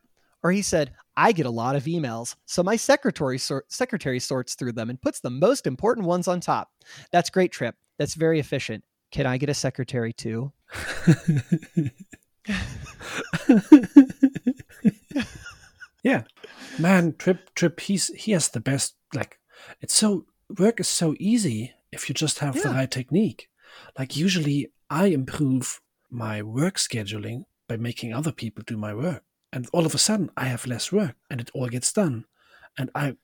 Or 0.44 0.52
he 0.52 0.62
said, 0.62 0.94
I 1.18 1.32
get 1.32 1.46
a 1.46 1.52
lot 1.52 1.76
of 1.76 1.86
emails, 1.86 2.36
so 2.46 2.62
my 2.62 2.76
secretary, 2.76 3.38
sort- 3.38 3.72
secretary 3.72 4.20
sorts 4.20 4.56
through 4.56 4.74
them 4.74 4.90
and 4.90 5.02
puts 5.02 5.22
the 5.22 5.30
most 5.30 5.66
important 5.66 6.06
ones 6.06 6.28
on 6.28 6.40
top. 6.40 6.70
That's 7.12 7.30
great, 7.30 7.52
Trip. 7.52 7.76
That's 7.98 8.16
very 8.16 8.40
efficient. 8.40 8.84
Can 9.16 9.26
I 9.26 9.38
get 9.38 9.48
a 9.50 9.54
secretary 9.54 10.12
too? 10.12 10.52
yeah, 16.04 16.24
man, 16.78 17.16
Trip 17.18 17.54
Trip. 17.56 17.80
He's 17.80 18.08
he 18.10 18.34
has 18.34 18.50
the 18.50 18.60
best. 18.60 18.96
Like 19.14 19.40
it's 19.80 19.94
so 19.94 20.26
work 20.60 20.82
is 20.82 20.88
so 20.90 21.16
easy 21.18 21.74
if 21.94 22.10
you 22.10 22.14
just 22.16 22.40
have 22.40 22.62
the 22.62 22.70
right 22.70 22.92
technique. 22.92 23.48
Like 23.98 24.18
usually, 24.18 24.72
I 24.90 25.06
improve 25.08 25.80
my 26.10 26.42
work 26.42 26.76
scheduling 26.76 27.46
by 27.70 27.78
making 27.78 28.14
other 28.14 28.34
people 28.34 28.64
do 28.68 28.76
my 28.76 28.94
work, 28.94 29.24
and 29.54 29.68
all 29.72 29.86
of 29.86 29.96
a 29.96 29.98
sudden, 29.98 30.30
I 30.36 30.46
have 30.46 30.68
less 30.68 30.92
work, 30.92 31.16
and 31.30 31.40
it 31.40 31.52
all 31.54 31.70
gets 31.70 31.94
done, 31.94 32.26
and 32.78 32.90
I. 32.94 33.16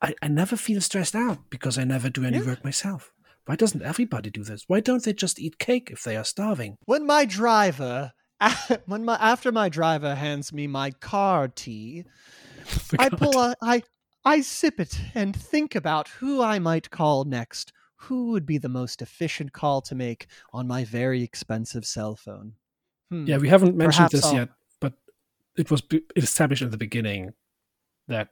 I, 0.00 0.14
I 0.22 0.28
never 0.28 0.56
feel 0.56 0.80
stressed 0.80 1.14
out 1.14 1.50
because 1.50 1.76
I 1.76 1.84
never 1.84 2.08
do 2.08 2.24
any 2.24 2.38
Yeah. 2.38 2.46
work 2.46 2.64
myself. 2.64 3.12
Why 3.46 3.56
doesn't 3.56 3.82
everybody 3.82 4.30
do 4.30 4.42
this? 4.42 4.64
Why 4.66 4.80
don't 4.80 5.04
they 5.04 5.12
just 5.12 5.38
eat 5.38 5.58
cake 5.58 5.90
if 5.90 6.02
they 6.02 6.16
are 6.16 6.24
starving? 6.24 6.76
When 6.86 7.06
my 7.06 7.24
driver, 7.24 8.12
when 8.86 9.04
my 9.04 9.16
after 9.16 9.52
my 9.52 9.68
driver 9.68 10.14
hands 10.14 10.52
me 10.52 10.66
my 10.66 10.90
car 10.92 11.48
tea, 11.48 12.04
I 12.98 13.10
pull 13.10 13.38
a, 13.38 13.54
I 13.62 13.82
I 14.24 14.40
sip 14.40 14.80
it 14.80 14.98
and 15.14 15.36
think 15.36 15.74
about 15.74 16.08
who 16.08 16.42
I 16.42 16.58
might 16.58 16.90
call 16.90 17.24
next. 17.24 17.72
Who 17.96 18.32
would 18.32 18.44
be 18.46 18.58
the 18.58 18.68
most 18.68 19.02
efficient 19.02 19.52
call 19.52 19.80
to 19.82 19.94
make 19.94 20.26
on 20.52 20.66
my 20.66 20.84
very 20.84 21.22
expensive 21.22 21.84
cell 21.86 22.16
phone? 22.16 22.54
Hmm. 23.10 23.26
Yeah, 23.26 23.38
we 23.38 23.48
haven't 23.48 23.76
mentioned 23.76 24.10
Perhaps 24.10 24.12
this 24.12 24.24
I'll- 24.24 24.34
yet, 24.34 24.48
but 24.80 24.94
it 25.56 25.70
was 25.70 25.82
established 26.16 26.62
in 26.62 26.70
the 26.70 26.76
beginning 26.78 27.32
that 28.08 28.28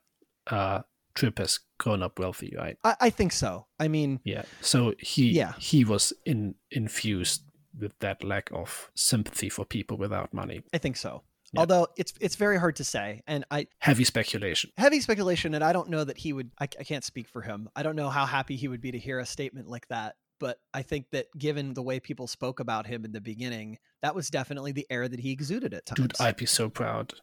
uh, 0.47 0.83
Trip 1.15 1.39
has 1.39 1.61
grown 1.79 2.03
up 2.03 2.19
wealthy, 2.19 2.55
right? 2.57 2.77
I, 2.85 2.97
I 3.01 3.11
think 3.11 3.33
so. 3.33 3.67
I 3.79 3.89
mean, 3.89 4.21
Yeah. 4.25 4.43
So 4.61 4.95
he 4.99 5.31
Yeah. 5.33 5.53
he 5.59 5.85
was 5.85 6.13
in 6.25 6.55
infused 6.71 7.43
with 7.79 7.99
that 8.01 8.23
lack 8.23 8.51
of 8.53 8.91
sympathy 8.95 9.49
for 9.49 9.65
people 9.65 9.97
without 9.97 10.33
money. 10.35 10.63
I 10.73 10.79
think 10.79 10.97
so. 10.97 11.23
Yeah. 11.53 11.61
Although 11.61 11.89
it's 11.97 12.15
it's 12.21 12.37
very 12.37 12.59
hard 12.59 12.77
to 12.77 12.85
say, 12.85 13.23
and 13.27 13.45
I 13.51 13.67
Heavy 13.79 14.05
speculation. 14.05 14.71
heavy 14.79 15.01
speculation, 15.01 15.55
and 15.55 15.63
I 15.63 15.73
don't 15.75 15.91
know 15.91 16.03
that 16.05 16.17
he 16.19 16.33
would. 16.33 16.51
I, 16.59 16.65
I 16.65 16.85
can't 16.85 17.05
speak 17.05 17.29
for 17.29 17.43
him. 17.43 17.69
I 17.77 17.83
don't 17.83 17.97
know 17.97 18.09
how 18.09 18.25
happy 18.25 18.57
he 18.57 18.69
would 18.69 18.81
be 18.81 18.93
to 18.93 18.99
hear 18.99 19.19
a 19.19 19.27
statement 19.27 19.69
like 19.69 19.87
that. 19.89 20.17
But 20.41 20.59
I 20.75 20.83
think 20.83 21.11
that 21.13 21.27
given 21.39 21.75
the 21.75 21.83
way 21.83 22.01
people 22.01 22.27
spoke 22.27 22.59
about 22.59 22.87
him 22.87 23.05
in 23.05 23.13
the 23.13 23.21
beginning, 23.21 23.79
that 24.01 24.15
was 24.15 24.29
definitely 24.31 24.73
the 24.73 24.87
air 24.91 25.07
that 25.09 25.21
he 25.21 25.31
exuded 25.31 25.73
at 25.75 25.85
times. 25.87 25.99
Dude, 26.01 26.13
I'd 26.21 26.37
be 26.37 26.47
so 26.47 26.69
proud 26.69 27.15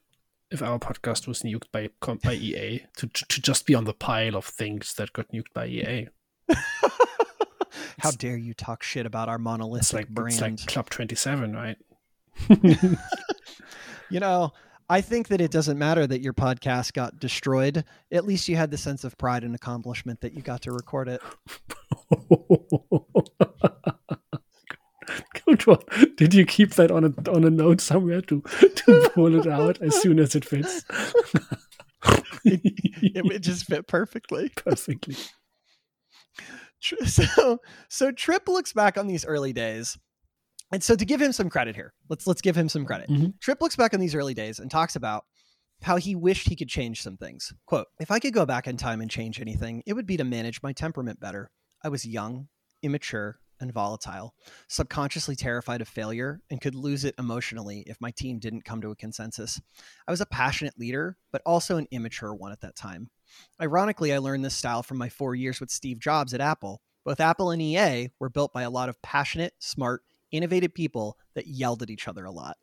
if 0.52 0.62
our 0.62 0.80
podcast 0.80 1.28
was 1.28 1.44
nuked 1.44 1.72
by 1.72 1.90
by 2.24 2.34
EA 2.34 2.84
to 2.98 3.08
to 3.08 3.42
just 3.42 3.66
be 3.66 3.76
on 3.76 3.86
the 3.86 3.94
pile 3.94 4.36
of 4.36 4.46
things 4.46 4.94
that 4.96 5.14
got 5.14 5.32
nuked 5.32 5.54
by 5.54 5.68
EA. 5.68 6.08
how 8.00 8.12
dare 8.12 8.38
you 8.38 8.54
talk 8.54 8.82
shit 8.84 9.06
about 9.06 9.30
our 9.30 9.36
It's 9.36 9.44
monolithic 9.44 9.94
like 9.94 10.10
brand? 10.10 10.32
it's 10.32 10.42
like 10.42 10.66
Club 10.66 10.90
Twenty 10.90 11.16
Seven, 11.16 11.54
right? 11.56 11.78
You 14.10 14.20
know, 14.20 14.54
I 14.90 15.02
think 15.02 15.28
that 15.28 15.40
it 15.40 15.52
doesn't 15.52 15.78
matter 15.78 16.08
that 16.08 16.22
your 16.22 16.34
podcast 16.34 16.94
got 16.94 17.20
destroyed. 17.20 17.84
At 18.12 18.26
least 18.26 18.48
you 18.48 18.56
had 18.56 18.72
the 18.72 18.78
sense 18.78 19.04
of 19.04 19.18
pride 19.20 19.44
and 19.44 19.54
accomplishment 19.54 20.22
that 20.22 20.34
you 20.34 20.42
got 20.42 20.64
to 20.64 20.72
record 20.72 21.10
it. 21.10 21.22
One. 25.66 25.80
Did 26.16 26.34
you 26.34 26.46
keep 26.46 26.76
that 26.76 26.92
on 26.92 27.04
a 27.06 27.30
on 27.32 27.44
a 27.44 27.50
note 27.50 27.82
somewhere 27.82 28.22
to 28.22 28.42
to 28.42 29.12
pull 29.14 29.36
it 29.36 29.48
out 29.48 29.82
as 29.82 30.00
soon 30.02 30.20
as 30.20 30.36
it 30.36 30.46
fits? 30.46 30.84
It, 32.46 33.26
it 33.26 33.40
just 33.40 33.66
fit 33.66 33.88
perfectly. 33.88 34.50
perfectly. 34.56 35.16
So, 37.06 37.60
so 37.90 38.12
Trip 38.12 38.48
looks 38.48 38.72
back 38.72 38.98
on 38.98 39.06
these 39.06 39.26
early 39.26 39.52
days, 39.52 39.98
and 40.72 40.82
so 40.82 40.96
to 40.96 41.04
give 41.04 41.22
him 41.22 41.34
some 41.34 41.50
credit 41.50 41.76
here, 41.76 41.94
let's 42.08 42.26
let's 42.26 42.40
give 42.42 42.56
him 42.56 42.70
some 42.70 42.86
credit. 42.86 43.10
Mhm. 43.10 43.38
Trip 43.42 43.62
looks 43.62 43.76
back 43.76 43.94
on 43.94 44.00
these 44.00 44.16
early 44.16 44.34
days 44.34 44.60
and 44.60 44.72
talks 44.72 44.96
about 44.96 45.26
how 45.82 45.98
he 45.98 46.16
wished 46.16 46.48
he 46.48 46.56
could 46.56 46.70
change 46.70 47.02
some 47.02 47.18
things. 47.18 47.52
Quote: 47.66 47.88
If 48.00 48.12
I 48.12 48.20
could 48.20 48.34
go 48.34 48.46
back 48.46 48.66
in 48.66 48.78
time 48.78 49.02
and 49.02 49.12
change 49.12 49.42
anything, 49.42 49.84
it 49.86 49.94
would 49.94 50.06
be 50.08 50.16
to 50.18 50.24
manage 50.24 50.64
my 50.64 50.72
temperament 50.72 51.20
better. 51.20 51.52
I 51.84 51.90
was 51.90 52.06
young, 52.06 52.48
immature, 52.82 53.40
and 53.60 53.74
volatile, 53.74 54.34
subconsciously 54.68 55.36
terrified 55.36 55.82
of 55.82 55.88
failure, 55.88 56.42
and 56.50 56.62
could 56.62 56.76
lose 56.76 57.06
it 57.06 57.16
emotionally 57.18 57.84
if 57.88 58.02
my 58.02 58.12
team 58.12 58.40
didn't 58.40 58.66
come 58.66 58.82
to 58.82 58.92
a 58.92 58.96
consensus. 58.96 59.62
I 60.08 60.12
was 60.12 60.22
a 60.22 60.26
passionate 60.26 60.80
leader, 60.80 61.18
but 61.32 61.42
also 61.46 61.78
an 61.78 61.88
immature 61.92 62.34
one 62.34 62.52
at 62.52 62.62
that 62.62 62.76
time. 62.76 63.10
Ironically, 63.62 64.14
I 64.14 64.18
learned 64.18 64.44
this 64.44 64.56
style 64.56 64.84
from 64.84 64.98
my 64.98 65.10
four 65.10 65.36
years 65.36 65.60
with 65.60 65.70
Steve 65.70 66.00
Jobs 66.00 66.34
at 66.34 66.42
Apple. 66.42 66.82
Both 67.06 67.20
Apple 67.20 67.52
and 67.52 67.62
EA 67.62 68.10
were 68.20 68.30
built 68.30 68.54
by 68.54 68.64
a 68.64 68.70
lot 68.70 68.90
of 68.90 69.02
passionate, 69.02 69.54
smart, 69.60 70.02
innovative 70.32 70.74
people 70.74 71.18
that 71.36 71.48
yelled 71.48 71.82
at 71.82 71.90
each 71.90 72.08
other 72.08 72.26
a 72.26 72.32
lot. 72.32 72.58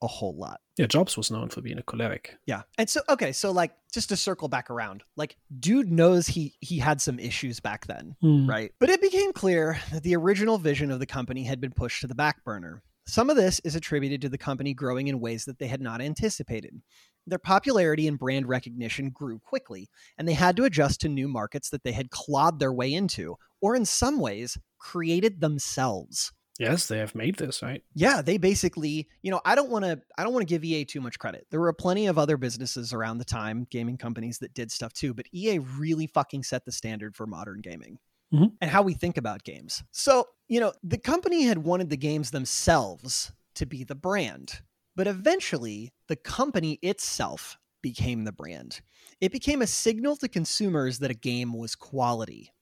A 0.00 0.06
whole 0.06 0.36
lot. 0.36 0.60
Yeah, 0.76 0.86
Jobs 0.86 1.16
was 1.16 1.30
known 1.30 1.48
for 1.48 1.60
being 1.60 1.78
a 1.78 1.82
choleric. 1.82 2.36
Yeah. 2.46 2.62
And 2.78 2.88
so 2.88 3.00
okay, 3.08 3.32
so 3.32 3.50
like 3.50 3.72
just 3.92 4.10
to 4.10 4.16
circle 4.16 4.48
back 4.48 4.70
around, 4.70 5.02
like 5.16 5.36
dude 5.58 5.90
knows 5.90 6.28
he 6.28 6.54
he 6.60 6.78
had 6.78 7.00
some 7.00 7.18
issues 7.18 7.58
back 7.58 7.86
then, 7.86 8.14
hmm. 8.20 8.48
right? 8.48 8.72
But 8.78 8.90
it 8.90 9.02
became 9.02 9.32
clear 9.32 9.80
that 9.92 10.04
the 10.04 10.14
original 10.14 10.58
vision 10.58 10.90
of 10.90 11.00
the 11.00 11.06
company 11.06 11.42
had 11.42 11.60
been 11.60 11.72
pushed 11.72 12.00
to 12.02 12.06
the 12.06 12.14
back 12.14 12.44
burner. 12.44 12.82
Some 13.08 13.30
of 13.30 13.36
this 13.36 13.58
is 13.64 13.74
attributed 13.74 14.20
to 14.20 14.28
the 14.28 14.36
company 14.36 14.74
growing 14.74 15.08
in 15.08 15.18
ways 15.18 15.46
that 15.46 15.58
they 15.58 15.66
had 15.66 15.80
not 15.80 16.02
anticipated. 16.02 16.82
Their 17.26 17.38
popularity 17.38 18.06
and 18.06 18.18
brand 18.18 18.46
recognition 18.46 19.10
grew 19.10 19.38
quickly, 19.38 19.88
and 20.18 20.28
they 20.28 20.34
had 20.34 20.56
to 20.56 20.64
adjust 20.64 21.00
to 21.00 21.08
new 21.08 21.26
markets 21.26 21.70
that 21.70 21.84
they 21.84 21.92
had 21.92 22.10
clawed 22.10 22.58
their 22.58 22.72
way 22.72 22.92
into, 22.92 23.36
or 23.62 23.74
in 23.74 23.86
some 23.86 24.20
ways, 24.20 24.58
created 24.78 25.40
themselves. 25.40 26.32
Yes, 26.58 26.88
they 26.88 26.98
have 26.98 27.14
made 27.14 27.36
this, 27.36 27.62
right? 27.62 27.82
Yeah, 27.94 28.20
they 28.20 28.36
basically, 28.36 29.08
you 29.22 29.30
know, 29.30 29.40
I 29.44 29.54
don't 29.54 29.70
want 29.70 29.84
to 29.84 30.00
I 30.16 30.24
don't 30.24 30.32
want 30.32 30.46
to 30.46 30.52
give 30.52 30.64
EA 30.64 30.84
too 30.84 31.00
much 31.00 31.18
credit. 31.18 31.46
There 31.50 31.60
were 31.60 31.72
plenty 31.72 32.06
of 32.06 32.18
other 32.18 32.36
businesses 32.36 32.92
around 32.92 33.18
the 33.18 33.24
time, 33.24 33.66
gaming 33.70 33.96
companies 33.96 34.38
that 34.38 34.54
did 34.54 34.70
stuff 34.72 34.92
too, 34.92 35.14
but 35.14 35.26
EA 35.32 35.58
really 35.60 36.06
fucking 36.06 36.42
set 36.42 36.64
the 36.64 36.72
standard 36.72 37.16
for 37.16 37.26
modern 37.26 37.60
gaming. 37.60 37.98
Mhm. 38.32 38.56
And 38.60 38.70
how 38.70 38.82
we 38.82 38.94
think 38.94 39.16
about 39.16 39.44
games. 39.44 39.82
So, 39.90 40.26
you 40.48 40.60
know, 40.60 40.72
the 40.82 40.98
company 40.98 41.44
had 41.44 41.58
wanted 41.58 41.90
the 41.90 41.96
games 41.96 42.30
themselves 42.30 43.32
to 43.54 43.64
be 43.64 43.84
the 43.84 43.94
brand, 43.94 44.62
but 44.96 45.06
eventually 45.06 45.92
the 46.08 46.16
company 46.16 46.78
itself 46.82 47.56
became 47.82 48.24
the 48.24 48.32
brand. 48.32 48.80
It 49.20 49.32
became 49.32 49.62
a 49.62 49.66
signal 49.66 50.16
to 50.16 50.28
consumers 50.28 50.98
that 50.98 51.10
a 51.10 51.14
game 51.14 51.52
was 51.54 51.74
quality. 51.74 52.52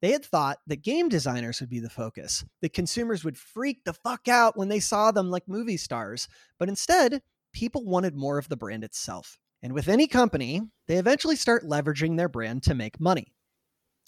They 0.00 0.12
had 0.12 0.24
thought 0.24 0.58
that 0.66 0.82
game 0.82 1.08
designers 1.08 1.60
would 1.60 1.70
be 1.70 1.80
the 1.80 1.90
focus, 1.90 2.44
that 2.62 2.72
consumers 2.72 3.24
would 3.24 3.36
freak 3.36 3.84
the 3.84 3.92
fuck 3.92 4.28
out 4.28 4.56
when 4.56 4.68
they 4.68 4.80
saw 4.80 5.10
them 5.10 5.30
like 5.30 5.48
movie 5.48 5.76
stars, 5.76 6.28
but 6.58 6.68
instead, 6.68 7.20
people 7.52 7.84
wanted 7.84 8.14
more 8.14 8.38
of 8.38 8.48
the 8.48 8.56
brand 8.56 8.84
itself. 8.84 9.38
And 9.60 9.72
with 9.72 9.88
any 9.88 10.06
company, 10.06 10.62
they 10.86 10.98
eventually 10.98 11.34
start 11.34 11.64
leveraging 11.64 12.16
their 12.16 12.28
brand 12.28 12.62
to 12.64 12.74
make 12.74 13.00
money. 13.00 13.32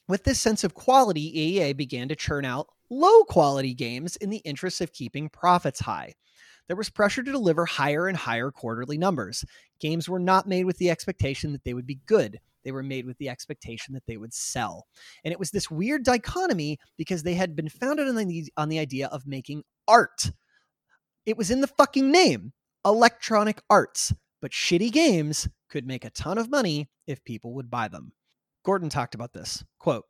With 0.06 0.24
this 0.24 0.40
sense 0.40 0.62
of 0.62 0.74
quality, 0.74 1.40
EA 1.40 1.72
began 1.72 2.08
to 2.08 2.16
churn 2.16 2.44
out 2.44 2.68
low 2.88 3.24
quality 3.24 3.74
games 3.74 4.16
in 4.16 4.30
the 4.30 4.38
interest 4.38 4.80
of 4.80 4.92
keeping 4.92 5.28
profits 5.28 5.80
high. 5.80 6.14
There 6.68 6.76
was 6.76 6.90
pressure 6.90 7.22
to 7.24 7.32
deliver 7.32 7.66
higher 7.66 8.06
and 8.06 8.16
higher 8.16 8.52
quarterly 8.52 8.96
numbers. 8.96 9.44
Games 9.80 10.08
were 10.08 10.20
not 10.20 10.48
made 10.48 10.64
with 10.64 10.78
the 10.78 10.90
expectation 10.90 11.50
that 11.52 11.64
they 11.64 11.74
would 11.74 11.86
be 11.86 12.00
good. 12.06 12.38
They 12.64 12.72
were 12.72 12.82
made 12.82 13.06
with 13.06 13.18
the 13.18 13.28
expectation 13.28 13.94
that 13.94 14.06
they 14.06 14.16
would 14.16 14.34
sell. 14.34 14.86
And 15.24 15.32
it 15.32 15.38
was 15.38 15.50
this 15.50 15.70
weird 15.70 16.04
dichotomy 16.04 16.78
because 16.96 17.22
they 17.22 17.34
had 17.34 17.56
been 17.56 17.68
founded 17.68 18.08
on 18.08 18.16
the, 18.16 18.52
on 18.56 18.68
the 18.68 18.78
idea 18.78 19.08
of 19.08 19.26
making 19.26 19.62
art. 19.88 20.30
It 21.26 21.36
was 21.36 21.50
in 21.50 21.60
the 21.60 21.66
fucking 21.66 22.10
name 22.10 22.52
Electronic 22.84 23.62
Arts. 23.68 24.12
But 24.40 24.52
shitty 24.52 24.90
games 24.90 25.48
could 25.68 25.86
make 25.86 26.04
a 26.04 26.10
ton 26.10 26.38
of 26.38 26.50
money 26.50 26.88
if 27.06 27.24
people 27.24 27.52
would 27.54 27.70
buy 27.70 27.88
them. 27.88 28.12
Gordon 28.64 28.88
talked 28.88 29.14
about 29.14 29.32
this. 29.32 29.64
Quote, 29.78 30.04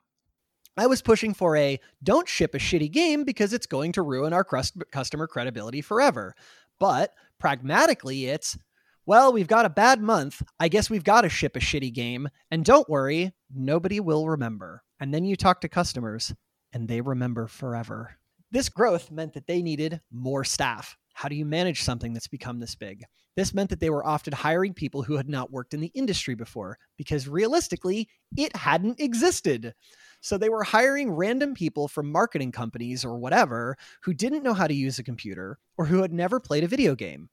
I 0.77 0.87
was 0.87 1.03
pushing 1.03 1.35
for 1.35 1.57
a 1.57 1.81
don't 2.03 2.29
ship 2.29 2.55
a 2.55 2.59
shitty 2.59 2.91
game 2.91 3.25
because 3.25 3.53
it's 3.53 3.67
going 3.67 3.93
to 3.93 4.03
ruin 4.03 4.33
our 4.33 4.45
customer 4.45 5.27
credibility 5.27 5.83
forever. 5.83 6.35
But 6.79 7.13
pragmatically, 7.39 8.27
it's 8.27 8.57
well, 9.11 9.33
we've 9.33 9.49
got 9.49 9.67
a 9.67 9.71
bad 9.71 10.01
month. 10.01 10.41
I 10.61 10.69
guess 10.69 10.89
we've 10.89 11.03
got 11.03 11.23
to 11.23 11.29
ship 11.29 11.57
a 11.57 11.59
shitty 11.59 11.93
game. 11.93 12.29
And 12.53 12.65
don't 12.65 12.89
worry, 12.89 13.33
nobody 13.53 13.99
will 13.99 14.29
remember. 14.29 14.85
And 15.01 15.13
then 15.13 15.25
you 15.25 15.35
talk 15.35 15.63
to 15.63 15.69
customers 15.69 16.33
and 16.73 16.87
they 16.87 17.01
remember 17.01 17.49
forever. 17.49 18.15
This 18.53 18.69
growth 18.69 19.11
meant 19.11 19.33
that 19.33 19.49
they 19.49 19.63
needed 19.63 20.01
more 20.13 20.45
staff. 20.45 20.97
How 21.13 21.29
do 21.29 21.35
you 21.35 21.45
manage 21.45 21.83
something 21.83 22.13
that's 22.13 22.29
become 22.29 22.61
this 22.61 22.77
big? 22.77 23.03
This 23.35 23.53
meant 23.53 23.71
that 23.71 23.81
they 23.81 23.91
were 23.91 24.07
often 24.07 24.33
hiring 24.33 24.75
people 24.75 25.03
who 25.03 25.17
had 25.17 25.29
not 25.29 25.51
worked 25.51 25.75
in 25.75 25.81
the 25.81 25.91
industry 25.93 26.37
before 26.37 26.79
because 26.97 27.27
realistically, 27.27 28.09
it 28.37 28.55
hadn't 28.55 29.01
existed. 29.01 29.75
So 30.21 30.39
they 30.39 30.51
were 30.51 30.63
hiring 30.63 31.11
random 31.11 31.55
people 31.55 31.89
from 31.89 32.13
marketing 32.13 32.53
companies 32.53 33.05
or 33.05 33.19
whatever 33.19 33.77
who 34.05 34.15
didn't 34.15 34.45
know 34.45 34.55
how 34.55 34.69
to 34.69 34.75
use 34.75 35.01
a 35.01 35.03
computer 35.03 35.59
or 35.77 35.87
who 35.87 36.01
had 36.01 36.13
never 36.13 36.39
played 36.39 36.63
a 36.63 36.69
video 36.69 36.95
game 36.95 37.29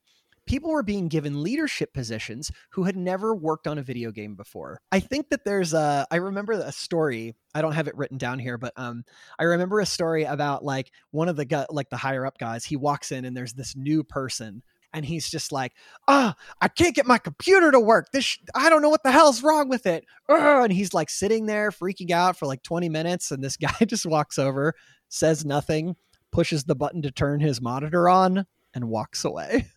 people 0.47 0.71
were 0.71 0.83
being 0.83 1.07
given 1.07 1.43
leadership 1.43 1.93
positions 1.93 2.51
who 2.71 2.83
had 2.83 2.95
never 2.95 3.35
worked 3.35 3.67
on 3.67 3.77
a 3.77 3.83
video 3.83 4.11
game 4.11 4.35
before. 4.35 4.81
I 4.91 4.99
think 4.99 5.29
that 5.29 5.45
there's 5.45 5.73
a 5.73 6.07
I 6.09 6.15
remember 6.17 6.53
a 6.53 6.71
story. 6.71 7.35
I 7.53 7.61
don't 7.61 7.73
have 7.73 7.87
it 7.87 7.97
written 7.97 8.17
down 8.17 8.39
here, 8.39 8.57
but 8.57 8.73
um 8.77 9.03
I 9.37 9.43
remember 9.43 9.79
a 9.79 9.85
story 9.85 10.23
about 10.23 10.63
like 10.63 10.91
one 11.11 11.29
of 11.29 11.35
the 11.35 11.45
gu- 11.45 11.65
like 11.69 11.89
the 11.89 11.97
higher 11.97 12.25
up 12.25 12.37
guys. 12.37 12.65
He 12.65 12.75
walks 12.75 13.11
in 13.11 13.25
and 13.25 13.35
there's 13.35 13.53
this 13.53 13.75
new 13.75 14.03
person 14.03 14.63
and 14.93 15.05
he's 15.05 15.29
just 15.29 15.51
like, 15.51 15.73
"Ah, 16.07 16.33
oh, 16.35 16.41
I 16.61 16.69
can't 16.69 16.95
get 16.95 17.05
my 17.05 17.17
computer 17.17 17.71
to 17.71 17.79
work. 17.79 18.07
This 18.11 18.23
sh- 18.23 18.39
I 18.55 18.69
don't 18.69 18.81
know 18.81 18.89
what 18.89 19.03
the 19.03 19.11
hell's 19.11 19.43
wrong 19.43 19.69
with 19.69 19.85
it." 19.85 20.05
And 20.29 20.71
he's 20.71 20.93
like 20.93 21.09
sitting 21.09 21.45
there 21.45 21.71
freaking 21.71 22.11
out 22.11 22.37
for 22.37 22.45
like 22.45 22.63
20 22.63 22.89
minutes 22.89 23.31
and 23.31 23.43
this 23.43 23.57
guy 23.57 23.85
just 23.85 24.05
walks 24.05 24.39
over, 24.39 24.73
says 25.09 25.45
nothing, 25.45 25.95
pushes 26.31 26.63
the 26.63 26.75
button 26.75 27.01
to 27.01 27.11
turn 27.11 27.39
his 27.41 27.61
monitor 27.61 28.09
on 28.09 28.45
and 28.73 28.89
walks 28.89 29.25
away. 29.25 29.67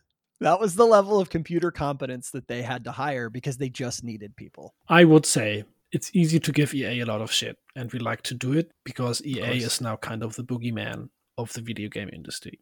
That 0.40 0.58
was 0.58 0.74
the 0.74 0.86
level 0.86 1.20
of 1.20 1.28
computer 1.28 1.70
competence 1.70 2.30
that 2.30 2.48
they 2.48 2.62
had 2.62 2.84
to 2.84 2.92
hire 2.92 3.28
because 3.28 3.58
they 3.58 3.68
just 3.68 4.02
needed 4.02 4.36
people. 4.36 4.74
I 4.88 5.04
would 5.04 5.26
say 5.26 5.64
it's 5.92 6.10
easy 6.14 6.40
to 6.40 6.52
give 6.52 6.74
EA 6.74 7.00
a 7.00 7.06
lot 7.06 7.20
of 7.20 7.30
shit, 7.30 7.58
and 7.76 7.92
we 7.92 7.98
like 7.98 8.22
to 8.22 8.34
do 8.34 8.54
it 8.54 8.72
because 8.84 9.24
EA 9.24 9.58
is 9.58 9.80
now 9.80 9.96
kind 9.96 10.22
of 10.22 10.36
the 10.36 10.44
boogeyman 10.44 11.10
of 11.36 11.52
the 11.52 11.60
video 11.60 11.88
game 11.88 12.08
industry. 12.12 12.60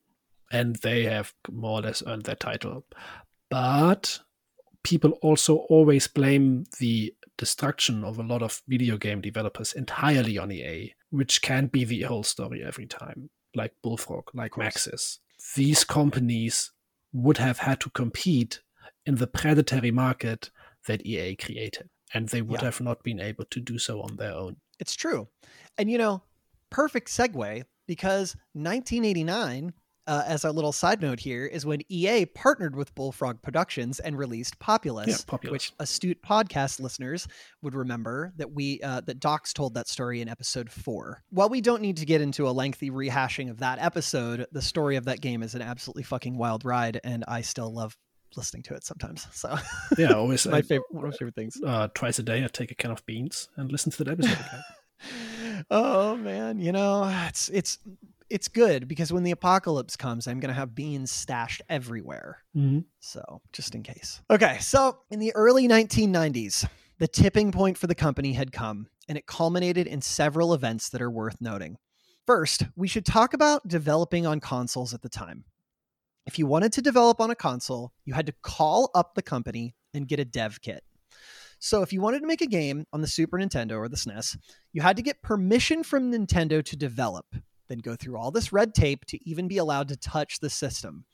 And 0.51 0.77
they 0.77 1.05
have 1.05 1.35
more 1.51 1.81
or 1.81 1.83
less 1.83 2.03
earned 2.07 2.25
that 2.25 2.41
title. 2.41 2.85
But 3.51 4.21
people 4.83 5.13
also 5.23 5.57
always 5.69 6.09
blame 6.09 6.65
the 6.81 7.15
destruction 7.37 8.03
of 8.03 8.19
a 8.19 8.23
lot 8.23 8.43
of 8.43 8.63
video 8.67 8.97
game 8.97 9.21
developers 9.21 9.73
entirely 9.73 10.39
on 10.39 10.51
EA, 10.51 10.95
which 11.11 11.43
can't 11.43 11.71
be 11.71 11.85
the 11.85 12.03
whole 12.03 12.23
story 12.23 12.65
every 12.65 12.87
time, 12.87 13.31
like 13.55 13.75
Bullfrog, 13.83 14.31
like 14.35 14.53
Maxis. 14.53 15.19
These 15.55 15.85
companies 15.85 16.73
would 17.13 17.39
have 17.39 17.59
had 17.59 17.81
to 17.81 17.91
compete 17.91 18.61
in 19.07 19.17
the 19.17 19.27
predatory 19.27 19.91
market 19.91 20.51
that 20.87 21.05
EA 21.07 21.37
created. 21.37 21.89
And 22.15 22.29
they 22.29 22.43
would 22.43 22.61
Yeah. 22.61 22.67
have 22.67 22.81
not 22.81 23.03
been 23.03 23.21
able 23.21 23.45
to 23.47 23.61
do 23.61 23.79
so 23.79 24.01
on 24.03 24.17
their 24.17 24.33
own. 24.35 24.57
It's 24.79 24.95
true. 24.95 25.29
And 25.77 25.91
you 25.91 25.99
know, 25.99 26.23
perfect 26.71 27.09
segue 27.09 27.65
because 27.87 28.37
1989, 28.55 29.73
uh, 30.09 30.25
as 30.27 30.45
a 30.45 30.51
little 30.51 30.73
side 30.73 31.01
note 31.01 31.21
here, 31.21 31.47
is 31.47 31.65
when 31.65 31.81
EA 31.89 32.27
partnered 32.27 32.75
with 32.75 32.93
Bullfrog 32.97 33.41
Productions 33.43 34.01
and 34.01 34.19
released 34.19 34.59
Populous, 34.59 35.07
Yeah, 35.09 35.17
Populous. 35.27 35.53
which 35.53 35.73
astute 35.79 36.21
podcast 36.23 36.81
listeners 36.81 37.29
would 37.63 37.75
remember 37.75 38.33
that 38.37 38.51
we 38.51 38.81
uh, 38.83 39.03
that 39.03 39.21
Docs 39.21 39.53
told 39.53 39.75
that 39.75 39.87
story 39.87 40.21
in 40.21 40.29
episode 40.29 40.71
four. 40.71 41.23
While 41.31 41.49
we 41.51 41.61
don't 41.61 41.83
need 41.83 41.99
to 41.99 42.07
get 42.07 42.21
into 42.21 42.49
a 42.49 42.51
lengthy 42.51 42.91
rehashing 42.91 43.51
of 43.51 43.59
that 43.59 43.79
episode, 43.81 44.47
the 44.51 44.63
story 44.63 44.97
of 44.97 45.05
that 45.05 45.21
game 45.21 45.43
is 45.45 45.55
an 45.55 45.63
absolutely 45.63 46.03
fucking 46.03 46.37
wild 46.37 46.65
ride, 46.65 47.01
and 47.05 47.25
I 47.29 47.43
still 47.43 47.73
love 47.73 47.97
listening 48.37 48.63
to 48.65 48.75
it 48.75 48.85
sometimes. 48.85 49.27
So 49.33 49.57
Yeah, 49.97 50.13
always 50.13 50.47
my 50.49 50.59
I- 50.59 50.63
favorite, 50.63 50.87
one 50.91 51.05
of 51.05 51.11
my 51.13 51.17
favorite 51.17 51.35
things. 51.35 51.57
uh, 51.65 51.89
twice 51.95 52.19
a 52.19 52.23
day, 52.23 52.45
I 52.45 52.49
take 52.49 52.71
a 52.71 52.75
can 52.75 52.91
of 52.91 53.05
beans 53.07 53.49
and 53.57 53.71
listen 53.71 53.93
to 53.93 54.05
that 54.05 54.11
episode 54.13 54.33
again. 54.33 55.65
oh 55.71 56.17
man, 56.17 56.59
you 56.59 56.73
know, 56.73 57.05
it's 57.29 57.49
it's 57.51 57.79
it's 58.31 58.49
good 58.49 58.89
because 58.89 59.13
when 59.13 59.23
the 59.23 59.31
apocalypse 59.31 59.97
comes, 59.97 60.27
I'm 60.27 60.41
going 60.41 60.49
to 60.49 60.55
have 60.59 60.75
beans 60.75 61.11
stashed 61.11 61.63
everywhere. 61.69 62.45
Mhm. 62.57 62.85
So, 63.01 63.43
just 63.53 63.75
in 63.75 63.83
case. 63.83 64.21
Okay, 64.31 64.59
so 64.61 64.99
in 65.11 65.19
the 65.19 65.35
early 65.35 65.67
1990s, 65.67 66.67
the 66.99 67.09
tipping 67.09 67.53
point 67.53 67.79
for 67.79 67.87
the 67.87 67.95
company 67.95 68.33
had 68.33 68.53
come, 68.53 68.89
and 69.09 69.17
it 69.17 69.27
culminated 69.27 69.87
in 69.87 70.03
several 70.03 70.53
events 70.53 70.89
that 70.91 71.01
are 71.03 71.11
worth 71.11 71.41
noting. 71.41 71.79
First, 72.27 72.65
we 72.77 72.89
should 72.89 73.07
talk 73.07 73.33
about 73.33 73.67
developing 73.67 74.27
on 74.27 74.41
consoles 74.41 74.93
at 74.93 75.03
the 75.03 75.09
time. 75.09 75.45
If 76.27 76.39
you 76.39 76.47
wanted 76.47 76.75
to 76.75 76.83
develop 76.83 77.21
on 77.21 77.31
a 77.31 77.35
console, 77.35 77.93
you 78.05 78.13
had 78.13 78.27
to 78.27 78.35
call 78.43 78.91
up 78.95 79.15
the 79.15 79.23
company 79.23 79.75
and 79.95 80.07
get 80.07 80.21
a 80.21 80.25
dev 80.27 80.61
kit. 80.61 80.85
So, 81.59 81.83
if 81.83 81.93
you 81.93 82.01
wanted 82.03 82.21
to 82.21 82.27
make 82.27 82.43
a 82.43 82.47
game 82.47 82.85
on 82.93 83.01
the 83.01 83.07
Super 83.07 83.39
Nintendo 83.39 83.79
or 83.79 83.89
the 83.89 83.97
SNES, 83.97 84.37
you 84.73 84.83
had 84.83 84.97
to 84.97 85.03
get 85.03 85.23
permission 85.23 85.83
from 85.83 86.13
Nintendo 86.13 86.63
to 86.65 86.77
develop, 86.77 87.25
then 87.69 87.79
go 87.79 87.97
through 87.97 88.19
all 88.19 88.31
this 88.31 88.53
red 88.53 88.75
tape 88.75 89.05
to 89.07 89.29
even 89.29 89.49
be 89.49 89.59
allowed 89.59 89.89
to 89.89 89.97
touch 89.97 90.41
the 90.41 90.51
system. 90.51 91.05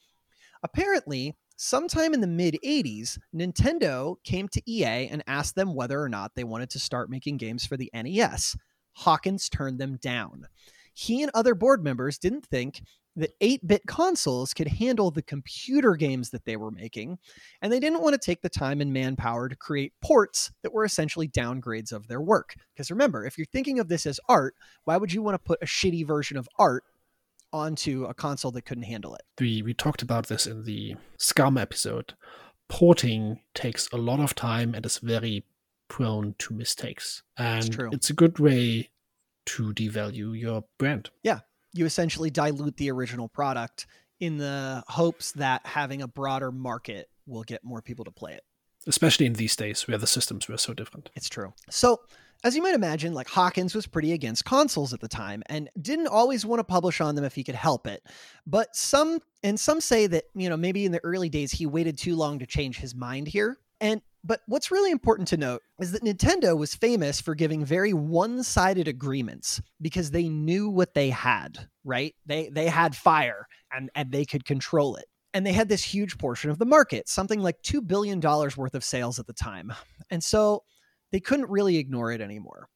Apparently, 0.63 1.37
sometime 1.57 2.15
in 2.15 2.21
the 2.21 2.27
mid 2.27 2.59
80s, 2.65 3.19
Nintendo 3.35 4.17
came 4.25 4.49
to 4.49 4.63
EA 4.71 5.09
and 5.09 5.23
asked 5.27 5.55
them 5.55 5.75
whether 5.75 6.01
or 6.01 6.09
not 6.09 6.35
they 6.35 6.45
wanted 6.45 6.71
to 6.71 6.79
start 6.79 7.11
making 7.11 7.37
games 7.37 7.67
for 7.67 7.77
the 7.77 7.91
NES. 7.93 8.57
Hawkins 8.95 9.49
turned 9.49 9.79
them 9.79 9.97
down. 9.97 10.47
He 10.95 11.23
and 11.23 11.31
other 11.35 11.55
board 11.55 11.83
members 11.83 12.19
didn't 12.19 12.47
think 12.47 12.83
that 13.17 13.35
8 13.41 13.67
bit 13.67 13.87
consoles 13.87 14.53
could 14.53 14.69
handle 14.69 15.11
the 15.11 15.23
computer 15.23 15.95
games 15.95 16.31
that 16.31 16.45
they 16.45 16.57
were 16.57 16.71
making, 16.71 17.19
and 17.63 17.73
they 17.73 17.81
didn't 17.81 18.03
want 18.03 18.15
to 18.15 18.19
take 18.19 18.43
the 18.43 18.49
time 18.49 18.81
and 18.81 18.93
manpower 18.93 19.49
to 19.49 19.57
create 19.57 19.93
ports 20.01 20.53
that 20.63 20.73
were 20.73 20.85
essentially 20.85 21.29
downgrades 21.29 21.93
of 21.93 22.09
their 22.09 22.21
work. 22.21 22.55
Because 22.75 22.91
remember, 22.91 23.25
if 23.25 23.39
you're 23.39 23.47
thinking 23.47 23.79
of 23.79 23.89
this 23.89 24.07
as 24.07 24.19
art, 24.29 24.55
why 24.85 24.97
would 24.97 25.13
you 25.13 25.23
want 25.23 25.35
to 25.35 25.39
put 25.39 25.63
a 25.63 25.67
shitty 25.67 26.07
version 26.07 26.37
of 26.37 26.49
art 26.59 26.85
onto 27.53 28.05
a 28.05 28.15
console 28.15 28.51
that 28.51 28.65
couldn't 28.65 28.85
handle 28.85 29.15
it? 29.15 29.23
we 29.39 29.63
we 29.63 29.75
talked 29.75 30.03
about 30.03 30.27
this 30.27 30.47
in 30.47 30.65
the 30.65 30.97
Scum 31.19 31.57
episode. 31.57 32.15
Porting 32.69 33.41
takes 33.55 33.89
a 33.93 33.97
lot 33.97 34.21
of 34.21 34.35
time 34.35 34.75
and 34.75 34.85
is 34.85 34.99
very 34.99 35.45
prone 35.89 36.35
to 36.39 36.55
mistakes. 36.55 37.23
And 37.37 37.79
it's 37.93 38.11
a 38.11 38.15
good 38.15 38.39
way 38.39 38.91
to 39.47 39.73
devalue 39.75 40.39
your 40.39 40.65
brand. 40.79 41.11
You 41.75 41.85
essentially 41.85 42.31
dilute 42.31 42.79
the 42.79 42.91
original 42.91 43.29
product 43.29 43.87
in 44.21 44.39
the 44.39 44.83
hopes 44.89 45.33
that 45.33 45.67
having 45.67 46.01
a 46.01 46.09
broader 46.09 46.51
market 46.51 47.11
will 47.27 47.43
get 47.43 47.63
more 47.63 47.83
people 47.83 48.07
to 48.07 48.11
play 48.11 48.33
it. 48.33 48.45
Especially 48.87 49.27
in 49.27 49.35
these 49.35 49.57
days 49.57 49.87
where 49.87 49.99
the 49.99 50.07
systems 50.07 50.49
were 50.49 50.57
so 50.57 50.73
different. 50.73 51.11
It's 51.15 51.29
true. 51.29 51.53
So, 51.71 52.01
As 52.45 52.55
you 52.55 52.63
might 52.63 52.75
imagine, 52.75 53.15
like 53.15 53.27
Hawkins 53.29 53.75
was 53.75 53.87
pretty 53.87 54.13
against 54.13 54.45
consoles 54.45 54.93
at 54.93 55.01
the 55.01 55.09
time 55.09 55.43
and 55.47 55.71
didn't 55.81 56.09
always 56.09 56.45
want 56.45 56.61
to 56.61 56.65
publish 56.65 57.01
on 57.01 57.15
them 57.15 57.25
if 57.25 57.35
he 57.35 57.43
could 57.43 57.55
help 57.55 57.87
it. 57.87 58.07
But 58.47 58.77
some 58.77 59.21
and 59.43 59.59
some 59.59 59.81
say 59.81 60.07
that, 60.09 60.25
you 60.35 60.51
know, 60.51 60.57
maybe 60.59 60.85
in 60.85 60.93
the 60.93 61.03
early 61.03 61.31
days 61.31 61.53
he 61.53 61.65
waited 61.65 61.97
too 61.97 62.15
long 62.15 62.39
to 62.41 62.47
change 62.47 62.77
his 62.79 62.95
mind 62.95 63.29
here. 63.29 63.57
And 63.81 64.03
but 64.25 64.41
what's 64.47 64.71
really 64.71 64.91
important 64.91 65.29
to 65.29 65.37
note 65.37 65.61
is 65.79 65.93
that 65.93 66.03
Nintendo 66.03 66.57
was 66.57 66.75
famous 66.75 67.21
for 67.21 67.35
giving 67.35 67.65
very 67.65 67.93
one-sided 67.93 68.89
agreements 68.89 69.61
because 69.83 70.11
they 70.11 70.29
knew 70.29 70.71
what 70.71 70.95
they 70.95 71.11
had, 71.11 71.69
right? 71.85 72.15
They 72.25 72.49
they 72.49 72.67
had 72.67 72.97
fire 72.97 73.47
and 73.71 73.91
and 73.95 74.11
they 74.11 74.25
could 74.25 74.47
control 74.47 74.97
it. 74.97 75.05
And 75.35 75.45
they 75.45 75.53
had 75.53 75.69
this 75.69 75.85
huge 75.85 76.17
portion 76.17 76.51
of 76.51 76.59
the 76.59 76.65
market, 76.65 77.09
something 77.09 77.41
like 77.41 77.61
2 77.63 77.83
billion 77.83 78.21
dollars 78.21 78.57
worth 78.57 78.75
of 78.75 78.85
sales 78.85 79.19
at 79.19 79.27
the 79.27 79.33
time. 79.33 79.73
And 80.11 80.23
so 80.23 80.63
they 81.13 81.21
couldn't 81.21 81.51
really 81.51 81.77
ignore 81.77 82.13
it 82.13 82.21
anymore. 82.21 82.69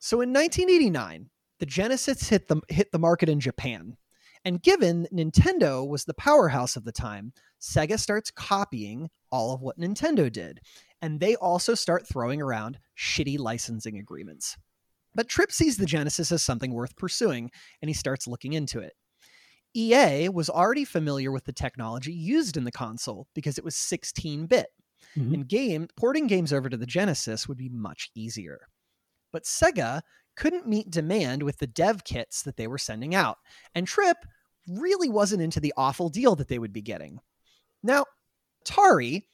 So 0.00 0.22
in 0.22 0.32
1989, 0.32 1.30
the 1.60 1.66
Genesis 1.66 2.28
hit 2.28 2.48
the 2.48 2.60
hit 2.68 2.90
the 2.90 2.98
market 2.98 3.28
in 3.28 3.38
Japan. 3.38 3.96
And 4.44 4.62
given 4.62 5.06
Nintendo 5.12 5.86
was 5.86 6.04
the 6.04 6.14
powerhouse 6.14 6.76
of 6.76 6.84
the 6.84 6.92
time, 6.92 7.32
Sega 7.60 7.98
starts 7.98 8.30
copying 8.30 9.10
all 9.30 9.52
of 9.52 9.60
what 9.60 9.78
Nintendo 9.78 10.32
did. 10.32 10.60
And 11.02 11.20
they 11.20 11.36
also 11.36 11.74
start 11.74 12.06
throwing 12.06 12.40
around 12.40 12.78
shitty 12.98 13.38
licensing 13.38 13.98
agreements. 13.98 14.56
But 15.14 15.28
Trip 15.28 15.50
sees 15.52 15.76
the 15.76 15.86
Genesis 15.86 16.30
as 16.32 16.42
something 16.42 16.72
worth 16.72 16.96
pursuing, 16.96 17.50
and 17.82 17.88
he 17.88 17.94
starts 17.94 18.26
looking 18.26 18.52
into 18.52 18.80
it. 18.80 18.92
EA 19.74 20.28
was 20.28 20.50
already 20.50 20.84
familiar 20.84 21.30
with 21.30 21.44
the 21.44 21.52
technology 21.52 22.12
used 22.12 22.56
in 22.56 22.64
the 22.64 22.72
console 22.72 23.28
because 23.34 23.58
it 23.58 23.64
was 23.64 23.76
16 23.76 24.46
bit. 24.46 24.66
Mm-hmm. 25.16 25.34
And 25.34 25.48
game 25.48 25.88
porting 25.96 26.26
games 26.26 26.52
over 26.52 26.68
to 26.68 26.76
the 26.76 26.86
Genesis 26.86 27.48
would 27.48 27.58
be 27.58 27.68
much 27.68 28.10
easier. 28.14 28.60
But 29.32 29.44
Sega 29.44 30.02
couldn't 30.40 30.66
meet 30.66 30.90
demand 30.90 31.42
with 31.42 31.58
the 31.58 31.66
dev 31.66 32.02
kits 32.02 32.42
that 32.42 32.56
they 32.56 32.66
were 32.66 32.78
sending 32.78 33.14
out, 33.14 33.36
and 33.74 33.86
Trip 33.86 34.16
really 34.66 35.10
wasn't 35.10 35.42
into 35.42 35.60
the 35.60 35.74
awful 35.76 36.08
deal 36.08 36.34
that 36.36 36.48
they 36.48 36.58
would 36.58 36.72
be 36.72 36.80
getting. 36.80 37.20
Now, 37.82 38.06
Atari, 38.64 39.24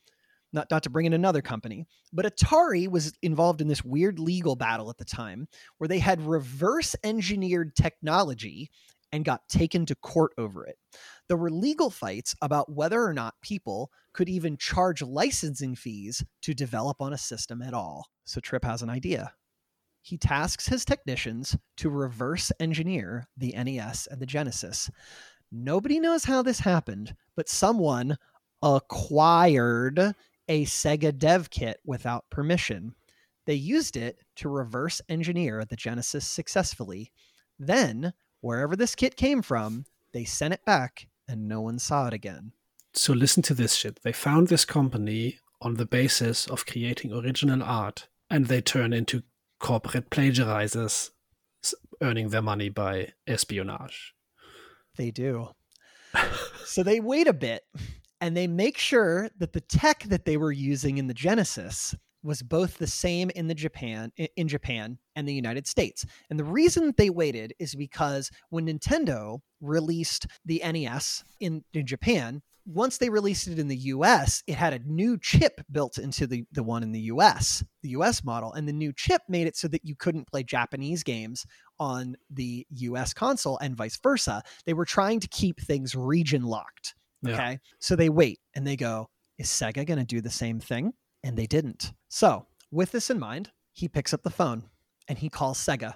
not, 0.53 0.69
not 0.69 0.83
to 0.83 0.91
bring 0.91 1.07
in 1.07 1.13
another 1.13 1.43
company, 1.43 1.87
but 2.13 2.27
Atari 2.27 2.89
was 2.89 3.13
involved 3.23 3.61
in 3.61 3.69
this 3.69 3.85
weird 3.85 4.19
legal 4.19 4.57
battle 4.57 4.91
at 4.91 4.99
the 4.99 5.05
time 5.05 5.47
where 5.79 5.87
they 5.87 6.01
had 6.01 6.21
reverse 6.27 6.97
engineered 7.05 7.77
technology 7.77 8.69
and 9.13 9.25
got 9.25 9.49
taken 9.49 9.87
to 9.87 9.95
court 9.95 10.33
over 10.37 10.67
it. 10.67 10.77
There 11.29 11.37
were 11.37 11.51
legal 11.51 11.91
fights 11.91 12.35
about 12.43 12.73
whether 12.73 13.01
or 13.01 13.15
not 13.15 13.41
people 13.43 13.93
could 14.13 14.29
even 14.29 14.57
charge 14.57 15.03
licensing 15.03 15.77
fees 15.77 16.25
to 16.43 16.53
develop 16.53 17.01
on 17.01 17.13
a 17.13 17.19
system 17.19 17.63
at 17.63 17.75
all. 17.75 18.09
So 18.25 18.41
Trip 18.41 18.65
has 18.65 18.83
an 18.83 18.91
idea. 18.91 19.33
He 20.07 20.17
tasks 20.17 20.69
his 20.69 20.85
technicians 20.85 21.57
to 21.79 21.91
reverse 21.91 22.53
engineer 22.61 23.27
the 23.37 23.57
NES 23.57 24.07
and 24.07 24.21
the 24.21 24.27
Genesis. 24.27 24.89
Nobody 25.51 25.99
knows 25.99 26.23
how 26.23 26.43
this 26.43 26.61
happened, 26.61 27.17
but 27.35 27.49
someone 27.49 28.17
acquired 28.63 29.99
a 30.47 30.65
Sega 30.65 31.19
dev 31.19 31.51
kit 31.51 31.81
without 31.85 32.31
permission. 32.31 32.95
They 33.47 33.55
used 33.55 33.97
it 33.97 34.21
to 34.37 34.49
reverse 34.49 35.01
engineer 35.09 35.65
the 35.65 35.75
Genesis 35.75 36.25
successfully. 36.25 37.11
Then 37.59 38.13
wherever 38.43 38.77
this 38.77 38.95
kit 38.95 39.17
came 39.17 39.43
from, 39.43 39.87
they 40.13 40.25
sent 40.25 40.55
it 40.55 40.65
back 40.65 41.09
and 41.27 41.49
no 41.49 41.61
one 41.61 41.81
saw 41.81 42.07
it 42.07 42.15
again. 42.15 42.53
So 42.93 43.13
listen 43.13 43.43
to 43.43 43.55
this 43.55 43.75
shit. 43.75 43.99
They 44.05 44.13
found 44.13 44.47
this 44.47 44.65
company 44.65 45.41
on 45.61 45.75
the 45.75 45.85
basis 45.85 46.47
of 46.47 46.65
creating 46.65 47.13
original 47.13 47.65
art 47.65 48.07
and 48.31 48.47
they 48.47 48.61
turn 48.61 48.93
into 48.93 49.25
corporate 49.59 50.11
plagiarizers 50.11 51.11
earning 52.03 52.29
their 52.29 52.43
money 52.43 52.69
by 52.69 53.13
espionage. 53.27 54.15
They 54.97 55.11
do. 55.11 55.51
so 56.65 56.83
they 56.83 57.01
wait 57.01 57.27
a 57.27 57.33
bit 57.33 57.63
and 58.21 58.37
they 58.37 58.47
make 58.47 58.79
sure 58.79 59.29
that 59.39 59.53
the 59.53 59.61
tech 59.61 60.05
that 60.05 60.25
they 60.25 60.37
were 60.37 60.53
using 60.53 60.99
in 60.99 61.07
the 61.07 61.15
Genesis 61.15 61.95
was 62.23 62.43
both 62.43 62.79
the 62.79 62.87
same 62.87 63.31
in 63.31 63.47
the 63.47 63.55
Japan 63.55 64.11
in 64.17 64.49
Japan 64.49 64.99
and 65.15 65.29
the 65.29 65.35
United 65.35 65.67
States. 65.67 66.05
And 66.29 66.39
the 66.39 66.45
reason 66.45 66.93
they 66.97 67.11
waited 67.11 67.55
is 67.59 67.75
because 67.75 68.31
when 68.51 68.67
Nintendo 68.67 69.41
released 69.61 70.27
the 70.45 70.61
NES 70.65 71.25
in, 71.41 71.63
in 71.73 71.87
Japan, 71.87 72.43
once 72.67 72.99
they 72.99 73.09
released 73.09 73.47
it 73.47 73.59
in 73.59 73.69
the 73.69 73.77
US, 73.77 74.43
it 74.47 74.57
had 74.57 74.75
a 74.75 74.81
new 74.81 75.17
chip 75.19 75.61
built 75.71 75.99
into 75.99 76.27
the, 76.27 76.45
the 76.53 76.63
one 76.63 76.83
in 76.83 76.93
the 76.93 77.01
US, 77.13 77.65
the 77.83 77.91
US 77.91 78.25
model. 78.25 78.53
And 78.53 78.69
the 78.69 78.73
new 78.73 78.93
chip 78.93 79.23
made 79.29 79.47
it 79.47 79.57
so 79.57 79.69
that 79.69 79.85
you 79.85 79.95
couldn't 79.97 80.31
play 80.31 80.43
Japanese 80.43 81.03
games 81.03 81.47
on 81.79 82.17
the 82.31 82.67
US 82.71 83.15
console 83.15 83.59
and 83.59 83.77
vice 83.77 83.99
versa. 84.03 84.43
They 84.67 84.75
were 84.75 84.85
trying 84.85 85.21
to 85.21 85.29
keep 85.29 85.61
things 85.61 85.95
region 85.95 86.43
locked. 86.43 86.95
Okay. 87.27 87.53
Yeah. 87.53 87.57
So 87.81 87.97
they 87.97 88.09
wait 88.09 88.41
and 88.55 88.67
they 88.67 88.77
go, 88.77 89.09
is 89.39 89.49
Sega 89.49 89.87
going 89.87 89.99
to 89.99 90.05
do 90.05 90.21
the 90.21 90.31
same 90.31 90.61
thing? 90.61 90.93
and 91.27 91.37
they 91.37 91.47
didn't. 91.47 91.93
So, 92.09 92.47
with 92.71 92.93
this 92.93 93.11
in 93.11 93.19
mind, 93.19 93.51
he 93.73 93.89
picks 93.89 94.15
up 94.15 94.23
the 94.23 94.31
phone 94.31 94.63
and 95.09 95.19
he 95.19 95.29
calls 95.29 95.59
Sega 95.59 95.95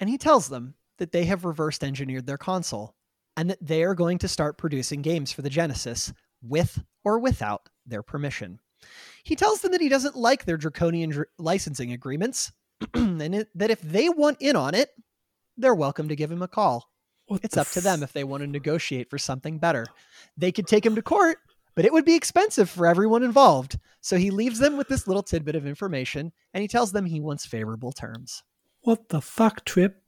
and 0.00 0.08
he 0.08 0.18
tells 0.18 0.48
them 0.48 0.74
that 0.98 1.12
they 1.12 1.24
have 1.26 1.44
reversed 1.44 1.84
engineered 1.84 2.26
their 2.26 2.38
console 2.38 2.96
and 3.36 3.50
that 3.50 3.58
they 3.60 3.84
are 3.84 3.94
going 3.94 4.18
to 4.18 4.28
start 4.28 4.58
producing 4.58 5.02
games 5.02 5.32
for 5.32 5.42
the 5.42 5.50
Genesis 5.50 6.12
with 6.42 6.82
or 7.04 7.18
without 7.18 7.68
their 7.86 8.02
permission. 8.02 8.60
He 9.24 9.36
tells 9.36 9.60
them 9.60 9.72
that 9.72 9.80
he 9.80 9.88
doesn't 9.88 10.16
like 10.16 10.44
their 10.44 10.56
draconian 10.56 11.10
dr- 11.10 11.28
licensing 11.38 11.92
agreements 11.92 12.52
and 12.94 13.34
it, 13.34 13.48
that 13.54 13.70
if 13.70 13.80
they 13.80 14.08
want 14.08 14.38
in 14.40 14.56
on 14.56 14.74
it, 14.74 14.90
they're 15.56 15.74
welcome 15.74 16.08
to 16.08 16.16
give 16.16 16.30
him 16.30 16.42
a 16.42 16.48
call. 16.48 16.90
What 17.26 17.40
it's 17.42 17.56
up 17.56 17.66
f- 17.66 17.72
to 17.74 17.80
them 17.80 18.02
if 18.02 18.12
they 18.12 18.24
want 18.24 18.42
to 18.42 18.46
negotiate 18.46 19.10
for 19.10 19.18
something 19.18 19.58
better. 19.58 19.86
They 20.36 20.52
could 20.52 20.66
take 20.66 20.86
him 20.86 20.94
to 20.94 21.02
court 21.02 21.38
but 21.76 21.84
it 21.84 21.92
would 21.92 22.06
be 22.06 22.14
expensive 22.14 22.68
for 22.68 22.86
everyone 22.86 23.22
involved. 23.22 23.78
So 24.00 24.16
he 24.16 24.30
leaves 24.30 24.58
them 24.58 24.76
with 24.76 24.88
this 24.88 25.06
little 25.06 25.22
tidbit 25.22 25.54
of 25.54 25.66
information 25.66 26.32
and 26.52 26.62
he 26.62 26.68
tells 26.68 26.90
them 26.90 27.04
he 27.04 27.20
wants 27.20 27.46
favorable 27.46 27.92
terms. 27.92 28.42
What 28.80 29.10
the 29.10 29.20
fuck, 29.20 29.64
Trip? 29.64 30.02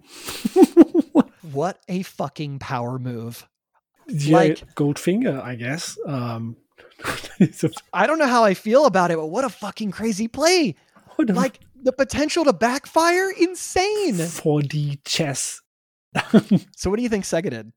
what 1.52 1.78
a 1.88 2.02
fucking 2.02 2.58
power 2.58 2.98
move. 2.98 3.46
Yeah, 4.08 4.36
like 4.36 4.74
Goldfinger, 4.74 5.42
I 5.42 5.54
guess. 5.54 5.98
Um 6.06 6.56
I 7.92 8.06
don't 8.06 8.18
know 8.18 8.26
how 8.26 8.44
I 8.44 8.54
feel 8.54 8.86
about 8.86 9.10
it, 9.10 9.16
but 9.16 9.26
what 9.26 9.44
a 9.44 9.48
fucking 9.48 9.90
crazy 9.90 10.28
play. 10.28 10.74
What 11.16 11.30
like 11.30 11.60
the 11.82 11.92
potential 11.92 12.44
to 12.44 12.52
backfire, 12.52 13.30
insane. 13.30 14.14
4D 14.14 15.00
chess. 15.04 15.60
so 16.76 16.90
what 16.90 16.96
do 16.96 17.02
you 17.02 17.08
think 17.08 17.24
Sega 17.24 17.50
did? 17.50 17.72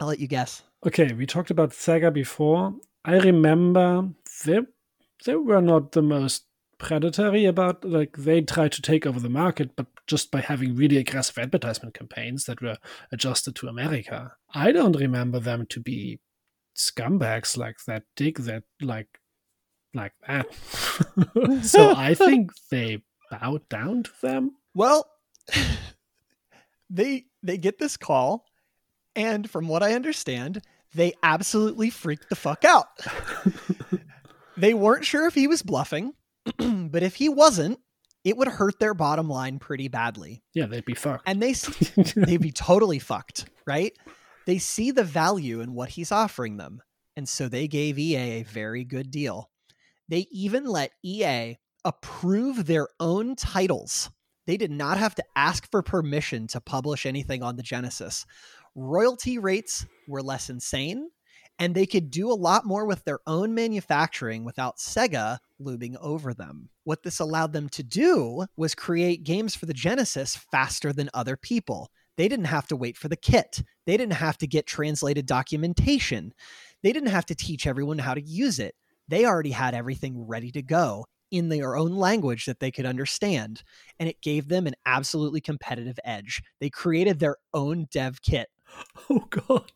I'll 0.00 0.08
let 0.08 0.20
you 0.20 0.28
guess. 0.28 0.62
Okay, 0.86 1.12
we 1.12 1.26
talked 1.26 1.50
about 1.50 1.70
Sega 1.70 2.12
before. 2.12 2.74
I 3.04 3.18
remember 3.18 4.10
they 4.44 4.60
they 5.24 5.36
were 5.36 5.60
not 5.60 5.92
the 5.92 6.02
most 6.02 6.44
predatory 6.84 7.46
about 7.46 7.84
like 7.84 8.16
they 8.16 8.42
tried 8.42 8.72
to 8.72 8.82
take 8.82 9.06
over 9.06 9.18
the 9.18 9.30
market, 9.30 9.74
but 9.74 9.86
just 10.06 10.30
by 10.30 10.40
having 10.40 10.76
really 10.76 10.98
aggressive 10.98 11.38
advertisement 11.38 11.94
campaigns 11.94 12.44
that 12.44 12.60
were 12.60 12.76
adjusted 13.10 13.56
to 13.56 13.68
America. 13.68 14.32
I 14.54 14.70
don't 14.70 14.96
remember 14.96 15.40
them 15.40 15.66
to 15.70 15.80
be 15.80 16.20
scumbags 16.76 17.56
like 17.56 17.76
that, 17.86 18.04
dig 18.16 18.38
that 18.40 18.64
like 18.82 19.08
like 19.94 20.12
that. 20.28 20.52
so 21.62 21.94
I 21.96 22.14
think 22.26 22.50
they 22.70 23.02
bowed 23.30 23.68
down 23.68 24.02
to 24.02 24.10
them. 24.20 24.52
Well, 24.74 25.08
they 26.90 27.24
they 27.42 27.56
get 27.56 27.78
this 27.78 27.96
call 27.96 28.44
and 29.16 29.48
from 29.48 29.68
what 29.68 29.82
I 29.82 29.94
understand, 29.94 30.60
they 30.94 31.12
absolutely 31.22 31.90
freaked 31.90 32.28
the 32.28 32.36
fuck 32.36 32.64
out. 32.64 32.88
they 34.56 34.74
weren't 34.74 35.04
sure 35.04 35.26
if 35.26 35.34
he 35.34 35.46
was 35.46 35.62
bluffing, 35.62 36.12
but 36.58 37.02
if 37.02 37.16
he 37.16 37.28
wasn't, 37.28 37.78
it 38.24 38.36
would 38.36 38.48
hurt 38.48 38.78
their 38.78 38.94
bottom 38.94 39.28
line 39.28 39.58
pretty 39.58 39.88
badly. 39.88 40.42
Yeah, 40.54 40.66
they'd 40.66 40.84
be 40.84 40.94
fucked. 40.94 41.24
And 41.26 41.42
they 41.42 41.52
they'd 42.16 42.40
be 42.40 42.52
totally 42.52 42.98
fucked, 42.98 43.46
right? 43.66 43.92
They 44.46 44.58
see 44.58 44.90
the 44.90 45.04
value 45.04 45.60
in 45.60 45.74
what 45.74 45.90
he's 45.90 46.12
offering 46.12 46.56
them. 46.56 46.82
And 47.16 47.28
so 47.28 47.48
they 47.48 47.68
gave 47.68 47.98
EA 47.98 48.40
a 48.40 48.42
very 48.42 48.84
good 48.84 49.10
deal. 49.10 49.50
They 50.08 50.26
even 50.30 50.64
let 50.64 50.90
EA 51.02 51.56
approve 51.84 52.66
their 52.66 52.88
own 52.98 53.36
titles. 53.36 54.10
They 54.46 54.56
did 54.56 54.70
not 54.70 54.98
have 54.98 55.14
to 55.14 55.24
ask 55.36 55.70
for 55.70 55.82
permission 55.82 56.46
to 56.48 56.60
publish 56.60 57.06
anything 57.06 57.42
on 57.42 57.56
the 57.56 57.62
Genesis, 57.62 58.26
royalty 58.74 59.38
rates 59.38 59.86
were 60.08 60.22
less 60.22 60.50
insane 60.50 61.08
and 61.58 61.74
they 61.74 61.86
could 61.86 62.10
do 62.10 62.30
a 62.30 62.34
lot 62.34 62.64
more 62.64 62.84
with 62.84 63.04
their 63.04 63.20
own 63.26 63.54
manufacturing 63.54 64.44
without 64.44 64.78
Sega 64.78 65.38
looming 65.58 65.96
over 66.00 66.34
them. 66.34 66.68
What 66.84 67.02
this 67.02 67.20
allowed 67.20 67.52
them 67.52 67.68
to 67.70 67.82
do 67.82 68.46
was 68.56 68.74
create 68.74 69.24
games 69.24 69.54
for 69.54 69.66
the 69.66 69.74
Genesis 69.74 70.36
faster 70.36 70.92
than 70.92 71.10
other 71.14 71.36
people. 71.36 71.90
They 72.16 72.28
didn't 72.28 72.46
have 72.46 72.66
to 72.68 72.76
wait 72.76 72.96
for 72.96 73.08
the 73.08 73.16
kit. 73.16 73.62
They 73.86 73.96
didn't 73.96 74.14
have 74.14 74.38
to 74.38 74.46
get 74.46 74.66
translated 74.66 75.26
documentation. 75.26 76.32
They 76.82 76.92
didn't 76.92 77.10
have 77.10 77.26
to 77.26 77.34
teach 77.34 77.66
everyone 77.66 77.98
how 77.98 78.14
to 78.14 78.20
use 78.20 78.58
it. 78.58 78.74
They 79.08 79.24
already 79.24 79.50
had 79.50 79.74
everything 79.74 80.26
ready 80.26 80.50
to 80.52 80.62
go 80.62 81.06
in 81.30 81.48
their 81.48 81.76
own 81.76 81.96
language 81.96 82.46
that 82.46 82.60
they 82.60 82.70
could 82.70 82.86
understand. 82.86 83.62
And 83.98 84.08
it 84.08 84.22
gave 84.22 84.48
them 84.48 84.66
an 84.66 84.74
absolutely 84.86 85.40
competitive 85.40 85.98
edge. 86.04 86.42
They 86.60 86.70
created 86.70 87.18
their 87.18 87.36
own 87.52 87.86
dev 87.90 88.22
kit. 88.22 88.48
Oh, 89.10 89.26
God. 89.30 89.70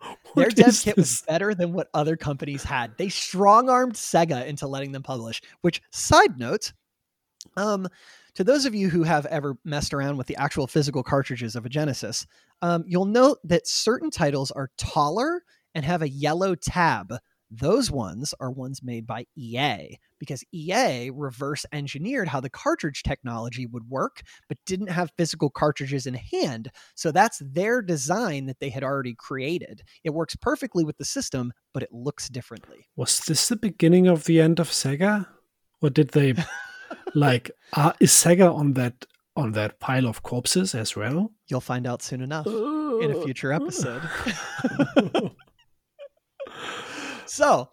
Their 0.36 0.50
dev 0.50 0.78
kit 0.82 0.96
was 0.96 1.22
better 1.22 1.54
than 1.54 1.72
what 1.72 1.88
other 1.94 2.16
companies 2.16 2.62
had. 2.62 2.96
They 2.96 3.08
strong 3.08 3.68
armed 3.68 3.94
Sega 3.94 4.46
into 4.46 4.66
letting 4.66 4.92
them 4.92 5.02
publish, 5.02 5.42
which, 5.62 5.80
side 5.90 6.38
note, 6.38 6.72
um, 7.56 7.88
to 8.34 8.44
those 8.44 8.66
of 8.66 8.74
you 8.74 8.88
who 8.88 9.02
have 9.02 9.26
ever 9.26 9.56
messed 9.64 9.92
around 9.92 10.16
with 10.16 10.28
the 10.28 10.36
actual 10.36 10.66
physical 10.66 11.02
cartridges 11.02 11.56
of 11.56 11.66
a 11.66 11.68
Genesis, 11.68 12.26
um, 12.62 12.84
you'll 12.86 13.04
note 13.04 13.38
that 13.44 13.66
certain 13.66 14.10
titles 14.10 14.50
are 14.52 14.70
taller 14.78 15.42
and 15.74 15.84
have 15.84 16.02
a 16.02 16.08
yellow 16.08 16.54
tab. 16.54 17.14
Those 17.50 17.90
ones 17.90 18.34
are 18.40 18.50
ones 18.50 18.82
made 18.82 19.06
by 19.06 19.26
EA 19.36 19.98
because 20.18 20.44
EA 20.52 21.10
reverse 21.10 21.64
engineered 21.72 22.28
how 22.28 22.40
the 22.40 22.50
cartridge 22.50 23.02
technology 23.02 23.66
would 23.66 23.88
work, 23.88 24.22
but 24.48 24.58
didn't 24.66 24.90
have 24.90 25.12
physical 25.16 25.48
cartridges 25.48 26.06
in 26.06 26.14
hand. 26.14 26.70
So 26.94 27.10
that's 27.10 27.40
their 27.44 27.80
design 27.80 28.46
that 28.46 28.60
they 28.60 28.68
had 28.68 28.84
already 28.84 29.14
created. 29.14 29.82
It 30.04 30.10
works 30.10 30.36
perfectly 30.36 30.84
with 30.84 30.98
the 30.98 31.04
system, 31.04 31.52
but 31.72 31.82
it 31.82 31.92
looks 31.92 32.28
differently. 32.28 32.86
Was 32.96 33.20
this 33.20 33.48
the 33.48 33.56
beginning 33.56 34.06
of 34.06 34.24
the 34.24 34.40
end 34.40 34.60
of 34.60 34.70
Sega? 34.70 35.26
Or 35.80 35.90
did 35.90 36.10
they 36.10 36.34
like 37.14 37.50
uh, 37.72 37.92
is 38.00 38.12
Sega 38.12 38.54
on 38.54 38.74
that 38.74 39.06
on 39.36 39.52
that 39.52 39.78
pile 39.78 40.06
of 40.06 40.22
corpses 40.22 40.74
as 40.74 40.96
well? 40.96 41.32
You'll 41.46 41.60
find 41.60 41.86
out 41.86 42.02
soon 42.02 42.20
enough 42.20 42.46
in 42.46 43.12
a 43.14 43.22
future 43.22 43.52
episode. 43.52 44.02
so 47.28 47.68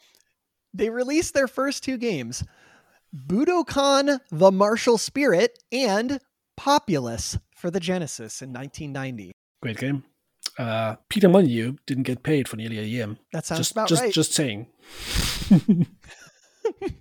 they 0.73 0.90
released 0.90 1.34
their 1.34 1.48
first 1.48 1.84
two 1.84 1.98
games 1.98 2.44
Budokan 3.15 4.19
the 4.30 4.52
Martial 4.52 4.98
Spirit 4.98 5.64
and 5.72 6.19
Populous 6.57 7.38
for 7.56 7.72
the 7.72 7.80
Genesis 7.80 8.41
in 8.41 8.52
1990. 8.52 9.32
Great 9.61 9.77
game. 9.77 10.03
Uh, 10.57 10.95
Peter 11.10 11.27
Molyneux 11.27 11.76
didn't 11.86 12.03
get 12.03 12.23
paid 12.23 12.48
for 12.48 12.56
nearly 12.56 12.80
a 12.80 12.84
year. 12.84 13.15
That 13.34 13.45
sounds 13.45 13.60
just 13.60 13.72
about 13.72 13.88
just 13.88 14.02
right. 14.02 14.14
just 14.14 14.34
saying. 14.34 14.68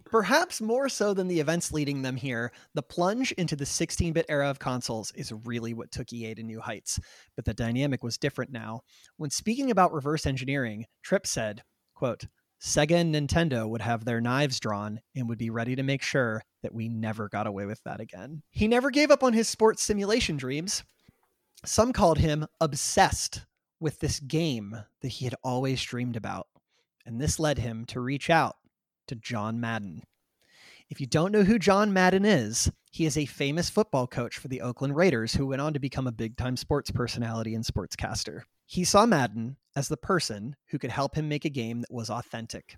Perhaps 0.06 0.60
more 0.60 0.88
so 0.88 1.14
than 1.14 1.28
the 1.28 1.40
events 1.40 1.72
leading 1.72 2.02
them 2.02 2.16
here, 2.16 2.52
the 2.74 2.82
plunge 2.82 3.32
into 3.32 3.56
the 3.56 3.66
16 3.66 4.12
bit 4.12 4.26
era 4.28 4.50
of 4.50 4.58
consoles 4.58 5.12
is 5.12 5.32
really 5.44 5.72
what 5.72 5.90
took 5.90 6.12
EA 6.12 6.34
to 6.34 6.42
new 6.42 6.60
heights. 6.60 7.00
But 7.36 7.44
the 7.44 7.54
dynamic 7.54 8.02
was 8.02 8.18
different 8.18 8.52
now. 8.52 8.80
When 9.16 9.30
speaking 9.30 9.70
about 9.70 9.92
reverse 9.92 10.26
engineering, 10.26 10.86
Trip 11.02 11.26
said, 11.26 11.62
quote, 11.94 12.24
Sega 12.64 12.92
and 12.92 13.14
Nintendo 13.14 13.68
would 13.68 13.82
have 13.82 14.06
their 14.06 14.22
knives 14.22 14.58
drawn 14.58 14.98
and 15.14 15.28
would 15.28 15.36
be 15.36 15.50
ready 15.50 15.76
to 15.76 15.82
make 15.82 16.00
sure 16.00 16.42
that 16.62 16.72
we 16.72 16.88
never 16.88 17.28
got 17.28 17.46
away 17.46 17.66
with 17.66 17.82
that 17.84 18.00
again. 18.00 18.42
He 18.50 18.66
never 18.66 18.90
gave 18.90 19.10
up 19.10 19.22
on 19.22 19.34
his 19.34 19.50
sports 19.50 19.82
simulation 19.82 20.38
dreams. 20.38 20.82
Some 21.66 21.92
called 21.92 22.16
him 22.16 22.46
obsessed 22.62 23.44
with 23.80 24.00
this 24.00 24.18
game 24.18 24.78
that 25.02 25.08
he 25.08 25.26
had 25.26 25.34
always 25.44 25.82
dreamed 25.82 26.16
about. 26.16 26.46
And 27.04 27.20
this 27.20 27.38
led 27.38 27.58
him 27.58 27.84
to 27.86 28.00
reach 28.00 28.30
out 28.30 28.56
to 29.08 29.14
John 29.14 29.60
Madden. 29.60 30.02
If 30.88 31.02
you 31.02 31.06
don't 31.06 31.32
know 31.32 31.44
who 31.44 31.58
John 31.58 31.92
Madden 31.92 32.24
is, 32.24 32.72
he 32.90 33.04
is 33.04 33.18
a 33.18 33.26
famous 33.26 33.68
football 33.68 34.06
coach 34.06 34.38
for 34.38 34.48
the 34.48 34.62
Oakland 34.62 34.96
Raiders 34.96 35.34
who 35.34 35.48
went 35.48 35.60
on 35.60 35.74
to 35.74 35.78
become 35.78 36.06
a 36.06 36.12
big 36.12 36.38
time 36.38 36.56
sports 36.56 36.90
personality 36.90 37.54
and 37.54 37.62
sportscaster. 37.62 38.44
He 38.66 38.84
saw 38.84 39.06
Madden 39.06 39.56
as 39.76 39.88
the 39.88 39.96
person 39.96 40.56
who 40.68 40.78
could 40.78 40.90
help 40.90 41.14
him 41.14 41.28
make 41.28 41.44
a 41.44 41.50
game 41.50 41.80
that 41.80 41.92
was 41.92 42.10
authentic. 42.10 42.76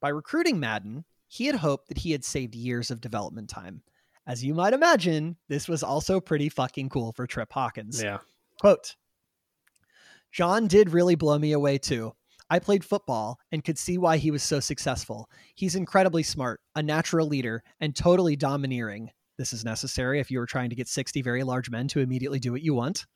By 0.00 0.08
recruiting 0.10 0.60
Madden, 0.60 1.04
he 1.28 1.46
had 1.46 1.56
hoped 1.56 1.88
that 1.88 1.98
he 1.98 2.12
had 2.12 2.24
saved 2.24 2.54
years 2.54 2.90
of 2.90 3.00
development 3.00 3.50
time. 3.50 3.82
As 4.26 4.44
you 4.44 4.54
might 4.54 4.72
imagine, 4.72 5.36
this 5.48 5.68
was 5.68 5.82
also 5.82 6.20
pretty 6.20 6.48
fucking 6.48 6.88
cool 6.88 7.12
for 7.12 7.26
Trip 7.26 7.52
Hawkins. 7.52 8.02
Yeah. 8.02 8.18
Quote 8.60 8.96
John 10.32 10.66
did 10.66 10.90
really 10.90 11.14
blow 11.14 11.38
me 11.38 11.52
away 11.52 11.78
too. 11.78 12.12
I 12.48 12.58
played 12.58 12.84
football 12.84 13.38
and 13.50 13.64
could 13.64 13.78
see 13.78 13.98
why 13.98 14.18
he 14.18 14.30
was 14.30 14.42
so 14.42 14.60
successful. 14.60 15.28
He's 15.54 15.74
incredibly 15.74 16.22
smart, 16.22 16.60
a 16.74 16.82
natural 16.82 17.26
leader, 17.26 17.62
and 17.80 17.94
totally 17.94 18.36
domineering. 18.36 19.10
This 19.36 19.52
is 19.52 19.64
necessary 19.64 20.20
if 20.20 20.30
you 20.30 20.38
were 20.38 20.46
trying 20.46 20.70
to 20.70 20.76
get 20.76 20.88
60 20.88 21.22
very 21.22 21.42
large 21.42 21.70
men 21.70 21.88
to 21.88 22.00
immediately 22.00 22.38
do 22.38 22.52
what 22.52 22.62
you 22.62 22.74
want. 22.74 23.06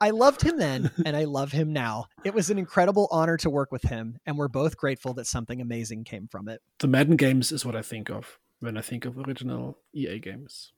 I 0.00 0.10
loved 0.10 0.42
him 0.42 0.56
then, 0.56 0.90
and 1.04 1.16
I 1.16 1.24
love 1.24 1.52
him 1.52 1.72
now. 1.72 2.06
It 2.24 2.34
was 2.34 2.48
an 2.50 2.58
incredible 2.58 3.08
honor 3.10 3.36
to 3.38 3.50
work 3.50 3.70
with 3.70 3.82
him, 3.82 4.18
and 4.24 4.38
we're 4.38 4.48
both 4.48 4.76
grateful 4.76 5.14
that 5.14 5.26
something 5.26 5.60
amazing 5.60 6.04
came 6.04 6.26
from 6.26 6.48
it. 6.48 6.62
The 6.78 6.88
Madden 6.88 7.16
games 7.16 7.52
is 7.52 7.66
what 7.66 7.76
I 7.76 7.82
think 7.82 8.10
of 8.10 8.38
when 8.60 8.78
I 8.78 8.80
think 8.80 9.04
of 9.04 9.18
original 9.18 9.78
EA 9.92 10.18
games. 10.18 10.72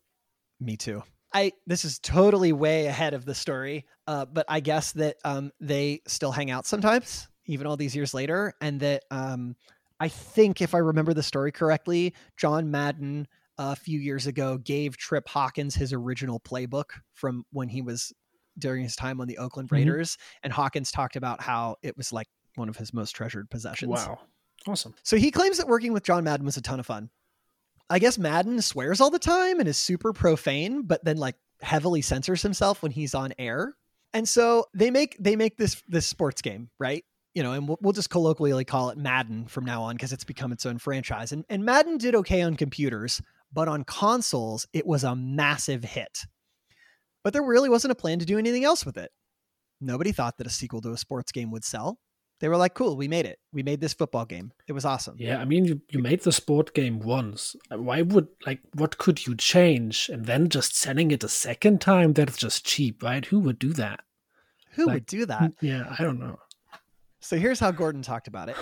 Me 0.60 0.76
too. 0.76 1.02
I 1.34 1.52
this 1.66 1.84
is 1.84 1.98
totally 1.98 2.52
way 2.52 2.86
ahead 2.86 3.14
of 3.14 3.24
the 3.24 3.34
story, 3.34 3.86
uh, 4.06 4.26
but 4.26 4.44
I 4.48 4.60
guess 4.60 4.92
that 4.92 5.16
um, 5.24 5.50
they 5.60 6.00
still 6.06 6.32
hang 6.32 6.50
out 6.50 6.66
sometimes, 6.66 7.28
even 7.46 7.66
all 7.66 7.76
these 7.76 7.96
years 7.96 8.12
later, 8.12 8.54
and 8.60 8.80
that 8.80 9.04
um, 9.10 9.56
I 9.98 10.08
think 10.08 10.60
if 10.60 10.74
I 10.74 10.78
remember 10.78 11.14
the 11.14 11.22
story 11.22 11.52
correctly, 11.52 12.14
John 12.36 12.70
Madden 12.70 13.28
a 13.58 13.76
few 13.76 14.00
years 14.00 14.26
ago 14.26 14.58
gave 14.58 14.96
Trip 14.96 15.28
Hawkins 15.28 15.74
his 15.74 15.92
original 15.92 16.40
playbook 16.40 16.86
from 17.14 17.44
when 17.52 17.68
he 17.68 17.82
was 17.82 18.12
during 18.58 18.82
his 18.82 18.96
time 18.96 19.20
on 19.20 19.26
the 19.28 19.38
Oakland 19.38 19.68
Mhm. 19.68 19.72
Raiders, 19.72 20.18
and 20.42 20.52
Hawkins 20.52 20.90
talked 20.90 21.16
about 21.16 21.40
how 21.42 21.76
it 21.82 21.96
was 21.96 22.12
like 22.12 22.28
one 22.54 22.68
of 22.68 22.76
his 22.76 22.92
most 22.92 23.12
treasured 23.12 23.48
possessions. 23.50 23.90
Wow. 23.90 24.20
Awesome. 24.66 24.94
So 25.02 25.16
he 25.16 25.30
claims 25.30 25.56
that 25.58 25.66
working 25.66 25.92
with 25.92 26.04
John 26.04 26.24
Madden 26.24 26.46
was 26.46 26.56
a 26.56 26.62
ton 26.62 26.78
of 26.78 26.86
fun. 26.86 27.10
I 27.90 27.98
guess 27.98 28.16
Madden 28.18 28.62
swears 28.62 29.00
all 29.00 29.10
the 29.10 29.18
time 29.18 29.58
and 29.58 29.68
is 29.68 29.76
super 29.76 30.12
profane, 30.12 30.82
but 30.82 31.04
then 31.04 31.16
like 31.16 31.34
heavily 31.60 32.00
censors 32.02 32.42
himself 32.42 32.82
when 32.82 32.92
he's 32.92 33.14
on 33.14 33.32
air. 33.38 33.74
And 34.14 34.28
so 34.28 34.66
they 34.74 34.90
make 34.90 35.16
they 35.18 35.36
make 35.36 35.56
this 35.56 35.82
this 35.88 36.06
sports 36.06 36.42
game, 36.42 36.70
right? 36.78 37.04
You 37.34 37.42
know, 37.42 37.52
and 37.52 37.66
we'll, 37.66 37.78
we'll 37.80 37.92
just 37.94 38.10
colloquially 38.10 38.64
call 38.64 38.90
it 38.90 38.98
Madden 38.98 39.46
from 39.46 39.64
now 39.64 39.82
on 39.82 39.96
because 39.96 40.12
it's 40.12 40.24
become 40.24 40.52
its 40.52 40.64
own 40.66 40.78
franchise. 40.78 41.32
And 41.32 41.44
and 41.48 41.64
Madden 41.64 41.98
did 41.98 42.14
okay 42.16 42.42
on 42.42 42.54
computers, 42.56 43.20
but 43.52 43.68
on 43.68 43.84
consoles 43.84 44.66
it 44.72 44.86
was 44.86 45.02
a 45.02 45.16
massive 45.16 45.82
hit. 45.82 46.26
But 47.24 47.32
there 47.32 47.42
really 47.42 47.68
wasn't 47.68 47.92
a 47.92 47.96
plan 47.96 48.18
to 48.18 48.26
do 48.26 48.38
anything 48.38 48.64
else 48.64 48.84
with 48.84 48.96
it. 48.96 49.10
Nobody 49.80 50.12
thought 50.12 50.38
that 50.38 50.46
a 50.46 50.50
sequel 50.50 50.80
to 50.82 50.92
a 50.92 50.96
sports 50.96 51.32
game 51.32 51.50
would 51.50 51.64
sell. 51.64 51.98
They 52.40 52.48
were 52.48 52.56
like, 52.56 52.74
"Cool, 52.74 52.96
we 52.96 53.06
made 53.06 53.24
it. 53.26 53.38
We 53.52 53.62
made 53.62 53.80
this 53.80 53.94
football 53.94 54.24
game. 54.24 54.52
It 54.66 54.72
was 54.72 54.84
awesome." 54.84 55.14
Yeah, 55.18 55.38
I 55.40 55.44
mean, 55.44 55.64
you, 55.64 55.80
you 55.90 56.00
made 56.00 56.22
the 56.22 56.32
sport 56.32 56.74
game 56.74 56.98
once. 56.98 57.54
Uh, 57.70 57.78
why 57.80 58.02
would, 58.02 58.26
like, 58.46 58.60
what 58.74 58.98
could 58.98 59.24
you 59.26 59.36
change? 59.36 60.08
And 60.12 60.26
then 60.26 60.48
just 60.48 60.74
selling 60.76 61.12
it 61.12 61.22
a 61.22 61.28
second 61.28 61.80
time? 61.80 62.12
That's 62.14 62.36
just 62.36 62.66
cheap, 62.66 63.02
right? 63.02 63.24
Who 63.26 63.38
would 63.40 63.60
do 63.60 63.72
that? 63.74 64.00
Who 64.72 64.86
Like, 64.86 64.94
would 64.94 65.06
do 65.06 65.26
that? 65.26 65.52
Yeah, 65.60 65.94
I 65.96 66.02
don't 66.02 66.18
know. 66.18 66.38
So 67.20 67.36
here's 67.36 67.60
how 67.60 67.70
Gordon 67.70 68.02
talked 68.02 68.26
about 68.26 68.48
it. 68.48 68.56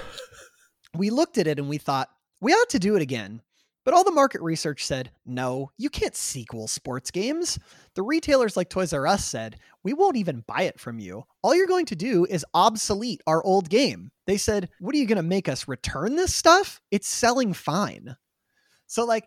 We 0.95 1.09
looked 1.09 1.39
at 1.39 1.47
it 1.47 1.59
and 1.59 1.69
we 1.69 1.79
thought, 1.79 2.11
we 2.43 2.53
ought 2.53 2.69
to 2.71 2.79
do 2.79 2.97
it 2.97 3.03
again. 3.03 3.41
But 3.85 3.95
all 3.95 4.05
the 4.05 4.11
market 4.11 4.43
research 4.43 4.85
said, 4.85 5.11
no, 5.25 5.71
you 5.79 5.89
can't 5.89 6.15
sequel 6.15 6.69
sports 6.69 7.11
games. 7.11 7.59
The 7.95 8.03
retailers 8.03 8.57
like 8.57 8.69
Toys 8.69 8.93
R 8.93 9.07
Us 9.07 9.25
said, 9.25 9.57
we 9.83 9.95
won't 9.95 10.17
even 10.17 10.45
buy 10.47 10.63
it 10.63 10.79
from 10.79 10.99
you. 10.99 11.25
All 11.43 11.55
you're 11.55 11.67
going 11.67 11.87
to 11.87 11.97
do 11.97 12.27
is 12.27 12.45
obsolete 12.53 13.23
our 13.27 13.43
old 13.43 13.71
game. 13.71 14.11
They 14.27 14.37
said, 14.37 14.69
what 14.81 14.95
are 14.95 14.99
you 14.99 15.07
going 15.07 15.17
to 15.17 15.23
make 15.23 15.49
us 15.49 15.67
return 15.67 16.17
this 16.17 16.35
stuff? 16.35 16.81
It's 16.91 17.09
selling 17.09 17.55
fine. 17.55 18.17
So, 18.87 19.07
like, 19.07 19.25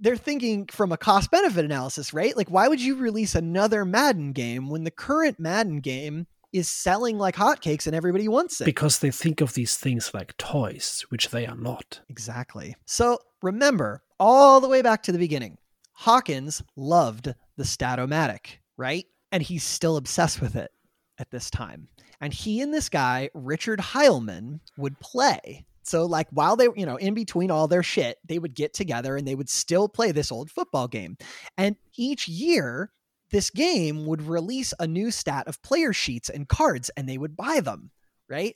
they're 0.00 0.16
thinking 0.16 0.66
from 0.66 0.92
a 0.92 0.98
cost 0.98 1.30
benefit 1.30 1.64
analysis, 1.64 2.12
right? 2.12 2.36
Like, 2.36 2.50
why 2.50 2.68
would 2.68 2.80
you 2.80 2.96
release 2.96 3.34
another 3.34 3.84
Madden 3.84 4.32
game 4.32 4.68
when 4.68 4.84
the 4.84 4.90
current 4.90 5.40
Madden 5.40 5.80
game 5.80 6.26
is 6.52 6.68
selling 6.68 7.18
like 7.18 7.36
hotcakes 7.36 7.86
and 7.86 7.96
everybody 7.96 8.28
wants 8.28 8.60
it? 8.60 8.64
Because 8.64 8.98
they 8.98 9.10
think 9.10 9.40
of 9.40 9.54
these 9.54 9.76
things 9.76 10.12
like 10.12 10.36
toys, 10.36 11.04
which 11.08 11.30
they 11.30 11.46
are 11.46 11.56
not. 11.56 12.00
Exactly. 12.08 12.76
So 12.84 13.18
remember, 13.42 14.02
all 14.20 14.60
the 14.60 14.68
way 14.68 14.82
back 14.82 15.02
to 15.04 15.12
the 15.12 15.18
beginning, 15.18 15.58
Hawkins 15.92 16.62
loved 16.76 17.34
the 17.56 17.64
Strat-O-Matic, 17.64 18.58
right? 18.76 19.06
And 19.30 19.42
he's 19.42 19.64
still 19.64 19.96
obsessed 19.96 20.40
with 20.40 20.56
it 20.56 20.70
at 21.18 21.30
this 21.30 21.50
time. 21.50 21.88
And 22.20 22.32
he 22.32 22.60
and 22.60 22.72
this 22.72 22.88
guy, 22.88 23.30
Richard 23.34 23.80
Heilman, 23.80 24.60
would 24.76 24.98
play. 25.00 25.64
So, 25.84 26.06
like, 26.06 26.28
while 26.30 26.54
they, 26.54 26.68
you 26.76 26.86
know, 26.86 26.96
in 26.96 27.14
between 27.14 27.50
all 27.50 27.66
their 27.66 27.82
shit, 27.82 28.18
they 28.24 28.38
would 28.38 28.54
get 28.54 28.72
together 28.72 29.16
and 29.16 29.26
they 29.26 29.34
would 29.34 29.48
still 29.48 29.88
play 29.88 30.12
this 30.12 30.30
old 30.30 30.50
football 30.50 30.86
game. 30.86 31.16
And 31.58 31.74
each 31.96 32.28
year, 32.28 32.92
this 33.32 33.50
game 33.50 34.06
would 34.06 34.22
release 34.22 34.72
a 34.78 34.86
new 34.86 35.10
stat 35.10 35.48
of 35.48 35.62
player 35.62 35.92
sheets 35.92 36.28
and 36.28 36.48
cards, 36.48 36.90
and 36.96 37.08
they 37.08 37.18
would 37.18 37.36
buy 37.36 37.60
them, 37.60 37.90
right? 38.28 38.54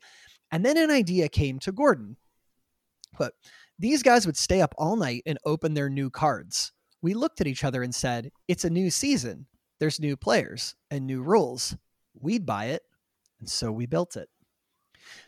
And 0.52 0.64
then 0.64 0.76
an 0.76 0.90
idea 0.90 1.28
came 1.28 1.58
to 1.60 1.72
Gordon. 1.72 2.16
But 3.18 3.32
these 3.78 4.02
guys 4.02 4.26
would 4.26 4.36
stay 4.36 4.60
up 4.60 4.74
all 4.78 4.96
night 4.96 5.22
and 5.26 5.38
open 5.44 5.74
their 5.74 5.88
new 5.88 6.10
cards. 6.10 6.72
We 7.02 7.14
looked 7.14 7.40
at 7.40 7.46
each 7.46 7.64
other 7.64 7.82
and 7.82 7.94
said, 7.94 8.30
It's 8.48 8.64
a 8.64 8.70
new 8.70 8.90
season. 8.90 9.46
There's 9.80 10.00
new 10.00 10.16
players 10.16 10.74
and 10.90 11.06
new 11.06 11.22
rules. 11.22 11.76
We'd 12.20 12.46
buy 12.46 12.66
it. 12.66 12.82
And 13.40 13.48
so 13.48 13.72
we 13.72 13.86
built 13.86 14.16
it. 14.16 14.28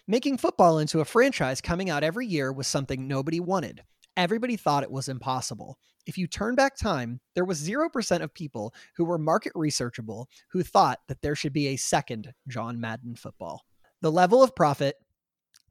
Making 0.07 0.39
football 0.39 0.79
into 0.79 1.01
a 1.01 1.05
franchise 1.05 1.61
coming 1.61 1.91
out 1.91 2.03
every 2.03 2.27
year 2.27 2.53
was 2.53 2.67
something 2.67 3.07
nobody 3.07 3.41
wanted. 3.41 3.83
Everybody 4.17 4.57
thought 4.57 4.83
it 4.83 4.91
was 4.91 5.09
impossible. 5.09 5.79
If 6.09 6.17
you 6.17 6.27
turn 6.27 6.55
back 6.55 6.75
time, 6.75 7.21
there 7.35 7.45
was 7.45 7.61
0% 7.61 8.23
of 8.23 8.33
people 8.33 8.75
who 8.97 9.05
were 9.05 9.19
market 9.19 9.53
researchable 9.55 10.25
who 10.51 10.63
thought 10.63 11.01
that 11.07 11.21
there 11.21 11.37
should 11.37 11.53
be 11.53 11.69
a 11.69 11.77
second 11.77 12.33
John 12.49 12.81
Madden 12.81 13.15
football. 13.15 13.67
The 14.01 14.11
level 14.11 14.43
of 14.43 14.57
profit 14.57 14.97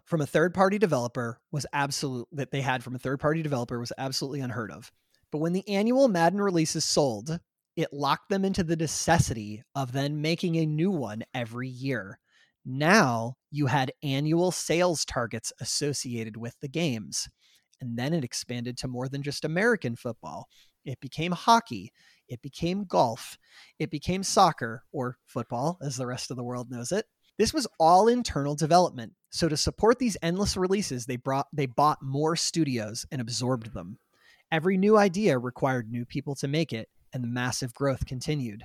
from 0.06 0.22
a 0.22 0.28
third 0.28 0.54
party 0.54 0.78
developer 0.78 1.40
was 1.52 1.66
absolute 1.74 2.28
that 2.34 2.52
they 2.52 2.62
had 2.62 2.84
from 2.84 2.94
a 2.94 3.00
third 3.00 3.20
party 3.20 3.42
developer 3.42 3.80
was 3.80 3.92
absolutely 3.98 4.42
unheard 4.42 4.72
of. 4.72 4.92
But 5.32 5.40
when 5.40 5.54
the 5.54 5.68
annual 5.68 6.08
Madden 6.08 6.40
releases 6.40 6.86
sold, 6.86 7.40
it 7.76 7.92
locked 7.92 8.30
them 8.30 8.46
into 8.46 8.64
the 8.64 8.76
necessity 8.76 9.64
of 9.74 9.92
then 9.92 10.22
making 10.22 10.56
a 10.56 10.68
new 10.68 10.92
one 10.92 11.24
every 11.34 11.68
year. 11.68 12.20
Now 12.64 13.38
you 13.50 13.66
had 13.66 13.92
annual 14.04 14.52
sales 14.52 15.04
targets 15.04 15.52
associated 15.60 16.38
with 16.38 16.60
the 16.60 16.68
games. 16.68 17.28
And 17.80 17.98
then 17.98 18.14
it 18.14 18.24
expanded 18.24 18.78
to 18.78 18.88
more 18.88 19.08
than 19.08 19.22
just 19.22 19.46
American 19.46 19.96
football. 19.96 20.48
It 20.86 21.00
became 21.00 21.32
hockey. 21.32 21.92
It 22.28 22.42
became 22.42 22.86
golf. 22.86 23.38
It 23.80 23.92
became 23.92 24.24
soccer 24.24 24.84
or 24.92 25.18
football, 25.26 25.78
as 25.82 25.98
the 25.98 26.08
rest 26.08 26.32
of 26.32 26.38
the 26.38 26.44
world 26.44 26.72
knows 26.72 26.92
it. 26.92 27.06
This 27.38 27.54
was 27.54 27.68
all 27.80 28.08
internal 28.08 28.56
development. 28.56 29.14
So 29.30 29.48
to 29.48 29.58
support 29.58 30.00
these 30.00 30.18
endless 30.24 30.58
releases, 30.58 31.06
they 31.06 31.18
brought 31.18 31.48
they 31.54 31.68
bought 31.68 32.02
more 32.02 32.36
studios 32.36 33.06
and 33.12 33.22
absorbed 33.22 33.74
them. 33.74 34.00
Every 34.52 34.78
new 34.78 34.98
idea 34.98 35.38
required 35.38 35.92
new 35.92 36.06
people 36.06 36.34
to 36.36 36.48
make 36.48 36.74
it, 36.74 36.90
and 37.14 37.24
the 37.24 37.28
massive 37.28 37.74
growth 37.74 38.06
continued. 38.06 38.64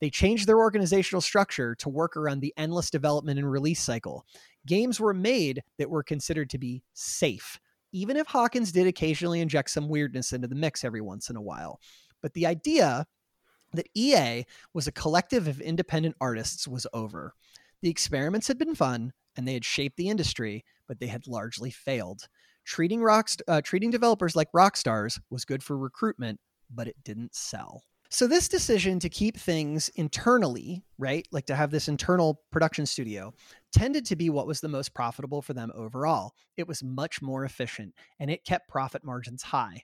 They 0.00 0.10
changed 0.10 0.46
their 0.46 0.58
organizational 0.58 1.20
structure 1.20 1.74
to 1.76 1.88
work 1.88 2.16
around 2.16 2.40
the 2.40 2.54
endless 2.56 2.90
development 2.90 3.38
and 3.38 3.50
release 3.50 3.80
cycle. 3.80 4.24
Games 4.66 5.00
were 5.00 5.14
made 5.14 5.62
that 5.78 5.90
were 5.90 6.02
considered 6.02 6.50
to 6.50 6.58
be 6.58 6.82
safe, 6.94 7.58
even 7.94 8.16
if 8.16 8.26
Hawkins 8.26 8.72
did 8.72 8.88
occasionally 8.88 9.40
inject 9.40 9.70
some 9.70 9.88
weirdness 9.88 10.32
into 10.32 10.48
the 10.48 10.56
mix 10.56 10.82
every 10.82 11.00
once 11.00 11.30
in 11.30 11.36
a 11.36 11.40
while. 11.40 11.80
But 12.20 12.34
the 12.34 12.44
idea 12.44 13.06
that 13.72 13.88
EA 13.94 14.44
was 14.74 14.88
a 14.88 14.92
collective 14.92 15.46
of 15.46 15.60
independent 15.60 16.16
artists 16.20 16.66
was 16.66 16.88
over. 16.92 17.34
The 17.82 17.90
experiments 17.90 18.48
had 18.48 18.58
been 18.58 18.74
fun 18.74 19.12
and 19.36 19.46
they 19.46 19.54
had 19.54 19.64
shaped 19.64 19.96
the 19.96 20.08
industry, 20.08 20.64
but 20.88 20.98
they 20.98 21.06
had 21.06 21.28
largely 21.28 21.70
failed. 21.70 22.26
Treating 22.64 23.00
rocks, 23.00 23.36
uh, 23.46 23.60
treating 23.62 23.90
developers 23.90 24.34
like 24.34 24.48
rock 24.52 24.76
stars 24.76 25.20
was 25.30 25.44
good 25.44 25.62
for 25.62 25.78
recruitment, 25.78 26.40
but 26.68 26.88
it 26.88 26.96
didn't 27.04 27.36
sell. 27.36 27.84
So 28.14 28.28
this 28.28 28.46
decision 28.46 29.00
to 29.00 29.08
keep 29.08 29.36
things 29.36 29.88
internally, 29.96 30.84
right, 30.98 31.26
like 31.32 31.46
to 31.46 31.56
have 31.56 31.72
this 31.72 31.88
internal 31.88 32.40
production 32.52 32.86
studio, 32.86 33.34
tended 33.72 34.06
to 34.06 34.14
be 34.14 34.30
what 34.30 34.46
was 34.46 34.60
the 34.60 34.68
most 34.68 34.94
profitable 34.94 35.42
for 35.42 35.52
them 35.52 35.72
overall. 35.74 36.36
It 36.56 36.68
was 36.68 36.80
much 36.80 37.20
more 37.20 37.44
efficient 37.44 37.92
and 38.20 38.30
it 38.30 38.44
kept 38.44 38.68
profit 38.68 39.02
margins 39.02 39.42
high. 39.42 39.82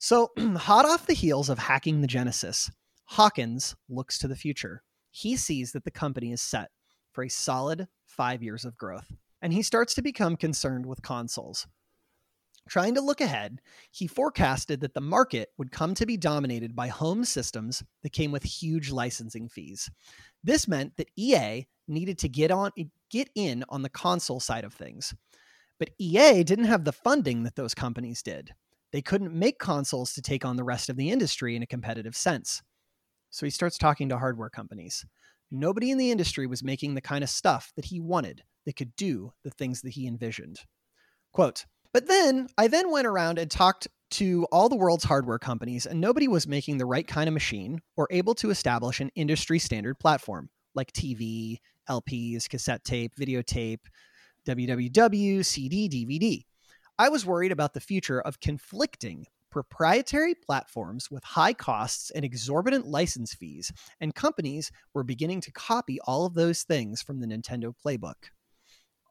So, 0.00 0.30
hot 0.56 0.84
off 0.86 1.06
the 1.06 1.14
heels 1.14 1.48
of 1.48 1.60
hacking 1.60 2.00
the 2.00 2.08
Genesis, 2.08 2.68
Hawkins 3.04 3.76
looks 3.88 4.18
to 4.18 4.26
the 4.26 4.34
future. 4.34 4.82
He 5.12 5.36
sees 5.36 5.70
that 5.70 5.84
the 5.84 5.92
company 5.92 6.32
is 6.32 6.42
set 6.42 6.72
for 7.12 7.22
a 7.22 7.30
solid 7.30 7.86
five 8.06 8.42
years 8.42 8.64
of 8.64 8.76
growth. 8.76 9.06
And 9.40 9.52
he 9.52 9.62
starts 9.62 9.94
to 9.94 10.02
become 10.02 10.36
concerned 10.36 10.84
with 10.84 11.02
consoles. 11.02 11.68
Trying 12.68 12.94
to 12.94 13.00
look 13.00 13.20
ahead, 13.20 13.60
he 13.90 14.06
forecasted 14.06 14.80
that 14.80 14.94
the 14.94 15.00
market 15.00 15.48
would 15.58 15.72
come 15.72 15.94
to 15.94 16.06
be 16.06 16.16
dominated 16.16 16.76
by 16.76 16.88
home 16.88 17.24
systems 17.24 17.82
that 18.02 18.12
came 18.12 18.30
with 18.30 18.44
huge 18.44 18.90
licensing 18.90 19.48
fees. 19.48 19.90
This 20.44 20.68
meant 20.68 20.96
that 20.96 21.10
EA 21.16 21.66
needed 21.88 22.18
to 22.18 22.28
get 22.28 22.50
on 22.50 22.70
get 23.10 23.28
in 23.34 23.64
on 23.68 23.82
the 23.82 23.88
console 23.88 24.38
side 24.38 24.64
of 24.64 24.72
things. 24.72 25.14
But 25.78 25.90
EA 25.98 26.44
didn't 26.44 26.66
have 26.66 26.84
the 26.84 26.92
funding 26.92 27.42
that 27.42 27.56
those 27.56 27.74
companies 27.74 28.22
did. 28.22 28.52
They 28.92 29.02
couldn't 29.02 29.32
make 29.32 29.58
consoles 29.58 30.12
to 30.12 30.22
take 30.22 30.44
on 30.44 30.56
the 30.56 30.64
rest 30.64 30.88
of 30.88 30.96
the 30.96 31.10
industry 31.10 31.56
in 31.56 31.62
a 31.62 31.66
competitive 31.66 32.14
sense. 32.14 32.62
So 33.30 33.46
he 33.46 33.50
starts 33.50 33.78
talking 33.78 34.08
to 34.08 34.18
hardware 34.18 34.50
companies. 34.50 35.04
Nobody 35.50 35.90
in 35.90 35.98
the 35.98 36.10
industry 36.10 36.46
was 36.46 36.62
making 36.62 36.94
the 36.94 37.00
kind 37.00 37.24
of 37.24 37.30
stuff 37.30 37.72
that 37.76 37.86
he 37.86 38.00
wanted 38.00 38.42
that 38.66 38.76
could 38.76 38.94
do 38.94 39.32
the 39.42 39.50
things 39.50 39.82
that 39.82 39.90
he 39.90 40.06
envisioned. 40.06 40.60
Quote, 41.32 41.66
but 41.92 42.06
then 42.06 42.48
I 42.56 42.68
then 42.68 42.90
went 42.90 43.06
around 43.06 43.38
and 43.38 43.50
talked 43.50 43.88
to 44.12 44.46
all 44.50 44.68
the 44.68 44.76
world's 44.76 45.04
hardware 45.04 45.38
companies, 45.38 45.86
and 45.86 46.00
nobody 46.00 46.28
was 46.28 46.46
making 46.46 46.78
the 46.78 46.86
right 46.86 47.06
kind 47.06 47.28
of 47.28 47.34
machine 47.34 47.80
or 47.96 48.08
able 48.10 48.34
to 48.36 48.50
establish 48.50 49.00
an 49.00 49.10
industry 49.14 49.58
standard 49.58 49.98
platform 49.98 50.50
like 50.74 50.92
TV, 50.92 51.58
LPs, 51.88 52.48
cassette 52.48 52.84
tape, 52.84 53.14
videotape, 53.18 53.80
WWW, 54.46 55.44
CD, 55.44 55.88
DVD. 55.88 56.44
I 56.98 57.08
was 57.08 57.26
worried 57.26 57.52
about 57.52 57.74
the 57.74 57.80
future 57.80 58.20
of 58.20 58.40
conflicting 58.40 59.26
proprietary 59.50 60.34
platforms 60.34 61.10
with 61.10 61.24
high 61.24 61.52
costs 61.52 62.10
and 62.10 62.24
exorbitant 62.24 62.86
license 62.86 63.34
fees, 63.34 63.72
and 64.00 64.14
companies 64.14 64.70
were 64.94 65.02
beginning 65.02 65.40
to 65.42 65.52
copy 65.52 65.98
all 66.04 66.24
of 66.24 66.34
those 66.34 66.62
things 66.62 67.02
from 67.02 67.20
the 67.20 67.26
Nintendo 67.26 67.74
playbook. 67.84 68.30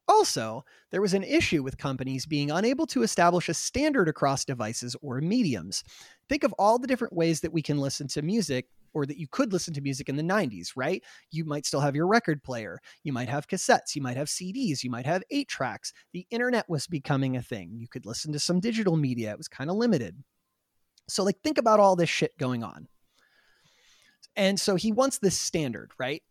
Also, 0.10 0.66
there 0.90 1.02
was 1.02 1.14
an 1.14 1.24
issue 1.24 1.62
with 1.62 1.78
companies 1.78 2.26
being 2.26 2.50
unable 2.50 2.88
to 2.88 3.04
establish 3.04 3.48
a 3.48 3.54
standard 3.54 4.10
across 4.10 4.44
devices 4.44 4.96
or 5.04 5.22
mediums. 5.22 5.84
Think 6.28 6.44
of 6.44 6.52
all 6.54 6.80
the 6.80 6.88
different 6.88 7.14
ways 7.14 7.42
that 7.42 7.54
we 7.54 7.62
can 7.62 7.78
listen 7.78 8.08
to 8.10 8.24
music 8.24 8.66
or 8.94 9.06
that 9.06 9.20
you 9.20 9.28
could 9.28 9.54
listen 9.54 9.72
to 9.76 9.82
music 9.82 10.10
in 10.10 10.16
the 10.16 10.24
90s, 10.24 10.72
right? 10.76 11.04
You 11.30 11.46
might 11.46 11.68
still 11.68 11.80
have 11.80 11.96
your 11.96 12.08
record 12.08 12.42
player. 12.42 12.80
You 13.04 13.14
might 13.14 13.30
have 13.30 13.48
cassettes. 13.48 13.96
You 13.96 14.02
might 14.02 14.18
have 14.18 14.30
CDs. 14.30 14.84
You 14.84 14.90
might 14.90 15.06
have 15.06 15.22
eight 15.30 15.48
tracks. 15.48 15.94
The 16.12 16.26
internet 16.32 16.68
was 16.68 16.88
becoming 16.88 17.38
a 17.38 17.42
thing. 17.44 17.76
You 17.78 17.88
could 17.88 18.08
listen 18.08 18.34
to 18.34 18.40
some 18.40 18.60
digital 18.60 18.98
media. 18.98 19.30
It 19.30 19.38
was 19.38 19.48
kind 19.48 19.70
of 19.70 19.76
limited. 19.76 20.16
So, 21.08 21.24
like, 21.24 21.40
think 21.44 21.60
about 21.60 21.80
all 21.80 21.96
this 21.96 22.10
shit 22.10 22.36
going 22.40 22.64
on. 22.64 22.88
And 24.36 24.60
so 24.60 24.76
he 24.76 24.92
wants 24.92 25.20
this 25.20 25.40
standard, 25.40 25.92
right? 26.00 26.24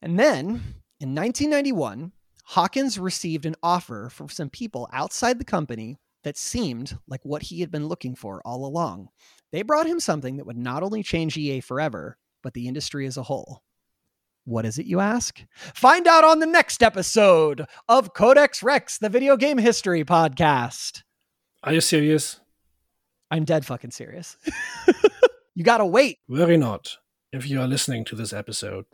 And 0.00 0.18
then 0.18 0.62
in 1.04 1.14
1991, 1.14 2.12
Hawkins 2.44 2.98
received 2.98 3.44
an 3.44 3.56
offer 3.62 4.08
from 4.08 4.30
some 4.30 4.48
people 4.48 4.88
outside 4.90 5.38
the 5.38 5.44
company 5.44 5.98
that 6.22 6.38
seemed 6.38 6.96
like 7.06 7.20
what 7.24 7.42
he 7.42 7.60
had 7.60 7.70
been 7.70 7.88
looking 7.88 8.14
for 8.14 8.40
all 8.46 8.64
along. 8.64 9.10
They 9.52 9.60
brought 9.60 9.86
him 9.86 10.00
something 10.00 10.38
that 10.38 10.46
would 10.46 10.56
not 10.56 10.82
only 10.82 11.02
change 11.02 11.36
EA 11.36 11.60
forever, 11.60 12.16
but 12.42 12.54
the 12.54 12.66
industry 12.68 13.04
as 13.06 13.18
a 13.18 13.22
whole. 13.22 13.62
What 14.46 14.64
is 14.64 14.78
it, 14.78 14.86
you 14.86 15.00
ask? 15.00 15.44
Find 15.74 16.06
out 16.06 16.24
on 16.24 16.38
the 16.38 16.46
next 16.46 16.82
episode 16.82 17.66
of 17.86 18.14
Codex 18.14 18.62
Rex, 18.62 18.96
the 18.96 19.10
video 19.10 19.36
game 19.36 19.58
history 19.58 20.04
podcast. 20.04 21.02
Are 21.62 21.74
you 21.74 21.82
serious? 21.82 22.40
I'm 23.30 23.44
dead 23.44 23.66
fucking 23.66 23.90
serious. 23.90 24.38
you 25.54 25.64
gotta 25.64 25.84
wait. 25.84 26.20
Worry 26.28 26.56
not. 26.56 26.96
If 27.30 27.46
you 27.46 27.60
are 27.60 27.68
listening 27.68 28.06
to 28.06 28.16
this 28.16 28.32
episode 28.32 28.86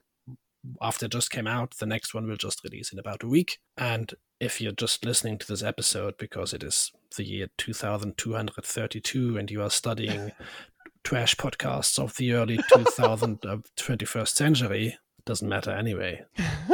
after 0.80 1.06
it 1.06 1.12
just 1.12 1.30
came 1.30 1.46
out, 1.46 1.76
the 1.78 1.86
next 1.86 2.14
one 2.14 2.26
will 2.26 2.36
just 2.36 2.62
release 2.64 2.92
in 2.92 2.98
about 2.98 3.22
a 3.22 3.28
week. 3.28 3.58
And 3.76 4.12
if 4.38 4.60
you're 4.60 4.72
just 4.72 5.04
listening 5.04 5.38
to 5.38 5.46
this 5.46 5.62
episode 5.62 6.16
because 6.18 6.52
it 6.52 6.62
is 6.62 6.92
the 7.16 7.24
year 7.24 7.48
2232 7.58 9.38
and 9.38 9.50
you 9.50 9.62
are 9.62 9.70
studying 9.70 10.32
trash 11.04 11.34
podcasts 11.36 11.98
of 11.98 12.16
the 12.16 12.32
early 12.32 12.58
2000 12.72 13.44
uh, 13.44 13.56
21st 13.76 14.28
century, 14.28 14.98
doesn't 15.24 15.48
matter 15.48 15.70
anyway. 15.70 16.24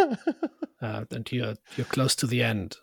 uh, 0.82 1.04
and 1.10 1.30
you're 1.32 1.54
you're 1.76 1.86
close 1.86 2.14
to 2.16 2.26
the 2.26 2.42
end 2.42 2.76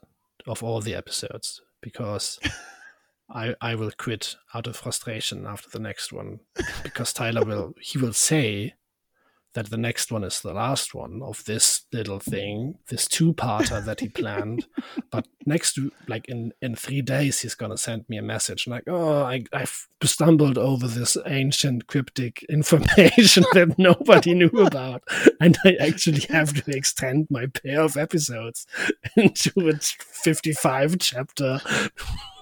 of 0.48 0.64
all 0.64 0.82
the 0.82 0.96
episodes 0.96 1.62
because 1.82 2.40
I, 3.30 3.56
I 3.62 3.76
will 3.76 3.92
quit 3.98 4.36
out 4.54 4.68
of 4.68 4.76
frustration 4.76 5.46
after 5.46 5.70
the 5.70 5.80
next 5.80 6.12
one 6.12 6.42
because 6.84 7.14
Tyler 7.14 7.46
will 7.46 7.74
he 7.80 7.98
will 7.98 8.14
say 8.14 8.74
that 9.54 9.70
the 9.70 9.78
next 9.78 10.12
one 10.12 10.24
is 10.24 10.42
the 10.42 10.54
last 10.54 10.96
one 10.96 11.22
of 11.22 11.44
this 11.46 11.84
little 11.92 12.20
thing, 12.20 12.76
this 12.88 13.08
two-parter 13.08 13.84
that 13.86 14.00
he 14.00 14.10
planned. 14.10 14.66
but 15.12 15.28
next, 15.46 15.80
like 16.08 16.28
in 16.28 16.54
in 16.62 16.76
three 16.76 17.02
days, 17.02 17.40
he's 17.40 17.56
gonna 17.56 17.78
send 17.78 18.06
me 18.10 18.18
a 18.18 18.22
message 18.22 18.68
like, 18.68 18.84
"Oh, 18.88 19.24
I 19.24 19.44
I've 19.54 19.88
stumbled 20.04 20.58
over 20.58 20.88
this 20.88 21.18
ancient 21.26 21.88
cryptic 21.88 22.44
information 22.50 23.44
that 23.54 23.76
nobody 23.78 24.34
knew 24.34 24.66
about, 24.66 25.04
and 25.40 25.58
I 25.66 25.76
actually 25.80 26.22
have 26.30 26.54
to 26.64 26.72
extend 26.76 27.28
my 27.30 27.48
pair 27.48 27.82
of 27.82 27.98
episodes 27.98 28.66
into 29.16 29.70
a 29.70 29.78
fifty-five 29.78 30.98
chapter." 31.00 31.60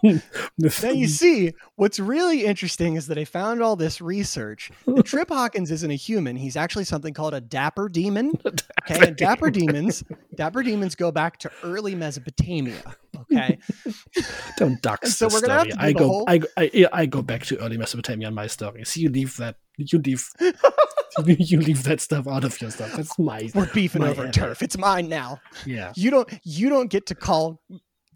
now 0.03 0.89
you 0.89 1.07
see 1.07 1.53
what's 1.75 1.99
really 1.99 2.45
interesting 2.45 2.95
is 2.95 3.07
that 3.07 3.19
I 3.19 3.25
found 3.25 3.61
all 3.61 3.75
this 3.75 4.01
research. 4.01 4.71
Trip 5.03 5.29
Hawkins 5.29 5.69
isn't 5.71 5.91
a 5.91 5.95
human; 5.95 6.35
he's 6.35 6.55
actually 6.55 6.85
something 6.85 7.00
called 7.13 7.33
a 7.33 7.41
dapper 7.41 7.89
demon. 7.89 8.33
Okay, 8.89 9.07
and 9.07 9.15
dapper 9.15 9.51
demons, 9.51 10.03
dapper 10.33 10.63
demons 10.63 10.95
go 10.95 11.11
back 11.11 11.37
to 11.37 11.51
early 11.63 11.93
Mesopotamia. 11.93 12.81
Okay, 13.15 13.59
don't 14.57 14.81
duck. 14.81 15.05
So 15.05 15.27
we're 15.27 15.41
gonna 15.41 15.69
story. 15.69 15.73
I 15.77 15.93
go, 15.93 16.07
whole... 16.07 16.25
I, 16.27 16.41
I, 16.57 16.87
I 16.91 17.05
go 17.05 17.21
back 17.21 17.45
to 17.45 17.59
early 17.59 17.77
Mesopotamia 17.77 18.27
in 18.27 18.33
my 18.33 18.47
story. 18.47 18.83
See, 18.83 19.01
you 19.01 19.09
leave 19.09 19.37
that. 19.37 19.57
You 19.77 19.99
leave. 19.99 20.27
you 21.25 21.59
leave 21.59 21.83
that 21.83 22.01
stuff 22.01 22.27
out 22.27 22.43
of 22.43 22.59
your 22.59 22.71
stuff. 22.71 22.91
That's 22.93 23.17
my. 23.19 23.51
We're 23.53 23.71
beefing 23.71 24.01
my 24.01 24.09
over 24.09 24.29
turf. 24.29 24.63
It's 24.63 24.79
mine 24.79 25.07
now. 25.07 25.39
Yeah. 25.65 25.93
You 25.95 26.09
don't. 26.09 26.29
You 26.43 26.69
don't 26.69 26.89
get 26.89 27.05
to 27.07 27.15
call 27.15 27.61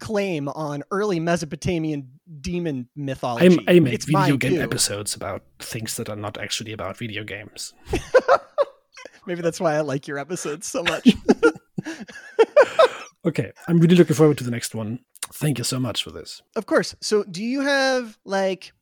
claim 0.00 0.48
on 0.48 0.82
early 0.90 1.20
Mesopotamian 1.20 2.08
demon 2.40 2.88
mythology. 2.96 3.58
I, 3.66 3.76
I 3.76 3.80
make 3.80 3.94
It's 3.94 4.04
video 4.04 4.36
game 4.36 4.56
too. 4.56 4.60
episodes 4.60 5.14
about 5.14 5.42
things 5.58 5.96
that 5.96 6.08
are 6.08 6.16
not 6.16 6.38
actually 6.38 6.72
about 6.72 6.96
video 6.96 7.24
games. 7.24 7.72
Maybe 9.26 9.42
that's 9.42 9.60
why 9.60 9.74
I 9.74 9.80
like 9.80 10.06
your 10.06 10.18
episodes 10.18 10.66
so 10.66 10.82
much. 10.82 11.08
Okay, 13.26 13.50
I'm 13.66 13.80
really 13.80 13.96
looking 13.96 14.14
forward 14.14 14.38
to 14.38 14.44
the 14.44 14.52
next 14.52 14.72
one. 14.72 15.00
Thank 15.32 15.58
you 15.58 15.64
so 15.64 15.80
much 15.80 16.04
for 16.04 16.12
this. 16.12 16.42
of 16.54 16.66
course. 16.66 16.94
So, 17.00 17.24
do 17.24 17.42
you 17.42 17.60
have 17.62 18.16
like 18.24 18.72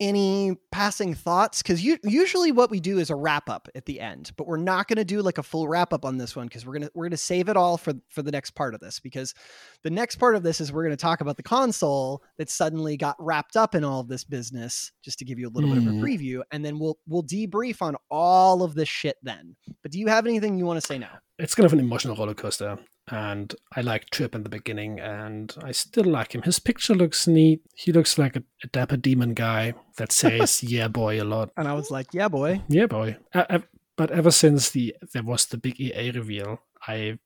any 0.00 0.56
passing 0.72 1.14
thoughts? 1.14 1.62
Because 1.62 1.82
usually 1.82 2.52
what 2.52 2.70
we 2.70 2.80
do 2.80 2.98
is 2.98 3.10
a 3.10 3.14
wrap 3.14 3.48
up 3.48 3.68
at 3.74 3.86
the 3.86 4.00
end, 4.00 4.32
but 4.36 4.46
we're 4.46 4.56
not 4.56 4.88
going 4.88 4.96
to 4.96 5.04
do 5.04 5.22
like 5.22 5.38
a 5.38 5.42
full 5.42 5.68
wrap 5.68 5.92
up 5.92 6.04
on 6.04 6.18
this 6.18 6.34
one 6.34 6.46
because 6.46 6.66
we're 6.66 6.74
gonna 6.74 6.90
we're 6.94 7.06
gonna 7.06 7.16
save 7.16 7.48
it 7.48 7.56
all 7.56 7.76
for 7.76 7.94
for 8.10 8.22
the 8.22 8.32
next 8.32 8.50
part 8.52 8.74
of 8.74 8.80
this. 8.80 9.00
Because 9.00 9.34
the 9.82 9.90
next 9.90 10.16
part 10.16 10.34
of 10.36 10.42
this 10.42 10.60
is 10.60 10.72
we're 10.72 10.82
going 10.84 10.96
to 10.96 11.00
talk 11.00 11.20
about 11.20 11.36
the 11.36 11.42
console 11.42 12.22
that 12.38 12.50
suddenly 12.50 12.96
got 12.96 13.16
wrapped 13.18 13.56
up 13.56 13.74
in 13.74 13.84
all 13.84 14.00
of 14.00 14.08
this 14.08 14.24
business. 14.24 14.92
Just 15.02 15.18
to 15.20 15.24
give 15.24 15.38
you 15.38 15.48
a 15.48 15.50
little 15.50 15.70
bit 15.70 15.78
of 15.78 15.86
a 15.86 15.90
Hmm. 15.90 16.02
preview, 16.04 16.42
and 16.50 16.64
then 16.64 16.78
we'll 16.78 16.98
we'll 17.06 17.22
debrief 17.22 17.82
on 17.82 17.96
all 18.10 18.62
of 18.62 18.74
this 18.74 18.88
shit 18.88 19.16
then. 19.22 19.56
But 19.82 19.92
do 19.92 19.98
you 19.98 20.08
have 20.08 20.26
anything 20.26 20.58
you 20.58 20.66
want 20.66 20.80
to 20.80 20.86
say 20.86 20.98
now? 20.98 21.18
It's 21.38 21.54
kind 21.54 21.66
of 21.66 21.72
an 21.72 21.80
emotional 21.80 22.16
roller 22.16 22.34
coaster, 22.34 22.78
and 23.08 23.54
I 23.76 23.82
like 23.82 24.10
Trip 24.10 24.34
in 24.34 24.44
the 24.44 24.48
beginning, 24.48 24.98
and 24.98 25.54
I 25.62 25.72
still 25.72 26.04
like 26.04 26.34
him. 26.34 26.42
His 26.42 26.58
picture 26.58 26.94
looks 26.94 27.26
neat. 27.26 27.60
He 27.74 27.92
looks 27.92 28.16
like 28.16 28.36
a, 28.36 28.42
a 28.62 28.66
dapper 28.68 28.96
demon 28.96 29.34
guy 29.34 29.74
that 29.96 30.12
says 30.22 30.62
"yeah, 30.62 30.88
boy" 30.88 31.20
a 31.20 31.24
lot. 31.24 31.50
And 31.56 31.68
I 31.68 31.74
was 31.74 31.90
like, 31.90 32.08
yeah, 32.12 32.28
boy. 32.28 32.62
Yeah, 32.68 32.86
boy. 32.86 33.16
Uh, 33.34 33.44
uh, 33.50 33.58
but 33.96 34.10
ever 34.10 34.30
since 34.30 34.70
the 34.70 34.96
there 35.12 35.22
was 35.22 35.46
the 35.46 35.58
big 35.58 35.80
EA 35.80 36.12
reveal, 36.12 36.60
I 36.86 37.18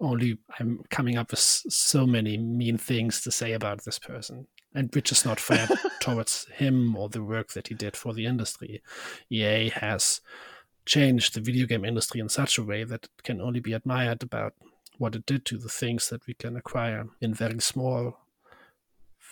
only 0.00 0.38
I'm 0.58 0.84
coming 0.90 1.16
up 1.16 1.30
with 1.30 1.40
so 1.40 2.06
many 2.06 2.36
mean 2.36 2.78
things 2.78 3.20
to 3.22 3.30
say 3.30 3.52
about 3.52 3.84
this 3.84 3.98
person, 3.98 4.46
and 4.72 4.94
which 4.94 5.10
is 5.10 5.24
not 5.24 5.40
fair 5.40 5.68
towards 6.00 6.46
him 6.54 6.96
or 6.96 7.08
the 7.08 7.22
work 7.22 7.52
that 7.52 7.68
he 7.68 7.74
did 7.74 7.96
for 7.96 8.14
the 8.14 8.26
industry. 8.26 8.82
EA 9.30 9.70
has 9.70 10.20
changed 10.86 11.34
the 11.34 11.40
video 11.40 11.66
game 11.66 11.84
industry 11.84 12.20
in 12.20 12.28
such 12.28 12.58
a 12.58 12.62
way 12.62 12.84
that 12.84 13.04
it 13.04 13.22
can 13.22 13.40
only 13.40 13.60
be 13.60 13.72
admired 13.72 14.22
about 14.22 14.54
what 14.98 15.14
it 15.14 15.26
did 15.26 15.44
to 15.46 15.58
the 15.58 15.68
things 15.68 16.08
that 16.08 16.26
we 16.26 16.34
can 16.34 16.56
acquire 16.56 17.06
in 17.20 17.34
very 17.34 17.60
small, 17.60 18.18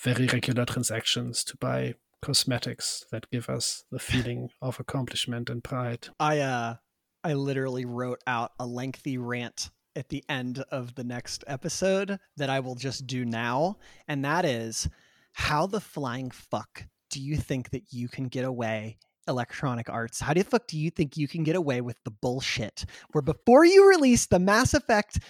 very 0.02 0.26
regular 0.26 0.64
transactions 0.64 1.44
to 1.44 1.56
buy 1.56 1.94
cosmetics 2.22 3.05
that 3.10 3.30
give 3.30 3.51
us 3.51 3.84
the 3.90 3.98
feeling 4.10 4.48
of 4.62 4.80
accomplishment 4.80 5.51
and 5.51 5.62
pride. 5.62 6.09
I 6.18 6.39
uh 6.39 6.76
I 7.24 7.34
literally 7.34 7.84
wrote 7.84 8.22
out 8.26 8.52
a 8.59 8.66
lengthy 8.66 9.18
rant 9.18 9.70
at 9.94 10.09
the 10.09 10.24
end 10.28 10.64
of 10.70 10.94
the 10.94 11.05
next 11.05 11.44
episode 11.47 12.18
that 12.36 12.51
I 12.51 12.60
will 12.60 12.74
just 12.74 13.06
do 13.06 13.24
now 13.24 13.76
and 14.09 14.24
that 14.24 14.44
is 14.44 14.89
how 15.32 15.66
the 15.66 15.80
flying 15.80 16.30
fuck 16.30 16.84
do 17.10 17.20
you 17.20 17.36
think 17.36 17.70
that 17.70 17.93
you 17.93 18.09
can 18.09 18.28
get 18.28 18.44
away 18.44 18.98
Electronic 19.28 19.89
Arts 19.89 20.20
how 20.20 20.32
the 20.32 20.43
fuck 20.43 20.66
do 20.66 20.78
you 20.78 20.90
think 20.90 21.16
you 21.16 21.28
can 21.28 21.44
get 21.44 21.56
away 21.56 21.80
with 21.80 21.97
the 22.05 22.10
bullshit 22.10 22.84
where 23.12 23.22
before 23.22 23.64
you 23.64 23.89
release 23.89 24.26
the 24.26 24.39
Mass 24.39 24.74
Effect 24.74 25.20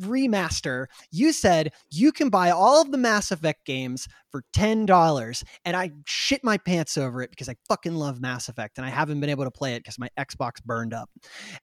remaster 0.00 0.86
you 1.10 1.32
said 1.32 1.72
you 1.90 2.12
can 2.12 2.28
buy 2.28 2.50
all 2.50 2.82
of 2.82 2.90
the 2.90 2.98
Mass 2.98 3.30
Effect 3.30 3.64
games 3.64 4.08
for 4.36 4.44
$10 4.54 5.44
and 5.64 5.76
I 5.76 5.92
shit 6.06 6.44
my 6.44 6.58
pants 6.58 6.98
over 6.98 7.22
it 7.22 7.30
because 7.30 7.48
I 7.48 7.56
fucking 7.68 7.94
love 7.94 8.20
Mass 8.20 8.48
Effect 8.48 8.76
and 8.76 8.86
I 8.86 8.90
haven't 8.90 9.20
been 9.20 9.30
able 9.30 9.44
to 9.44 9.50
play 9.50 9.74
it 9.74 9.80
because 9.80 9.98
my 9.98 10.10
Xbox 10.18 10.62
burned 10.62 10.92
up. 10.92 11.08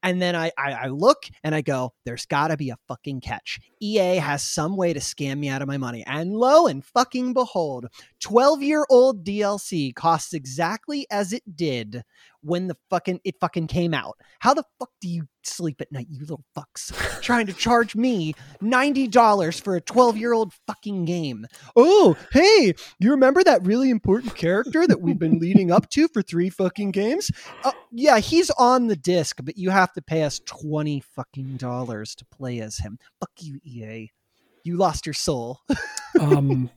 And 0.01 0.19
then 0.19 0.35
I, 0.35 0.51
I, 0.57 0.71
I 0.71 0.87
look 0.87 1.25
and 1.43 1.53
I 1.53 1.61
go, 1.61 1.93
there's 2.05 2.25
gotta 2.25 2.57
be 2.57 2.71
a 2.71 2.77
fucking 2.87 3.21
catch. 3.21 3.59
EA 3.79 4.15
has 4.15 4.41
some 4.41 4.75
way 4.75 4.91
to 4.93 4.99
scam 4.99 5.37
me 5.37 5.49
out 5.49 5.61
of 5.61 5.67
my 5.67 5.77
money. 5.77 6.03
And 6.07 6.33
lo 6.33 6.65
and 6.65 6.83
fucking 6.83 7.33
behold, 7.33 7.87
12 8.21 8.63
year 8.63 8.85
old 8.89 9.23
DLC 9.23 9.93
costs 9.93 10.33
exactly 10.33 11.05
as 11.11 11.31
it 11.31 11.43
did 11.55 12.03
when 12.43 12.67
the 12.67 12.77
fucking 12.89 13.21
it 13.23 13.35
fucking 13.39 13.67
came 13.67 13.93
out. 13.93 14.17
How 14.39 14.53
the 14.53 14.63
fuck 14.79 14.89
do 15.01 15.07
you 15.07 15.27
sleep 15.43 15.81
at 15.81 15.91
night, 15.91 16.07
you 16.09 16.19
little 16.21 16.43
fucks? 16.55 16.91
Trying 17.21 17.47
to 17.47 17.53
charge 17.53 17.95
me 17.95 18.33
$90 18.61 19.61
for 19.61 19.75
a 19.75 19.81
12 19.81 20.17
year 20.17 20.33
old 20.33 20.53
fucking 20.67 21.05
game. 21.05 21.47
Oh, 21.75 22.15
hey, 22.31 22.73
you 22.99 23.11
remember 23.11 23.43
that 23.43 23.65
really 23.65 23.89
important 23.89 24.35
character 24.35 24.85
that 24.87 25.01
we've 25.01 25.19
been 25.19 25.39
leading 25.39 25.71
up 25.71 25.89
to 25.91 26.07
for 26.07 26.21
three 26.21 26.49
fucking 26.49 26.91
games? 26.91 27.31
Uh, 27.63 27.71
yeah, 27.91 28.19
he's 28.19 28.49
on 28.51 28.87
the 28.87 28.95
disc, 28.95 29.39
but 29.43 29.57
you 29.57 29.69
have 29.69 29.93
to 29.93 30.01
pay 30.01 30.23
us 30.23 30.39
20 30.45 31.01
fucking 31.15 31.57
dollars 31.57 32.15
to 32.15 32.25
play 32.25 32.59
as 32.59 32.77
him. 32.77 32.99
Fuck 33.19 33.31
you, 33.39 33.59
EA. 33.63 34.11
You 34.63 34.77
lost 34.77 35.05
your 35.05 35.13
soul. 35.13 35.59
um, 36.19 36.69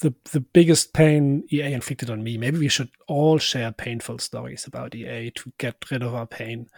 the 0.00 0.14
the 0.32 0.40
biggest 0.40 0.92
pain 0.92 1.44
EA 1.52 1.72
inflicted 1.74 2.10
on 2.10 2.22
me. 2.22 2.36
Maybe 2.38 2.58
we 2.58 2.68
should 2.68 2.90
all 3.08 3.38
share 3.38 3.72
painful 3.72 4.18
stories 4.18 4.66
about 4.66 4.94
EA 4.94 5.30
to 5.36 5.52
get 5.58 5.90
rid 5.90 6.02
of 6.02 6.14
our 6.14 6.26
pain. 6.26 6.68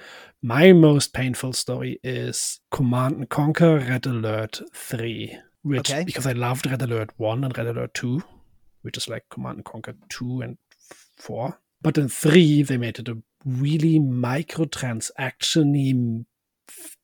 My 0.42 0.72
most 0.72 1.12
painful 1.12 1.52
story 1.52 2.00
is 2.02 2.60
Command 2.70 3.16
and 3.16 3.28
Conquer 3.28 3.78
Red 3.78 4.06
Alert 4.06 4.60
Three, 4.74 5.38
which 5.62 5.90
Okay. 5.90 6.04
because 6.04 6.26
I 6.26 6.32
loved 6.32 6.66
Red 6.66 6.82
Alert 6.82 7.10
One 7.16 7.44
and 7.44 7.56
Red 7.56 7.68
Alert 7.68 7.94
Two, 7.94 8.22
which 8.82 8.96
is 8.96 9.08
like 9.08 9.24
Command 9.30 9.58
and 9.58 9.64
Conquer 9.64 9.94
Two 10.08 10.40
and 10.40 10.58
Four. 11.16 11.60
But 11.82 11.98
in 11.98 12.08
three, 12.08 12.62
they 12.62 12.76
made 12.78 12.98
it 12.98 13.08
a 13.08 13.18
really 13.44 13.98
microtransaction-y 14.00 16.24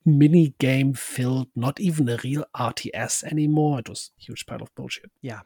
mini 0.05 0.55
game 0.59 0.95
filled, 0.95 1.49
not 1.55 1.78
even 1.81 2.09
a 2.09 2.16
real 2.24 2.45
RTS 2.57 3.23
anymore. 3.24 3.78
It 3.81 3.89
was 3.89 4.11
a 4.19 4.23
huge 4.24 4.47
pile 4.47 4.62
of 4.62 4.74
bullshit. 4.74 5.11
Yeah. 5.20 5.41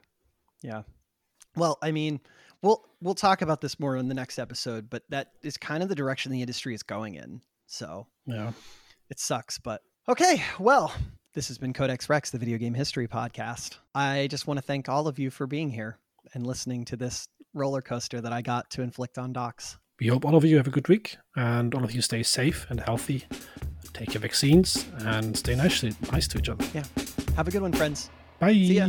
Well, 1.56 1.78
I 1.82 1.92
mean, 1.92 2.20
we'll 2.62 2.82
we'll 3.00 3.14
talk 3.14 3.42
about 3.42 3.60
this 3.60 3.78
more 3.78 3.96
in 3.96 4.08
the 4.08 4.14
next 4.14 4.38
episode, 4.38 4.90
but 4.90 5.02
that 5.10 5.32
is 5.42 5.56
kind 5.56 5.82
of 5.82 5.88
the 5.88 5.94
direction 5.94 6.32
the 6.32 6.40
industry 6.40 6.74
is 6.74 6.82
going 6.82 7.14
in. 7.14 7.40
So 7.66 8.06
Yeah. 8.26 8.52
it 9.10 9.18
sucks, 9.20 9.58
but 9.58 9.82
okay. 10.08 10.42
Well, 10.58 10.92
this 11.34 11.48
has 11.48 11.58
been 11.58 11.72
Codex 11.72 12.08
Rex, 12.08 12.30
the 12.30 12.38
video 12.38 12.58
game 12.58 12.74
history 12.74 13.06
podcast. 13.08 13.78
I 13.94 14.26
just 14.30 14.46
want 14.46 14.58
to 14.58 14.62
thank 14.62 14.88
all 14.88 15.06
of 15.06 15.18
you 15.18 15.30
for 15.30 15.46
being 15.46 15.70
here 15.70 15.98
and 16.34 16.46
listening 16.46 16.84
to 16.86 16.96
this 16.96 17.28
roller 17.52 17.82
coaster 17.82 18.20
that 18.20 18.32
I 18.32 18.42
got 18.42 18.70
to 18.70 18.82
inflict 18.82 19.18
on 19.18 19.32
docs. 19.32 19.78
We 20.00 20.08
hope 20.08 20.24
all 20.24 20.34
of 20.34 20.44
you 20.44 20.56
have 20.56 20.66
a 20.66 20.70
good 20.70 20.88
week 20.88 21.16
and 21.36 21.72
all 21.72 21.84
of 21.84 21.92
you 21.92 22.02
stay 22.02 22.22
safe 22.24 22.66
and 22.68 22.80
healthy. 22.80 23.24
Take 23.92 24.12
your 24.14 24.20
vaccines 24.22 24.86
and 24.98 25.36
stay 25.36 25.54
nice, 25.54 25.84
nice 26.10 26.26
to 26.28 26.38
each 26.38 26.48
other. 26.48 26.64
Yeah. 26.74 26.84
Have 27.36 27.46
a 27.46 27.52
good 27.52 27.62
one, 27.62 27.72
friends. 27.72 28.10
Bye. 28.40 28.50
ya. 28.50 28.88